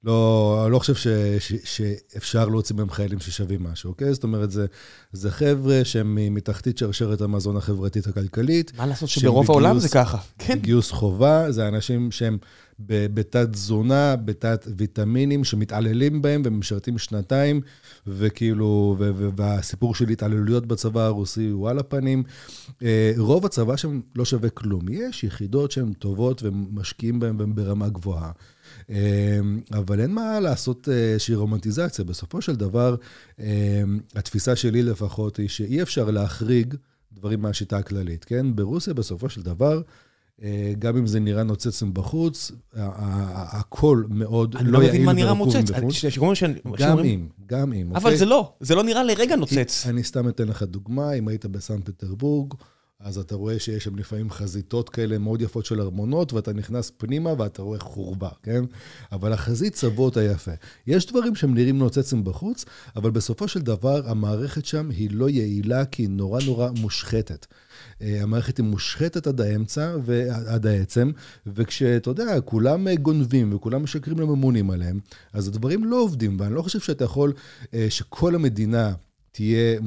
לא, 0.03 0.67
לא 0.71 0.79
חושב 0.79 0.95
ש, 0.95 1.07
ש, 1.39 1.53
שאפשר 1.63 2.47
להוציא 2.47 2.75
מהם 2.75 2.89
חיילים 2.89 3.19
ששווים 3.19 3.63
משהו, 3.63 3.89
אוקיי? 3.89 4.13
זאת 4.13 4.23
אומרת, 4.23 4.51
זה, 4.51 4.65
זה 5.11 5.31
חבר'ה 5.31 5.81
שהם 5.83 6.35
מתחתית 6.35 6.77
שרשרת 6.77 7.21
המזון 7.21 7.57
החברתית 7.57 8.07
הכלכלית. 8.07 8.71
מה 8.77 8.85
לעשות 8.85 9.09
שברוב 9.09 9.51
העולם 9.51 9.79
זה 9.79 9.89
ככה, 9.89 10.17
כן. 10.37 10.59
גיוס 10.59 10.91
חובה, 10.91 11.51
זה 11.51 11.67
אנשים 11.67 12.11
שהם 12.11 12.37
בתת 12.87 13.49
תזונה, 13.51 14.15
בתת 14.15 14.67
ויטמינים, 14.77 15.43
שמתעללים 15.43 16.21
בהם 16.21 16.41
ומשרתים 16.45 16.97
שנתיים, 16.97 17.61
וכאילו, 18.07 18.95
ו, 18.99 19.11
ו, 19.15 19.29
והסיפור 19.35 19.95
של 19.95 20.09
התעללויות 20.09 20.65
בצבא 20.65 21.01
הרוסי 21.01 21.47
הוא 21.47 21.69
על 21.69 21.79
הפנים. 21.79 22.23
אה, 22.83 23.13
רוב 23.17 23.45
הצבא 23.45 23.75
שם 23.75 23.99
לא 24.15 24.25
שווה 24.25 24.49
כלום. 24.49 24.81
יש 24.89 25.23
יחידות 25.23 25.71
שהן 25.71 25.93
טובות 25.93 26.43
ומשקיעים 26.43 27.19
בהן 27.19 27.35
והן 27.39 27.55
ברמה 27.55 27.89
גבוהה. 27.89 28.31
אה, 28.89 29.39
אבל 29.73 29.99
אין 29.99 30.11
מה 30.11 30.39
לעשות 30.39 30.89
אה, 30.89 31.13
איזושהי 31.13 31.35
רומנטיזציה. 31.35 32.05
בסופו 32.05 32.41
של 32.41 32.55
דבר, 32.55 32.95
התפיסה 34.15 34.55
שלי 34.55 34.83
לפחות 34.83 35.37
היא 35.37 35.49
שאי 35.49 35.81
אפשר 35.81 36.11
להחריג 36.11 36.75
דברים 37.13 37.41
מהשיטה 37.41 37.77
הכללית, 37.77 38.25
כן? 38.25 38.55
ברוסיה 38.55 38.93
בסופו 38.93 39.29
של 39.29 39.41
דבר, 39.41 39.77
אה, 39.77 39.81
גם 40.79 40.97
אם 40.97 41.07
זה 41.07 41.19
נראה 41.19 41.43
נוצץ 41.43 41.83
מבחוץ, 41.83 42.51
הכל 42.73 44.03
מאוד 44.09 44.53
לא, 44.53 44.61
לא 44.61 44.83
יעיל 44.83 45.09
ורקוב 45.09 45.55
מבחוץ. 45.57 45.95
גם 46.79 46.99
אם, 46.99 47.27
גם 47.45 47.73
אם. 47.73 47.95
אבל 47.95 48.15
זה 48.15 48.25
לא, 48.25 48.53
זה 48.59 48.75
לא 48.75 48.83
נראה 48.83 49.03
לרגע 49.03 49.35
נוצץ. 49.35 49.85
אני 49.89 50.03
סתם 50.03 50.29
אתן 50.29 50.47
לך 50.47 50.63
דוגמה, 50.63 51.13
אם 51.13 51.27
היית 51.27 51.45
בסן 51.45 51.81
פטרבורג, 51.81 52.53
אז 52.99 53.17
אתה 53.17 53.35
רואה 53.35 53.59
שיש 53.59 53.83
שם 53.83 53.95
לפעמים 53.95 54.29
חזיתות 54.29 54.89
כאלה 54.89 55.17
מאוד 55.17 55.41
יפות 55.41 55.65
של 55.65 55.81
ארמונות, 55.81 56.33
ואתה 56.33 56.53
נכנס 56.53 56.91
פנימה 56.97 57.33
ואתה 57.37 57.61
רואה 57.61 57.79
חורבה, 57.79 58.29
כן? 58.43 58.63
אבל 59.11 59.33
החזית 59.33 59.73
צבוע 59.73 60.05
אותה 60.05 60.23
יפה. 60.23 60.51
יש 60.87 61.05
דברים 61.05 61.35
שהם 61.35 61.53
נראים 61.53 61.77
נוצצים 61.77 62.23
בחוץ, 62.23 62.65
אבל 62.95 63.11
בסופו 63.11 63.47
של 63.47 63.61
דבר 63.61 64.09
המערכת 64.09 64.65
שם 64.65 64.89
היא 64.89 65.09
לא 65.11 65.29
יעילה, 65.29 65.85
כי 65.85 66.03
היא 66.03 66.09
נורא 66.09 66.39
נורא 66.45 66.69
מושחתת. 66.79 67.45
אה, 68.01 68.23
המערכת 68.23 68.57
היא 68.57 68.65
מושחתת 68.65 69.27
עד 69.27 69.41
האמצע 69.41 69.95
ועד 70.03 70.67
העצם, 70.67 71.11
וכשאתה 71.47 72.09
יודע, 72.09 72.41
כולם 72.41 72.87
אה, 72.87 72.95
גונבים 72.95 73.53
וכולם 73.53 73.83
משקרים 73.83 74.19
לממונים 74.19 74.71
עליהם, 74.71 74.99
אז 75.33 75.47
הדברים 75.47 75.83
לא 75.83 76.01
עובדים, 76.01 76.37
ואני 76.39 76.55
לא 76.55 76.61
חושב 76.61 76.79
שאתה 76.79 77.03
יכול, 77.03 77.33
אה, 77.73 77.87
שכל 77.89 78.35
המדינה... 78.35 78.93
תהיה 79.31 79.79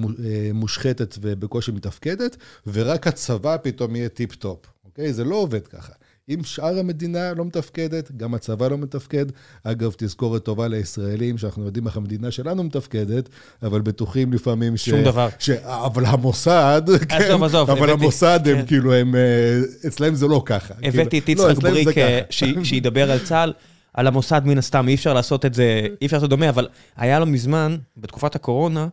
מושחתת 0.55 1.19
ובקושי 1.21 1.73
מתפקדת, 1.73 2.37
ורק 2.67 3.07
הצבא 3.07 3.57
פתאום 3.63 3.97
יהיה 3.97 4.09
טיפ-טופ, 4.09 4.67
אוקיי? 4.85 5.13
זה 5.13 5.25
לא 5.25 5.35
עובד 5.35 5.67
ככה. 5.67 5.93
אם 6.29 6.45
שאר 6.45 6.79
המדינה 6.79 7.35
לא 7.35 7.45
מתפקדת, 7.45 8.13
גם 8.17 8.35
הצבא 8.35 8.69
לא 8.69 8.79
מתפקד. 8.79 9.27
אגב, 9.65 9.95
תזכורת 9.97 10.45
טובה 10.45 10.69
לישראלים, 10.69 11.39
שאנחנו 11.39 11.65
יודעים 11.65 11.87
איך 11.87 11.97
המדינה 11.97 12.31
שלנו 12.31 12.65
מתפקדת, 12.65 13.29
אבל 13.63 13.81
בטוחים 13.81 14.33
לפעמים 14.33 14.77
ש... 14.77 14.89
שום 14.89 15.05
דבר. 15.05 15.29
ש... 15.39 15.51
אבל 15.65 16.07
המוסד, 16.07 16.83
כן, 17.09 17.17
עזוב, 17.17 17.43
עזוב, 17.43 17.71
אבל 17.71 17.91
הבאתי, 17.91 18.03
המוסד, 18.03 18.41
הם 18.45 18.57
כן. 18.57 18.67
כאילו, 18.67 18.95
הם, 18.95 19.15
אה, 19.15 19.61
אצלם 19.87 20.15
זה 20.15 20.27
לא 20.27 20.43
ככה. 20.47 20.75
הבאתי 20.83 21.19
את 21.19 21.25
כאילו, 21.25 21.51
יצחק 21.51 21.63
לא, 21.65 21.71
בריק 21.71 21.99
אה, 21.99 22.21
שידבר 22.65 23.11
על 23.11 23.19
צה"ל. 23.19 23.53
על 23.95 24.07
המוסד 24.07 24.43
מן 24.45 24.59
הסתם, 24.59 24.89
אי 24.89 24.95
אפשר 24.95 25.15
לעשות 25.15 25.47
את 25.47 25.55
זה, 25.55 25.87
אי 26.01 26.07
אפשר 26.07 26.17
לעשות 26.17 26.31
דומה, 26.31 26.49
אבל 26.49 26.69
היה 26.97 27.19
לו 27.19 27.27
מזמן, 27.27 27.77
בתקופת 27.97 28.35
הקורונה, 28.35 28.89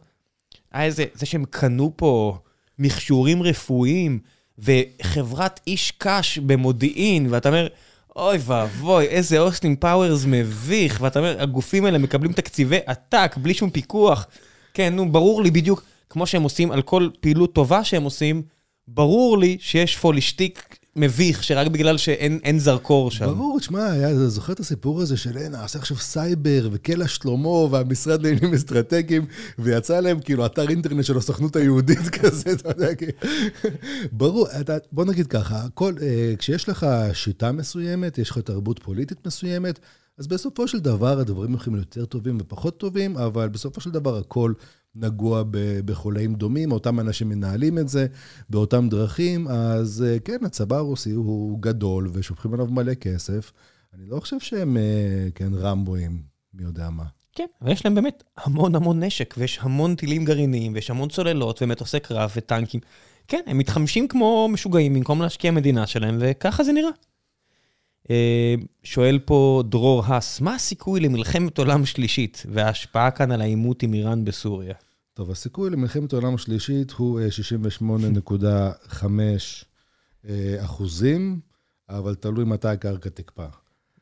היה 0.72 0.86
איזה, 0.86 1.06
זה 1.14 1.26
שהם 1.26 1.46
קנו 1.50 1.94
פה 1.96 2.38
מכשורים 2.80 3.44
רפואיים, 3.44 4.20
וחברת 4.64 5.60
איש 5.68 5.94
קש 5.98 6.38
במודיעין, 6.38 7.28
ואתה 7.30 7.50
אומר, 7.50 7.68
אוי 8.16 8.38
ואבוי, 8.46 9.06
איזה 9.06 9.40
אוסטין 9.40 9.76
פאוורס 9.76 10.24
מביך, 10.28 11.00
ואתה 11.02 11.20
אומר, 11.20 11.42
הגופים 11.42 11.86
האלה 11.86 11.98
מקבלים 11.98 12.34
תקציבי 12.34 12.80
עתק, 12.86 13.36
בלי 13.38 13.54
שום 13.54 13.70
פיקוח. 13.70 14.28
כן, 14.74 14.96
נו, 14.96 15.12
ברור 15.12 15.44
לי 15.44 15.52
בדיוק, 15.52 15.84
כמו 16.10 16.28
שהם 16.28 16.44
עושים 16.44 16.72
על 16.72 16.82
כל 16.82 17.10
פעילות 17.20 17.54
טובה 17.54 17.84
שהם 17.84 18.04
עושים, 18.04 18.42
ברור 18.88 19.38
לי 19.38 19.58
שיש 19.60 19.98
פולישטיק 19.98 20.79
מביך, 21.00 21.44
שרק 21.44 21.68
בגלל 21.68 21.98
שאין 21.98 22.60
זרקור 22.60 23.12
שם. 23.12 23.26
ברור, 23.26 23.60
תשמע, 23.60 24.14
זוכר 24.28 24.54
את 24.54 24.60
הסיפור 24.60 25.02
הזה 25.02 25.18
של, 25.18 25.38
אין, 25.38 25.52
נעשה 25.52 25.80
עכשיו 25.80 25.98
סייבר, 25.98 26.70
וקלע 26.72 27.08
שלמה, 27.08 27.50
והמשרד 27.50 28.24
לעניינים 28.24 28.54
אסטרטגיים, 28.54 29.26
ויצא 29.60 30.00
להם 30.00 30.20
כאילו 30.20 30.46
אתר 30.46 30.70
אינטרנט 30.70 31.06
של 31.06 31.18
הסוכנות 31.18 31.56
היהודית 31.56 32.10
כזה, 32.20 32.52
אתה 32.52 32.70
יודע, 32.70 32.96
כי... 32.96 33.06
ברור, 34.12 34.48
אתה, 34.62 34.78
בוא 34.92 35.06
נגיד 35.06 35.28
ככה, 35.28 35.66
כל, 35.74 35.94
אה, 36.02 36.34
כשיש 36.38 36.70
לך 36.70 36.88
שיטה 37.14 37.52
מסוימת, 37.52 38.18
יש 38.18 38.30
לך 38.30 38.38
תרבות 38.38 38.80
פוליטית 38.80 39.28
מסוימת, 39.28 39.80
אז 40.20 40.28
בסופו 40.28 40.68
של 40.68 40.80
דבר 40.80 41.20
הדברים 41.20 41.54
יכולים 41.54 41.76
להיות 41.76 41.96
יותר 41.96 42.06
טובים 42.06 42.38
ופחות 42.42 42.78
טובים, 42.78 43.18
אבל 43.18 43.50
בסופו 43.50 43.82
של 43.82 43.92
דבר 43.92 44.18
הכל 44.18 44.54
נגוע 44.96 45.44
בחולאים 45.86 46.36
דומים, 46.36 46.72
אותם 46.72 47.00
אנשים 47.00 47.30
מנהלים 47.30 47.78
את 47.78 47.90
זה 47.90 48.08
באותם 48.50 48.90
דרכים, 48.90 49.48
אז 49.48 50.06
אה, 50.08 50.20
כן, 50.20 50.46
הצבא 50.46 50.76
הרוסי 50.76 51.12
הוא 51.12 51.60
גדול 51.62 52.10
ושופכים 52.14 52.54
עליו 52.54 52.66
מלא 52.66 52.94
כסף. 52.94 53.52
אני 53.94 54.06
לא 54.06 54.20
חושב 54.20 54.40
שהם, 54.40 54.78
אה, 54.78 55.28
כן, 55.36 55.54
רמבואים, 55.54 56.22
מי 56.54 56.64
יודע 56.64 56.90
מה. 56.90 57.04
כן, 57.36 57.46
ויש 57.62 57.86
להם 57.86 57.96
באמת 57.96 58.24
המון 58.38 58.76
המון 58.76 59.04
נשק, 59.04 59.36
ויש 59.38 59.60
המון 59.62 59.96
טילים 59.96 60.26
גרעיניים, 60.26 60.74
ויש 60.74 60.90
המון 60.90 61.10
צוללות 61.10 61.62
ומטוסי 61.62 62.00
קרב 62.00 62.32
וטנקים. 62.36 62.80
כן, 63.28 63.42
הם 63.48 63.58
מתחמשים 63.58 64.08
כמו 64.08 64.48
משוגעים 64.52 64.94
במקום 64.94 65.22
להשקיע 65.22 65.52
מדינה 65.52 65.88
שלהם, 65.88 66.18
וככה 66.20 66.64
זה 66.64 66.72
נראה. 66.72 66.92
אה, 68.10 68.56
שואל 68.84 69.20
פה 69.26 69.64
דרור 69.70 70.04
האס, 70.06 70.42
מה 70.42 70.56
הסיכוי 70.56 71.00
למלחמת 71.00 71.58
עולם 71.58 71.86
שלישית 71.86 72.44
וההשפעה 72.52 73.12
כאן 73.12 73.32
על 73.32 73.42
העימות 73.42 73.84
עם 73.84 73.94
איראן 73.94 74.26
בסוריה? 74.26 74.74
טוב, 75.14 75.32
הסיכוי 75.32 75.70
למלחמת 75.70 76.14
העולם 76.14 76.36
השלישית 76.36 76.92
הוא 76.92 77.20
68.5 77.82 79.06
אה, 80.30 80.56
אחוזים, 80.66 81.40
אבל 81.90 82.16
תלוי 82.16 82.46
מתי 82.46 82.68
הקרקע 82.68 83.10
תקפא. 83.10 83.46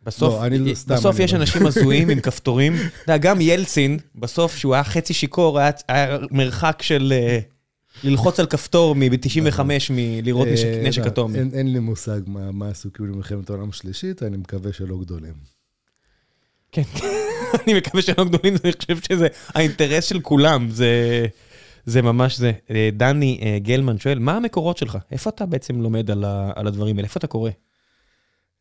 בסוף, 0.04 0.34
לא, 0.34 0.46
אני, 0.46 0.76
סתם, 0.76 0.96
בסוף 0.96 1.16
אני 1.16 1.24
יש 1.24 1.34
לא... 1.34 1.40
אנשים 1.40 1.66
הזויים 1.66 2.10
עם 2.10 2.20
כפתורים. 2.26 2.74
אתה 2.74 3.14
יודע, 3.14 3.18
גם 3.18 3.42
ילצין, 3.42 4.00
בסוף, 4.16 4.56
שהוא 4.56 4.74
היה 4.74 4.84
חצי 4.84 5.14
שיכור, 5.14 5.60
היה, 5.60 5.72
היה 5.88 6.18
מרחק 6.32 6.82
של 6.82 7.14
ללחוץ 8.04 8.40
על 8.40 8.46
כפתור 8.46 8.96
מ-95 8.96 9.60
מלראות 9.90 10.48
נשק, 10.48 10.68
נשק 10.84 11.02
לא, 11.02 11.08
אטומי. 11.08 11.40
אין, 11.54 11.74
לי 11.74 11.80
מושג 11.80 12.22
מה, 12.28 12.52
מה 12.52 12.68
הסיכוי 12.68 13.08
למלחמת 13.08 13.50
העולם 13.50 13.70
השלישית, 13.70 14.24
אני 14.24 14.38
מקווה 14.38 14.74
שלא 14.74 14.98
גדולים. 14.98 15.34
כן, 16.72 16.82
אני 17.64 17.74
מקווה 17.74 18.02
שלא 18.02 18.24
גדולים, 18.26 18.56
אני 18.64 18.74
חושב 18.74 18.98
שזה 19.08 19.28
האינטרס 19.48 20.06
של 20.06 20.20
כולם, 20.20 20.70
זה, 20.70 21.26
זה 21.86 22.02
ממש 22.02 22.38
זה. 22.38 22.52
אה, 22.70 22.90
דני 22.94 23.40
אה, 23.42 23.60
גלמן 23.60 24.00
שואל, 24.00 24.20
מה 24.20 24.34
המקורות 24.34 24.78
שלך? 24.78 24.98
איפה 25.12 25.30
אתה 25.30 25.46
בעצם 25.46 25.82
לומד 25.82 26.12
על, 26.12 26.24
ה, 26.24 26.52
על 26.56 26.68
הדברים 26.68 26.96
האלה? 26.96 27.06
איפה 27.06 27.18
אתה 27.18 27.28
קורא? 27.28 27.52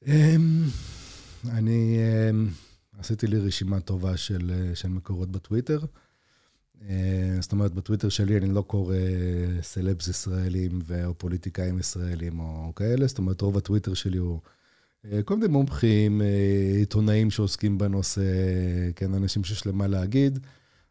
אמ, 0.07 0.65
אני 1.49 1.99
אמ, 2.31 2.49
עשיתי 2.99 3.27
לי 3.27 3.39
רשימה 3.39 3.81
טובה 3.81 4.17
של, 4.17 4.53
אה, 4.55 4.75
של 4.75 4.89
מקורות 4.89 5.31
בטוויטר. 5.31 5.79
זאת 7.41 7.53
אומרת, 7.53 7.75
בטוויטר 7.75 8.09
שלי 8.09 8.37
אני 8.37 8.55
לא 8.55 8.63
קורא 8.63 8.97
סלבס 9.63 10.09
ישראלים 10.09 10.81
או 11.05 11.15
פוליטיקאים 11.15 11.79
ישראלים 11.79 12.41
או 12.41 12.73
כאלה, 12.77 13.07
זאת 13.07 13.19
אומרת, 13.19 13.41
רוב 13.41 13.57
הטוויטר 13.57 13.95
שלי 13.95 14.19
הוא... 14.19 14.41
אה, 15.13 15.23
כל 15.23 15.37
מיני 15.37 15.49
מומחים, 15.49 16.23
אה, 16.23 16.27
עיתונאים 16.79 17.31
שעוסקים 17.31 17.79
בנושא, 17.79 18.23
כן, 18.97 19.15
אנשים 19.15 19.45
שיש 19.45 19.67
להם 19.67 19.79
מה 19.79 19.87
להגיד. 19.87 20.39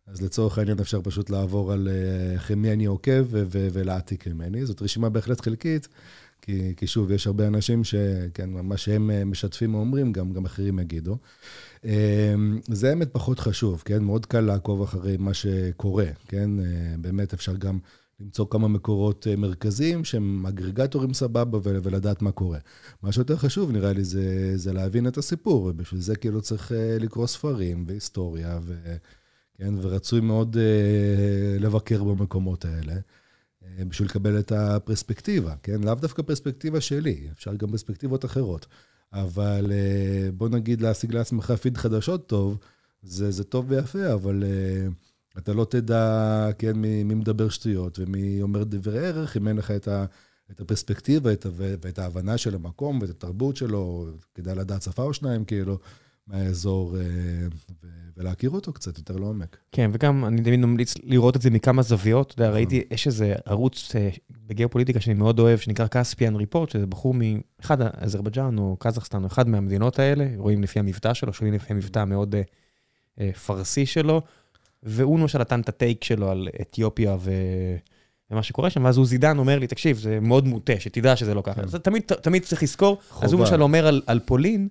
אז 0.08 0.22
לצורך 0.22 0.58
העניין 0.58 0.80
אפשר 0.80 1.02
פשוט 1.02 1.30
לעבור 1.30 1.74
על 1.74 1.88
אה, 1.92 2.36
אחרי 2.36 2.56
מי 2.56 2.74
אני 2.74 2.86
עוקב 2.86 3.26
ולהעתיק 3.50 4.28
ממני. 4.28 4.66
זאת 4.66 4.82
רשימה 4.82 5.10
בהחלט 5.10 5.42
חלקית, 5.42 5.88
כי, 6.42 6.74
כי 6.78 6.88
שוב, 6.88 7.12
יש 7.12 7.28
הרבה 7.28 7.48
אנשים 7.48 7.84
שכן, 7.84 8.50
מה 8.50 8.78
שהם 8.78 9.32
משתפים 9.32 9.76
או 9.76 9.80
אומרים, 9.80 10.14
גם, 10.14 10.34
גם 10.34 10.46
אחרים 10.46 10.80
יגידו. 10.80 11.18
זה 12.68 12.90
האמת 12.90 13.10
פחות 13.12 13.40
חשוב, 13.40 13.82
כן? 13.86 14.04
מאוד 14.04 14.26
קל 14.26 14.42
לעקוב 14.42 14.82
אחרי 14.82 15.18
מה 15.18 15.34
שקורה, 15.34 16.08
כן? 16.28 16.50
באמת 17.02 17.34
אפשר 17.34 17.56
גם 17.56 17.80
למצוא 18.20 18.46
כמה 18.50 18.68
מקורות 18.68 19.28
אה, 19.28 19.36
מרכזיים 19.36 20.06
שהם 20.06 20.46
אגרגטורים 20.46 21.14
סבבה 21.14 21.60
ולדעת 21.64 22.22
מה 22.22 22.32
קורה. 22.32 22.60
מה 23.02 23.12
שיותר 23.12 23.38
חשוב, 23.38 23.72
נראה 23.72 23.94
לי, 23.94 24.04
זה, 24.04 24.58
זה 24.58 24.74
להבין 24.74 25.08
את 25.08 25.18
הסיפור, 25.18 25.64
ובשביל 25.64 26.02
זה 26.02 26.16
כאילו 26.16 26.42
צריך 26.42 26.72
אה, 26.72 26.98
לקרוא 27.00 27.28
ספרים 27.28 27.86
והיסטוריה, 27.88 28.60
ו, 28.64 28.96
כן, 29.58 29.74
ורצוי 29.82 30.22
מאוד 30.22 30.58
לבקר 31.60 32.04
במקומות 32.04 32.66
האלה, 32.66 32.94
בשביל 33.80 34.08
לקבל 34.08 34.40
את 34.40 34.52
הפרספקטיבה, 34.52 35.54
כן? 35.64 35.84
לאו 35.84 35.96
דווקא 35.96 36.22
פרספקטיבה 36.22 36.82
שלי, 36.82 37.28
אפשר 37.32 37.56
גם 37.56 37.70
פרספקטיבות 37.70 38.26
אחרות. 38.26 38.66
אבל 39.16 39.72
uh, 39.72 40.32
בוא 40.32 40.50
נגיד 40.50 40.82
להשיג 40.82 41.14
לעצמך 41.14 41.52
פיד 41.52 41.78
חדשות 41.78 42.28
טוב, 42.28 42.58
זה, 43.02 43.32
זה 43.32 43.44
טוב 43.44 43.66
ויפה, 43.70 44.14
אבל... 44.14 44.44
Uh, 44.44 44.94
אתה 45.38 45.54
לא 45.54 45.66
תדע, 45.70 46.50
כן, 46.58 46.72
מי, 46.78 47.04
מי 47.04 47.14
מדבר 47.14 47.50
שטויות 47.50 48.00
ומי 48.00 48.42
אומר 48.42 48.64
דברי 48.64 49.08
ערך, 49.08 49.38
אם 49.38 49.48
אין 49.48 49.58
לך 49.58 49.72
את, 49.72 49.88
ה, 49.88 50.06
את 50.52 50.62
הפרספקטיבה 50.62 51.34
את, 51.34 51.46
ואת 51.56 52.00
ההבנה 52.00 52.38
של 52.38 52.56
המקום 52.56 53.00
ואת 53.02 53.10
התרבות 53.10 53.56
שלו, 53.58 54.08
כדאי 54.36 54.56
לדעת 54.56 54.82
שפה 54.82 55.04
או 55.04 55.14
שניים, 55.14 55.46
כאילו, 55.46 55.80
מהאזור 56.28 56.96
ולהכיר 58.18 58.50
אותו 58.50 58.74
קצת 58.74 58.98
יותר 58.98 59.16
לעומק. 59.16 59.58
כן, 59.72 59.90
וגם 59.94 60.26
אני 60.26 60.42
תמיד 60.42 60.60
ממליץ 60.60 60.94
לראות 61.04 61.36
את 61.36 61.42
זה 61.42 61.50
מכמה 61.50 61.82
זוויות. 61.82 62.32
אתה 62.32 62.42
יודע, 62.42 62.50
נכון. 62.50 62.56
ראיתי, 62.56 62.84
יש 62.92 63.08
איזה 63.08 63.34
ערוץ 63.46 63.92
בגיאופוליטיקה 64.48 65.00
שאני 65.00 65.14
מאוד 65.14 65.40
אוהב, 65.40 65.60
שנקרא 65.60 65.88
כספיאן 65.88 66.36
ריפורט, 66.36 66.70
שזה 66.70 66.86
בחור 66.86 67.14
מאחד, 67.18 67.82
אזרבייג'אן 67.82 68.58
או 68.58 68.78
קזחסטן, 68.80 69.24
או 69.24 69.28
אחד 69.28 69.50
מהמדינות 69.50 70.00
האלה, 70.00 70.28
רואים 70.38 70.64
לפי 70.64 70.80
המבטא 70.80 71.14
שלו, 71.14 71.34
שומעים 71.34 71.54
לפי 71.54 71.74
המבטא 71.74 72.04
מאוד 72.04 72.36
פרסי 73.46 73.86
שלו, 73.86 74.22
והוא 74.84 75.20
למשל 75.20 75.40
נתן 75.40 75.60
את 75.60 75.70
הטייק 75.70 76.04
שלו 76.04 76.30
על 76.30 76.50
אתיופיה 76.62 77.18
ו... 77.20 77.32
ומה 78.32 78.44
שקורה 78.44 78.70
שם, 78.70 78.86
ואז 78.86 78.98
עוזי 78.98 79.18
דן 79.18 79.38
אומר 79.38 79.60
לי, 79.60 79.68
תקשיב, 79.68 79.98
זה 79.98 80.20
מאוד 80.20 80.48
מוטה, 80.48 80.74
שתדע 80.80 81.16
שזה 81.16 81.34
לא 81.34 81.42
ככה. 81.42 81.62
אז 81.62 81.76
תמיד, 81.76 82.02
תמיד 82.02 82.44
צריך 82.44 82.64
לזכור. 82.64 82.98
חובה. 83.10 83.26
אז 83.26 83.34
הוא 83.34 83.42
למשל 83.42 83.62
אומר 83.62 83.88
על, 83.88 84.02
על 84.08 84.20
פולין, 84.20 84.68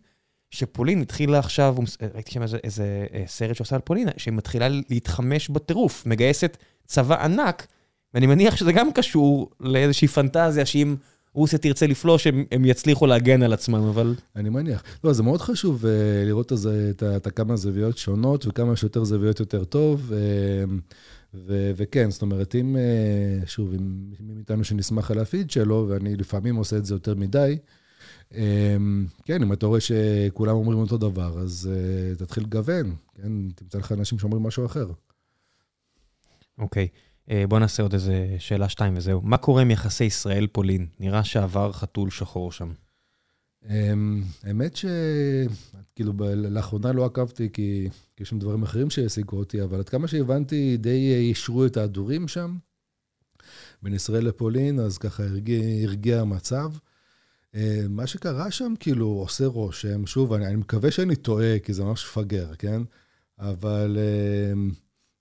שפולין 0.54 1.00
התחילה 1.00 1.38
עכשיו, 1.38 1.76
ראיתי 2.14 2.32
שם 2.32 2.42
איזה, 2.42 2.58
איזה 2.64 3.06
סרט 3.26 3.56
שעושה 3.56 3.76
על 3.76 3.82
פולין, 3.84 4.08
שהיא 4.16 4.34
מתחילה 4.34 4.68
להתחמש 4.68 5.48
בטירוף, 5.48 6.06
מגייסת 6.06 6.56
צבא 6.86 7.24
ענק, 7.24 7.66
ואני 8.14 8.26
מניח 8.26 8.56
שזה 8.56 8.72
גם 8.72 8.92
קשור 8.92 9.50
לאיזושהי 9.60 10.08
פנטזיה 10.08 10.66
שאם 10.66 10.96
רוסיה 11.34 11.58
תרצה 11.58 11.86
לפלוש, 11.86 12.26
הם, 12.26 12.44
הם 12.52 12.64
יצליחו 12.64 13.06
להגן 13.06 13.42
על 13.42 13.52
עצמם, 13.52 13.84
אבל... 13.88 14.14
אני 14.36 14.48
מניח. 14.48 14.82
לא, 15.04 15.12
זה 15.12 15.22
מאוד 15.22 15.40
חשוב 15.40 15.84
uh, 15.84 15.88
לראות 16.26 16.52
את, 16.52 17.02
את 17.02 17.26
הכמה 17.26 17.56
זוויות 17.56 17.98
שונות, 17.98 18.46
וכמה 18.46 18.76
שיותר 18.76 19.04
זוויות 19.04 19.40
יותר 19.40 19.64
טוב. 19.64 20.10
Uh, 20.10 20.70
ו- 21.34 21.72
וכן, 21.76 22.10
זאת 22.10 22.22
אומרת, 22.22 22.54
אם, 22.54 22.76
שוב, 23.46 23.74
אם 23.74 24.04
מי 24.20 24.34
מאיתנו 24.34 24.64
שנשמח 24.64 25.10
על 25.10 25.18
הפיד 25.18 25.50
שלו, 25.50 25.86
ואני 25.88 26.16
לפעמים 26.16 26.56
עושה 26.56 26.76
את 26.76 26.84
זה 26.84 26.94
יותר 26.94 27.14
מדי, 27.14 27.56
כן, 29.24 29.42
אם 29.42 29.52
אתה 29.52 29.66
רואה 29.66 29.80
שכולם 29.80 30.54
אומרים 30.54 30.78
אותו 30.78 30.98
דבר, 30.98 31.38
אז 31.38 31.70
uh, 31.72 32.18
תתחיל 32.18 32.42
לגוון, 32.42 32.94
כן? 33.14 33.48
תמצא 33.54 33.78
לך 33.78 33.92
אנשים 33.92 34.18
שאומרים 34.18 34.42
משהו 34.42 34.66
אחר. 34.66 34.86
אוקיי. 36.58 36.88
Okay. 36.92 37.14
אה, 37.30 37.44
בוא 37.48 37.58
נעשה 37.58 37.82
עוד 37.82 37.92
איזה 37.92 38.36
שאלה 38.38 38.68
שתיים 38.68 38.94
וזהו. 38.96 39.20
מה 39.22 39.36
קורה 39.36 39.62
עם 39.62 39.70
יחסי 39.70 40.04
ישראל-פולין? 40.04 40.86
נראה 41.00 41.24
שעבר 41.24 41.72
חתול 41.72 42.10
שחור 42.10 42.52
שם. 42.52 42.72
אמ, 43.70 44.22
האמת 44.42 44.76
שכאילו 44.76 46.12
לאחרונה 46.34 46.92
לא 46.92 47.04
עקבתי 47.04 47.48
כי 47.52 47.88
יש 48.20 48.28
שם 48.28 48.38
דברים 48.38 48.62
אחרים 48.62 48.90
שהעסיקו 48.90 49.36
אותי, 49.36 49.62
אבל 49.62 49.78
עד 49.78 49.88
כמה 49.88 50.08
שהבנתי, 50.08 50.76
די 50.76 51.14
אישרו 51.14 51.66
את 51.66 51.76
ההדורים 51.76 52.28
שם, 52.28 52.56
בין 53.82 53.94
ישראל 53.94 54.24
לפולין, 54.24 54.80
אז 54.80 54.98
ככה 54.98 55.22
הרגיע, 55.24 55.60
הרגיע 55.82 56.20
המצב. 56.20 56.72
אמ, 57.54 57.60
מה 57.88 58.06
שקרה 58.06 58.50
שם 58.50 58.74
כאילו 58.80 59.06
עושה 59.06 59.46
רושם, 59.46 60.06
שוב, 60.06 60.32
אני, 60.32 60.46
אני 60.46 60.56
מקווה 60.56 60.90
שאני 60.90 61.16
טועה, 61.16 61.58
כי 61.58 61.72
זה 61.72 61.84
ממש 61.84 62.04
מפגר, 62.04 62.54
כן? 62.58 62.82
אבל 63.38 63.98
אמ, 64.52 64.70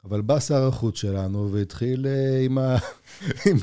אבל 0.06 0.22
בא 0.22 0.40
שר 0.40 0.68
החוץ 0.68 0.98
שלנו 0.98 1.52
והתחיל 1.52 2.08
אה, 2.08 2.40
עם, 2.46 2.58
ה... 2.58 2.78
עם 3.50 3.58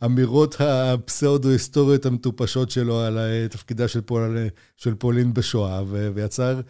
האמירות 0.00 0.56
הפסאודו-היסטוריות 0.60 2.06
המטופשות 2.06 2.70
שלו 2.70 3.00
על 3.00 3.18
תפקידה 3.50 3.88
של, 3.88 4.00
פול... 4.00 4.38
של 4.76 4.94
פולין 4.94 5.34
בשואה. 5.34 5.82
ויצר 6.14 6.60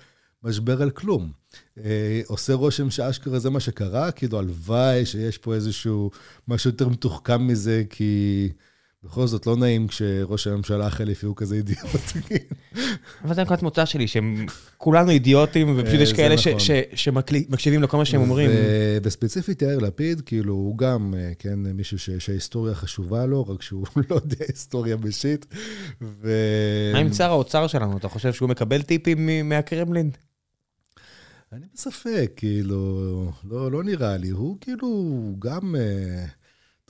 משבר 0.42 0.82
על 0.82 0.90
כלום. 0.90 1.32
אה, 1.78 2.20
עושה 2.26 2.54
רושם 2.54 2.90
שאשכרה 2.90 3.38
זה 3.38 3.50
מה 3.50 3.60
שקרה, 3.60 4.10
כאילו 4.10 4.38
הלוואי 4.38 5.06
שיש 5.06 5.38
פה 5.38 5.54
איזשהו 5.54 6.10
משהו 6.48 6.70
יותר 6.70 6.88
מתוחכם 6.88 7.46
מזה, 7.46 7.82
כי... 7.90 8.48
בכל 9.04 9.26
זאת, 9.26 9.46
לא 9.46 9.56
נעים 9.56 9.88
כשראש 9.88 10.46
הממשלה 10.46 10.86
החליפי 10.86 11.26
הוא 11.26 11.36
כזה 11.36 11.54
אידיוט. 11.54 12.00
אבל 13.24 13.34
זה 13.34 13.42
נקודת 13.42 13.62
מוצא 13.62 13.84
שלי, 13.84 14.08
שהם 14.08 14.46
כולנו 14.76 15.10
אידיוטים, 15.10 15.74
ופשוט 15.78 16.00
יש 16.00 16.12
כאלה 16.12 16.34
נכון. 16.34 16.52
שמקשיבים 16.94 17.82
לכל 17.82 17.96
מה 17.96 18.04
שהם 18.04 18.20
אומרים. 18.20 18.50
וספציפית 19.02 19.62
יאיר 19.62 19.78
לפיד, 19.78 20.20
כאילו, 20.20 20.54
הוא 20.54 20.78
גם, 20.78 21.14
אה, 21.16 21.32
כן, 21.38 21.58
מישהו 21.58 21.98
שההיסטוריה 22.18 22.74
חשובה 22.74 23.26
לו, 23.26 23.48
רק 23.48 23.62
שהוא 23.62 23.86
לא 24.10 24.14
יודע 24.16 24.44
היסטוריה 24.48 24.96
בשיט. 24.96 25.46
מה 26.00 26.98
עם 26.98 27.12
שר 27.12 27.30
האוצר 27.30 27.66
שלנו? 27.66 27.96
אתה 27.96 28.08
חושב 28.08 28.32
שהוא 28.32 28.48
מקבל 28.48 28.82
טיפים 28.82 29.48
מהקרמלין? 29.48 30.10
אני 31.52 31.66
בספק, 31.74 32.32
כאילו, 32.36 33.32
לא, 33.44 33.72
לא 33.72 33.84
נראה 33.84 34.16
לי. 34.16 34.28
הוא 34.30 34.56
כאילו 34.60 35.20
גם... 35.38 35.74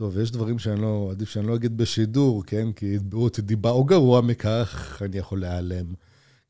טוב, 0.01 0.19
יש 0.19 0.31
דברים 0.31 0.59
שאני 0.59 0.81
לא, 0.81 1.09
עדיף 1.11 1.29
שאני 1.29 1.47
לא 1.47 1.57
אגיד 1.57 1.77
בשידור, 1.77 2.45
כן? 2.47 2.73
כי 2.73 2.95
יתבעו 2.95 3.25
אותי 3.25 3.43
דיבה, 3.43 3.71
או 3.71 3.85
גרוע 3.85 4.21
מכך, 4.21 5.03
אני 5.05 5.19
יכול 5.19 5.41
להיעלם, 5.41 5.87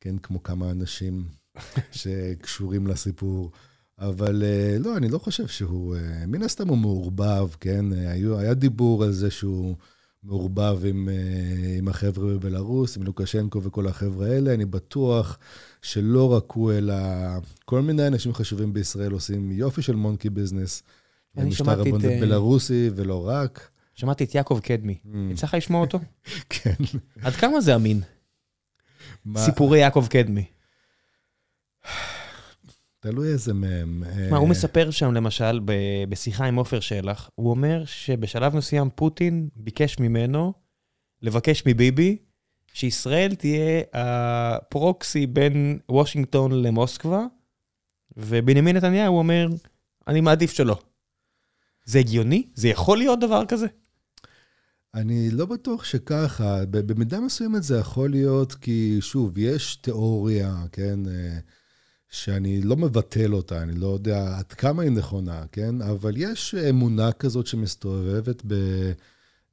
כן? 0.01 0.19
כמו 0.19 0.43
כמה 0.43 0.71
אנשים 0.71 1.25
שקשורים 1.93 2.87
לסיפור. 2.87 3.51
אבל 3.99 4.43
אה, 4.43 4.77
לא, 4.79 4.97
אני 4.97 5.09
לא 5.09 5.19
חושב 5.19 5.47
שהוא, 5.47 5.97
אה, 5.97 6.27
מן 6.27 6.43
הסתם 6.43 6.69
הוא 6.69 6.79
מעורבב, 6.79 7.49
כן? 7.61 7.93
היה, 7.93 8.39
היה 8.39 8.55
דיבור 8.55 9.05
על 9.05 9.13
זה 9.13 9.31
שהוא 9.31 9.77
מעורבב 10.23 10.79
עם, 10.85 11.09
אה, 11.09 11.79
עם 11.79 11.89
החבר'ה 11.89 12.35
בבלארוס, 12.35 12.97
עם 12.97 13.03
לוקשנקו 13.03 13.63
וכל 13.63 13.87
החבר'ה 13.87 14.27
האלה. 14.27 14.55
אני 14.55 14.65
בטוח 14.65 15.39
שלא 15.83 16.33
רק 16.33 16.53
הוא, 16.53 16.73
אלא 16.73 16.95
כל 17.65 17.83
מיני 17.83 18.07
אנשים 18.07 18.35
חשובים 18.35 18.73
בישראל 18.73 19.13
עושים 19.13 19.53
יופי 19.53 19.83
של 19.83 19.97
מונקי 19.97 20.31
ביזנס. 20.31 20.83
אני 21.37 21.53
שמעתי 21.53 21.81
את... 21.81 21.87
משטר 21.87 21.89
הבונדות 21.89 22.21
בלרוסי 22.21 22.91
ולא 22.97 23.29
רק. 23.29 23.71
שמעתי 23.95 24.25
את 24.25 24.35
יעקב 24.35 24.61
קדמי. 24.63 24.99
Mm. 25.05 25.09
יצא 25.31 25.47
לך 25.47 25.55
לשמוע 25.55 25.81
אותו? 25.81 25.99
כן. 26.51 26.75
עד 27.23 27.33
כמה 27.33 27.61
זה 27.61 27.75
אמין? 27.75 28.01
סיפורי 29.37 29.79
יעקב 29.79 30.07
קדמי. 30.11 30.45
תלוי 33.01 33.29
איזה 33.29 33.55
מהם. 33.55 34.03
מה, 34.31 34.37
הוא 34.37 34.49
מספר 34.49 34.91
שם, 34.91 35.13
למשל, 35.13 35.61
בשיחה 36.09 36.45
עם 36.45 36.57
עופר 36.57 36.81
שלח, 36.81 37.31
הוא 37.35 37.51
אומר 37.51 37.85
שבשלב 37.85 38.57
מסוים 38.57 38.91
פוטין 38.95 39.49
ביקש 39.57 39.99
ממנו 39.99 40.53
לבקש 41.23 41.63
מביבי 41.67 42.17
שישראל 42.73 43.35
תהיה 43.35 43.83
הפרוקסי 43.93 45.27
בין 45.27 45.79
וושינגטון 45.89 46.63
למוסקבה, 46.63 47.25
ובנימין 48.17 48.77
נתניהו 48.77 49.19
אומר, 49.19 49.49
אני 50.09 50.21
מעדיף 50.21 50.53
שלא. 50.53 50.79
זה 51.85 51.99
הגיוני? 51.99 52.47
זה 52.55 52.69
יכול 52.69 52.99
להיות 52.99 53.21
דבר 53.21 53.45
כזה? 53.49 53.67
אני 54.95 55.31
לא 55.31 55.47
בטוח 55.47 55.85
שככה. 55.85 56.65
במידה 56.71 57.21
מסוימת 57.21 57.63
זה 57.63 57.79
יכול 57.79 58.11
להיות 58.11 58.55
כי, 58.55 58.99
שוב, 59.01 59.39
יש 59.39 59.77
תיאוריה, 59.77 60.65
כן, 60.73 61.09
אה, 61.09 61.39
שאני 62.11 62.63
לא 62.63 62.77
מבטל 62.77 63.35
אותה, 63.35 63.63
אני 63.63 63.73
לא 63.73 63.87
יודע 63.87 64.39
עד 64.39 64.53
כמה 64.53 64.83
היא 64.83 64.91
נכונה, 64.91 65.43
כן, 65.53 65.83
אבל 65.83 66.13
יש 66.17 66.55
אמונה 66.55 67.13
כזאת 67.13 67.47
שמסתובבת 67.47 68.43
ב... 68.47 68.55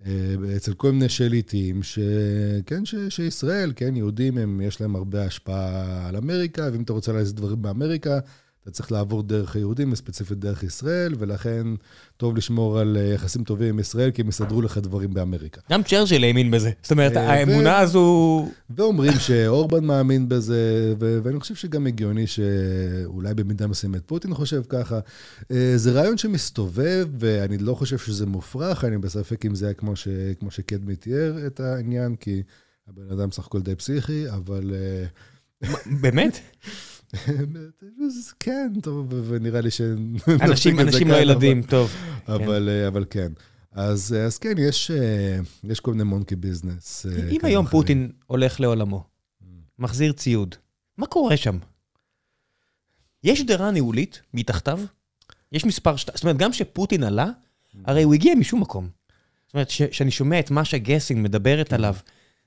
אה, 0.05 0.35
אצל 0.57 0.73
כל 0.73 0.91
מיני 0.91 1.09
שליטים, 1.09 1.83
שכן, 1.83 2.85
ש, 2.85 2.95
שישראל, 3.09 3.73
כן, 3.75 3.95
יהודים, 3.95 4.37
הם, 4.37 4.61
יש 4.61 4.81
להם 4.81 4.95
הרבה 4.95 5.25
השפעה 5.25 6.07
על 6.07 6.15
אמריקה, 6.15 6.69
ואם 6.71 6.81
אתה 6.81 6.93
רוצה 6.93 7.11
לעשות 7.13 7.35
דברים 7.35 7.61
באמריקה, 7.61 8.19
אתה 8.67 8.75
צריך 8.75 8.91
לעבור 8.91 9.23
דרך 9.23 9.55
היהודים, 9.55 9.91
וספציפית 9.91 10.39
דרך 10.39 10.63
ישראל, 10.63 11.13
ולכן 11.19 11.67
טוב 12.17 12.37
לשמור 12.37 12.79
על 12.79 12.97
אה, 12.99 13.13
יחסים 13.13 13.43
טובים 13.43 13.69
עם 13.69 13.79
ישראל, 13.79 14.11
כי 14.11 14.21
הם 14.21 14.29
יסדרו 14.29 14.61
לך 14.61 14.77
דברים 14.77 15.13
באמריקה. 15.13 15.61
גם 15.71 15.83
צ'רצ'יל 15.83 16.23
האמין 16.23 16.51
בזה. 16.51 16.71
זאת 16.81 16.91
אומרת, 16.91 17.17
אה, 17.17 17.33
האמונה 17.33 17.79
הזו... 17.79 18.49
ואומרים 18.69 19.13
שאורבן 19.19 19.85
מאמין 19.85 20.29
בזה, 20.29 20.93
ואני 20.99 21.39
חושב 21.39 21.55
שגם 21.55 21.87
הגיוני 21.87 22.27
שאולי 22.27 23.33
במידה 23.33 23.67
מסוימת 23.67 24.01
פוטין 24.05 24.33
חושב 24.33 24.61
ככה. 24.69 24.99
אה, 25.51 25.73
זה 25.75 25.91
רעיון 25.91 26.17
שמסתובב, 26.17 27.07
ואני 27.19 27.57
לא 27.57 27.73
חושב 27.73 27.97
שזה 27.97 28.25
מופרך, 28.25 28.83
אני 28.83 28.97
בספק 28.97 29.45
אם 29.45 29.55
זה 29.55 29.65
היה 29.65 29.73
כמו, 29.73 29.95
ש... 29.95 30.07
כמו 30.39 30.51
שקדמי 30.51 30.95
תיאר 30.95 31.47
את 31.47 31.59
העניין, 31.59 32.15
כי 32.15 32.43
הבן 32.87 33.11
אדם 33.11 33.31
סך 33.31 33.45
הכל 33.45 33.61
די 33.61 33.75
פסיכי, 33.75 34.29
אבל... 34.29 34.73
באמת? 36.01 36.39
כן, 38.39 38.73
טוב, 38.81 39.13
ונראה 39.27 39.61
לי 39.61 39.71
ש... 39.71 39.81
אנשים, 40.41 40.79
אנשים 40.79 41.07
לא 41.07 41.15
ילדים, 41.15 41.63
טוב. 41.63 41.95
אבל, 42.27 42.69
כן. 42.81 42.87
אבל 42.87 43.05
כן. 43.09 43.31
אז, 43.71 44.15
אז 44.25 44.37
כן, 44.37 44.53
יש, 44.57 44.91
יש 45.63 45.79
כל 45.79 45.91
מיני 45.91 46.03
מונקי 46.03 46.35
ביזנס. 46.35 47.05
אם 47.31 47.39
היום 47.43 47.65
אחרי. 47.65 47.79
פוטין 47.79 48.11
הולך 48.25 48.59
לעולמו, 48.59 49.03
מחזיר 49.79 50.11
ציוד, 50.11 50.55
מה 50.97 51.07
קורה 51.07 51.37
שם? 51.37 51.57
יש 53.23 53.39
שדרה 53.39 53.71
ניהולית 53.71 54.21
מתחתיו? 54.33 54.79
יש 55.51 55.65
מספר 55.65 55.95
שת... 55.95 56.15
זאת 56.15 56.23
אומרת, 56.23 56.37
גם 56.37 56.51
כשפוטין 56.51 57.03
עלה, 57.03 57.29
הרי 57.85 58.03
הוא 58.03 58.13
הגיע 58.13 58.35
משום 58.35 58.61
מקום. 58.61 58.89
זאת 59.47 59.53
אומרת, 59.53 59.67
כשאני 59.91 60.11
שומע 60.11 60.39
את 60.39 60.51
מה 60.51 60.65
שגסינג 60.65 61.23
מדברת 61.23 61.73
עליו, 61.73 61.95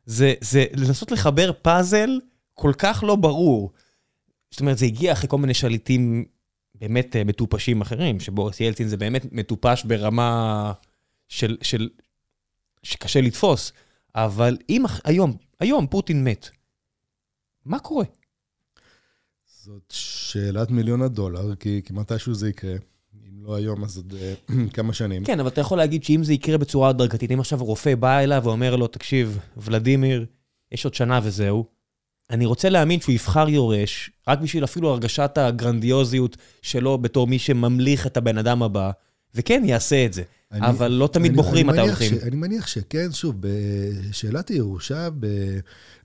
זה, 0.06 0.34
זה 0.40 0.64
לנסות 0.74 1.10
לחבר 1.10 1.52
פאזל 1.62 2.10
כל 2.54 2.72
כך 2.78 3.04
לא 3.06 3.16
ברור. 3.16 3.72
זאת 4.50 4.60
אומרת, 4.60 4.78
זה 4.78 4.86
הגיע 4.86 5.12
אחרי 5.12 5.28
כל 5.28 5.38
מיני 5.38 5.54
שליטים 5.54 6.24
באמת 6.74 7.16
אה, 7.16 7.24
מטופשים 7.24 7.80
אחרים, 7.80 8.20
שבוריס 8.20 8.60
ילצין 8.60 8.88
זה 8.88 8.96
באמת 8.96 9.26
מטופש 9.32 9.84
ברמה 9.84 10.72
של, 11.28 11.56
של... 11.62 11.88
שקשה 12.82 13.20
לתפוס. 13.20 13.72
אבל 14.14 14.56
אם 14.68 14.84
היום, 15.04 15.36
היום 15.60 15.86
פוטין 15.86 16.24
מת, 16.24 16.50
מה 17.64 17.78
קורה? 17.78 18.04
זאת 19.64 19.92
שאלת 19.92 20.70
מיליון 20.70 21.02
הדולר, 21.02 21.54
כי, 21.54 21.82
כי 21.84 21.92
מתישהו 21.92 22.34
זה 22.34 22.48
יקרה. 22.48 22.74
אם 23.28 23.42
לא 23.42 23.54
היום, 23.54 23.84
אז 23.84 23.96
עוד 23.96 24.14
אה, 24.20 24.34
כמה 24.74 24.92
שנים. 24.92 25.24
כן, 25.24 25.40
אבל 25.40 25.48
אתה 25.48 25.60
יכול 25.60 25.78
להגיד 25.78 26.04
שאם 26.04 26.24
זה 26.24 26.32
יקרה 26.32 26.58
בצורה 26.58 26.88
הדרגתית, 26.88 27.30
אם 27.30 27.40
עכשיו 27.40 27.64
רופא 27.64 27.94
בא 27.94 28.18
אליו 28.18 28.42
ואומר 28.44 28.76
לו, 28.76 28.86
תקשיב, 28.86 29.38
ולדימיר, 29.56 30.26
יש 30.72 30.84
עוד 30.84 30.94
שנה 30.94 31.20
וזהו, 31.22 31.64
אני 32.30 32.46
רוצה 32.46 32.68
להאמין 32.68 33.00
שהוא 33.00 33.12
יבחר 33.12 33.48
יורש, 33.48 34.10
רק 34.28 34.40
בשביל 34.40 34.64
אפילו 34.64 34.88
הרגשת 34.88 35.38
הגרנדיוזיות 35.38 36.36
שלו 36.62 36.98
בתור 36.98 37.26
מי 37.26 37.38
שממליך 37.38 38.06
את 38.06 38.16
הבן 38.16 38.38
אדם 38.38 38.62
הבא, 38.62 38.90
וכן, 39.34 39.62
יעשה 39.64 40.06
את 40.06 40.12
זה. 40.12 40.22
אני, 40.52 40.66
אבל 40.66 40.92
לא 40.92 41.06
תמיד 41.06 41.30
אני, 41.30 41.36
בוחרים 41.36 41.66
מתי 41.66 41.80
הולכים. 41.80 42.14
אני 42.22 42.36
מניח 42.36 42.66
שכן, 42.66 43.12
שוב, 43.12 43.36
בשאלת 43.40 44.48
הירושה 44.48 45.08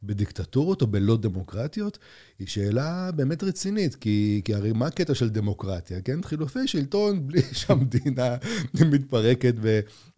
בדיקטטורות 0.03 0.81
או 0.81 0.87
בלא 0.87 1.17
דמוקרטיות, 1.17 1.97
היא 2.39 2.47
שאלה 2.47 3.09
באמת 3.15 3.43
רצינית, 3.43 3.95
כי, 3.95 4.41
כי 4.45 4.53
הרי 4.53 4.71
מה 4.71 4.87
הקטע 4.87 5.15
של 5.15 5.29
דמוקרטיה, 5.29 6.01
כן? 6.01 6.23
חילופי 6.23 6.67
שלטון 6.67 7.27
בלי 7.27 7.41
שהמדינה 7.51 8.35
מתפרקת 8.91 9.53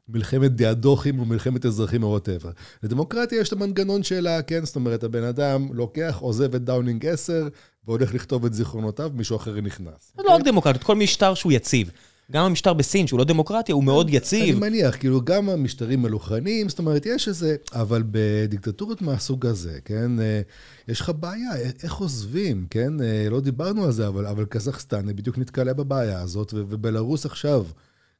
במלחמת 0.09 0.55
דיאדוכים 0.55 1.19
או 1.19 1.25
מלחמת 1.25 1.65
אזרחים 1.65 2.03
או 2.03 2.07
whatever. 2.07 2.49
לדמוקרטיה 2.83 3.41
יש 3.41 3.47
את 3.47 3.53
המנגנון 3.53 4.03
שלה, 4.03 4.41
כן? 4.41 4.65
זאת 4.65 4.75
אומרת, 4.75 5.03
הבן 5.03 5.23
אדם 5.23 5.67
לוקח, 5.73 6.17
עוזב 6.19 6.55
את 6.55 6.63
דאונינג 6.63 7.05
10, 7.05 7.47
והולך 7.87 8.13
לכתוב 8.13 8.45
את 8.45 8.53
זיכרונותיו, 8.53 9.11
מישהו 9.13 9.35
אחר 9.35 9.61
נכנס. 9.61 10.13
זה 10.17 10.23
לא 10.23 10.31
רק 10.31 10.41
דמוקרטיות, 10.41 10.83
כל 10.83 10.95
משטר 10.95 11.33
שהוא 11.33 11.51
יציב. 11.51 11.91
גם 12.31 12.45
המשטר 12.45 12.73
בסין, 12.73 13.07
שהוא 13.07 13.17
לא 13.17 13.23
דמוקרטיה, 13.23 13.75
הוא 13.75 13.83
מאוד 13.83 14.09
יציב. 14.09 14.63
אני 14.63 14.69
מניח, 14.69 14.95
כאילו, 14.95 15.21
גם 15.21 15.49
המשטרים 15.49 16.01
מלוכנים, 16.01 16.69
זאת 16.69 16.79
אומרת, 16.79 17.05
יש 17.05 17.27
איזה... 17.27 17.55
אבל 17.73 18.03
בדיקטטורות 18.11 19.01
מהסוג 19.01 19.45
הזה, 19.45 19.79
כן, 19.85 20.19
אה, 20.19 20.41
יש 20.87 21.01
לך 21.01 21.11
בעיה, 21.19 21.49
איך 21.83 21.93
עוזבים, 21.93 22.67
כן? 22.69 23.01
אה, 23.01 23.27
לא 23.29 23.39
דיברנו 23.39 23.85
על 23.85 23.91
זה, 23.91 24.07
אבל, 24.07 24.25
אבל 24.25 24.45
קזחסטן 24.45 25.15
בדיוק 25.15 25.37
נתקלה 25.37 25.73
בבעיה 25.73 26.21
הזאת, 26.21 26.53
ובלרוס 26.53 27.25
עכשיו, 27.25 27.65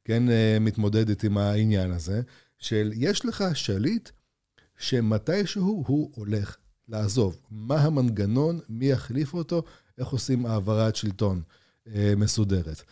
כן, 0.08 0.30
אה, 0.30 0.56
מתמודדת 0.60 1.24
עם 1.24 1.38
העניין 1.38 1.90
הזה, 1.90 2.20
של 2.58 2.90
יש 2.94 3.24
לך 3.24 3.44
שליט 3.54 4.08
שמתישהו 4.78 5.84
הוא 5.86 6.10
הולך 6.14 6.56
לעזוב. 6.88 7.40
מה 7.50 7.80
המנגנון, 7.80 8.60
מי 8.68 8.90
יחליף 8.90 9.34
אותו, 9.34 9.62
איך 9.98 10.08
עושים 10.08 10.46
העברת 10.46 10.96
שלטון 10.96 11.42
מסודרת. 12.16 12.82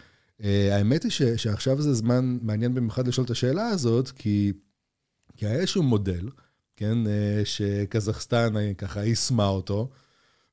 אה, 0.43 0.77
האמת 0.77 1.03
היא 1.03 1.11
ש, 1.11 1.23
שעכשיו 1.23 1.83
זה 1.83 1.95
זמן 1.95 2.39
מעניין 2.43 2.75
במיוחד 2.75 3.09
לשאול 3.09 3.25
את 3.25 3.31
השאלה 3.31 3.69
הזאת, 3.69 4.11
כי, 4.11 4.53
כי 5.37 5.47
היה 5.47 5.59
איזשהו 5.59 5.83
מודל, 5.83 6.29
כן, 6.77 7.07
אה, 7.07 7.43
שקזחסטן 7.45 8.57
אה, 8.57 8.75
ככה 8.79 9.05
יישמה 9.05 9.47
אותו, 9.47 9.91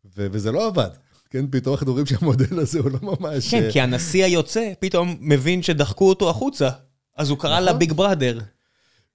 ו, 0.06 0.27
וזה 0.31 0.52
לא 0.52 0.68
עבד. 0.68 0.90
כן, 1.34 1.46
פתאום 1.52 1.76
אנחנו 1.76 1.92
רואים 1.92 2.06
שהמודל 2.06 2.60
הזה 2.60 2.80
הוא 2.80 2.92
לא 2.92 3.00
ממש... 3.02 3.52
כן, 3.52 3.72
כי 3.72 3.82
הנשיא 3.82 4.26
היוצא 4.26 4.74
פתאום 4.80 5.18
מבין 5.20 5.64
שדחקו 5.64 6.10
אותו 6.10 6.30
החוצה, 6.30 6.70
אז 7.18 7.30
הוא 7.30 7.38
קרא 7.38 7.60
לה 7.60 7.74
ביג 7.74 7.94
בראדר. 7.94 8.40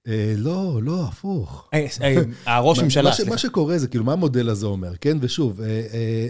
אה, 0.09 0.35
לא, 0.37 0.81
לא, 0.83 1.05
הפוך. 1.05 1.69
אה, 1.75 1.87
אה, 2.03 2.57
הראש 2.57 2.79
ממשלה, 2.79 3.13
סליחה. 3.13 3.31
מה 3.31 3.39
שקורה 3.39 3.79
זה, 3.79 3.89
כאילו, 3.89 4.05
מה 4.05 4.13
המודל 4.13 4.49
הזה 4.49 4.67
אומר, 4.67 4.97
כן? 4.97 5.19
ושוב, 5.21 5.61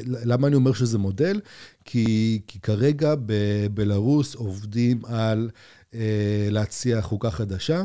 למה 0.05 0.47
אני 0.47 0.57
אומר 0.57 0.73
שזה 0.73 0.99
מודל? 0.99 1.41
כי 1.85 2.41
כרגע 2.63 3.15
בבלארוס 3.27 4.35
עובדים 4.35 5.05
על 5.05 5.51
להציע 6.51 7.03
חוקה 7.03 7.31
חדשה, 7.31 7.85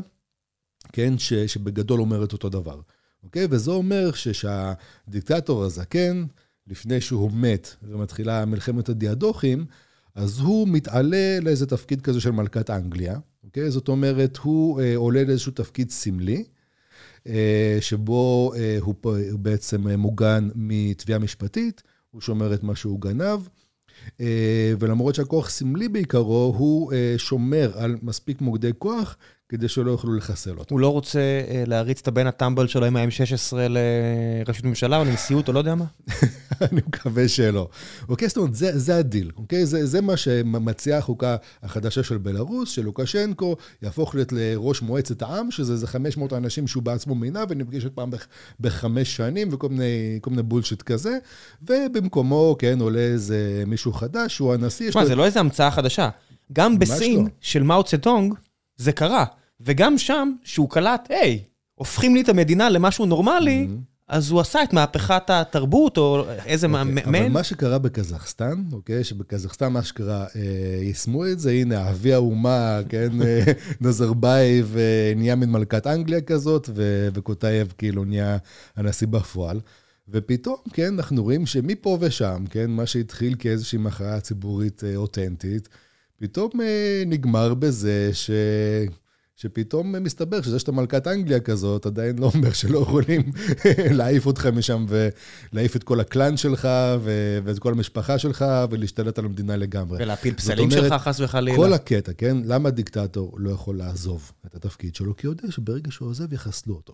כן? 0.93 1.13
שבגדול 1.47 1.99
אומרת 1.99 2.33
אותו 2.33 2.49
דבר, 2.49 2.79
אוקיי? 3.23 3.47
וזה 3.49 3.71
אומר 3.71 4.11
שהדיקטטור 4.11 5.63
הזקן, 5.63 6.25
לפני 6.67 7.01
שהוא 7.01 7.31
מת 7.31 7.75
ומתחילה 7.83 8.45
מלחמת 8.45 8.89
הדיאדוכים, 8.89 9.65
אז 10.15 10.39
הוא 10.39 10.67
מתעלה 10.67 11.39
לאיזה 11.41 11.65
תפקיד 11.65 12.01
כזה 12.01 12.21
של 12.21 12.31
מלכת 12.31 12.69
אנגליה, 12.69 13.19
אוקיי? 13.43 13.71
זאת 13.71 13.87
אומרת, 13.87 14.37
הוא 14.37 14.81
אה, 14.81 14.95
עולה 14.95 15.23
לאיזשהו 15.23 15.51
תפקיד 15.51 15.89
סמלי, 15.89 16.43
אה, 17.27 17.77
שבו 17.81 18.53
אה, 18.55 18.77
הוא, 18.81 18.95
בעצם 19.39 19.87
אה, 19.87 19.97
מוגן 19.97 20.49
מתביעה 20.55 21.19
משפטית, 21.19 21.83
הוא 22.11 22.21
שומר 22.21 22.53
את 22.53 22.63
מה 22.63 22.75
שהוא 22.75 23.01
גנב, 23.01 23.39
אה, 24.21 24.73
ולמרות 24.79 25.15
שהכוח 25.15 25.49
סמלי 25.49 25.89
בעיקרו, 25.89 26.55
הוא 26.57 26.93
אה, 26.93 27.13
שומר 27.17 27.71
על 27.75 27.97
מספיק 28.01 28.41
מוקדי 28.41 28.71
כוח 28.77 29.17
כדי 29.49 29.67
שלא 29.67 29.91
יוכלו 29.91 30.13
לחסל 30.13 30.57
אותו. 30.57 30.75
הוא 30.75 30.79
לא 30.79 30.87
רוצה 30.87 31.19
אה, 31.19 31.63
להריץ 31.67 31.99
את 32.01 32.07
הבן 32.07 32.27
הטמבל 32.27 32.67
שלו 32.67 32.85
עם 32.85 32.95
ה-M16 32.95 33.55
לראשות 33.69 34.65
ממשלה 34.65 34.97
או 34.97 35.05
לנשיאות 35.05 35.47
או 35.47 35.53
לא 35.53 35.59
יודע 35.59 35.75
מה? 35.75 35.85
אני 36.61 36.81
מקווה 36.87 37.27
שלא. 37.27 37.69
אוקיי, 38.09 38.27
זאת 38.27 38.37
אומרת, 38.37 38.55
זה, 38.55 38.79
זה 38.79 38.97
הדיל, 38.97 39.31
אוקיי? 39.37 39.65
זה, 39.65 39.85
זה 39.85 40.01
מה 40.01 40.17
שמציעה 40.17 40.97
החוקה 40.97 41.35
החדשה 41.63 42.03
של 42.03 42.17
בלארוס, 42.17 42.69
שלוקשנקו 42.69 43.55
יהפוך 43.81 44.15
להיות 44.15 44.31
לראש 44.31 44.81
מועצת 44.81 45.21
העם, 45.21 45.51
שזה 45.51 45.73
איזה 45.73 45.87
500 45.87 46.33
אנשים 46.33 46.67
שהוא 46.67 46.83
בעצמו 46.83 47.15
מינה 47.15 47.43
ונפגשת 47.49 47.93
פעם 47.93 48.09
בחמש 48.59 49.15
שנים 49.15 49.49
וכל 49.51 49.69
מיני, 49.69 50.19
מיני 50.27 50.43
bullshit 50.43 50.81
כזה, 50.81 51.17
ובמקומו, 51.61 52.55
כן, 52.59 52.79
עולה 52.81 52.99
איזה 52.99 53.63
מישהו 53.67 53.93
חדש, 53.93 54.35
שהוא 54.35 54.53
הנשיא. 54.53 54.89
תשמע, 54.89 55.05
זה 55.05 55.15
לא 55.15 55.25
איזה 55.25 55.39
המצאה 55.39 55.71
חדשה. 55.71 56.09
גם 56.53 56.79
בסין 56.79 57.23
לא. 57.23 57.29
של 57.41 57.63
מאו 57.63 57.83
צטונג, 57.83 58.33
זה 58.83 58.91
קרה. 58.91 59.25
וגם 59.61 59.97
שם, 59.97 60.33
שהוא 60.43 60.69
קלט, 60.69 61.07
היי, 61.09 61.43
הופכים 61.75 62.15
לי 62.15 62.21
את 62.21 62.29
המדינה 62.29 62.69
למשהו 62.69 63.05
נורמלי, 63.05 63.67
mm-hmm. 63.69 63.93
אז 64.07 64.31
הוא 64.31 64.39
עשה 64.39 64.63
את 64.63 64.73
מהפכת 64.73 65.29
התרבות, 65.29 65.97
או 65.97 66.25
איזה 66.45 66.67
okay, 66.67 66.69
אוקיי, 66.69 66.83
מאמן. 66.83 67.15
אבל 67.15 67.29
מה 67.29 67.43
שקרה 67.43 67.79
בקזחסטן, 67.79 68.63
אוקיי, 68.71 69.03
שבקזחסטן 69.03 69.67
מה 69.67 69.83
שקרה, 69.83 70.25
אה, 70.35 70.79
יישמו 70.81 71.27
את 71.27 71.39
זה, 71.39 71.51
הנה, 71.51 71.89
אבי 71.89 72.13
האומה, 72.13 72.79
כן, 72.89 73.21
אה, 73.21 73.43
נזרבייב 73.81 74.75
אה, 74.77 75.13
נהיה 75.15 75.35
מין 75.35 75.51
מלכת 75.51 75.87
אנגליה 75.87 76.21
כזאת, 76.21 76.69
ו- 76.75 77.07
וטוקאייב 77.13 77.73
כאילו 77.77 78.05
נהיה 78.05 78.37
הנשיא 78.75 79.07
בפועל. 79.07 79.59
ופתאום, 80.09 80.57
כן, 80.73 80.93
אנחנו 80.93 81.23
רואים 81.23 81.45
שמפה 81.45 81.97
ושם, 82.01 82.43
כן, 82.49 82.71
מה 82.71 82.85
שהתחיל 82.85 83.35
כאיזושהי 83.39 83.77
מחאה 83.77 84.19
ציבורית 84.19 84.83
אה, 84.83 84.95
אותנטית, 84.95 85.69
פתאום 86.17 86.61
אה, 86.61 87.03
נגמר 87.05 87.53
בזה 87.53 88.09
ש... 88.13 88.31
שפתאום 89.35 90.03
מסתבר 90.03 90.41
שזה 90.41 90.59
שאתה 90.59 90.71
מלכת 90.71 91.07
אנגליה 91.07 91.39
כזאת, 91.39 91.85
עדיין 91.85 92.19
לא 92.19 92.31
אומר 92.35 92.53
שלא 92.53 92.79
יכולים 92.79 93.21
להעיף 93.97 94.25
אותך 94.25 94.45
משם 94.45 94.85
ולהעיף 94.89 95.75
את 95.75 95.83
כל 95.83 95.99
הקלאן 95.99 96.37
שלך 96.37 96.67
ו- 96.99 97.39
ואת 97.43 97.59
כל 97.59 97.73
המשפחה 97.73 98.19
שלך 98.19 98.45
ולהשתלט 98.69 99.19
על 99.19 99.25
המדינה 99.25 99.55
לגמרי. 99.55 100.03
ולהפיל 100.03 100.33
פסלים 100.33 100.71
אומרת, 100.71 100.83
שלך, 100.83 101.01
חס 101.01 101.19
וחלילה. 101.19 101.57
כל 101.57 101.73
הקטע, 101.73 102.13
כן? 102.13 102.37
למה 102.45 102.69
דיקטטור 102.69 103.35
לא 103.37 103.49
יכול 103.49 103.77
לעזוב 103.77 104.31
את 104.45 104.55
התפקיד 104.55 104.95
שלו? 104.95 105.15
כי 105.15 105.27
הוא 105.27 105.33
יודע 105.33 105.51
שברגע 105.51 105.91
שהוא 105.91 106.09
עוזב, 106.09 106.33
יחסלו 106.33 106.75
אותו, 106.75 106.93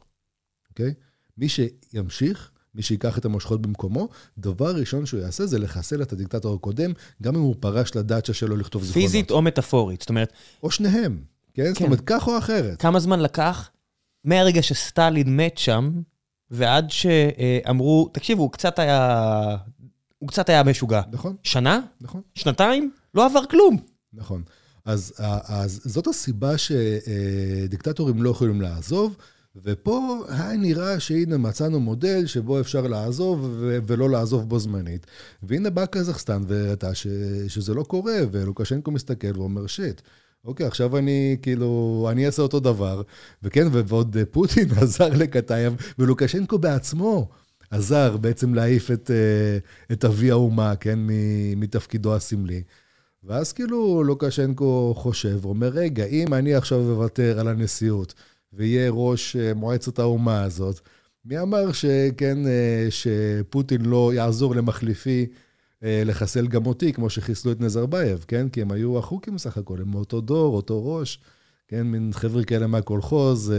אוקיי? 0.69 0.93
מי 1.37 1.49
שימשיך, 1.49 2.51
מי 2.75 2.81
שיקח 2.81 3.17
את 3.17 3.25
המושכות 3.25 3.61
במקומו, 3.61 4.09
דבר 4.37 4.75
ראשון 4.75 5.05
שהוא 5.05 5.19
יעשה 5.19 5.45
זה 5.45 5.59
לחסל 5.59 6.01
את 6.01 6.13
הדיקטטור 6.13 6.55
הקודם, 6.55 6.91
גם 7.21 7.35
אם 7.35 7.41
הוא 7.41 7.55
פרש 7.59 7.95
לדאצ'ה 7.95 8.33
שלו 8.33 8.55
לכתוב 8.55 8.83
זיכרונות. 8.83 9.11
פיזית 9.11 9.31
או 9.31 9.41
מטאפורית, 9.41 10.01
זאת 10.01 10.09
אומרת... 10.09 10.33
או 10.63 10.71
שניהם. 10.71 11.21
כן? 11.53 11.63
כן. 11.63 11.73
זאת 11.73 11.81
אומרת, 11.81 12.01
כך 12.05 12.27
או 12.27 12.37
אחרת. 12.37 12.81
כמה 12.81 12.99
זמן 12.99 13.19
לקח 13.19 13.69
מהרגע 14.23 14.61
שסטלין 14.61 15.37
מת 15.37 15.57
שם, 15.57 15.91
ועד 16.51 16.91
שאמרו, 16.91 18.09
תקשיבו, 18.13 18.41
הוא 18.41 18.51
קצת 18.51 18.79
היה... 18.79 19.57
הוא 20.19 20.29
קצת 20.29 20.49
היה 20.49 20.63
משוגע. 20.63 21.01
נכון. 21.11 21.35
שנה? 21.43 21.79
נכון. 22.01 22.21
שנתיים? 22.35 22.91
לא 23.13 23.25
עבר 23.25 23.45
כלום. 23.45 23.77
נכון. 24.13 24.43
אז, 24.85 25.13
אז 25.43 25.81
זאת 25.83 26.07
הסיבה 26.07 26.53
שדיקטטורים 26.57 28.23
לא 28.23 28.29
יכולים 28.29 28.61
לעזוב, 28.61 29.17
ופה 29.63 30.25
היה 30.29 30.57
נראה 30.57 30.99
שהנה 30.99 31.37
מצאנו 31.37 31.79
מודל 31.79 32.25
שבו 32.25 32.59
אפשר 32.59 32.87
לעזוב 32.87 33.39
ו- 33.59 33.77
ולא 33.87 34.09
לעזוב 34.09 34.49
בו 34.49 34.59
זמנית. 34.59 35.07
והנה 35.43 35.69
בא 35.69 35.85
קזחסטן 35.85 36.41
והראתה 36.47 36.95
ש- 36.95 37.07
שזה 37.47 37.73
לא 37.73 37.83
קורה, 37.83 38.17
ולוקשנקו 38.31 38.91
מסתכל 38.91 39.39
ואומר, 39.39 39.67
שיט. 39.67 40.01
אוקיי, 40.45 40.65
עכשיו 40.65 40.97
אני, 40.97 41.37
כאילו, 41.41 42.07
אני 42.11 42.25
אעשה 42.25 42.41
אותו 42.41 42.59
דבר, 42.59 43.01
וכן, 43.43 43.67
ועוד 43.71 44.17
פוטין 44.31 44.67
עזר 44.81 45.09
לקטייב, 45.09 45.73
ולוקשנקו 45.99 46.57
בעצמו 46.57 47.29
עזר 47.71 48.17
בעצם 48.17 48.53
להעיף 48.53 48.91
את, 48.91 49.11
אה, 49.11 49.57
את 49.91 50.05
אבי 50.05 50.31
האומה, 50.31 50.75
כן, 50.75 50.99
מתפקידו 51.55 52.15
הסמלי. 52.15 52.61
ואז 53.23 53.53
כאילו 53.53 54.03
לוקשנקו 54.03 54.93
חושב, 54.97 55.45
אומר, 55.45 55.67
רגע, 55.67 56.05
אם 56.05 56.33
אני 56.33 56.55
עכשיו 56.55 56.79
אוותר 56.79 57.39
על 57.39 57.47
הנשיאות, 57.47 58.13
ויהיה 58.53 58.89
ראש 58.91 59.35
אה, 59.35 59.53
מועצת 59.53 59.99
האומה 59.99 60.43
הזאת, 60.43 60.79
מי 61.25 61.39
אמר 61.39 61.71
שכן, 61.71 62.47
אה, 62.47 62.87
שפוטין 62.89 63.81
לא 63.81 64.13
יעזור 64.13 64.55
למחליפי 64.55 65.25
אה, 65.83 66.03
לחסל 66.05 66.47
גם 66.47 66.65
אותי, 66.65 66.93
כמו 66.93 67.09
שחיסלו 67.09 67.51
את 67.51 67.61
נזרבייב, 67.61 68.25
כן? 68.27 68.49
כי 68.49 68.61
הם 68.61 68.71
היו 68.71 68.97
החוקים 68.97 69.35
בסך 69.35 69.57
הכל, 69.57 69.81
הם 69.81 69.91
מאותו 69.91 70.21
דור, 70.21 70.55
אותו 70.55 70.95
ראש, 70.95 71.19
כן? 71.67 71.81
מין 71.81 72.09
חבר'ה 72.13 72.43
כאלה 72.43 72.67
מהקולחוז. 72.67 73.53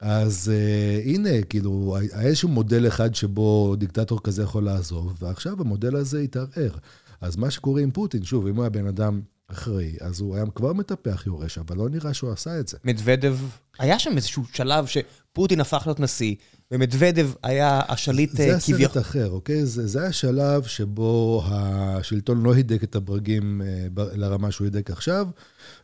אז 0.00 0.52
uh, 0.54 1.08
הנה, 1.08 1.42
כאילו, 1.42 1.96
היה 1.96 2.20
איזשהו 2.20 2.48
מודל 2.48 2.86
אחד 2.86 3.14
שבו 3.14 3.76
דיקטטור 3.76 4.22
כזה 4.22 4.42
יכול 4.42 4.64
לעזוב, 4.64 5.16
ועכשיו 5.20 5.60
המודל 5.60 5.96
הזה 5.96 6.20
התערער. 6.20 6.78
אז 7.20 7.36
מה 7.36 7.50
שקורה 7.50 7.82
עם 7.82 7.90
פוטין, 7.90 8.24
שוב, 8.24 8.46
אם 8.46 8.56
הוא 8.56 8.62
היה 8.62 8.70
בן 8.70 8.86
אדם 8.86 9.20
אחראי, 9.52 9.96
אז 10.00 10.20
הוא 10.20 10.36
היה 10.36 10.44
כבר 10.54 10.72
מטפח 10.72 11.26
יורש, 11.26 11.58
אבל 11.58 11.76
לא 11.76 11.88
נראה 11.88 12.14
שהוא 12.14 12.32
עשה 12.32 12.60
את 12.60 12.68
זה. 12.68 12.78
מדוודב, 12.84 13.36
היה 13.78 13.98
שם 13.98 14.16
איזשהו 14.16 14.44
שלב 14.52 14.86
שפוטין 14.86 15.60
הפך 15.60 15.82
להיות 15.86 16.00
נשיא, 16.00 16.34
ומדוודב 16.70 17.30
היה 17.42 17.80
השליט 17.88 18.30
כביכול. 18.30 18.54
זה 18.54 18.60
כביכול... 18.60 18.84
הסרט 18.84 18.96
אחר, 18.96 19.30
אוקיי? 19.30 19.66
זה, 19.66 19.86
זה 19.86 20.06
השלב 20.06 20.62
שבו 20.62 21.42
השלטון 21.46 22.42
לא 22.42 22.54
הידק 22.54 22.84
את 22.84 22.96
הברגים 22.96 23.60
לרמה 23.96 24.50
שהוא 24.50 24.64
הידק 24.64 24.90
עכשיו, 24.90 25.26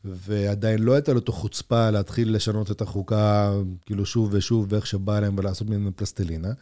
ועדיין 0.05 0.79
לא 0.79 0.95
הייתה 0.95 1.13
לו 1.13 1.19
את 1.19 1.29
החוצפה 1.29 1.91
להתחיל 1.91 2.35
לשנות 2.35 2.71
את 2.71 2.81
החוקה, 2.81 3.53
כאילו 3.87 4.07
שוב 4.07 4.29
ושוב, 4.33 4.67
ואיך 4.69 4.87
שבא 4.87 5.21
להם 5.21 5.39
ולעשות 5.39 5.71
ממנו 5.71 5.97
פלסטלינה. 5.97 6.53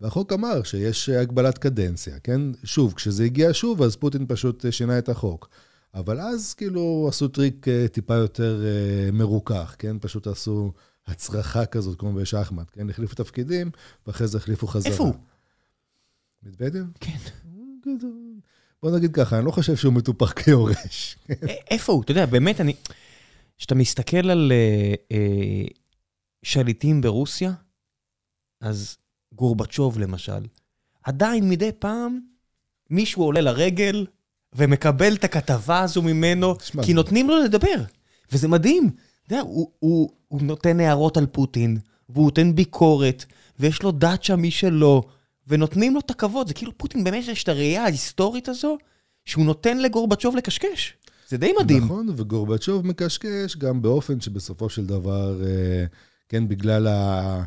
והחוק 0.00 0.32
אמר 0.32 0.62
שיש 0.62 1.08
הגבלת 1.08 1.58
קדנציה, 1.58 2.18
כן? 2.18 2.40
שוב, 2.64 2.92
כשזה 2.92 3.24
הגיע 3.24 3.48
שוב, 3.52 3.82
אז 3.82 3.96
פוטין 3.96 4.26
פשוט 4.28 4.64
שינה 4.70 4.98
את 4.98 5.08
החוק. 5.08 5.48
אבל 5.94 6.20
אז 6.20 6.54
כאילו 6.54 7.06
עשו 7.08 7.28
טריק 7.28 7.66
טיפה 7.92 8.14
יותר 8.14 8.62
מרוכך, 9.12 9.76
כן? 9.78 9.96
פשוט 10.00 10.26
עשו 10.26 10.72
הצרחה 11.06 11.66
כזאת, 11.66 11.98
כמו 11.98 12.12
בשחמט, 12.12 12.70
כן? 12.72 12.90
החליפו 12.90 13.14
תפקידים, 13.14 13.70
ואחרי 14.06 14.26
זה 14.26 14.38
החליפו 14.38 14.66
חזרה. 14.66 14.92
איפה 14.92 15.04
הוא? 15.04 15.14
מדוודב? 16.42 16.84
כן. 17.00 17.16
בוא 18.82 18.90
נגיד 18.96 19.14
ככה, 19.14 19.38
אני 19.38 19.46
לא 19.46 19.50
חושב 19.50 19.76
שהוא 19.76 19.92
מטופח 19.92 20.32
כיורש. 20.32 21.16
איפה 21.70 21.92
הוא? 21.92 22.02
אתה 22.02 22.10
יודע, 22.10 22.26
באמת, 22.26 22.60
אני... 22.60 22.74
כשאתה 23.58 23.74
מסתכל 23.74 24.30
על 24.30 24.52
אה, 25.10 25.64
שליטים 26.42 27.00
ברוסיה, 27.00 27.52
אז 28.60 28.96
גורבצ'וב 29.32 29.98
למשל, 29.98 30.46
עדיין 31.02 31.48
מדי 31.48 31.70
פעם 31.78 32.20
מישהו 32.90 33.22
עולה 33.22 33.40
לרגל 33.40 34.06
ומקבל 34.54 35.14
את 35.14 35.24
הכתבה 35.24 35.80
הזו 35.80 36.02
ממנו, 36.02 36.54
שמה, 36.62 36.82
כי 36.82 36.94
נותנים 36.94 37.28
לו 37.28 37.44
לדבר, 37.44 37.82
וזה 38.32 38.48
מדהים. 38.48 38.90
אתה 39.26 39.34
יודע, 39.34 39.42
הוא, 39.42 39.70
הוא, 39.78 40.10
הוא 40.28 40.42
נותן 40.42 40.80
הערות 40.80 41.16
על 41.16 41.26
פוטין, 41.26 41.78
והוא 42.08 42.24
נותן 42.24 42.54
ביקורת, 42.54 43.24
ויש 43.60 43.82
לו 43.82 43.92
דאצ'ה 43.92 44.36
משלו, 44.36 45.02
ונותנים 45.48 45.94
לו 45.94 46.00
את 46.00 46.10
הכבוד. 46.10 46.48
זה 46.48 46.54
כאילו 46.54 46.78
פוטין 46.78 47.04
באמת 47.04 47.24
יש 47.26 47.42
את 47.42 47.48
הראייה 47.48 47.84
ההיסטורית 47.84 48.48
הזו, 48.48 48.78
שהוא 49.24 49.44
נותן 49.44 49.78
לגורבצ'וב 49.78 50.36
לקשקש. 50.36 50.94
זה 51.28 51.36
די 51.36 51.52
מדהים. 51.60 51.84
נכון, 51.84 52.08
וגורבצ'וב 52.16 52.86
מקשקש 52.86 53.56
גם 53.56 53.82
באופן 53.82 54.20
שבסופו 54.20 54.68
של 54.68 54.86
דבר, 54.86 55.40
כן, 56.28 56.48
בגלל 56.48 56.86
ה... 56.86 57.42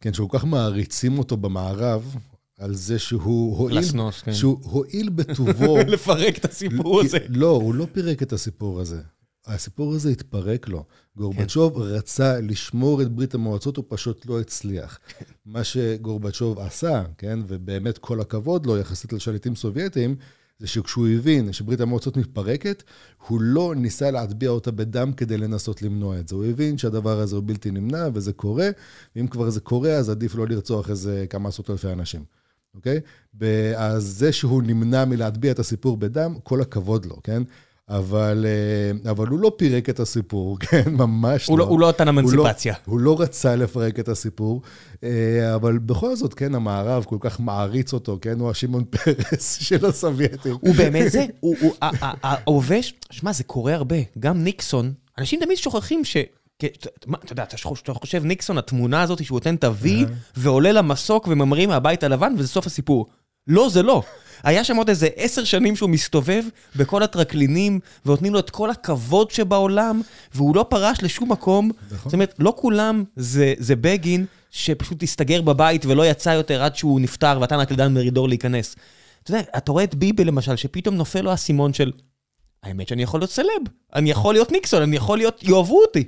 כן, 0.00 0.14
שכל 0.14 0.26
כך 0.30 0.44
מעריצים 0.44 1.18
אותו 1.18 1.36
במערב, 1.36 2.16
על 2.62 2.74
זה 2.74 2.98
שהוא 2.98 3.58
הועיל... 3.58 3.78
לסנוס, 3.78 4.22
כן. 4.22 4.34
שהוא 4.34 4.58
הועיל 4.62 5.08
בטובו... 5.08 5.78
לפרק 5.92 6.38
את 6.38 6.44
הסיפור 6.44 7.00
הזה. 7.00 7.18
לא, 7.28 7.50
הוא 7.50 7.74
לא 7.74 7.86
פירק 7.92 8.22
את 8.22 8.32
הסיפור 8.32 8.80
הזה. 8.80 9.00
הסיפור 9.46 9.94
הזה 9.94 10.10
התפרק 10.10 10.68
לו. 10.68 10.84
גורבצ'וב 11.16 11.74
כן. 11.74 11.80
רצה 11.80 12.40
לשמור 12.40 13.02
את 13.02 13.12
ברית 13.12 13.34
המועצות, 13.34 13.76
הוא 13.76 13.84
פשוט 13.88 14.26
לא 14.26 14.40
הצליח. 14.40 14.98
מה 15.46 15.64
שגורבצ'וב 15.64 16.58
עשה, 16.58 17.04
כן, 17.18 17.38
ובאמת 17.48 17.98
כל 17.98 18.20
הכבוד 18.20 18.66
לו 18.66 18.78
יחסית 18.78 19.12
לשליטים 19.12 19.56
סובייטים, 19.56 20.16
זה 20.58 20.66
שכשהוא 20.66 21.08
הבין 21.08 21.52
שברית 21.52 21.80
המועצות 21.80 22.16
מתפרקת, 22.16 22.82
הוא 23.28 23.40
לא 23.40 23.74
ניסה 23.76 24.10
להטביע 24.10 24.50
אותה 24.50 24.70
בדם 24.70 25.12
כדי 25.12 25.38
לנסות 25.38 25.82
למנוע 25.82 26.20
את 26.20 26.28
זה. 26.28 26.34
הוא 26.34 26.44
הבין 26.44 26.78
שהדבר 26.78 27.20
הזה 27.20 27.36
הוא 27.36 27.44
בלתי 27.46 27.70
נמנע 27.70 28.08
וזה 28.14 28.32
קורה, 28.32 28.68
ואם 29.16 29.26
כבר 29.26 29.50
זה 29.50 29.60
קורה, 29.60 29.90
אז 29.90 30.10
עדיף 30.10 30.34
לא 30.34 30.46
לרצוח 30.48 30.90
איזה 30.90 31.24
כמה 31.30 31.48
עשרות 31.48 31.70
אלפי 31.70 31.92
אנשים. 31.92 32.41
אוקיי? 32.74 33.00
אז 33.76 34.04
זה 34.04 34.32
שהוא 34.32 34.62
נמנע 34.62 35.04
מלהטביע 35.04 35.52
את 35.52 35.58
הסיפור 35.58 35.96
בדם, 35.96 36.34
כל 36.42 36.60
הכבוד 36.60 37.06
לו, 37.06 37.16
כן? 37.22 37.42
אבל, 37.88 38.46
אה, 38.48 39.10
אבל 39.10 39.28
הוא 39.28 39.38
לא 39.38 39.52
פירק 39.56 39.88
את 39.88 40.00
הסיפור, 40.00 40.58
כן? 40.64 40.82
ממש 40.86 41.46
הוא 41.46 41.58
לא. 41.58 41.64
הוא 41.64 41.80
לא 41.80 41.88
נתן 41.88 42.08
אמנציפציה. 42.08 42.74
הוא, 42.84 43.00
לא, 43.00 43.10
הוא 43.10 43.18
לא 43.18 43.22
רצה 43.22 43.56
לפרק 43.56 43.98
את 43.98 44.08
הסיפור, 44.08 44.62
אה, 45.04 45.54
אבל 45.54 45.78
בכל 45.78 46.16
זאת, 46.16 46.34
כן, 46.34 46.54
המערב 46.54 47.04
כל 47.04 47.16
כך 47.20 47.40
מעריץ 47.40 47.92
אותו, 47.92 48.18
כן? 48.22 48.40
הוא 48.40 48.50
השמעון 48.50 48.84
פרס 49.04 49.58
של 49.60 49.86
הסובייטים. 49.86 50.56
הוא 50.60 50.74
באמת 50.74 51.12
זה, 51.12 51.26
הוא 51.40 51.74
העובש, 52.22 52.94
שמע, 53.10 53.32
זה 53.32 53.44
קורה 53.44 53.74
הרבה. 53.74 53.96
גם 54.18 54.44
ניקסון, 54.44 54.92
אנשים 55.18 55.40
תמיד 55.44 55.56
שוכחים 55.56 56.04
ש... 56.04 56.16
אתה 56.64 57.32
יודע, 57.32 57.42
אתה 57.42 57.56
חושב 57.94 58.24
ניקסון, 58.24 58.58
התמונה 58.58 59.02
הזאת 59.02 59.24
שהוא 59.24 59.36
נותן 59.36 59.54
את 59.54 59.64
ה-V 59.64 59.86
ועולה 60.36 60.72
למסוק 60.72 61.28
וממריא 61.28 61.66
מהבית 61.66 62.02
הלבן 62.02 62.34
וזה 62.38 62.48
סוף 62.48 62.66
הסיפור. 62.66 63.06
לא, 63.46 63.68
זה 63.68 63.82
לא. 63.82 64.02
היה 64.42 64.64
שם 64.64 64.76
עוד 64.76 64.88
איזה 64.88 65.08
עשר 65.16 65.44
שנים 65.44 65.76
שהוא 65.76 65.90
מסתובב 65.90 66.44
בכל 66.76 67.02
הטרקלינים, 67.02 67.80
ונותנים 68.06 68.32
לו 68.32 68.38
את 68.38 68.50
כל 68.50 68.70
הכבוד 68.70 69.30
שבעולם, 69.30 70.02
והוא 70.34 70.56
לא 70.56 70.66
פרש 70.68 71.02
לשום 71.02 71.32
מקום. 71.32 71.70
נכון. 71.86 71.98
זאת 72.04 72.12
אומרת, 72.12 72.34
לא 72.38 72.54
כולם 72.56 73.04
זה, 73.16 73.54
זה 73.58 73.76
בגין 73.76 74.26
שפשוט 74.50 75.02
הסתגר 75.02 75.42
בבית 75.42 75.86
ולא 75.86 76.06
יצא 76.06 76.30
יותר 76.30 76.62
עד 76.62 76.76
שהוא 76.76 77.00
נפטר, 77.00 77.38
ואתה 77.40 77.56
רק 77.56 77.70
לדן 77.70 77.94
מרידור 77.94 78.28
להיכנס. 78.28 78.76
אתה 79.22 79.30
יודע, 79.30 79.42
אתה 79.56 79.72
רואה 79.72 79.84
את 79.84 79.94
ביבי 79.94 80.24
למשל, 80.24 80.56
שפתאום 80.56 80.94
נופל 80.94 81.20
לו 81.20 81.30
האסימון 81.30 81.72
של, 81.72 81.92
האמת 82.62 82.88
שאני 82.88 83.02
יכול 83.02 83.20
להיות 83.20 83.30
סלב, 83.30 83.62
אני 83.94 84.10
יכול 84.10 84.34
להיות 84.34 84.52
ניקסון, 84.52 84.82
אני 84.82 84.96
יכול 84.96 85.18
להיות, 85.18 85.42
יאהבו 85.42 85.82
אותי. 85.82 86.04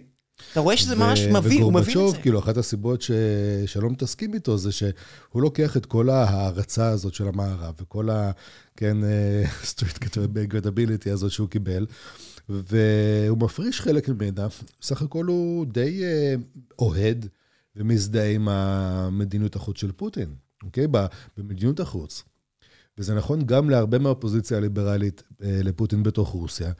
אתה 0.52 0.60
רואה 0.60 0.76
שזה 0.76 0.96
ממש 0.96 1.20
מביא, 1.20 1.62
הוא 1.62 1.72
מבין 1.72 1.98
את 2.06 2.10
זה. 2.10 2.22
כאילו, 2.22 2.38
אחת 2.38 2.56
הסיבות 2.56 3.02
ש... 3.02 3.10
שלא 3.66 3.90
מתעסקים 3.90 4.34
איתו 4.34 4.58
זה 4.58 4.72
שהוא 4.72 4.92
לוקח 5.42 5.76
את 5.76 5.86
כל 5.86 6.10
ההערצה 6.10 6.88
הזאת 6.88 7.14
של 7.14 7.28
המערב 7.28 7.74
וכל 7.80 8.10
ה... 8.10 8.30
כן, 8.76 8.96
street 9.64 9.98
credibility 10.48 11.10
הזאת 11.10 11.30
שהוא 11.30 11.48
קיבל, 11.48 11.86
והוא 12.48 13.38
מפריש 13.38 13.80
חלק 13.80 14.08
ממנה. 14.08 14.46
סך 14.82 15.02
הכל 15.02 15.24
הוא 15.24 15.66
די 15.66 16.02
uh, 16.02 16.60
אוהד 16.78 17.26
ומזדהה 17.76 18.30
עם 18.30 18.48
המדיניות 18.48 19.56
החוץ 19.56 19.78
של 19.78 19.92
פוטין, 19.92 20.34
אוקיי? 20.62 20.86
במדיניות 21.36 21.80
החוץ. 21.80 22.24
וזה 22.98 23.14
נכון 23.14 23.46
גם 23.46 23.70
להרבה 23.70 23.98
מהאופוזיציה 23.98 24.56
הליברלית 24.56 25.22
uh, 25.32 25.44
לפוטין 25.44 26.02
בתוך 26.02 26.28
רוסיה. 26.28 26.72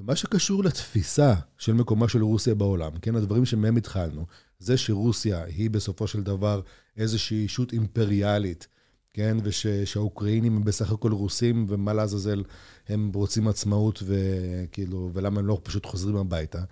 במה 0.00 0.16
שקשור 0.16 0.64
לתפיסה 0.64 1.34
של 1.58 1.72
מקומה 1.72 2.08
של 2.08 2.22
רוסיה 2.22 2.54
בעולם, 2.54 2.92
כן, 3.02 3.16
הדברים 3.16 3.44
שמהם 3.44 3.76
התחלנו, 3.76 4.26
זה 4.58 4.76
שרוסיה 4.76 5.44
היא 5.44 5.70
בסופו 5.70 6.06
של 6.06 6.22
דבר 6.22 6.60
איזושהי 6.96 7.42
אישות 7.42 7.72
אימפריאלית, 7.72 8.68
כן, 9.14 9.36
ושהאוקראינים 9.42 10.56
הם 10.56 10.64
בסך 10.64 10.92
הכל 10.92 11.12
רוסים, 11.12 11.66
ומה 11.68 11.92
לעזאזל 11.92 12.42
הם 12.88 13.10
רוצים 13.14 13.48
עצמאות, 13.48 14.02
וכאילו, 14.06 15.10
ולמה 15.14 15.40
הם 15.40 15.46
לא 15.46 15.60
פשוט 15.62 15.86
חוזרים 15.86 16.16
הביתה. 16.16 16.62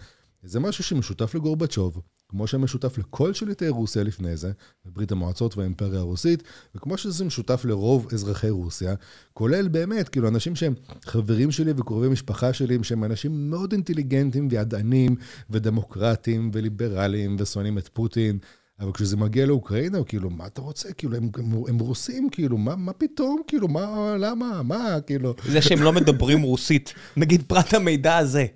זה 0.42 0.60
משהו 0.60 0.84
שמשותף 0.84 1.34
לגורבצ'וב, 1.34 2.00
כמו 2.28 2.46
שמשותף 2.46 2.98
לכל 2.98 3.34
שליטי 3.34 3.68
רוסיה 3.68 4.02
לפני 4.02 4.36
זה, 4.36 4.52
בברית 4.86 5.12
המועצות 5.12 5.56
והאימפריה 5.56 6.00
הרוסית, 6.00 6.42
וכמו 6.74 6.98
שזה 6.98 7.24
משותף 7.24 7.64
לרוב 7.64 8.06
אזרחי 8.12 8.50
רוסיה, 8.50 8.94
כולל 9.32 9.68
באמת, 9.68 10.08
כאילו, 10.08 10.28
אנשים 10.28 10.56
שהם 10.56 10.74
חברים 11.04 11.50
שלי 11.50 11.72
וקרובי 11.76 12.08
משפחה 12.08 12.52
שלי, 12.52 12.78
שהם 12.82 13.04
אנשים 13.04 13.50
מאוד 13.50 13.72
אינטליגנטים 13.72 14.48
וידענים 14.50 15.16
ודמוקרטיים 15.50 16.50
וליברליים 16.52 17.36
ושונאים 17.38 17.78
את 17.78 17.88
פוטין. 17.88 18.38
אבל 18.80 18.92
כשזה 18.92 19.16
מגיע 19.16 19.46
לאוקראינה, 19.46 20.04
כאילו, 20.04 20.30
מה 20.30 20.46
אתה 20.46 20.60
רוצה? 20.60 20.92
כאילו, 20.92 21.16
הם, 21.16 21.30
הם, 21.38 21.52
הם 21.68 21.78
רוסים, 21.78 22.28
כאילו, 22.30 22.58
מה, 22.58 22.76
מה 22.76 22.92
פתאום? 22.92 23.40
כאילו, 23.46 23.68
מה, 23.68 24.16
למה? 24.18 24.62
מה, 24.62 25.00
כאילו... 25.06 25.34
זה 25.48 25.62
שהם 25.62 25.82
לא 25.82 25.92
מדברים 25.92 26.42
רוסית, 26.42 26.94
נגיד 27.16 27.42
פרט 27.46 27.74
המידע 27.74 28.16
הזה, 28.16 28.46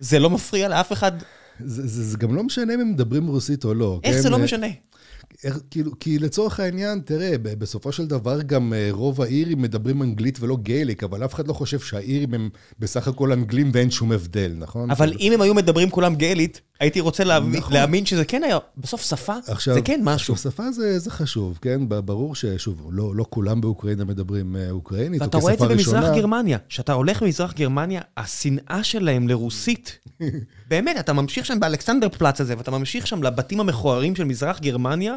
זה 0.00 0.18
לא 0.18 0.30
מפריע 0.30 0.68
לאף 0.68 0.92
אחד 0.92 1.12
זה, 1.64 1.86
זה, 1.86 2.04
זה 2.04 2.18
גם 2.18 2.34
לא 2.34 2.42
משנה 2.42 2.74
אם 2.74 2.80
הם 2.80 2.90
מדברים 2.90 3.26
רוסית 3.26 3.64
או 3.64 3.74
לא. 3.74 4.00
איך 4.04 4.16
כן? 4.16 4.22
זה 4.22 4.30
לא 4.30 4.38
משנה? 4.38 4.66
איך, 5.44 5.58
כאילו, 5.70 5.98
כי 6.00 6.18
לצורך 6.18 6.60
העניין, 6.60 7.00
תראה, 7.00 7.38
בסופו 7.38 7.92
של 7.92 8.06
דבר 8.06 8.42
גם 8.42 8.72
אה, 8.72 8.88
רוב 8.90 9.22
האירים 9.22 9.62
מדברים 9.62 10.02
אנגלית 10.02 10.38
ולא 10.40 10.56
גייליק, 10.56 11.04
אבל 11.04 11.24
אף 11.24 11.34
אחד 11.34 11.48
לא 11.48 11.52
חושב 11.52 11.80
שהאירים 11.80 12.34
הם 12.34 12.48
בסך 12.78 13.08
הכל 13.08 13.32
אנגלים 13.32 13.70
ואין 13.74 13.90
שום 13.90 14.12
הבדל, 14.12 14.52
נכון? 14.58 14.90
אבל 14.90 15.06
כאילו... 15.06 15.20
אם 15.20 15.32
הם 15.32 15.40
היו 15.40 15.54
מדברים 15.54 15.90
כולם 15.90 16.14
גייליט, 16.14 16.58
הייתי 16.80 17.00
רוצה 17.00 17.24
להאמין, 17.24 17.60
נכון. 17.60 17.72
להאמין 17.72 18.06
שזה 18.06 18.24
כן 18.24 18.42
היה, 18.44 18.58
בסוף 18.76 19.02
שפה 19.02 19.34
עכשיו, 19.48 19.74
זה 19.74 19.82
כן 19.82 20.00
משהו. 20.04 20.34
עכשיו, 20.34 20.52
שפה 20.52 20.72
זה, 20.72 20.98
זה 20.98 21.10
חשוב, 21.10 21.58
כן? 21.62 21.80
ברור 21.88 22.34
ששוב, 22.34 22.88
לא, 22.92 23.14
לא 23.14 23.24
כולם 23.30 23.60
באוקראינה 23.60 24.04
מדברים 24.04 24.56
אה, 24.56 24.70
אוקראינית, 24.70 25.22
ואתה 25.22 25.38
רואה 25.38 25.54
את 25.54 25.58
זה 25.58 25.68
במזרח 25.68 26.04
גרמניה. 26.16 26.58
כשאתה 26.68 26.92
הולך 26.92 27.22
במזרח 27.22 27.52
גרמניה, 27.52 28.00
השנאה 28.16 28.84
שלהם 28.84 29.28
לרוסית, 29.28 29.98
באמת, 30.70 30.96
אתה 31.00 31.12
ממשיך 31.12 31.46
שם 31.46 31.60
באלכסנדר 31.60 32.08
פלאץ 32.08 32.40
הזה, 32.40 32.54
ואתה 32.58 32.70
ממשיך 32.70 33.06
שם 33.06 33.22
לבתים 33.22 33.60
המכוערים 33.60 34.16
של 34.16 34.24
מזרח 34.24 34.60
גרמניה, 34.60 35.14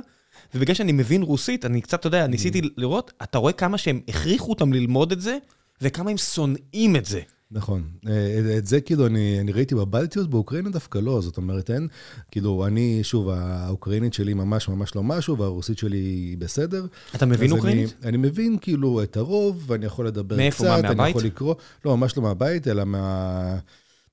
ובגלל 0.56 0.76
שאני 0.76 0.92
מבין 0.92 1.22
רוסית, 1.22 1.66
אני 1.66 1.82
קצת, 1.82 2.00
אתה 2.00 2.08
יודע, 2.08 2.28
ניסיתי 2.28 2.62
לראות, 2.78 3.12
אתה 3.24 3.38
רואה 3.38 3.54
כמה 3.54 3.78
שהם 3.78 4.02
הכריחו 4.08 4.50
אותם 4.50 4.74
ללמוד 4.74 5.12
את 5.12 5.22
זה, 5.22 5.38
וכמה 5.82 6.12
הם 6.12 6.18
שונאים 6.18 6.96
את 6.96 7.06
זה. 7.06 7.22
נכון. 7.54 7.84
אה, 8.08 8.58
את 8.58 8.66
זה 8.66 8.82
כאילו 8.82 9.06
אני, 9.08 9.40
אני 9.40 9.52
ראיתי 9.52 9.76
בבלטיות, 9.76 10.30
באוקראינה 10.30 10.70
דווקא 10.70 10.98
לא, 10.98 11.22
זאת 11.22 11.38
אומרת, 11.38 11.72
אין, 11.72 11.88
כאילו, 12.32 12.68
אני, 12.68 13.00
שוב, 13.04 13.30
האוקראינית 13.30 14.14
שלי 14.14 14.34
ממש 14.34 14.70
ממש 14.70 14.96
לא 14.96 15.04
משהו, 15.04 15.38
והרוסית 15.38 15.78
שלי 15.78 15.98
היא 15.98 16.38
בסדר. 16.38 16.86
אתה 17.16 17.26
מבין 17.26 17.52
אוקראינית? 17.52 17.94
אני, 18.02 18.10
אני 18.10 18.18
מבין 18.18 18.58
כאילו 18.62 19.04
את 19.04 19.18
הרוב, 19.18 19.64
ואני 19.68 19.86
יכול 19.86 20.08
לדבר 20.08 20.36
מאיפה, 20.38 20.58
קצת, 20.58 20.66
מה, 20.68 20.82
מהבית? 20.82 21.00
אני 21.00 21.10
יכול 21.10 21.24
לקרוא, 21.24 21.56
לא, 21.86 21.98
ממש 21.98 22.18
לא 22.18 22.24
מהבית, 22.24 22.68
אלא 22.68 22.84
מה... 22.84 23.58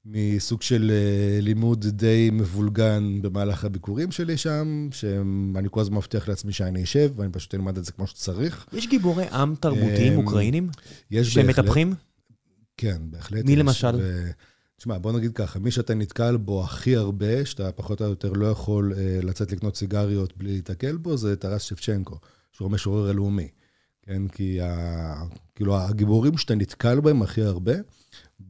מסוג 0.06 0.62
של 0.62 0.90
אה, 0.94 1.40
לימוד 1.40 1.86
די 1.86 2.30
מבולגן 2.32 3.18
במהלך 3.22 3.64
הביקורים 3.64 4.12
שלי 4.12 4.36
שם, 4.36 4.88
שאני 4.92 5.68
כל 5.70 5.80
הזמן 5.80 5.96
מבטיח 5.96 6.28
לעצמי 6.28 6.52
שאני 6.52 6.82
אשב, 6.82 7.10
ואני 7.16 7.32
פשוט 7.32 7.54
אלמד 7.54 7.78
את 7.78 7.84
זה 7.84 7.92
כמו 7.92 8.06
שצריך. 8.06 8.66
יש 8.72 8.88
גיבורי 8.88 9.24
עם 9.32 9.54
תרבותיים 9.60 10.12
אמ, 10.12 10.18
אוקראינים? 10.18 10.68
יש 11.10 11.38
בהחלט- 11.38 11.58
מטפחים? 11.58 11.94
כן, 12.80 13.02
בהחלט. 13.02 13.44
מי 13.44 13.52
יש, 13.52 13.58
למשל? 13.58 13.96
ו... 13.98 14.30
תשמע, 14.76 14.98
בוא 14.98 15.12
נגיד 15.12 15.32
ככה, 15.32 15.58
מי 15.58 15.70
שאתה 15.70 15.94
נתקל 15.94 16.36
בו 16.36 16.64
הכי 16.64 16.96
הרבה, 16.96 17.44
שאתה 17.44 17.72
פחות 17.72 18.02
או 18.02 18.06
יותר 18.06 18.32
לא 18.32 18.46
יכול 18.46 18.92
אה, 18.96 19.18
לצאת 19.22 19.52
לקנות 19.52 19.76
סיגריות 19.76 20.36
בלי 20.36 20.52
להתקל 20.52 20.96
בו, 20.96 21.16
זה 21.16 21.36
טרס 21.36 21.62
שבצ'נקו, 21.62 22.18
שהוא 22.52 22.66
המשורר 22.66 23.08
הלאומי. 23.08 23.48
כן, 24.02 24.28
כי 24.28 24.60
ה... 24.60 25.24
כאילו 25.54 25.78
הגיבורים 25.78 26.38
שאתה 26.38 26.54
נתקל 26.54 27.00
בהם 27.00 27.22
הכי 27.22 27.42
הרבה, 27.42 27.72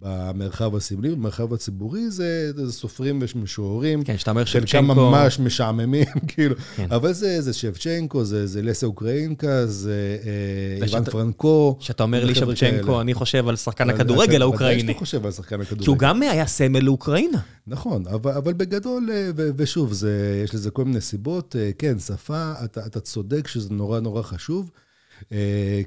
במרחב 0.02 0.76
הסמלי, 0.76 1.10
במרחב 1.10 1.54
הציבורי, 1.54 2.10
זה, 2.10 2.52
זה 2.56 2.72
סופרים 2.72 3.22
ומשוררים. 3.34 4.02
כן, 4.04 4.18
שאתה 4.18 4.30
אומר 4.30 4.44
חלקם 4.44 4.66
שבצ'נקו... 4.66 4.94
ממש 5.10 5.38
משעממים, 5.40 6.04
כאילו. 6.28 6.54
כן. 6.76 6.86
אבל 6.90 7.12
זה, 7.12 7.40
זה 7.40 7.52
שבצ'נקו, 7.52 8.24
זה, 8.24 8.46
זה 8.46 8.62
לסה 8.62 8.86
אוקראינקה, 8.86 9.66
זה 9.66 10.16
אה, 10.24 10.86
איוון 10.86 11.04
פרנקו. 11.04 11.76
כשאתה 11.80 12.02
אומר 12.02 12.24
לי 12.24 12.34
שבצ'נקו. 12.34 13.00
אני 13.00 13.14
חושב 13.14 13.48
על 13.48 13.56
שחקן 13.56 13.90
הכדורגל 13.90 14.22
אתה- 14.22 14.30
ודאי 14.30 14.42
האוקראיני. 14.42 14.80
שאתה 14.92 14.98
חושב 14.98 15.26
על 15.26 15.32
שחקן 15.32 15.60
הכדורגל. 15.60 15.84
כי 15.84 15.90
הוא 15.90 15.98
גם 15.98 16.22
היה 16.22 16.46
סמל 16.46 16.78
לאוקראינה. 16.80 17.38
נכון, 17.66 18.06
אבל, 18.06 18.32
אבל 18.32 18.52
בגדול, 18.52 19.08
אה, 19.12 19.30
ו, 19.36 19.50
ושוב, 19.56 19.92
זה, 19.92 20.40
יש 20.44 20.54
לזה 20.54 20.70
כל 20.70 20.84
מיני 20.84 21.00
סיבות. 21.00 21.56
אה, 21.58 21.70
כן, 21.78 21.98
שפה, 21.98 22.52
אתה, 22.64 22.86
אתה 22.86 23.00
צודק 23.00 23.48
שזה 23.48 23.68
נורא 23.74 24.00
נורא 24.00 24.22
חשוב, 24.22 24.70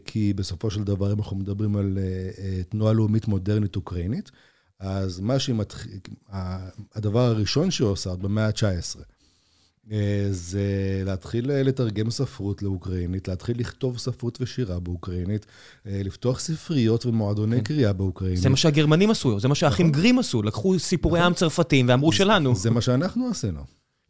כי 0.06 0.34
בסופו 0.34 0.72
של 0.72 0.84
דבר, 0.84 1.14
אם 1.14 1.20
אנחנו 1.20 1.38
מדברים 1.38 1.76
על 1.76 1.98
אה, 1.98 2.30
אה, 2.44 2.64
תנועה 2.64 2.94
לאומית 2.94 3.28
מודרנית 3.28 3.76
אוקראינית, 3.76 4.32
אז 4.80 5.20
מה 5.20 5.40
שהיא 5.40 5.56
מתחיל, 5.56 5.92
הדבר 6.96 7.20
הראשון 7.20 7.72
שהיא 7.72 7.88
עושה, 7.88 8.10
עוד 8.10 8.22
במאה 8.22 8.48
ה-19, 8.48 9.00
אה, 9.92 10.28
זה 10.32 10.64
להתחיל 11.06 11.52
אה, 11.52 11.64
לתרגם 11.64 12.12
ספרות 12.12 12.62
לאוקראינית, 12.62 13.28
להתחיל 13.28 13.60
לכתוב 13.60 13.98
ספרות 13.98 14.38
ושירה 14.42 14.80
באוקראינית, 14.80 15.46
אה, 15.88 16.02
לפתוח 16.04 16.40
ספריות 16.40 17.06
ומועדוני 17.06 17.62
קריאה 17.62 17.94
באוקראינית. 17.94 18.42
זה 18.42 18.50
מה 18.50 18.58
שהגרמנים 18.58 19.12
עשו, 19.12 19.40
זה 19.40 19.48
מה 19.48 19.56
שהאחים 19.56 19.88
נכון. 19.88 20.02
גרים 20.02 20.20
עשו, 20.20 20.44
לקחו 20.44 20.80
סיפורי 20.80 21.20
עם 21.20 21.34
צרפתים 21.34 21.90
ואמרו 21.90 22.12
שלנו. 22.12 22.56
זה 22.56 22.72
מה 22.72 22.82
שאנחנו 22.82 23.30
עשינו. 23.30 23.62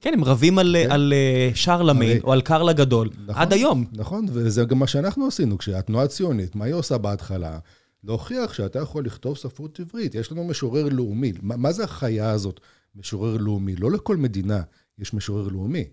כן, 0.03 0.13
הם 0.13 0.23
רבים 0.23 0.59
על, 0.59 0.75
כן. 0.83 0.91
על 0.91 1.13
אה, 1.15 1.51
שרלמיין 1.55 2.11
הרי- 2.11 2.21
או 2.23 2.31
על 2.33 2.41
קרל 2.41 2.69
הגדול, 2.69 3.09
נכון. 3.27 3.41
עד 3.41 3.53
היום. 3.53 3.85
נכון, 3.91 4.25
וזה 4.29 4.63
גם 4.63 4.79
מה 4.79 4.87
שאנחנו 4.87 5.27
עשינו, 5.27 5.57
כשהתנועה 5.57 6.05
הציונית, 6.05 6.55
מה 6.55 6.65
היא 6.65 6.73
עושה 6.73 6.97
בהתחלה? 6.97 7.59
להוכיח 8.03 8.53
שאתה 8.53 8.79
יכול 8.79 9.05
לכתוב 9.05 9.37
ספרות 9.37 9.79
עברית. 9.79 10.15
יש 10.15 10.31
לנו 10.31 10.43
משורר 10.43 10.89
לאומי. 10.89 11.33
מה, 11.41 11.55
מה 11.57 11.71
זה 11.71 11.83
החיה 11.83 12.29
הזאת, 12.31 12.59
משורר 12.95 13.37
לאומי? 13.37 13.75
לא 13.75 13.91
לכל 13.91 14.17
מדינה 14.17 14.61
יש 14.99 15.13
משורר 15.13 15.47
לאומי, 15.47 15.83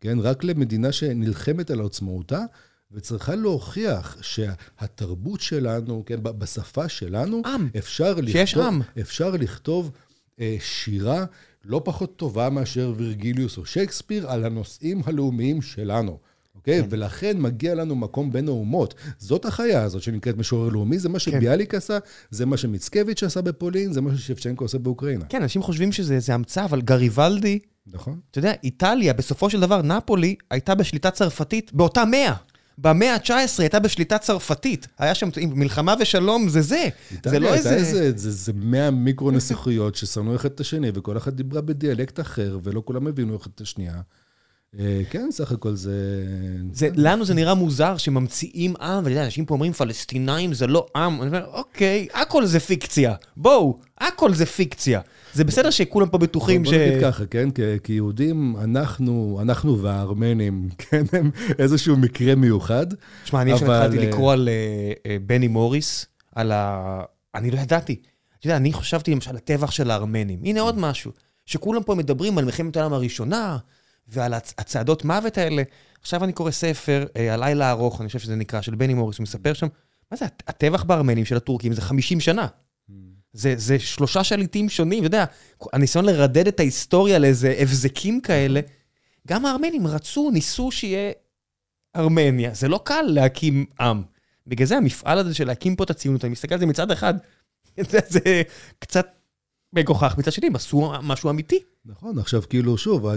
כן? 0.00 0.18
רק 0.18 0.44
למדינה 0.44 0.92
שנלחמת 0.92 1.70
על 1.70 1.80
עצמאותה, 1.86 2.40
וצריכה 2.92 3.34
להוכיח 3.34 4.16
שהתרבות 4.22 5.40
שלנו, 5.40 6.02
כן, 6.06 6.18
בשפה 6.22 6.88
שלנו, 6.88 7.42
עם. 7.46 7.68
אפשר 7.78 8.10
לכתוב, 8.14 8.30
שיש 8.32 8.56
עם. 8.56 8.80
אפשר 9.00 9.30
לכתוב 9.30 9.90
אה, 10.40 10.56
שירה 10.60 11.24
לא 11.68 11.80
פחות 11.84 12.16
טובה 12.16 12.50
מאשר 12.50 12.92
וירגיליוס 12.96 13.58
או 13.58 13.66
שייקספיר 13.66 14.30
על 14.30 14.44
הנושאים 14.44 15.02
הלאומיים 15.04 15.62
שלנו. 15.62 16.18
אוקיי? 16.54 16.82
כן. 16.82 16.86
ולכן 16.90 17.40
מגיע 17.40 17.74
לנו 17.74 17.96
מקום 17.96 18.32
בין 18.32 18.48
האומות. 18.48 18.94
זאת 19.18 19.44
החיה 19.44 19.82
הזאת 19.82 20.02
שנקראת 20.02 20.36
משורר 20.36 20.68
לאומי, 20.68 20.98
זה 20.98 21.08
מה 21.08 21.18
שביאליק 21.18 21.74
עשה, 21.74 21.98
זה 22.30 22.46
מה 22.46 22.56
שמיצקביץ' 22.56 23.22
עשה 23.22 23.42
בפולין, 23.42 23.92
זה 23.92 24.00
מה 24.00 24.16
ששבצ'נקו 24.16 24.64
עושה 24.64 24.78
באוקראינה. 24.78 25.24
כן, 25.24 25.42
אנשים 25.42 25.62
חושבים 25.62 25.92
שזה 25.92 26.34
המצאה, 26.34 26.64
אבל 26.64 26.80
גריבלדי, 26.82 27.58
נכון? 27.86 28.20
אתה 28.30 28.38
יודע, 28.38 28.52
איטליה, 28.62 29.12
בסופו 29.12 29.50
של 29.50 29.60
דבר, 29.60 29.82
נפולי 29.82 30.36
הייתה 30.50 30.74
בשליטה 30.74 31.10
צרפתית 31.10 31.72
באותה 31.72 32.04
מאה. 32.04 32.34
במאה 32.78 33.14
ה-19 33.14 33.30
הייתה 33.58 33.78
בשליטה 33.78 34.18
צרפתית. 34.18 34.86
היה 34.98 35.14
שם 35.14 35.28
מלחמה 35.42 35.94
ושלום, 36.00 36.48
זה 36.48 36.62
זה. 36.62 36.88
זה 37.24 37.38
לא 37.38 37.54
איזה... 37.54 37.74
איזה, 37.74 38.12
זה, 38.16 38.30
זה 38.30 38.52
100 38.54 38.90
מיקרו-נסיכויות 38.90 39.94
ששנאו 39.94 40.36
אחד 40.36 40.50
את 40.50 40.60
השני, 40.60 40.90
וכל 40.94 41.16
אחת 41.16 41.32
דיברה 41.32 41.60
בדיאלקט 41.60 42.20
אחר, 42.20 42.58
ולא 42.62 42.82
כולם 42.84 43.06
הבינו 43.06 43.36
אחד 43.36 43.50
את 43.54 43.60
השנייה. 43.60 44.00
אה, 44.78 45.02
כן, 45.10 45.28
סך 45.30 45.52
הכל 45.52 45.74
זה... 45.74 46.24
זה, 46.72 46.88
לנו 46.94 47.24
זה 47.24 47.34
נראה 47.34 47.54
מוזר 47.54 47.96
שממציאים 47.96 48.74
עם, 48.80 48.98
ואתה 48.98 49.10
יודע, 49.10 49.24
אנשים 49.24 49.44
פה 49.44 49.54
אומרים 49.54 49.72
פלסטינאים 49.72 50.52
זה 50.52 50.66
לא 50.66 50.86
עם, 50.96 51.22
אני 51.22 51.28
אומר, 51.28 51.46
אוקיי, 51.52 52.08
הכל 52.14 52.46
זה 52.46 52.60
פיקציה. 52.60 53.14
בואו, 53.36 53.78
הכל 53.98 54.34
זה 54.34 54.46
פיקציה. 54.46 55.00
זה 55.36 55.44
בסדר 55.44 55.70
שכולם 55.70 56.08
פה 56.08 56.18
בטוחים 56.18 56.64
ש... 56.64 56.68
בוא 56.68 56.78
נגיד 56.78 57.00
ככה, 57.02 57.26
כן? 57.26 57.50
כי- 57.50 57.62
כיהודים, 57.84 58.56
אנחנו, 58.64 59.38
אנחנו 59.42 59.82
והארמנים, 59.82 60.68
כן, 60.78 61.02
הם 61.12 61.30
איזשהו 61.58 61.96
מקרה 61.96 62.34
מיוחד. 62.34 62.86
תשמע, 63.24 63.42
אני 63.42 63.52
עכשיו 63.52 63.72
התחלתי 63.72 63.98
אה, 63.98 64.08
לקרוא 64.10 64.32
על 64.32 64.48
אה, 64.48 64.92
אה, 65.10 65.16
בני 65.26 65.48
מוריס, 65.48 66.06
על 66.34 66.52
ה... 66.52 67.00
אני 67.34 67.50
לא 67.50 67.60
ידעתי. 67.60 68.00
אתה 68.38 68.46
יודע, 68.46 68.56
אני 68.56 68.72
חשבתי 68.72 69.10
למשל 69.10 69.30
על 69.30 69.36
הטבח 69.36 69.70
של 69.70 69.90
הארמנים. 69.90 70.38
הנה 70.44 70.60
עוד 70.60 70.78
משהו, 70.78 71.12
שכולם 71.46 71.82
פה 71.82 71.94
מדברים 71.94 72.38
על 72.38 72.44
מלחמת 72.44 72.76
העולם 72.76 72.92
הראשונה, 72.92 73.56
ועל 74.08 74.34
הצ- 74.34 74.52
הצעדות 74.58 75.04
מוות 75.04 75.38
האלה. 75.38 75.62
עכשיו 76.00 76.24
אני 76.24 76.32
קורא 76.32 76.50
ספר, 76.50 77.04
הלילה 77.30 77.66
הארוך, 77.66 78.00
אני 78.00 78.06
חושב 78.06 78.18
שזה 78.18 78.36
נקרא, 78.36 78.60
של 78.60 78.74
בני 78.74 78.94
מוריס, 78.94 79.18
הוא 79.18 79.22
מספר 79.22 79.52
שם, 79.52 79.66
מה 80.10 80.16
זה, 80.16 80.24
הט- 80.24 80.42
הטבח 80.48 80.82
בארמנים 80.82 81.24
של 81.24 81.36
הטורקים 81.36 81.72
זה 81.72 81.82
50 81.82 82.20
שנה. 82.20 82.46
זה, 83.36 83.54
זה 83.56 83.78
שלושה 83.78 84.24
שליטים 84.24 84.68
שונים, 84.68 84.98
אתה 84.98 85.06
יודע, 85.06 85.24
הניסיון 85.72 86.04
לרדד 86.04 86.46
את 86.46 86.60
ההיסטוריה 86.60 87.18
לאיזה 87.18 87.54
הבזקים 87.58 88.20
כאלה. 88.20 88.60
גם 89.28 89.46
הארמנים 89.46 89.86
רצו, 89.86 90.30
ניסו 90.30 90.70
שיהיה 90.70 91.12
ארמניה. 91.96 92.54
זה 92.54 92.68
לא 92.68 92.80
קל 92.84 93.02
להקים 93.02 93.64
עם. 93.80 94.02
בגלל 94.46 94.66
זה 94.66 94.76
המפעל 94.76 95.18
הזה 95.18 95.34
של 95.34 95.46
להקים 95.46 95.76
פה 95.76 95.84
את 95.84 95.90
הציונות, 95.90 96.24
אני 96.24 96.32
מסתכל 96.32 96.54
על 96.54 96.60
זה 96.60 96.66
מצד 96.66 96.90
אחד, 96.90 97.14
זה, 97.90 97.98
זה 98.14 98.42
קצת 98.78 99.06
מגוחך, 99.72 100.14
מצד 100.18 100.32
שני, 100.32 100.46
הם 100.46 100.54
עשו 100.56 100.92
משהו 101.02 101.30
אמיתי. 101.30 101.58
נכון, 101.86 102.18
עכשיו 102.18 102.42
כאילו, 102.50 102.78
שוב, 102.78 103.06
אה, 103.06 103.16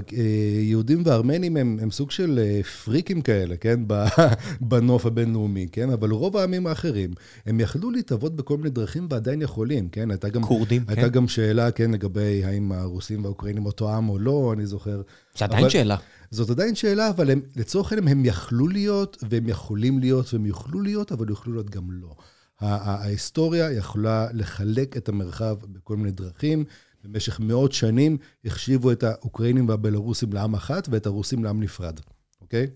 יהודים 0.61 1.01
וארמנים 1.05 1.57
הם, 1.57 1.77
הם 1.81 1.91
סוג 1.91 2.11
של 2.11 2.39
אה, 2.43 2.63
פריקים 2.63 3.21
כאלה, 3.21 3.57
כן? 3.57 3.79
בנוף 4.61 5.05
הבינלאומי, 5.05 5.67
כן? 5.71 5.89
אבל 5.89 6.11
רוב 6.11 6.37
העמים 6.37 6.67
האחרים, 6.67 7.11
הם 7.45 7.59
יכלו 7.59 7.91
להתהוות 7.91 8.35
בכל 8.35 8.57
מיני 8.57 8.69
דרכים 8.69 9.07
ועדיין 9.09 9.41
יכולים, 9.41 9.89
כן? 9.89 10.11
הייתה 10.11 10.29
גם, 10.29 10.41
כורדים, 10.43 10.83
הייתה 10.87 11.01
כן. 11.01 11.09
גם 11.09 11.27
שאלה, 11.27 11.71
כן, 11.71 11.91
לגבי 11.91 12.43
האם 12.43 12.71
הרוסים 12.71 13.23
והאוקראינים 13.23 13.65
אותו 13.65 13.93
עם 13.95 14.09
או 14.09 14.19
לא, 14.19 14.53
אני 14.53 14.65
זוכר. 14.65 15.01
זה 15.37 15.45
עדיין 15.45 15.61
אבל- 15.61 15.69
שאלה. 15.69 15.95
זאת 16.31 16.49
עדיין 16.49 16.75
שאלה, 16.75 17.09
אבל 17.09 17.31
הם, 17.31 17.41
לצורך 17.55 17.91
העניין 17.91 18.17
הם 18.17 18.25
יכלו 18.25 18.67
להיות, 18.67 19.23
והם 19.29 19.47
יכולים 19.49 19.99
להיות, 19.99 20.33
והם 20.33 20.45
יוכלו 20.45 20.81
להיות, 20.81 21.11
אבל 21.11 21.29
יוכלו 21.29 21.53
להיות 21.53 21.69
גם 21.69 21.91
לא. 21.91 22.15
ההיסטוריה 22.61 23.71
יכולה 23.71 24.27
לחלק 24.33 24.97
את 24.97 25.09
המרחב 25.09 25.55
בכל 25.61 25.97
מיני 25.97 26.11
דרכים. 26.11 26.63
במשך 27.03 27.39
מאות 27.39 27.71
שנים 27.71 28.17
החשיבו 28.45 28.91
את 28.91 29.03
האוקראינים 29.03 29.69
והבלרוסים 29.69 30.33
לעם 30.33 30.53
אחת, 30.53 30.87
ואת 30.91 31.05
הרוסים 31.05 31.43
לעם 31.43 31.63
נפרד, 31.63 31.99
אוקיי? 32.41 32.67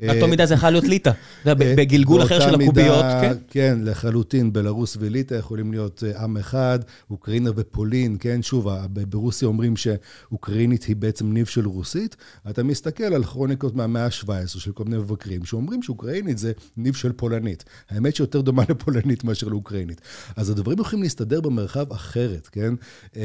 באותה 0.00 0.26
מידה 0.26 0.46
זה 0.46 0.54
יכול 0.54 0.70
להיות 0.70 0.84
ליטא. 0.84 1.10
אה, 1.46 1.54
בגלגול 1.54 2.22
אחר 2.22 2.40
של 2.40 2.54
הקוביות, 2.54 3.04
כן? 3.20 3.32
כן, 3.48 3.78
לחלוטין, 3.82 4.52
בלרוס 4.52 4.96
וליטא 5.00 5.34
יכולים 5.34 5.72
להיות 5.72 6.02
אה, 6.06 6.22
עם 6.22 6.36
אחד, 6.36 6.78
אוקראינה 7.10 7.50
ופולין, 7.56 8.16
כן, 8.20 8.42
שוב, 8.42 8.68
ברוסיה 9.08 9.48
אומרים 9.48 9.74
שאוקראינית 9.76 10.84
היא 10.84 10.96
בעצם 10.96 11.32
ניב 11.32 11.46
של 11.46 11.66
רוסית. 11.66 12.16
אתה 12.50 12.62
מסתכל 12.62 13.04
על 13.04 13.24
כרוניקות 13.24 13.74
מהמאה 13.74 14.04
ה-17 14.04 14.46
של 14.46 14.72
כל 14.72 14.84
מיני 14.84 14.96
מבקרים, 14.96 15.44
שאומרים 15.44 15.82
שאוקראינית 15.82 16.38
זה 16.38 16.52
ניב 16.76 16.94
של 16.94 17.12
פולנית. 17.12 17.64
האמת 17.90 18.16
שיותר 18.16 18.40
דומה 18.40 18.62
לפולנית 18.70 19.24
מאשר 19.24 19.48
לאוקראינית. 19.48 20.00
אז 20.36 20.50
הדברים 20.50 20.78
יכולים 20.80 21.02
להסתדר 21.02 21.40
במרחב 21.40 21.92
אחרת, 21.92 22.46
כן? 22.52 22.74
אה, 23.16 23.22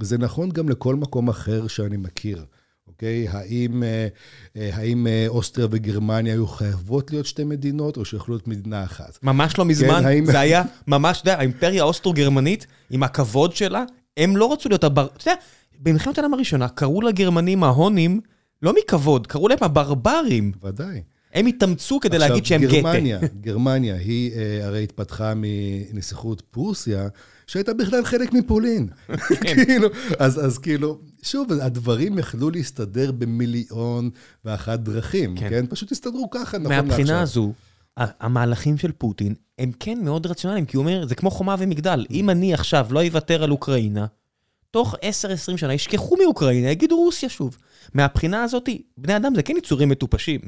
זה 0.00 0.18
נכון 0.18 0.50
גם 0.50 0.68
לכל 0.68 0.96
מקום 0.96 1.28
אחר 1.28 1.66
שאני 1.66 1.96
מכיר. 1.96 2.44
אוקיי? 2.92 3.28
האם, 3.28 3.82
אה, 3.82 4.06
אה, 4.56 4.70
האם 4.72 5.06
אה, 5.06 5.24
אוסטריה 5.28 5.66
וגרמניה 5.70 6.32
היו 6.32 6.46
חייבות 6.46 7.10
להיות 7.10 7.26
שתי 7.26 7.44
מדינות, 7.44 7.96
או 7.96 8.04
שיכולו 8.04 8.34
להיות 8.36 8.48
מדינה 8.48 8.84
אחת? 8.84 9.18
ממש 9.22 9.58
לא 9.58 9.64
מזמן, 9.64 10.00
כן, 10.00 10.04
האם- 10.06 10.26
זה 10.26 10.40
היה 10.40 10.62
ממש, 10.86 11.20
אתה 11.20 11.30
יודע, 11.30 11.38
האימפריה 11.38 11.82
האוסטרו-גרמנית, 11.82 12.66
עם 12.90 13.02
הכבוד 13.02 13.56
שלה, 13.56 13.84
הם 14.16 14.36
לא 14.36 14.52
רצו 14.52 14.68
להיות 14.68 14.84
הבר... 14.84 15.06
אתה 15.16 15.30
יודע, 15.30 15.40
במלחמת 15.80 16.18
העולם 16.18 16.34
הראשונה 16.34 16.68
קראו 16.68 17.02
לגרמנים 17.02 17.64
ההונים, 17.64 18.20
לא 18.62 18.74
מכבוד, 18.78 19.26
קראו 19.26 19.48
להם 19.48 19.58
הברברים. 19.60 20.52
ודאי. 20.62 21.02
הם 21.34 21.46
התאמצו 21.46 22.00
כדי 22.00 22.18
להגיד 22.18 22.46
שהם 22.46 22.62
עכשיו, 22.64 22.80
גתה. 22.80 22.88
גרמניה, 22.92 23.18
גרמניה, 23.40 23.94
היא 23.94 24.32
אה, 24.32 24.66
הרי 24.66 24.82
התפתחה 24.82 25.32
מנסיכות 25.36 26.40
פרוסיה, 26.40 27.08
שהייתה 27.46 27.74
בכלל 27.74 28.04
חלק 28.04 28.32
מפולין. 28.32 28.88
כן. 29.42 29.64
כאילו, 29.64 29.88
אז, 30.18 30.46
אז 30.46 30.58
כאילו, 30.58 30.98
שוב, 31.22 31.52
הדברים 31.52 32.18
יכלו 32.18 32.50
להסתדר 32.50 33.12
במיליון 33.12 34.10
ואחת 34.44 34.78
דרכים, 34.78 35.36
כן. 35.36 35.48
כן? 35.50 35.66
פשוט 35.66 35.92
הסתדרו 35.92 36.30
ככה, 36.30 36.58
נכון 36.58 36.72
לעכשיו. 36.72 36.84
מהבחינה 36.84 37.20
הזו, 37.20 37.52
המהלכים 37.96 38.78
של 38.78 38.92
פוטין 38.92 39.34
הם 39.58 39.72
כן 39.80 39.98
מאוד 40.04 40.26
רציונליים, 40.26 40.66
כי 40.66 40.76
הוא 40.76 40.84
אומר, 40.84 41.06
זה 41.06 41.14
כמו 41.14 41.30
חומה 41.30 41.56
ומגדל. 41.58 42.06
אם 42.10 42.30
אני 42.30 42.54
עכשיו 42.54 42.86
לא 42.90 43.04
אוותר 43.04 43.42
על 43.42 43.50
אוקראינה, 43.50 44.06
תוך 44.70 44.94
10-20 44.94 45.56
שנה 45.56 45.74
ישכחו 45.74 46.16
מאוקראינה, 46.22 46.70
יגידו 46.70 46.96
רוסיה 46.96 47.28
שוב. 47.28 47.56
מהבחינה 47.94 48.42
הזאת, 48.42 48.68
בני 48.98 49.16
אדם 49.16 49.34
זה 49.34 49.42
כן 49.42 49.54
יצורים 49.56 49.88
מטופשים. 49.88 50.40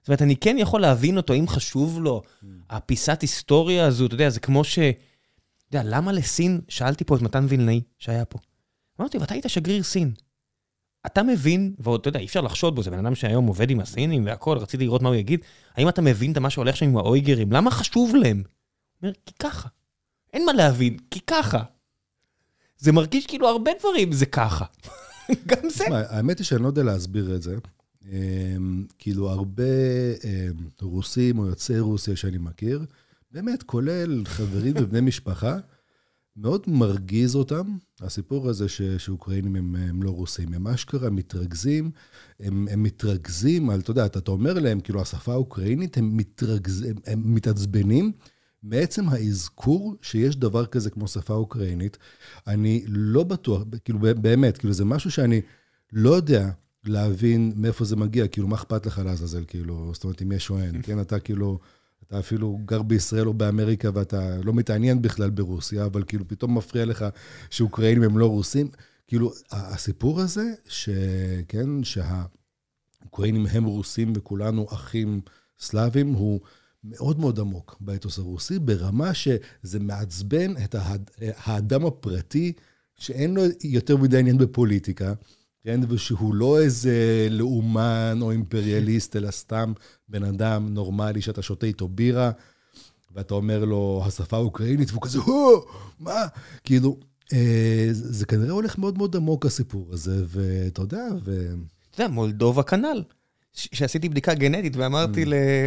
זאת 0.00 0.08
אומרת, 0.08 0.22
אני 0.22 0.36
כן 0.36 0.56
יכול 0.58 0.80
להבין 0.80 1.16
אותו, 1.16 1.34
אם 1.34 1.48
חשוב 1.48 2.00
לו, 2.00 2.22
הפיסת 2.70 3.22
היסטוריה 3.22 3.86
הזו, 3.86 4.06
אתה 4.06 4.14
יודע, 4.14 4.30
זה 4.30 4.40
כמו 4.40 4.64
ש... 4.64 4.78
אתה 4.78 5.78
יודע, 5.78 5.96
למה 5.96 6.12
לסין, 6.12 6.60
שאלתי 6.68 7.04
פה 7.04 7.16
את 7.16 7.22
מתן 7.22 7.46
וילנאי, 7.48 7.80
שהיה 7.98 8.24
פה. 8.24 8.38
אמרתי, 9.00 9.18
ואתה 9.18 9.34
היית 9.34 9.44
שגריר 9.48 9.82
סין. 9.82 10.12
אתה 11.06 11.22
מבין, 11.22 11.74
ועוד, 11.78 12.00
אתה 12.00 12.08
יודע, 12.08 12.20
אי 12.20 12.26
אפשר 12.26 12.40
לחשוד 12.40 12.74
בו, 12.74 12.82
זה 12.82 12.90
בן 12.90 13.06
אדם 13.06 13.14
שהיום 13.14 13.46
עובד 13.46 13.70
עם 13.70 13.80
הסינים 13.80 14.26
והכל, 14.26 14.58
רציתי 14.58 14.84
לראות 14.84 15.02
מה 15.02 15.08
הוא 15.08 15.16
יגיד. 15.16 15.40
האם 15.74 15.88
אתה 15.88 16.02
מבין 16.02 16.32
את 16.32 16.38
מה 16.38 16.50
שהולך 16.50 16.76
שם 16.76 16.86
עם 16.86 16.96
האויגרים? 16.96 17.52
למה 17.52 17.70
חשוב 17.70 18.16
להם? 18.16 18.36
הוא 18.36 18.44
אומר, 19.02 19.12
כי 19.26 19.34
ככה. 19.38 19.68
אין 20.32 20.46
מה 20.46 20.52
להבין, 20.52 20.96
כי 21.10 21.20
ככה. 21.20 21.62
זה 22.78 22.92
מרגיש 22.92 23.26
כאילו 23.26 23.48
הרבה 23.48 23.70
דברים 23.80 24.12
זה 24.12 24.26
ככה. 24.26 24.64
גם 25.46 25.68
זה. 25.70 25.84
תשמע, 25.84 26.02
האמת 26.08 26.38
היא 26.38 26.44
שאני 26.44 26.62
לא 26.62 26.68
יודע 26.68 26.82
להסביר 26.82 27.34
את 27.36 27.42
זה. 27.42 27.56
אמ, 28.12 28.84
כאילו, 28.98 29.30
הרבה 29.30 29.64
אמ, 30.24 30.68
רוסים 30.80 31.38
או 31.38 31.46
יוצאי 31.46 31.80
רוסיה 31.80 32.16
שאני 32.16 32.38
מכיר, 32.38 32.84
באמת, 33.30 33.62
כולל 33.62 34.22
חברים 34.24 34.74
ובני 34.76 35.00
משפחה, 35.00 35.56
מאוד 36.36 36.62
מרגיז 36.66 37.34
אותם, 37.34 37.76
הסיפור 38.00 38.48
הזה 38.48 38.68
ש, 38.68 38.82
שאוקראינים 38.82 39.56
הם, 39.56 39.76
הם 39.76 40.02
לא 40.02 40.10
רוסים. 40.10 40.54
הם 40.54 40.66
אשכרה 40.66 41.10
מתרכזים, 41.10 41.90
הם, 42.40 42.68
הם 42.70 42.82
מתרכזים 42.82 43.70
על, 43.70 43.80
אתה 43.80 43.90
יודע, 43.90 44.06
אתה, 44.06 44.30
אומר 44.30 44.54
להם, 44.58 44.80
כאילו, 44.80 45.00
השפה 45.00 45.32
האוקראינית, 45.32 45.96
הם, 45.96 46.16
מתרכז, 46.16 46.82
הם, 46.82 46.96
הם 47.06 47.34
מתעצבנים 47.34 48.12
מעצם 48.62 49.08
האזכור 49.08 49.96
שיש 50.02 50.36
דבר 50.36 50.66
כזה 50.66 50.90
כמו 50.90 51.08
שפה 51.08 51.34
אוקראינית. 51.34 51.98
אני 52.46 52.84
לא 52.88 53.24
בטוח, 53.24 53.62
כאילו, 53.84 53.98
באמת, 53.98 54.58
כאילו, 54.58 54.72
זה 54.72 54.84
משהו 54.84 55.10
שאני 55.10 55.40
לא 55.92 56.10
יודע 56.10 56.50
להבין 56.84 57.52
מאיפה 57.56 57.84
זה 57.84 57.96
מגיע, 57.96 58.28
כאילו, 58.28 58.48
מה 58.48 58.56
אכפת 58.56 58.86
לך 58.86 59.02
לעזאזל, 59.04 59.44
כאילו, 59.46 59.90
זאת 59.94 60.04
אומרת, 60.04 60.22
אם 60.22 60.32
יש 60.32 60.50
או 60.50 60.58
אין, 60.58 60.82
כן? 60.82 61.00
אתה 61.00 61.20
כאילו... 61.20 61.58
אתה 62.08 62.18
אפילו 62.18 62.58
גר 62.64 62.82
בישראל 62.82 63.28
או 63.28 63.34
באמריקה 63.34 63.90
ואתה 63.94 64.36
לא 64.44 64.52
מתעניין 64.54 65.02
בכלל 65.02 65.30
ברוסיה, 65.30 65.84
אבל 65.84 66.04
כאילו 66.06 66.28
פתאום 66.28 66.58
מפריע 66.58 66.84
לך 66.84 67.04
שאוקראינים 67.50 68.02
הם 68.02 68.18
לא 68.18 68.26
רוסים. 68.26 68.68
כאילו, 69.06 69.32
הסיפור 69.50 70.20
הזה, 70.20 70.52
שכן, 70.68 71.84
שהאוקראינים 71.84 73.46
הם 73.46 73.64
רוסים 73.64 74.12
וכולנו 74.16 74.66
אחים 74.70 75.20
סלאבים, 75.58 76.12
הוא 76.12 76.40
מאוד 76.84 77.18
מאוד 77.18 77.40
עמוק 77.40 77.76
באתוס 77.80 78.18
הרוסי, 78.18 78.58
ברמה 78.58 79.14
שזה 79.14 79.80
מעצבן 79.80 80.54
את 80.64 80.74
האד, 80.74 81.10
האדם 81.20 81.86
הפרטי, 81.86 82.52
שאין 82.96 83.34
לו 83.34 83.42
יותר 83.64 83.96
מדי 83.96 84.18
עניין 84.18 84.38
בפוליטיקה. 84.38 85.12
כן, 85.64 85.80
ושהוא 85.88 86.34
לא 86.34 86.60
איזה 86.60 87.28
לאומן 87.30 88.18
או 88.22 88.30
אימפריאליסט, 88.30 89.16
אלא 89.16 89.30
סתם 89.30 89.72
בן 90.08 90.24
אדם 90.24 90.74
נורמלי 90.74 91.20
שאתה 91.20 91.42
שותה 91.42 91.66
איתו 91.66 91.88
בירה, 91.88 92.30
ואתה 93.14 93.34
אומר 93.34 93.64
לו, 93.64 94.02
השפה 94.06 94.36
האוקראינית, 94.36 94.90
והוא 94.90 95.02
כזה, 95.02 95.18
הו, 95.18 95.64
מה? 96.00 96.26
כאילו, 96.64 96.96
אה, 97.32 97.88
זה, 97.92 98.12
זה 98.12 98.26
כנראה 98.26 98.52
הולך 98.52 98.78
מאוד 98.78 98.98
מאוד 98.98 99.16
עמוק, 99.16 99.46
הסיפור 99.46 99.88
הזה, 99.92 100.24
ואתה 100.28 100.82
יודע, 100.82 101.04
ו... 101.24 101.54
אתה 101.90 102.02
יודע, 102.02 102.12
מולדובה 102.14 102.62
כנ"ל. 102.62 103.02
שעשיתי 103.52 104.08
בדיקה 104.08 104.34
גנטית 104.34 104.76
ואמרתי 104.76 105.24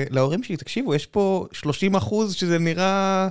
להורים 0.10 0.44
שלי, 0.44 0.58
תקשיבו, 0.58 0.96
יש 0.96 1.06
פה 1.06 1.48
30 1.52 1.96
אחוז 1.96 2.34
שזה 2.34 2.60
נראה... 2.60 3.28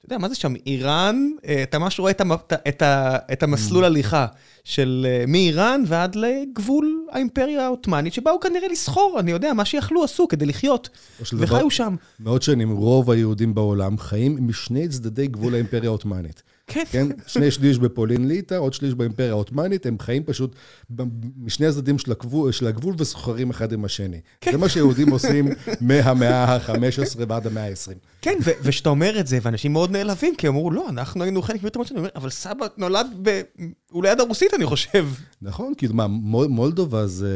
אתה 0.00 0.14
יודע, 0.14 0.18
מה 0.18 0.28
זה 0.28 0.34
שם? 0.34 0.52
איראן, 0.66 1.30
אתה 1.62 1.78
ממש 1.78 2.00
רואה 2.00 2.10
את, 2.10 2.20
המ, 2.20 2.32
את, 2.68 2.82
ה, 2.82 3.18
את 3.32 3.42
המסלול 3.42 3.84
הליכה 3.84 4.26
של 4.64 5.06
מאיראן 5.28 5.82
ועד 5.86 6.14
לגבול 6.16 7.06
האימפריה 7.10 7.64
העות'מאנית, 7.64 8.12
שבאו 8.12 8.40
כנראה 8.40 8.68
לסחור, 8.68 9.16
אני 9.20 9.30
יודע, 9.30 9.52
מה 9.52 9.64
שיכלו 9.64 10.04
עשו 10.04 10.28
כדי 10.28 10.46
לחיות, 10.46 10.88
וחיו 11.32 11.70
שם. 11.70 11.96
מאות 12.20 12.42
שנים, 12.42 12.70
רוב 12.70 13.10
היהודים 13.10 13.54
בעולם 13.54 13.98
חיים 13.98 14.38
משני 14.40 14.88
צדדי 14.88 15.26
גבול 15.26 15.54
האימפריה 15.54 15.88
העות'מאנית. 15.90 16.42
כן. 16.72 16.84
כן, 16.90 17.06
שני 17.26 17.50
שליש 17.50 17.78
בפולין 17.78 18.28
ליטא, 18.28 18.54
עוד 18.54 18.74
שליש 18.74 18.94
באימפריה 18.94 19.30
העות'מאנית, 19.30 19.86
הם 19.86 19.98
חיים 19.98 20.22
פשוט 20.24 20.56
משני 21.40 21.66
הצדדים 21.66 21.98
של 21.98 22.12
הגבול, 22.12 22.52
של 22.52 22.66
הגבול 22.66 22.94
וסוחרים 22.98 23.50
אחד 23.50 23.72
עם 23.72 23.84
השני. 23.84 24.20
כן. 24.40 24.52
זה 24.52 24.58
מה 24.58 24.68
שיהודים 24.68 25.10
עושים 25.16 25.48
מהמאה 25.80 26.44
ה-15 26.44 27.18
ועד 27.28 27.46
המאה 27.46 27.66
ה-20. 27.68 27.92
כן, 28.22 28.38
וכשאתה 28.42 28.88
אומר 28.88 29.20
את 29.20 29.26
זה, 29.26 29.38
ואנשים 29.42 29.72
מאוד 29.72 29.90
נעלבים, 29.90 30.36
כי 30.36 30.48
אמרו, 30.48 30.70
לא, 30.70 30.88
אנחנו 30.88 31.22
היינו 31.22 31.42
חלק 31.42 31.62
מיותר 31.62 31.80
מצוין, 31.80 32.06
אבל 32.16 32.30
סבא 32.30 32.66
נולד 32.76 33.06
ב... 33.22 33.40
הוא 33.90 34.02
ליד 34.02 34.20
הרוסית, 34.20 34.54
אני 34.54 34.66
חושב. 34.66 35.06
נכון, 35.42 35.72
כאילו, 35.78 35.94
מה, 35.94 36.06
מולדובה 36.48 37.06
זה 37.06 37.34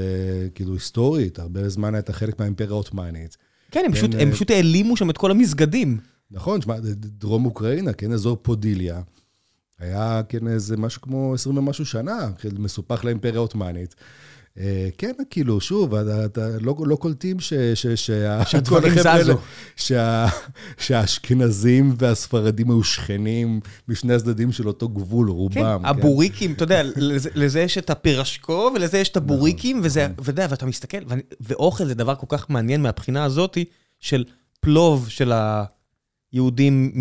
כאילו 0.55 0.75
היסטורית, 0.75 1.39
הרבה 1.39 1.69
זמן 1.69 1.95
הייתה 1.95 2.13
חלק 2.13 2.39
מהאימפריה 2.39 2.71
העות'מאנית. 2.71 3.37
כן, 3.71 3.81
הם, 3.81 3.93
כן, 3.93 3.99
פשוט, 3.99 4.11
הם 4.19 4.33
פשוט 4.33 4.51
העלימו 4.51 4.97
שם 4.97 5.11
את 5.11 5.19
כל 5.19 5.31
המסגדים. 5.31 5.99
נכון, 6.31 6.63
שמע, 6.63 6.75
דרום 6.97 7.45
אוקראינה, 7.45 7.93
כן, 7.93 8.13
אזור 8.13 8.37
פודיליה. 8.43 9.01
היה 9.79 10.21
כן 10.29 10.49
איזה 10.49 10.77
משהו 10.77 11.03
כמו 11.03 11.35
20 11.35 11.59
ומשהו 11.59 11.87
שנה, 11.87 12.31
מסופח 12.59 13.05
לאימפריה 13.05 13.37
העות'מאנית. 13.37 13.95
כן, 14.99 15.13
כאילו, 15.31 15.61
שוב, 15.61 15.95
לא, 16.61 16.75
לא 16.87 16.97
קולטים 16.97 17.41
ש... 17.41 17.53
ש, 17.75 17.87
ש 17.87 18.11
שהדברים 18.51 18.93
זזו. 18.99 19.39
שה, 19.77 20.27
שהאשכנזים 20.79 21.95
והספרדים 21.99 22.71
היו 22.71 22.85
שכנים 22.85 23.61
משני 23.89 24.15
הצדדים 24.15 24.53
של 24.53 24.69
אותו 24.69 24.89
גבול, 24.89 25.31
רובם. 25.31 25.55
כן, 25.55 25.61
כן. 25.61 25.85
הבוריקים, 25.85 26.53
אתה 26.53 26.63
יודע, 26.63 26.83
לזה, 26.97 27.31
לזה 27.35 27.61
יש 27.61 27.79
את 27.79 27.91
הפירשקו 27.91 28.71
ולזה 28.75 28.99
יש 28.99 29.09
את 29.09 29.17
הבוריקים, 29.17 29.77
נכון, 29.77 29.87
וזה, 29.87 30.09
נכון. 30.09 30.25
ואתה, 30.25 30.47
ואתה 30.51 30.67
מסתכל, 30.67 30.99
ואני, 31.07 31.23
ואוכל 31.41 31.87
זה 31.87 31.95
דבר 31.95 32.15
כל 32.15 32.27
כך 32.29 32.51
מעניין 32.51 32.83
מהבחינה 32.83 33.25
הזאת 33.25 33.59
של 34.01 34.25
פלוב 34.61 35.09
של 35.09 35.33
ה... 35.33 35.65
יהודים 36.35 36.93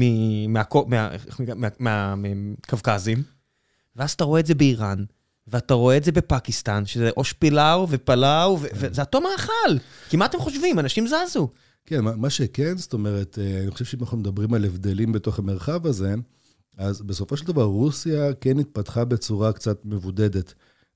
מהקווקזים, 1.79 3.23
ואז 3.95 4.11
אתה 4.11 4.23
רואה 4.23 4.39
את 4.39 4.45
זה 4.45 4.55
באיראן, 4.55 5.03
ואתה 5.47 5.73
רואה 5.73 5.97
את 5.97 6.03
זה 6.03 6.11
בפקיסטן, 6.11 6.85
שזה 6.85 7.09
או 7.17 7.23
שפילאו 7.23 7.87
ופלאו, 7.89 8.59
וזה 8.73 9.01
אותו 9.01 9.21
מאכל. 9.21 9.77
כי 10.09 10.17
מה 10.17 10.25
אתם 10.25 10.39
חושבים? 10.39 10.79
אנשים 10.79 11.07
זזו. 11.07 11.49
כן, 11.85 12.01
מה 12.01 12.29
שכן, 12.29 12.77
זאת 12.77 12.93
אומרת, 12.93 13.39
אני 13.61 13.71
חושב 13.71 13.85
שאם 13.85 13.99
אנחנו 14.01 14.17
מדברים 14.17 14.53
על 14.53 14.65
הבדלים 14.65 15.11
בתוך 15.11 15.39
המרחב 15.39 15.87
הזה, 15.87 16.15
אז 16.77 17.01
בסופו 17.01 17.37
של 17.37 17.47
דבר 17.47 17.63
רוסיה 17.63 18.33
כן 18.41 18.59
התפתחה 18.59 19.05
בצורה 19.05 19.53
קצת 19.53 19.81
מבודדת. 19.85 20.53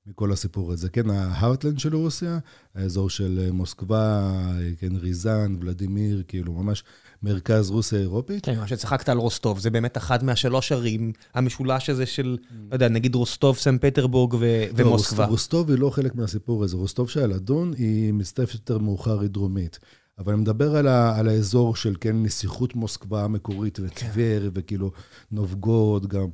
מכל 0.08 0.32
הסיפור 0.32 0.72
הזה. 0.72 0.88
כן, 0.88 1.10
ההארטלנד 1.10 1.78
של 1.78 1.96
רוסיה, 1.96 2.38
האזור 2.74 3.10
של 3.10 3.50
מוסקבה, 3.52 4.32
כן, 4.78 4.96
ריזן, 4.96 5.56
ולדימיר, 5.60 6.22
כאילו 6.28 6.52
ממש 6.52 6.84
מרכז 7.22 7.70
רוסיה 7.70 7.98
אירופית. 7.98 8.44
כן, 8.44 8.58
מה 8.58 8.66
שצחקת 8.66 9.08
על 9.08 9.18
רוסטוב, 9.18 9.58
זה 9.58 9.70
באמת 9.70 9.96
אחת 9.96 10.22
מהשלוש 10.22 10.72
ערים, 10.72 11.12
המשולש 11.34 11.90
הזה 11.90 12.06
של, 12.06 12.36
לא 12.70 12.74
יודע, 12.74 12.88
נגיד 12.88 13.14
רוסטוב, 13.14 13.56
סן 13.56 13.78
פטרבורג 13.78 14.34
ו- 14.34 14.38
לא, 14.40 14.72
ומוסקבה. 14.74 15.26
רוסטוב 15.26 15.70
היא 15.70 15.78
לא 15.78 15.90
חלק 15.90 16.14
מהסיפור 16.14 16.64
הזה. 16.64 16.76
רוסטוב 16.76 17.10
שעל 17.10 17.32
אדון 17.32 17.72
היא 17.78 18.12
מצטרפת 18.12 18.54
יותר 18.54 18.78
מאוחר, 18.78 19.20
היא 19.20 19.30
דרומית. 19.30 19.78
אבל 20.18 20.32
אני 20.32 20.42
מדבר 20.42 20.76
על, 20.76 20.88
ה, 20.88 21.18
על 21.18 21.28
האזור 21.28 21.76
של, 21.76 21.94
כן, 22.00 22.22
נסיכות 22.22 22.76
מוסקבה 22.76 23.24
המקורית, 23.24 23.78
וטבר, 23.82 24.40
כן. 24.40 24.48
וכאילו 24.54 24.90
נובגוד, 25.32 26.06
גם. 26.06 26.26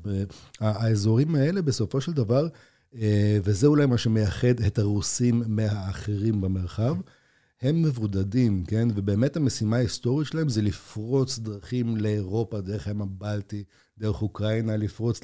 האזורים 0.60 1.34
האלה, 1.34 1.62
בסופו 1.62 2.00
של 2.00 2.12
דבר, 2.12 2.48
וזה 3.44 3.66
אולי 3.66 3.86
מה 3.86 3.98
שמייחד 3.98 4.60
את 4.66 4.78
הרוסים 4.78 5.42
מהאחרים 5.46 6.40
במרחב. 6.40 6.96
הם 7.64 7.82
מבודדים, 7.82 8.64
כן? 8.64 8.88
ובאמת 8.94 9.36
המשימה 9.36 9.76
ההיסטורית 9.76 10.28
שלהם 10.28 10.48
זה 10.48 10.62
לפרוץ 10.62 11.38
דרכים 11.38 11.96
לאירופה, 11.96 12.60
דרך 12.60 12.86
הים 12.86 13.02
הבלטי, 13.02 13.64
דרך 13.98 14.22
אוקראינה, 14.22 14.76
לפרוץ 14.76 15.20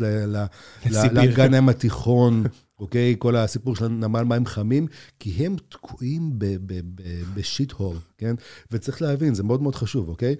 לאגן 1.13 1.55
הים 1.55 1.69
התיכון, 1.69 2.45
אוקיי? 2.81 3.15
כל 3.19 3.37
הסיפור 3.37 3.77
של 3.77 3.89
נמל 3.89 4.23
מים 4.23 4.47
חמים, 4.47 4.87
כי 5.19 5.47
הם 5.47 5.57
תקועים 5.69 6.39
בשיט 7.35 7.73
הול, 7.73 7.97
כן? 8.19 8.35
וצריך 8.71 9.03
להבין, 9.03 9.35
זה 9.35 9.43
מאוד 9.43 9.63
מאוד 9.63 9.75
חשוב, 9.75 10.09
אוקיי? 10.09 10.37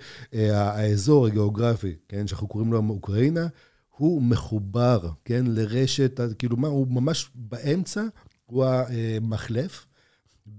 האזור 0.53 1.27
הגיאוגרפי, 1.27 1.95
כן, 2.09 2.27
שאנחנו 2.27 2.49
קוראים 2.49 2.73
לו 2.73 2.83
אוקראינה, 2.89 3.47
הוא 3.97 4.23
מחובר, 4.23 5.09
כן, 5.25 5.45
לרשת, 5.47 6.21
כאילו 6.39 6.57
מה, 6.57 6.69
הוא 6.69 6.87
ממש 6.91 7.31
באמצע, 7.35 8.03
הוא 8.47 8.65
המחלף 8.65 9.87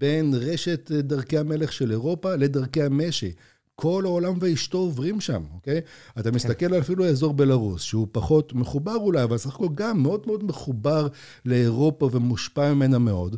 בין 0.01 0.33
רשת 0.33 0.91
דרכי 0.91 1.37
המלך 1.37 1.73
של 1.73 1.91
אירופה 1.91 2.35
לדרכי 2.35 2.83
המשי. 2.83 3.31
כל 3.75 4.03
העולם 4.05 4.33
ואשתו 4.39 4.77
עוברים 4.77 5.21
שם, 5.21 5.43
אוקיי? 5.53 5.81
אתה 6.19 6.31
מסתכל 6.31 6.65
על 6.73 6.81
אפילו 6.81 7.05
אזור 7.05 7.33
בלרוס, 7.33 7.81
שהוא 7.81 8.07
פחות 8.11 8.53
מחובר 8.53 8.95
אולי, 8.95 9.23
אבל 9.23 9.37
סך 9.37 9.55
הכל 9.55 9.67
גם 9.75 10.03
מאוד 10.03 10.23
מאוד 10.27 10.43
מחובר 10.43 11.07
לאירופה 11.45 12.09
ומושפע 12.11 12.73
ממנה 12.73 12.99
מאוד. 12.99 13.35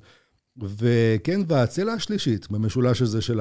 וכן, 0.57 1.41
והצלע 1.47 1.93
השלישית 1.93 2.51
במשולש 2.51 3.01
הזה 3.01 3.21
של 3.21 3.39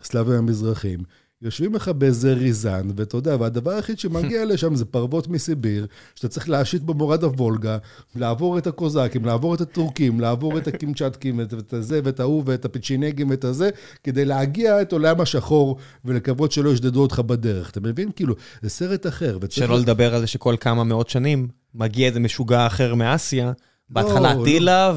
הסלאבים 0.00 0.34
המזרחים, 0.34 1.00
יושבים 1.42 1.74
לך 1.74 1.88
באיזה 1.88 2.32
ריזן, 2.32 2.88
ואתה 2.96 3.16
יודע, 3.16 3.36
והדבר 3.40 3.70
היחיד 3.70 3.98
שמגיע 3.98 4.44
לשם 4.50 4.74
זה 4.74 4.84
פרוות 4.84 5.28
מסיביר, 5.28 5.86
שאתה 6.14 6.28
צריך 6.28 6.48
להשית 6.48 6.82
במורד 6.82 7.24
הוולגה, 7.24 7.78
לעבור 8.16 8.58
את 8.58 8.66
הקוזקים, 8.66 9.24
לעבור 9.24 9.54
את 9.54 9.60
הטורקים, 9.60 10.20
לעבור 10.20 10.58
את 10.58 10.66
הקימצ'טקים, 10.68 11.40
את 11.40 11.72
הזה 11.72 12.00
ואת 12.04 12.20
ההוא 12.20 12.42
ואת 12.46 12.64
הפיצ'ינגים 12.64 13.30
ואת 13.30 13.44
הזה, 13.44 13.70
כדי 14.04 14.24
להגיע 14.24 14.82
את 14.82 14.92
עולם 14.92 15.20
השחור 15.20 15.76
ולקוות 16.04 16.52
שלא 16.52 16.70
ישדדו 16.70 17.02
אותך 17.02 17.18
בדרך. 17.18 17.70
אתה 17.70 17.80
מבין? 17.80 18.10
כאילו, 18.16 18.34
זה 18.62 18.68
סרט 18.68 19.06
אחר. 19.06 19.38
שלא 19.50 19.78
לדבר 19.78 20.14
על 20.14 20.20
זה 20.20 20.26
שכל 20.26 20.56
כמה 20.60 20.84
מאות 20.84 21.08
שנים 21.08 21.48
מגיע 21.74 22.08
איזה 22.08 22.20
משוגע 22.20 22.66
אחר 22.66 22.94
מאסיה. 22.94 23.52
בהתחלה 23.90 24.34
לא, 24.34 24.44
טילה 24.44 24.94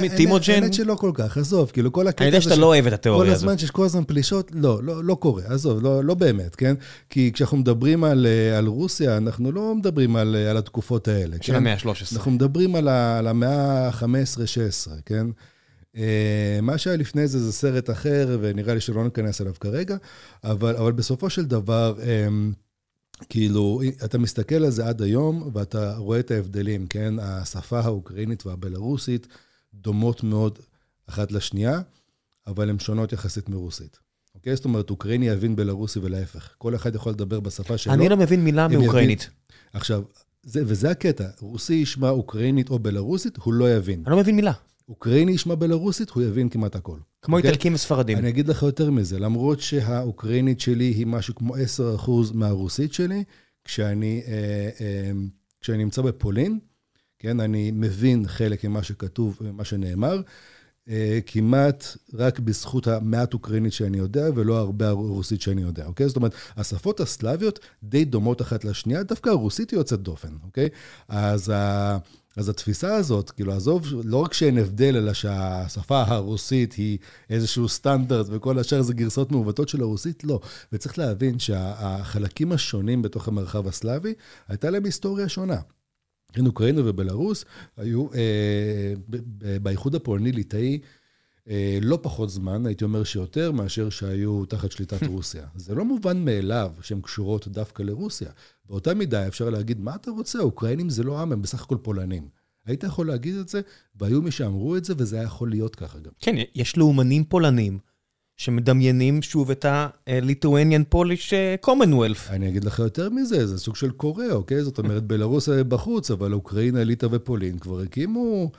וטימוג'ן. 0.00 0.52
האמת 0.52 0.74
שלא 0.74 0.94
כל 0.94 1.10
כך, 1.14 1.36
עזוב, 1.36 1.70
כאילו 1.70 1.92
כל 1.92 2.08
הקטע 2.08 2.24
הזה... 2.24 2.28
אני 2.28 2.36
יודע 2.36 2.40
שאתה 2.40 2.56
לא 2.56 2.66
אוהב 2.66 2.86
את 2.86 2.92
התיאוריה 2.92 3.32
הזאת. 3.32 3.42
כל 3.42 3.48
הזמן 3.48 3.58
שיש 3.58 3.70
כל 3.70 3.84
הזמן 3.84 4.04
פלישות, 4.04 4.50
לא, 4.54 4.80
לא 4.84 5.14
קורה, 5.14 5.42
עזוב, 5.46 5.82
לא 5.82 6.14
באמת, 6.14 6.54
כן? 6.54 6.74
כי 7.10 7.30
כשאנחנו 7.34 7.56
מדברים 7.56 8.04
על 8.04 8.26
רוסיה, 8.66 9.16
אנחנו 9.16 9.52
לא 9.52 9.74
מדברים 9.74 10.16
על 10.16 10.56
התקופות 10.56 11.08
האלה. 11.08 11.36
של 11.40 11.54
המאה 11.54 11.72
ה-13. 11.72 12.16
אנחנו 12.16 12.30
מדברים 12.30 12.76
על 12.76 13.26
המאה 13.26 13.88
ה-15-16, 13.88 14.90
כן? 15.06 15.26
מה 16.62 16.78
שהיה 16.78 16.96
לפני 16.96 17.28
זה 17.28 17.38
זה 17.38 17.52
סרט 17.52 17.90
אחר, 17.90 18.38
ונראה 18.40 18.74
לי 18.74 18.80
שלא 18.80 19.04
ניכנס 19.04 19.40
אליו 19.40 19.52
כרגע, 19.60 19.96
אבל 20.44 20.92
בסופו 20.92 21.30
של 21.30 21.44
דבר... 21.44 21.94
כאילו, 23.28 23.80
אתה 24.04 24.18
מסתכל 24.18 24.64
על 24.64 24.70
זה 24.70 24.86
עד 24.86 25.02
היום, 25.02 25.50
ואתה 25.52 25.96
רואה 25.96 26.20
את 26.20 26.30
ההבדלים, 26.30 26.86
כן? 26.86 27.14
השפה 27.18 27.80
האוקראינית 27.80 28.46
והבלארוסית 28.46 29.26
דומות 29.74 30.22
מאוד 30.22 30.58
אחת 31.06 31.32
לשנייה, 31.32 31.80
אבל 32.46 32.70
הן 32.70 32.78
שונות 32.78 33.12
יחסית 33.12 33.48
מרוסית. 33.48 33.98
אוקיי? 34.34 34.56
זאת 34.56 34.64
אומרת, 34.64 34.90
אוקראיני 34.90 35.28
יבין 35.28 35.56
בלארוסי 35.56 35.98
ולהפך. 35.98 36.54
כל 36.58 36.74
אחד 36.74 36.94
יכול 36.94 37.12
לדבר 37.12 37.40
בשפה 37.40 37.78
שלו. 37.78 37.92
אני 37.92 38.08
לא 38.08 38.16
מבין 38.16 38.44
מילה 38.44 38.68
מאוקראינית. 38.68 39.22
יבין... 39.22 39.32
עכשיו, 39.72 40.02
זה, 40.42 40.62
וזה 40.66 40.90
הקטע, 40.90 41.24
רוסי 41.40 41.74
ישמע 41.74 42.10
אוקראינית 42.10 42.70
או 42.70 42.78
בלארוסית, 42.78 43.36
הוא 43.36 43.54
לא 43.54 43.74
יבין. 43.74 44.02
אני 44.06 44.12
לא 44.12 44.20
מבין 44.20 44.36
מילה. 44.36 44.52
אוקראיני 44.88 45.32
ישמע 45.32 45.54
בלרוסית, 45.54 46.10
הוא 46.10 46.22
יבין 46.22 46.48
כמעט 46.48 46.76
הכל. 46.76 46.98
כמו 47.22 47.36
okay? 47.36 47.38
אוקיי? 47.38 47.50
איטלקים 47.50 47.74
וספרדים. 47.74 48.18
אני 48.18 48.28
אגיד 48.28 48.48
לך 48.48 48.62
יותר 48.62 48.90
מזה, 48.90 49.18
למרות 49.18 49.60
שהאוקראינית 49.60 50.60
שלי 50.60 50.84
היא 50.84 51.06
משהו 51.06 51.34
כמו 51.34 51.56
10% 51.56 51.60
מהרוסית 52.34 52.92
שלי, 52.92 53.24
כשאני, 53.64 54.22
אה, 54.26 54.32
אה, 54.80 55.10
כשאני 55.60 55.78
נמצא 55.78 56.02
בפולין, 56.02 56.58
כן, 57.18 57.40
אני 57.40 57.70
מבין 57.70 58.28
חלק 58.28 58.64
ממה 58.64 58.82
שכתוב 58.82 59.38
ומה 59.40 59.64
שנאמר, 59.64 60.20
אה, 60.88 61.18
כמעט 61.26 61.84
רק 62.14 62.38
בזכות 62.38 62.86
המעט 62.86 63.34
אוקראינית 63.34 63.72
שאני 63.72 63.98
יודע, 63.98 64.28
ולא 64.34 64.58
הרבה 64.58 64.88
הרוסית 64.88 65.40
שאני 65.40 65.62
יודע, 65.62 65.86
אוקיי? 65.86 66.08
זאת 66.08 66.16
אומרת, 66.16 66.34
השפות 66.56 67.00
הסלאביות 67.00 67.58
די 67.82 68.04
דומות 68.04 68.42
אחת 68.42 68.64
לשנייה, 68.64 69.02
דווקא 69.02 69.30
הרוסית 69.30 69.70
היא 69.70 69.78
יוצאת 69.78 70.00
דופן, 70.00 70.34
אוקיי? 70.44 70.68
אז 71.08 71.48
ה... 71.48 71.98
אז 72.36 72.48
התפיסה 72.48 72.94
הזאת, 72.94 73.30
כאילו, 73.30 73.52
עזוב, 73.52 73.86
לא 74.04 74.16
רק 74.16 74.34
שאין 74.34 74.58
הבדל, 74.58 74.96
אלא 74.96 75.12
שהשפה 75.12 76.02
הרוסית 76.06 76.72
היא 76.72 76.98
איזשהו 77.30 77.68
סטנדרט, 77.68 78.26
וכל 78.30 78.58
השאר 78.58 78.82
זה 78.82 78.94
גרסאות 78.94 79.32
מעוותות 79.32 79.68
של 79.68 79.82
הרוסית, 79.82 80.24
לא. 80.24 80.40
וצריך 80.72 80.98
להבין 80.98 81.38
שהחלקים 81.38 82.52
השונים 82.52 83.02
בתוך 83.02 83.28
המרחב 83.28 83.68
הסלאבי, 83.68 84.14
הייתה 84.48 84.70
להם 84.70 84.84
היסטוריה 84.84 85.28
שונה. 85.28 85.60
כן, 86.32 86.46
אוקראינה 86.46 86.80
ובלארוס 86.84 87.44
היו 87.76 88.06
אה, 88.14 88.94
באיחוד 89.62 89.94
הפולני-ליטאי 89.94 90.78
לא 91.82 91.98
פחות 92.02 92.30
זמן, 92.30 92.66
הייתי 92.66 92.84
אומר 92.84 93.04
שיותר, 93.04 93.52
מאשר 93.52 93.90
שהיו 93.90 94.44
תחת 94.44 94.72
שליטת 94.72 95.06
רוסיה. 95.12 95.46
זה 95.56 95.74
לא 95.74 95.84
מובן 95.84 96.24
מאליו 96.24 96.72
שהן 96.80 97.00
קשורות 97.00 97.48
דווקא 97.48 97.82
לרוסיה. 97.82 98.28
באותה 98.68 98.94
מידה 98.94 99.26
אפשר 99.26 99.50
להגיד, 99.50 99.80
מה 99.80 99.94
אתה 99.94 100.10
רוצה? 100.10 100.38
האוקראינים 100.38 100.90
זה 100.90 101.02
לא 101.02 101.20
עם, 101.20 101.32
הם 101.32 101.42
בסך 101.42 101.62
הכל 101.62 101.76
פולנים. 101.82 102.28
היית 102.66 102.84
יכול 102.84 103.06
להגיד 103.06 103.36
את 103.36 103.48
זה, 103.48 103.60
והיו 103.96 104.22
מי 104.22 104.30
שאמרו 104.30 104.76
את 104.76 104.84
זה, 104.84 104.94
וזה 104.96 105.16
היה 105.16 105.24
יכול 105.24 105.50
להיות 105.50 105.76
ככה 105.76 105.98
גם. 105.98 106.10
כן, 106.20 106.34
יש 106.54 106.76
לאומנים 106.76 107.24
פולנים 107.24 107.78
שמדמיינים 108.36 109.22
שוב 109.22 109.50
את 109.50 109.64
ה-Lithuanian 109.64 110.94
Polish 110.94 111.32
Commonwealth. 111.66 112.30
אני 112.30 112.48
אגיד 112.48 112.64
לך 112.64 112.78
יותר 112.78 113.10
מזה, 113.10 113.46
זה 113.46 113.58
סוג 113.58 113.76
של 113.76 113.90
קוריאה, 113.90 114.32
אוקיי? 114.32 114.64
זאת 114.64 114.78
אומרת, 114.78 115.02
בלרוס 115.02 115.48
בחוץ, 115.48 116.10
אבל 116.10 116.32
אוקראינה, 116.32 116.84
ליטא 116.84 117.06
ופולין 117.10 117.58
כבר 117.58 117.80
הקימו... 117.80 118.50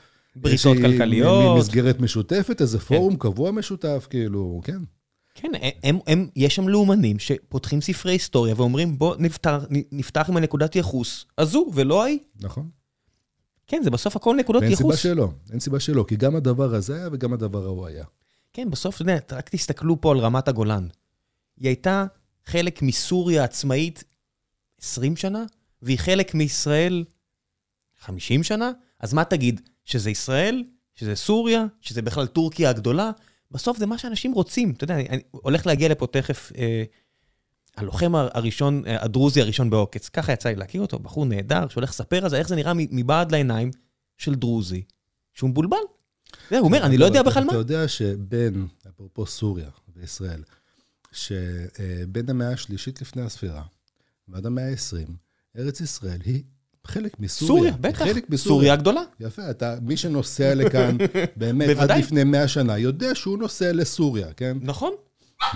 בריתות 0.42 0.78
כלכליות. 0.78 1.58
מסגרת 1.60 2.00
משותפת, 2.00 2.62
איזה 2.62 2.80
כן. 2.80 2.86
פורום 2.86 3.16
קבוע 3.16 3.52
משותף, 3.52 4.08
כאילו, 4.10 4.62
כן. 4.64 4.80
כן, 5.36 5.52
הם, 5.84 6.00
הם, 6.08 6.28
יש 6.36 6.56
שם 6.56 6.68
לאומנים 6.68 7.20
שפותחים 7.20 7.82
ספרי 7.82 8.12
היסטוריה 8.12 8.54
ואומרים, 8.58 8.98
בוא 8.98 9.16
נפתח, 9.20 9.66
נפתח 9.92 10.26
עם 10.30 10.38
הנקודת 10.38 10.76
יחוס 10.76 11.26
הזו 11.38 11.68
ולא 11.74 12.04
ההיא. 12.04 12.20
נכון. 12.42 12.70
כן, 13.68 13.82
זה 13.84 13.90
בסוף 13.90 14.16
הכל 14.16 14.36
נקודות 14.36 14.62
ואין 14.62 14.72
ייחוס. 14.72 14.86
אין 14.86 14.98
סיבה 14.98 15.16
שלא, 15.16 15.30
אין 15.52 15.60
סיבה 15.60 15.80
שלא, 15.80 16.06
כי 16.08 16.16
גם 16.16 16.36
הדבר 16.36 16.76
הזה 16.76 16.96
היה 16.96 17.10
וגם 17.12 17.34
הדבר 17.34 17.66
ההוא 17.66 17.88
היה. 17.88 18.06
כן, 18.54 18.70
בסוף, 18.70 18.96
אתה 18.96 19.02
יודע, 19.02 19.18
רק 19.32 19.50
תסתכלו 19.50 20.02
פה 20.02 20.12
על 20.12 20.18
רמת 20.18 20.48
הגולן. 20.48 20.88
היא 21.60 21.68
הייתה 21.68 22.06
חלק 22.46 22.82
מסוריה 22.82 23.44
עצמאית 23.44 24.04
20 24.82 25.16
שנה, 25.16 25.44
והיא 25.82 26.00
חלק 26.00 26.34
מישראל 26.34 27.04
50 28.00 28.44
שנה, 28.44 28.72
אז 29.00 29.14
מה 29.14 29.24
תגיד? 29.24 29.62
שזה 29.88 30.10
ישראל? 30.10 30.64
שזה 30.96 31.16
סוריה? 31.16 31.66
שזה 31.82 32.02
בכלל 32.02 32.28
טורקיה 32.28 32.70
הגדולה? 32.70 33.12
בסוף 33.52 33.78
זה 33.78 33.86
מה 33.86 33.98
שאנשים 33.98 34.32
רוצים. 34.32 34.72
אתה 34.72 34.84
יודע, 34.84 34.96
אני 34.96 35.20
הולך 35.32 35.66
להגיע 35.66 35.90
לפה 35.90 36.08
תכף 36.08 36.52
אה, 36.58 36.84
הלוחם 37.78 38.16
הראשון, 38.16 38.84
אה, 38.88 39.04
הדרוזי 39.04 39.42
הראשון 39.42 39.70
בעוקץ. 39.70 40.10
ככה 40.10 40.34
יצא 40.34 40.50
לי 40.50 40.56
להכיר 40.56 40.82
אותו, 40.82 41.00
בחור 41.00 41.26
נהדר, 41.26 41.68
שהולך 41.68 41.90
לספר 41.90 42.24
על 42.24 42.30
זה, 42.30 42.38
איך 42.38 42.48
זה 42.48 42.56
נראה 42.56 42.74
מבעד 42.76 43.32
לעיניים 43.32 43.72
של 44.18 44.36
דרוזי, 44.36 44.84
שהוא 45.34 45.50
מבולבל. 45.50 45.78
הוא 46.50 46.60
אומר, 46.60 46.86
אני 46.86 46.98
לא 46.98 47.06
יודע 47.06 47.24
בכלל 47.24 47.44
מה. 47.44 47.52
אתה 47.52 47.58
יודע 47.58 47.88
שבין, 47.88 48.68
אפרופו 48.90 49.26
סוריה 49.26 49.70
וישראל, 49.96 50.44
שבין 51.12 52.30
המאה 52.30 52.52
השלישית 52.52 53.02
לפני 53.02 53.22
הספירה 53.22 53.64
ועד 54.28 54.46
המאה 54.46 54.70
ה-20, 54.70 55.12
ארץ 55.58 55.82
ישראל 55.82 56.22
היא 56.26 56.44
חלק 56.88 57.20
מסוריה. 57.20 57.48
סוריה, 57.48 57.74
בטח. 57.82 57.98
חלק 57.98 58.30
מסוריה. 58.30 58.38
סוריה 58.38 58.74
הגדולה. 58.74 59.02
יפה, 59.20 59.50
אתה, 59.50 59.76
מי 59.82 59.98
שנוסע 59.98 60.56
לכאן, 60.56 60.98
באמת, 61.36 61.78
עד 61.78 61.92
לפני 61.92 62.24
100 62.24 62.48
שנה, 62.48 62.78
יודע 62.78 63.16
שהוא 63.16 63.38
נוסע 63.38 63.72
לסוריה, 63.74 64.28
כן? 64.38 64.58
נכון. 64.62 64.94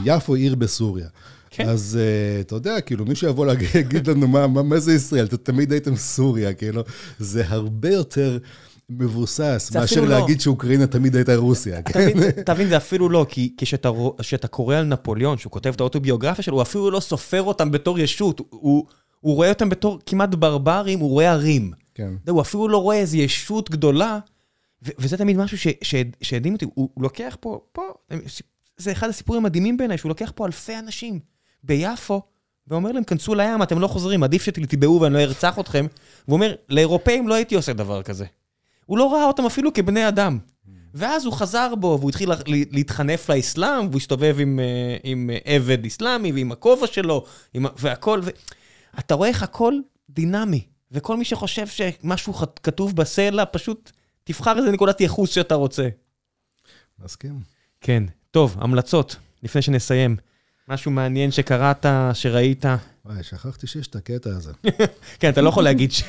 יפו 0.06 0.36
עיר 0.36 0.56
בסוריה. 0.56 1.08
כן. 1.50 1.70
אז 1.70 2.00
uh, 2.00 2.42
אתה 2.42 2.56
יודע, 2.56 2.82
כאילו, 2.82 3.06
מישהו 3.06 3.30
יבוא 3.30 3.46
להגיד 3.46 4.08
לנו 4.10 4.28
מה, 4.28 4.48
מה, 4.48 4.64
מה 4.64 4.80
זה 4.80 4.94
ישראל, 4.94 5.26
אתם 5.26 5.38
תמיד 5.38 5.72
הייתם 5.72 5.96
סוריה, 5.96 6.54
כאילו, 6.54 6.84
זה 7.20 7.44
הרבה 7.48 7.90
יותר... 7.90 8.38
מבוסס, 9.00 9.72
מאשר 9.76 10.02
לא. 10.02 10.08
להגיד 10.08 10.42
שאוקראינה 10.42 10.88
תמיד 10.88 11.16
הייתה 11.16 11.36
רוסיה. 11.36 11.82
כן? 11.82 12.10
אתה 12.40 12.54
מבין, 12.54 12.70
זה 12.70 12.78
אפילו 12.78 13.10
לא, 13.10 13.26
כי 13.30 13.54
כשאתה 13.58 14.48
קורא 14.50 14.76
על 14.76 14.86
נפוליאון, 14.86 15.38
שהוא 15.38 15.52
כותב 15.52 15.74
את 15.76 15.80
האוטוביוגרפיה 15.80 16.44
שלו, 16.44 16.56
הוא 16.56 16.62
אפילו 16.62 16.92
לא 16.92 17.00
סופר 17.00 17.42
אותם 17.42 17.72
בתור 17.72 18.00
ישות, 18.00 18.42
הוא, 18.50 18.86
הוא 19.22 19.36
רואה 19.36 19.50
אותם 19.50 19.70
בתור 19.70 20.00
כמעט 20.06 20.30
ברברים, 20.30 21.00
הוא 21.00 21.10
רואה 21.10 21.32
ערים. 21.32 21.72
כן. 21.94 22.14
הוא 22.30 22.42
אפילו 22.42 22.68
לא 22.68 22.78
רואה 22.78 22.98
איזו 22.98 23.18
ישות 23.18 23.70
גדולה, 23.70 24.20
וזה 24.82 25.18
תמיד 25.18 25.38
משהו 25.38 25.72
שהדהים 26.22 26.54
אותי, 26.54 26.66
הוא 26.74 26.90
לוקח 26.98 27.38
פה, 27.40 27.60
פה, 27.72 27.82
זה 28.78 28.92
אחד 28.92 29.10
הסיפורים 29.10 29.46
המדהימים 29.46 29.78
בעיניי, 29.78 29.98
שהוא 29.98 30.10
לוקח 30.10 30.32
פה 30.36 30.46
אלפי 30.46 30.80
אנשים 30.80 31.20
ביפו, 31.64 32.22
ואומר 32.68 32.92
להם, 32.92 33.04
כנסו 33.04 33.36
לים, 33.36 33.64
אתם 33.64 33.80
לא 33.80 33.88
חוזרים, 33.88 34.24
עדיף 34.24 34.44
שתטבעו 34.44 35.02
ואני 35.02 35.14
לא 35.14 35.20
ארצח 35.20 35.60
אתכם. 35.60 35.86
והוא 36.28 36.36
אומר, 36.36 36.56
לאירופאים 36.70 37.28
לא 37.28 37.34
הייתי 37.34 37.56
עושה 37.56 37.74
דבר 37.74 38.04
כזה. 38.04 38.26
הוא 38.86 38.98
לא 38.98 39.14
ראה 39.14 39.26
אותם 39.26 39.46
אפילו 39.46 39.74
כבני 39.74 40.08
אדם. 40.08 40.38
ואז 40.94 41.26
הוא 41.26 41.34
חזר 41.34 41.76
בו, 41.76 41.98
והוא 42.00 42.10
התחיל 42.10 42.30
להתחנף 42.48 43.30
לאסלאם, 43.30 43.88
והוא 43.88 43.98
הסתובב 43.98 44.36
עם, 44.40 44.60
אה, 44.60 44.98
עם 45.04 45.30
עבד 45.46 45.86
אסלאמי, 45.86 46.32
ועם 46.32 46.52
הכובע 46.52 46.88
שלו, 46.88 47.26
עם, 47.54 47.66
והכל, 47.78 48.22
ו... 48.24 48.30
אתה 49.00 49.16
רואה 49.16 49.30
איך 49.30 49.44
הכל 49.44 49.74
דינמי, 50.10 50.66
וכל 50.92 51.18
מי 51.18 51.26
שחושב 51.26 51.68
שמשהו 51.68 52.34
כתוב 52.64 52.96
בסלע, 52.96 53.44
פשוט 53.52 53.92
תבחר 54.24 54.58
איזה 54.58 54.72
נקודת 54.72 55.02
ייחוס 55.02 55.30
שאתה 55.30 55.56
רוצה. 55.56 55.90
מסכים. 57.04 57.40
כן. 57.82 58.04
טוב, 58.32 58.56
המלצות, 58.60 59.16
לפני 59.44 59.62
שנסיים. 59.62 60.18
משהו 60.68 60.92
מעניין 60.92 61.32
שקראת, 61.32 61.86
שראית? 62.14 62.66
וואי, 63.06 63.24
שכחתי 63.24 63.68
שיש 63.68 63.88
את 63.88 63.96
הקטע 63.96 64.30
הזה. 64.30 64.52
כן, 65.20 65.30
אתה 65.30 65.42
לא 65.42 65.50
יכול 65.50 65.64
להגיד 65.64 65.92
ש... 65.92 66.04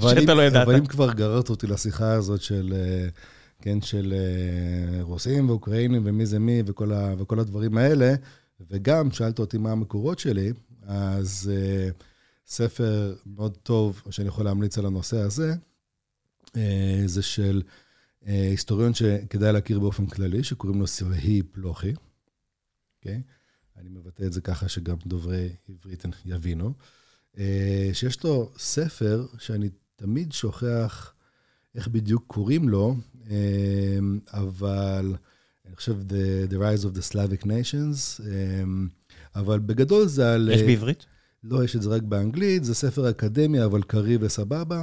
שאתה 0.00 0.34
לא 0.34 0.42
ידעת. 0.42 0.66
אבל 0.66 0.76
אם 0.76 0.86
כבר 0.86 1.12
גררת 1.12 1.50
אותי 1.50 1.66
לשיחה 1.66 2.12
הזאת 2.12 2.42
של, 2.42 2.74
אה, 2.76 3.08
כן, 3.62 3.80
של 3.80 4.14
אה, 4.16 5.02
רוסים 5.02 5.48
ואוקראינים 5.48 6.02
ומי 6.04 6.26
זה 6.26 6.38
מי 6.38 6.62
וכל, 6.66 6.92
ה... 6.92 7.14
וכל 7.18 7.40
הדברים 7.40 7.78
האלה, 7.78 8.14
וגם, 8.70 9.10
שאלת 9.10 9.38
אותי 9.38 9.58
מה 9.58 9.72
המקורות 9.72 10.18
שלי, 10.18 10.52
אז 10.86 11.50
uh, 11.52 12.02
ספר 12.48 13.14
מאוד 13.26 13.56
טוב 13.56 14.02
שאני 14.10 14.28
יכול 14.28 14.44
להמליץ 14.44 14.78
על 14.78 14.86
הנושא 14.86 15.16
הזה, 15.16 15.54
uh, 16.46 16.50
זה 17.06 17.22
של 17.22 17.62
uh, 18.22 18.26
היסטוריון 18.26 18.94
שכדאי 18.94 19.52
להכיר 19.52 19.80
באופן 19.80 20.06
כללי, 20.06 20.44
שקוראים 20.44 20.80
לו 20.80 20.86
סרהי. 20.86 21.42
Okay? 21.56 21.96
אוקיי? 22.98 23.22
אני 23.76 23.88
מבטא 23.88 24.22
את 24.22 24.32
זה 24.32 24.40
ככה 24.40 24.68
שגם 24.68 24.96
דוברי 25.06 25.48
עברית 25.68 26.04
יבינו. 26.24 26.72
Uh, 27.34 27.38
שיש 27.92 28.24
לו 28.24 28.52
ספר 28.58 29.26
שאני 29.38 29.68
תמיד 29.96 30.32
שוכח 30.32 31.14
איך 31.74 31.88
בדיוק 31.88 32.24
קוראים 32.26 32.68
לו, 32.68 32.96
אבל 34.32 35.14
אני 35.66 35.76
חושב 35.76 35.96
The, 36.08 36.52
The 36.52 36.54
Rise 36.54 36.84
of 36.84 36.98
the 36.98 37.12
Slavic 37.12 37.44
Nations, 37.44 38.22
אבל 39.34 39.58
בגדול 39.58 40.06
זה 40.06 40.34
על... 40.34 40.50
יש 40.52 40.62
בעברית? 40.62 41.06
לא, 41.44 41.64
יש 41.64 41.76
את 41.76 41.82
זה 41.82 41.90
רק 41.90 42.02
באנגלית, 42.02 42.64
זה 42.64 42.74
ספר 42.74 43.10
אקדמי, 43.10 43.64
אבל 43.64 43.82
קריא 43.82 44.18
וסבבה, 44.20 44.82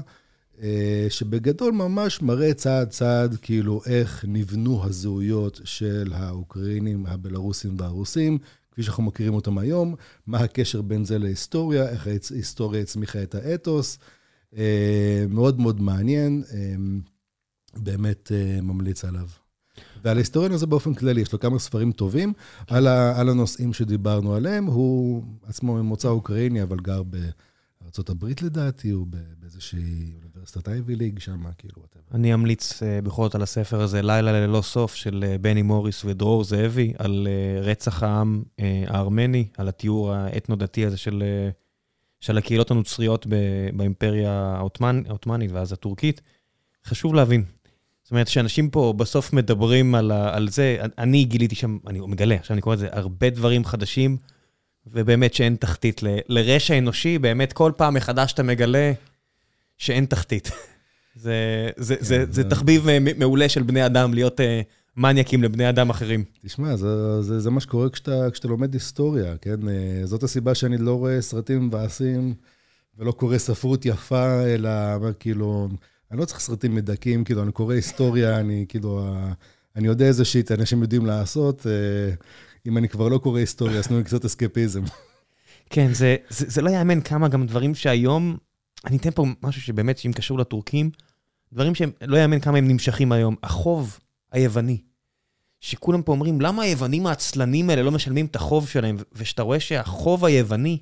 אה, 0.62 1.06
שבגדול 1.10 1.74
ממש 1.74 2.22
מראה 2.22 2.54
צעד 2.54 2.90
צעד, 2.90 3.36
כאילו, 3.42 3.82
איך 3.86 4.26
נבנו 4.28 4.84
הזהויות 4.84 5.62
של 5.64 6.14
האוקראינים, 6.16 7.06
הבלרוסים 7.06 7.76
והרוסים, 7.80 8.38
כפי 8.72 8.84
שאנחנו 8.84 9.04
מכירים 9.04 9.34
אותם 9.34 9.58
היום, 9.58 9.96
מה 10.28 10.38
הקשר 10.40 10.82
בין 10.82 11.06
זה 11.06 11.18
להיסטוריה, 11.18 11.90
איך 11.90 12.08
ההיסטוריה 12.08 12.82
הצמיחה 12.82 13.24
את 13.24 13.36
האתוס. 13.36 13.98
אה, 14.58 15.26
מאוד 15.30 15.60
מאוד 15.60 15.82
מעניין, 15.82 16.44
אה, 16.54 16.76
באמת 17.76 18.32
ממליץ 18.62 19.06
עליו. 19.06 19.28
ועל 20.06 20.18
ההיסטוריון 20.18 20.52
הזה 20.52 20.68
באופן 20.68 20.94
כללי, 20.94 21.22
יש 21.22 21.34
לו 21.34 21.40
כמה 21.40 21.60
ספרים 21.60 21.92
טובים 21.92 22.34
על, 22.68 22.88
ה, 22.88 23.20
על 23.20 23.30
הנושאים 23.30 23.74
שדיברנו 23.74 24.36
עליהם. 24.36 24.66
הוא 24.66 25.24
עצמו 25.48 25.74
ממוצא 25.74 26.08
אוקראיני, 26.08 26.64
אבל 26.64 26.78
גר 26.78 27.04
בארה"ב 27.04 28.26
לדעתי, 28.42 28.90
הוא 28.90 29.08
באיזושהי 29.40 30.14
אוניברסיטת 30.22 30.70
אייבי 30.70 30.96
ליג 30.96 31.20
שם, 31.20 31.44
כאילו. 31.58 31.82
אני 32.14 32.34
אמליץ 32.34 32.74
uh, 32.74 33.06
בכל 33.06 33.24
זאת 33.24 33.36
על 33.36 33.42
הספר 33.42 33.82
הזה, 33.82 34.02
לילה 34.02 34.32
ללא 34.32 34.62
סוף, 34.62 34.96
של 34.96 35.24
uh, 35.24 35.42
בני 35.42 35.62
מוריס 35.62 36.06
ודרור 36.06 36.44
זאבי, 36.44 36.94
על 36.98 37.28
uh, 37.28 37.66
רצח 37.66 38.04
העם 38.04 38.44
הארמני, 38.88 39.48
על 39.58 39.68
התיאור 39.68 40.14
האתנו-דתי 40.14 40.86
הזה 40.86 40.98
של, 40.98 41.24
של 42.20 42.38
הקהילות 42.38 42.72
הנוצריות 42.72 43.28
באימפריה 43.74 44.32
העות'מאנית 44.58 45.52
ואז 45.52 45.72
הטורקית. 45.72 46.22
חשוב 46.86 47.14
להבין, 47.14 47.44
זאת 48.06 48.12
אומרת, 48.12 48.28
שאנשים 48.28 48.70
פה 48.70 48.94
בסוף 48.98 49.34
מדברים 49.34 49.96
על, 49.96 50.12
ה, 50.12 50.36
על 50.36 50.50
זה, 50.50 50.78
אני 50.98 51.24
גיליתי 51.24 51.56
שם, 51.56 51.78
אני 51.88 52.00
מגלה, 52.00 52.36
עכשיו 52.36 52.54
אני 52.54 52.62
קורא 52.62 52.76
לזה, 52.76 52.88
הרבה 52.92 53.30
דברים 53.30 53.66
חדשים, 53.66 54.18
ובאמת 54.88 55.34
שאין 55.34 55.56
תחתית. 55.56 56.04
ל, 56.04 56.08
לרשע 56.30 56.78
אנושי, 56.78 57.20
באמת 57.20 57.54
כל 57.54 57.72
פעם 57.78 57.94
מחדש 57.94 58.34
אתה 58.34 58.44
מגלה 58.44 58.92
שאין 59.78 60.06
תחתית. 60.06 60.52
זה, 61.16 61.70
זה, 61.78 61.96
כן, 61.96 62.04
זה, 62.04 62.26
זה, 62.26 62.32
זה 62.32 62.50
תחביב 62.50 62.88
מעולה 63.18 63.50
של 63.50 63.64
בני 63.64 63.86
אדם, 63.86 64.14
להיות 64.14 64.40
uh, 64.40 64.44
מניאקים 64.98 65.44
לבני 65.44 65.70
אדם 65.70 65.90
אחרים. 65.90 66.24
תשמע, 66.46 66.76
זה, 66.76 67.22
זה, 67.22 67.40
זה 67.40 67.52
מה 67.52 67.60
שקורה 67.60 67.90
כשאתה, 67.90 68.32
כשאתה 68.32 68.48
לומד 68.48 68.74
היסטוריה, 68.74 69.38
כן? 69.38 69.68
אה, 69.68 70.06
זאת 70.06 70.24
הסיבה 70.24 70.56
שאני 70.56 70.78
לא 70.78 70.94
רואה 70.94 71.22
סרטים 71.22 71.68
מבאסים 71.68 72.34
ולא 72.98 73.12
קורא 73.12 73.38
ספרות 73.38 73.86
יפה, 73.86 74.44
אלא 74.44 74.70
כאילו... 75.20 75.70
אני 76.12 76.20
לא 76.20 76.26
צריך 76.26 76.40
סרטים 76.40 76.76
מדכאים, 76.76 77.24
כאילו, 77.24 77.44
אני 77.44 77.52
קורא 77.52 77.74
היסטוריה, 77.74 78.40
אני 78.40 78.66
כאילו, 78.70 79.16
אני 79.76 79.88
יודע 79.88 80.06
איזה 80.06 80.26
שיט 80.26 80.52
אנשים 80.52 80.82
יודעים 80.82 81.06
לעשות. 81.06 81.68
אה, 81.68 82.16
אם 82.68 82.78
אני 82.78 82.90
כבר 82.90 83.08
לא 83.08 83.18
קורא 83.18 83.40
היסטוריה, 83.40 83.80
אז 83.80 83.88
תנו 83.88 83.98
לי 83.98 84.04
קצת 84.04 84.26
אסקפיזם. 84.26 84.84
כן, 85.70 85.94
זה, 85.94 86.16
זה, 86.30 86.46
זה 86.50 86.62
לא 86.62 86.70
יאמן 86.70 87.02
כמה 87.02 87.28
גם 87.28 87.46
דברים 87.46 87.76
שהיום, 87.76 88.38
אני 88.86 88.98
אתן 88.98 89.12
פה 89.12 89.26
משהו 89.44 89.62
שבאמת, 89.62 89.98
שאם 89.98 90.12
קשור 90.14 90.40
לטורקים, 90.40 90.90
דברים 91.54 91.76
שהם, 91.76 91.92
לא 92.02 92.18
יאמן 92.18 92.40
כמה 92.40 92.58
הם 92.58 92.68
נמשכים 92.68 93.12
היום. 93.12 93.36
החוב 93.44 94.00
היווני, 94.32 94.82
שכולם 95.62 96.02
פה 96.02 96.12
אומרים, 96.12 96.42
למה 96.42 96.64
היוונים 96.64 97.08
העצלנים 97.08 97.70
האלה 97.70 97.84
לא 97.84 97.92
משלמים 97.92 98.26
את 98.26 98.36
החוב 98.36 98.68
שלהם? 98.68 98.98
ושאתה 99.14 99.42
רואה 99.42 99.60
שהחוב 99.60 100.26
היווני 100.26 100.78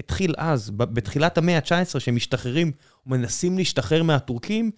התחיל 0.00 0.34
אז, 0.38 0.70
בתחילת 0.70 1.38
המאה 1.38 1.56
ה-19, 1.56 2.00
שהם 2.00 2.16
משתחררים, 2.16 2.72
מנסים 3.06 3.58
להשתחרר 3.58 4.02
מהטורקים, 4.02 4.70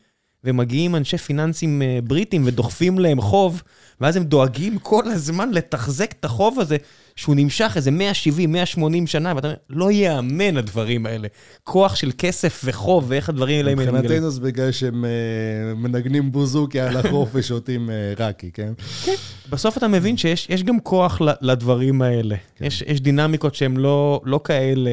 ומגיעים 0.46 0.96
אנשי 0.96 1.18
פיננסים 1.18 1.82
אה, 1.82 1.98
בריטים 2.04 2.42
ודוחפים 2.46 2.98
להם 2.98 3.20
חוב, 3.20 3.62
ואז 4.00 4.16
הם 4.16 4.24
דואגים 4.24 4.78
כל 4.78 5.04
הזמן 5.08 5.50
לתחזק 5.50 6.12
את 6.12 6.24
החוב 6.24 6.60
הזה, 6.60 6.76
שהוא 7.16 7.34
נמשך 7.34 7.72
איזה 7.76 7.90
170, 7.90 8.52
180 8.52 9.06
שנה, 9.06 9.32
ואתה 9.36 9.46
אומר, 9.46 9.56
לא 9.70 9.90
ייאמן 9.90 10.56
הדברים 10.56 11.06
האלה. 11.06 11.28
כוח 11.64 11.96
של 11.96 12.10
כסף 12.18 12.62
וחוב, 12.64 13.04
ואיך 13.08 13.28
הדברים 13.28 13.56
האלה 13.56 13.74
מתגלים. 13.74 13.94
מבחינתנו 13.94 14.30
זה 14.30 14.40
בגלל 14.40 14.72
שהם 14.72 15.04
uh, 15.04 15.74
מנגנים 15.76 16.32
בוזוקי 16.32 16.80
על 16.80 16.96
החוף 16.96 17.28
ושותים 17.32 17.88
uh, 17.88 18.20
רקי, 18.22 18.50
כן? 18.50 18.72
כן. 19.04 19.14
בסוף 19.50 19.78
אתה 19.78 19.88
מבין 19.88 20.16
שיש 20.16 20.62
גם 20.62 20.80
כוח 20.80 21.20
לדברים 21.40 22.02
האלה. 22.02 22.36
כן. 22.56 22.64
יש, 22.64 22.82
יש 22.86 23.00
דינמיקות 23.00 23.54
שהן 23.54 23.76
לא, 23.76 24.20
לא 24.24 24.40
כאלה 24.44 24.90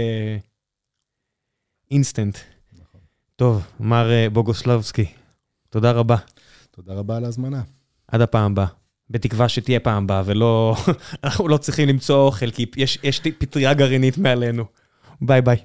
אינסטנט. 1.92 2.38
טוב, 3.36 3.68
מר 3.80 4.10
בוגוסלבסקי, 4.34 5.06
תודה 5.70 5.92
רבה. 5.92 6.16
תודה 6.72 6.94
רבה 6.94 7.18
על 7.18 7.26
ההזמנה. 7.26 7.62
עד 8.08 8.22
הפעם 8.22 8.52
הבאה. 8.52 8.66
בתקווה 9.10 9.50
שתהיה 9.50 9.80
פעם 9.80 10.04
הבאה, 10.04 10.22
ולא... 10.26 10.76
אנחנו 11.24 11.48
לא 11.48 11.58
צריכים 11.58 11.90
למצוא 11.90 12.26
אוכל, 12.26 12.52
כי 12.52 12.66
יש, 12.76 13.00
יש 13.04 13.20
פטריה 13.20 13.74
גרעינית 13.74 14.18
מעלינו. 14.18 14.66
ביי 15.22 15.42
ביי. 15.42 15.58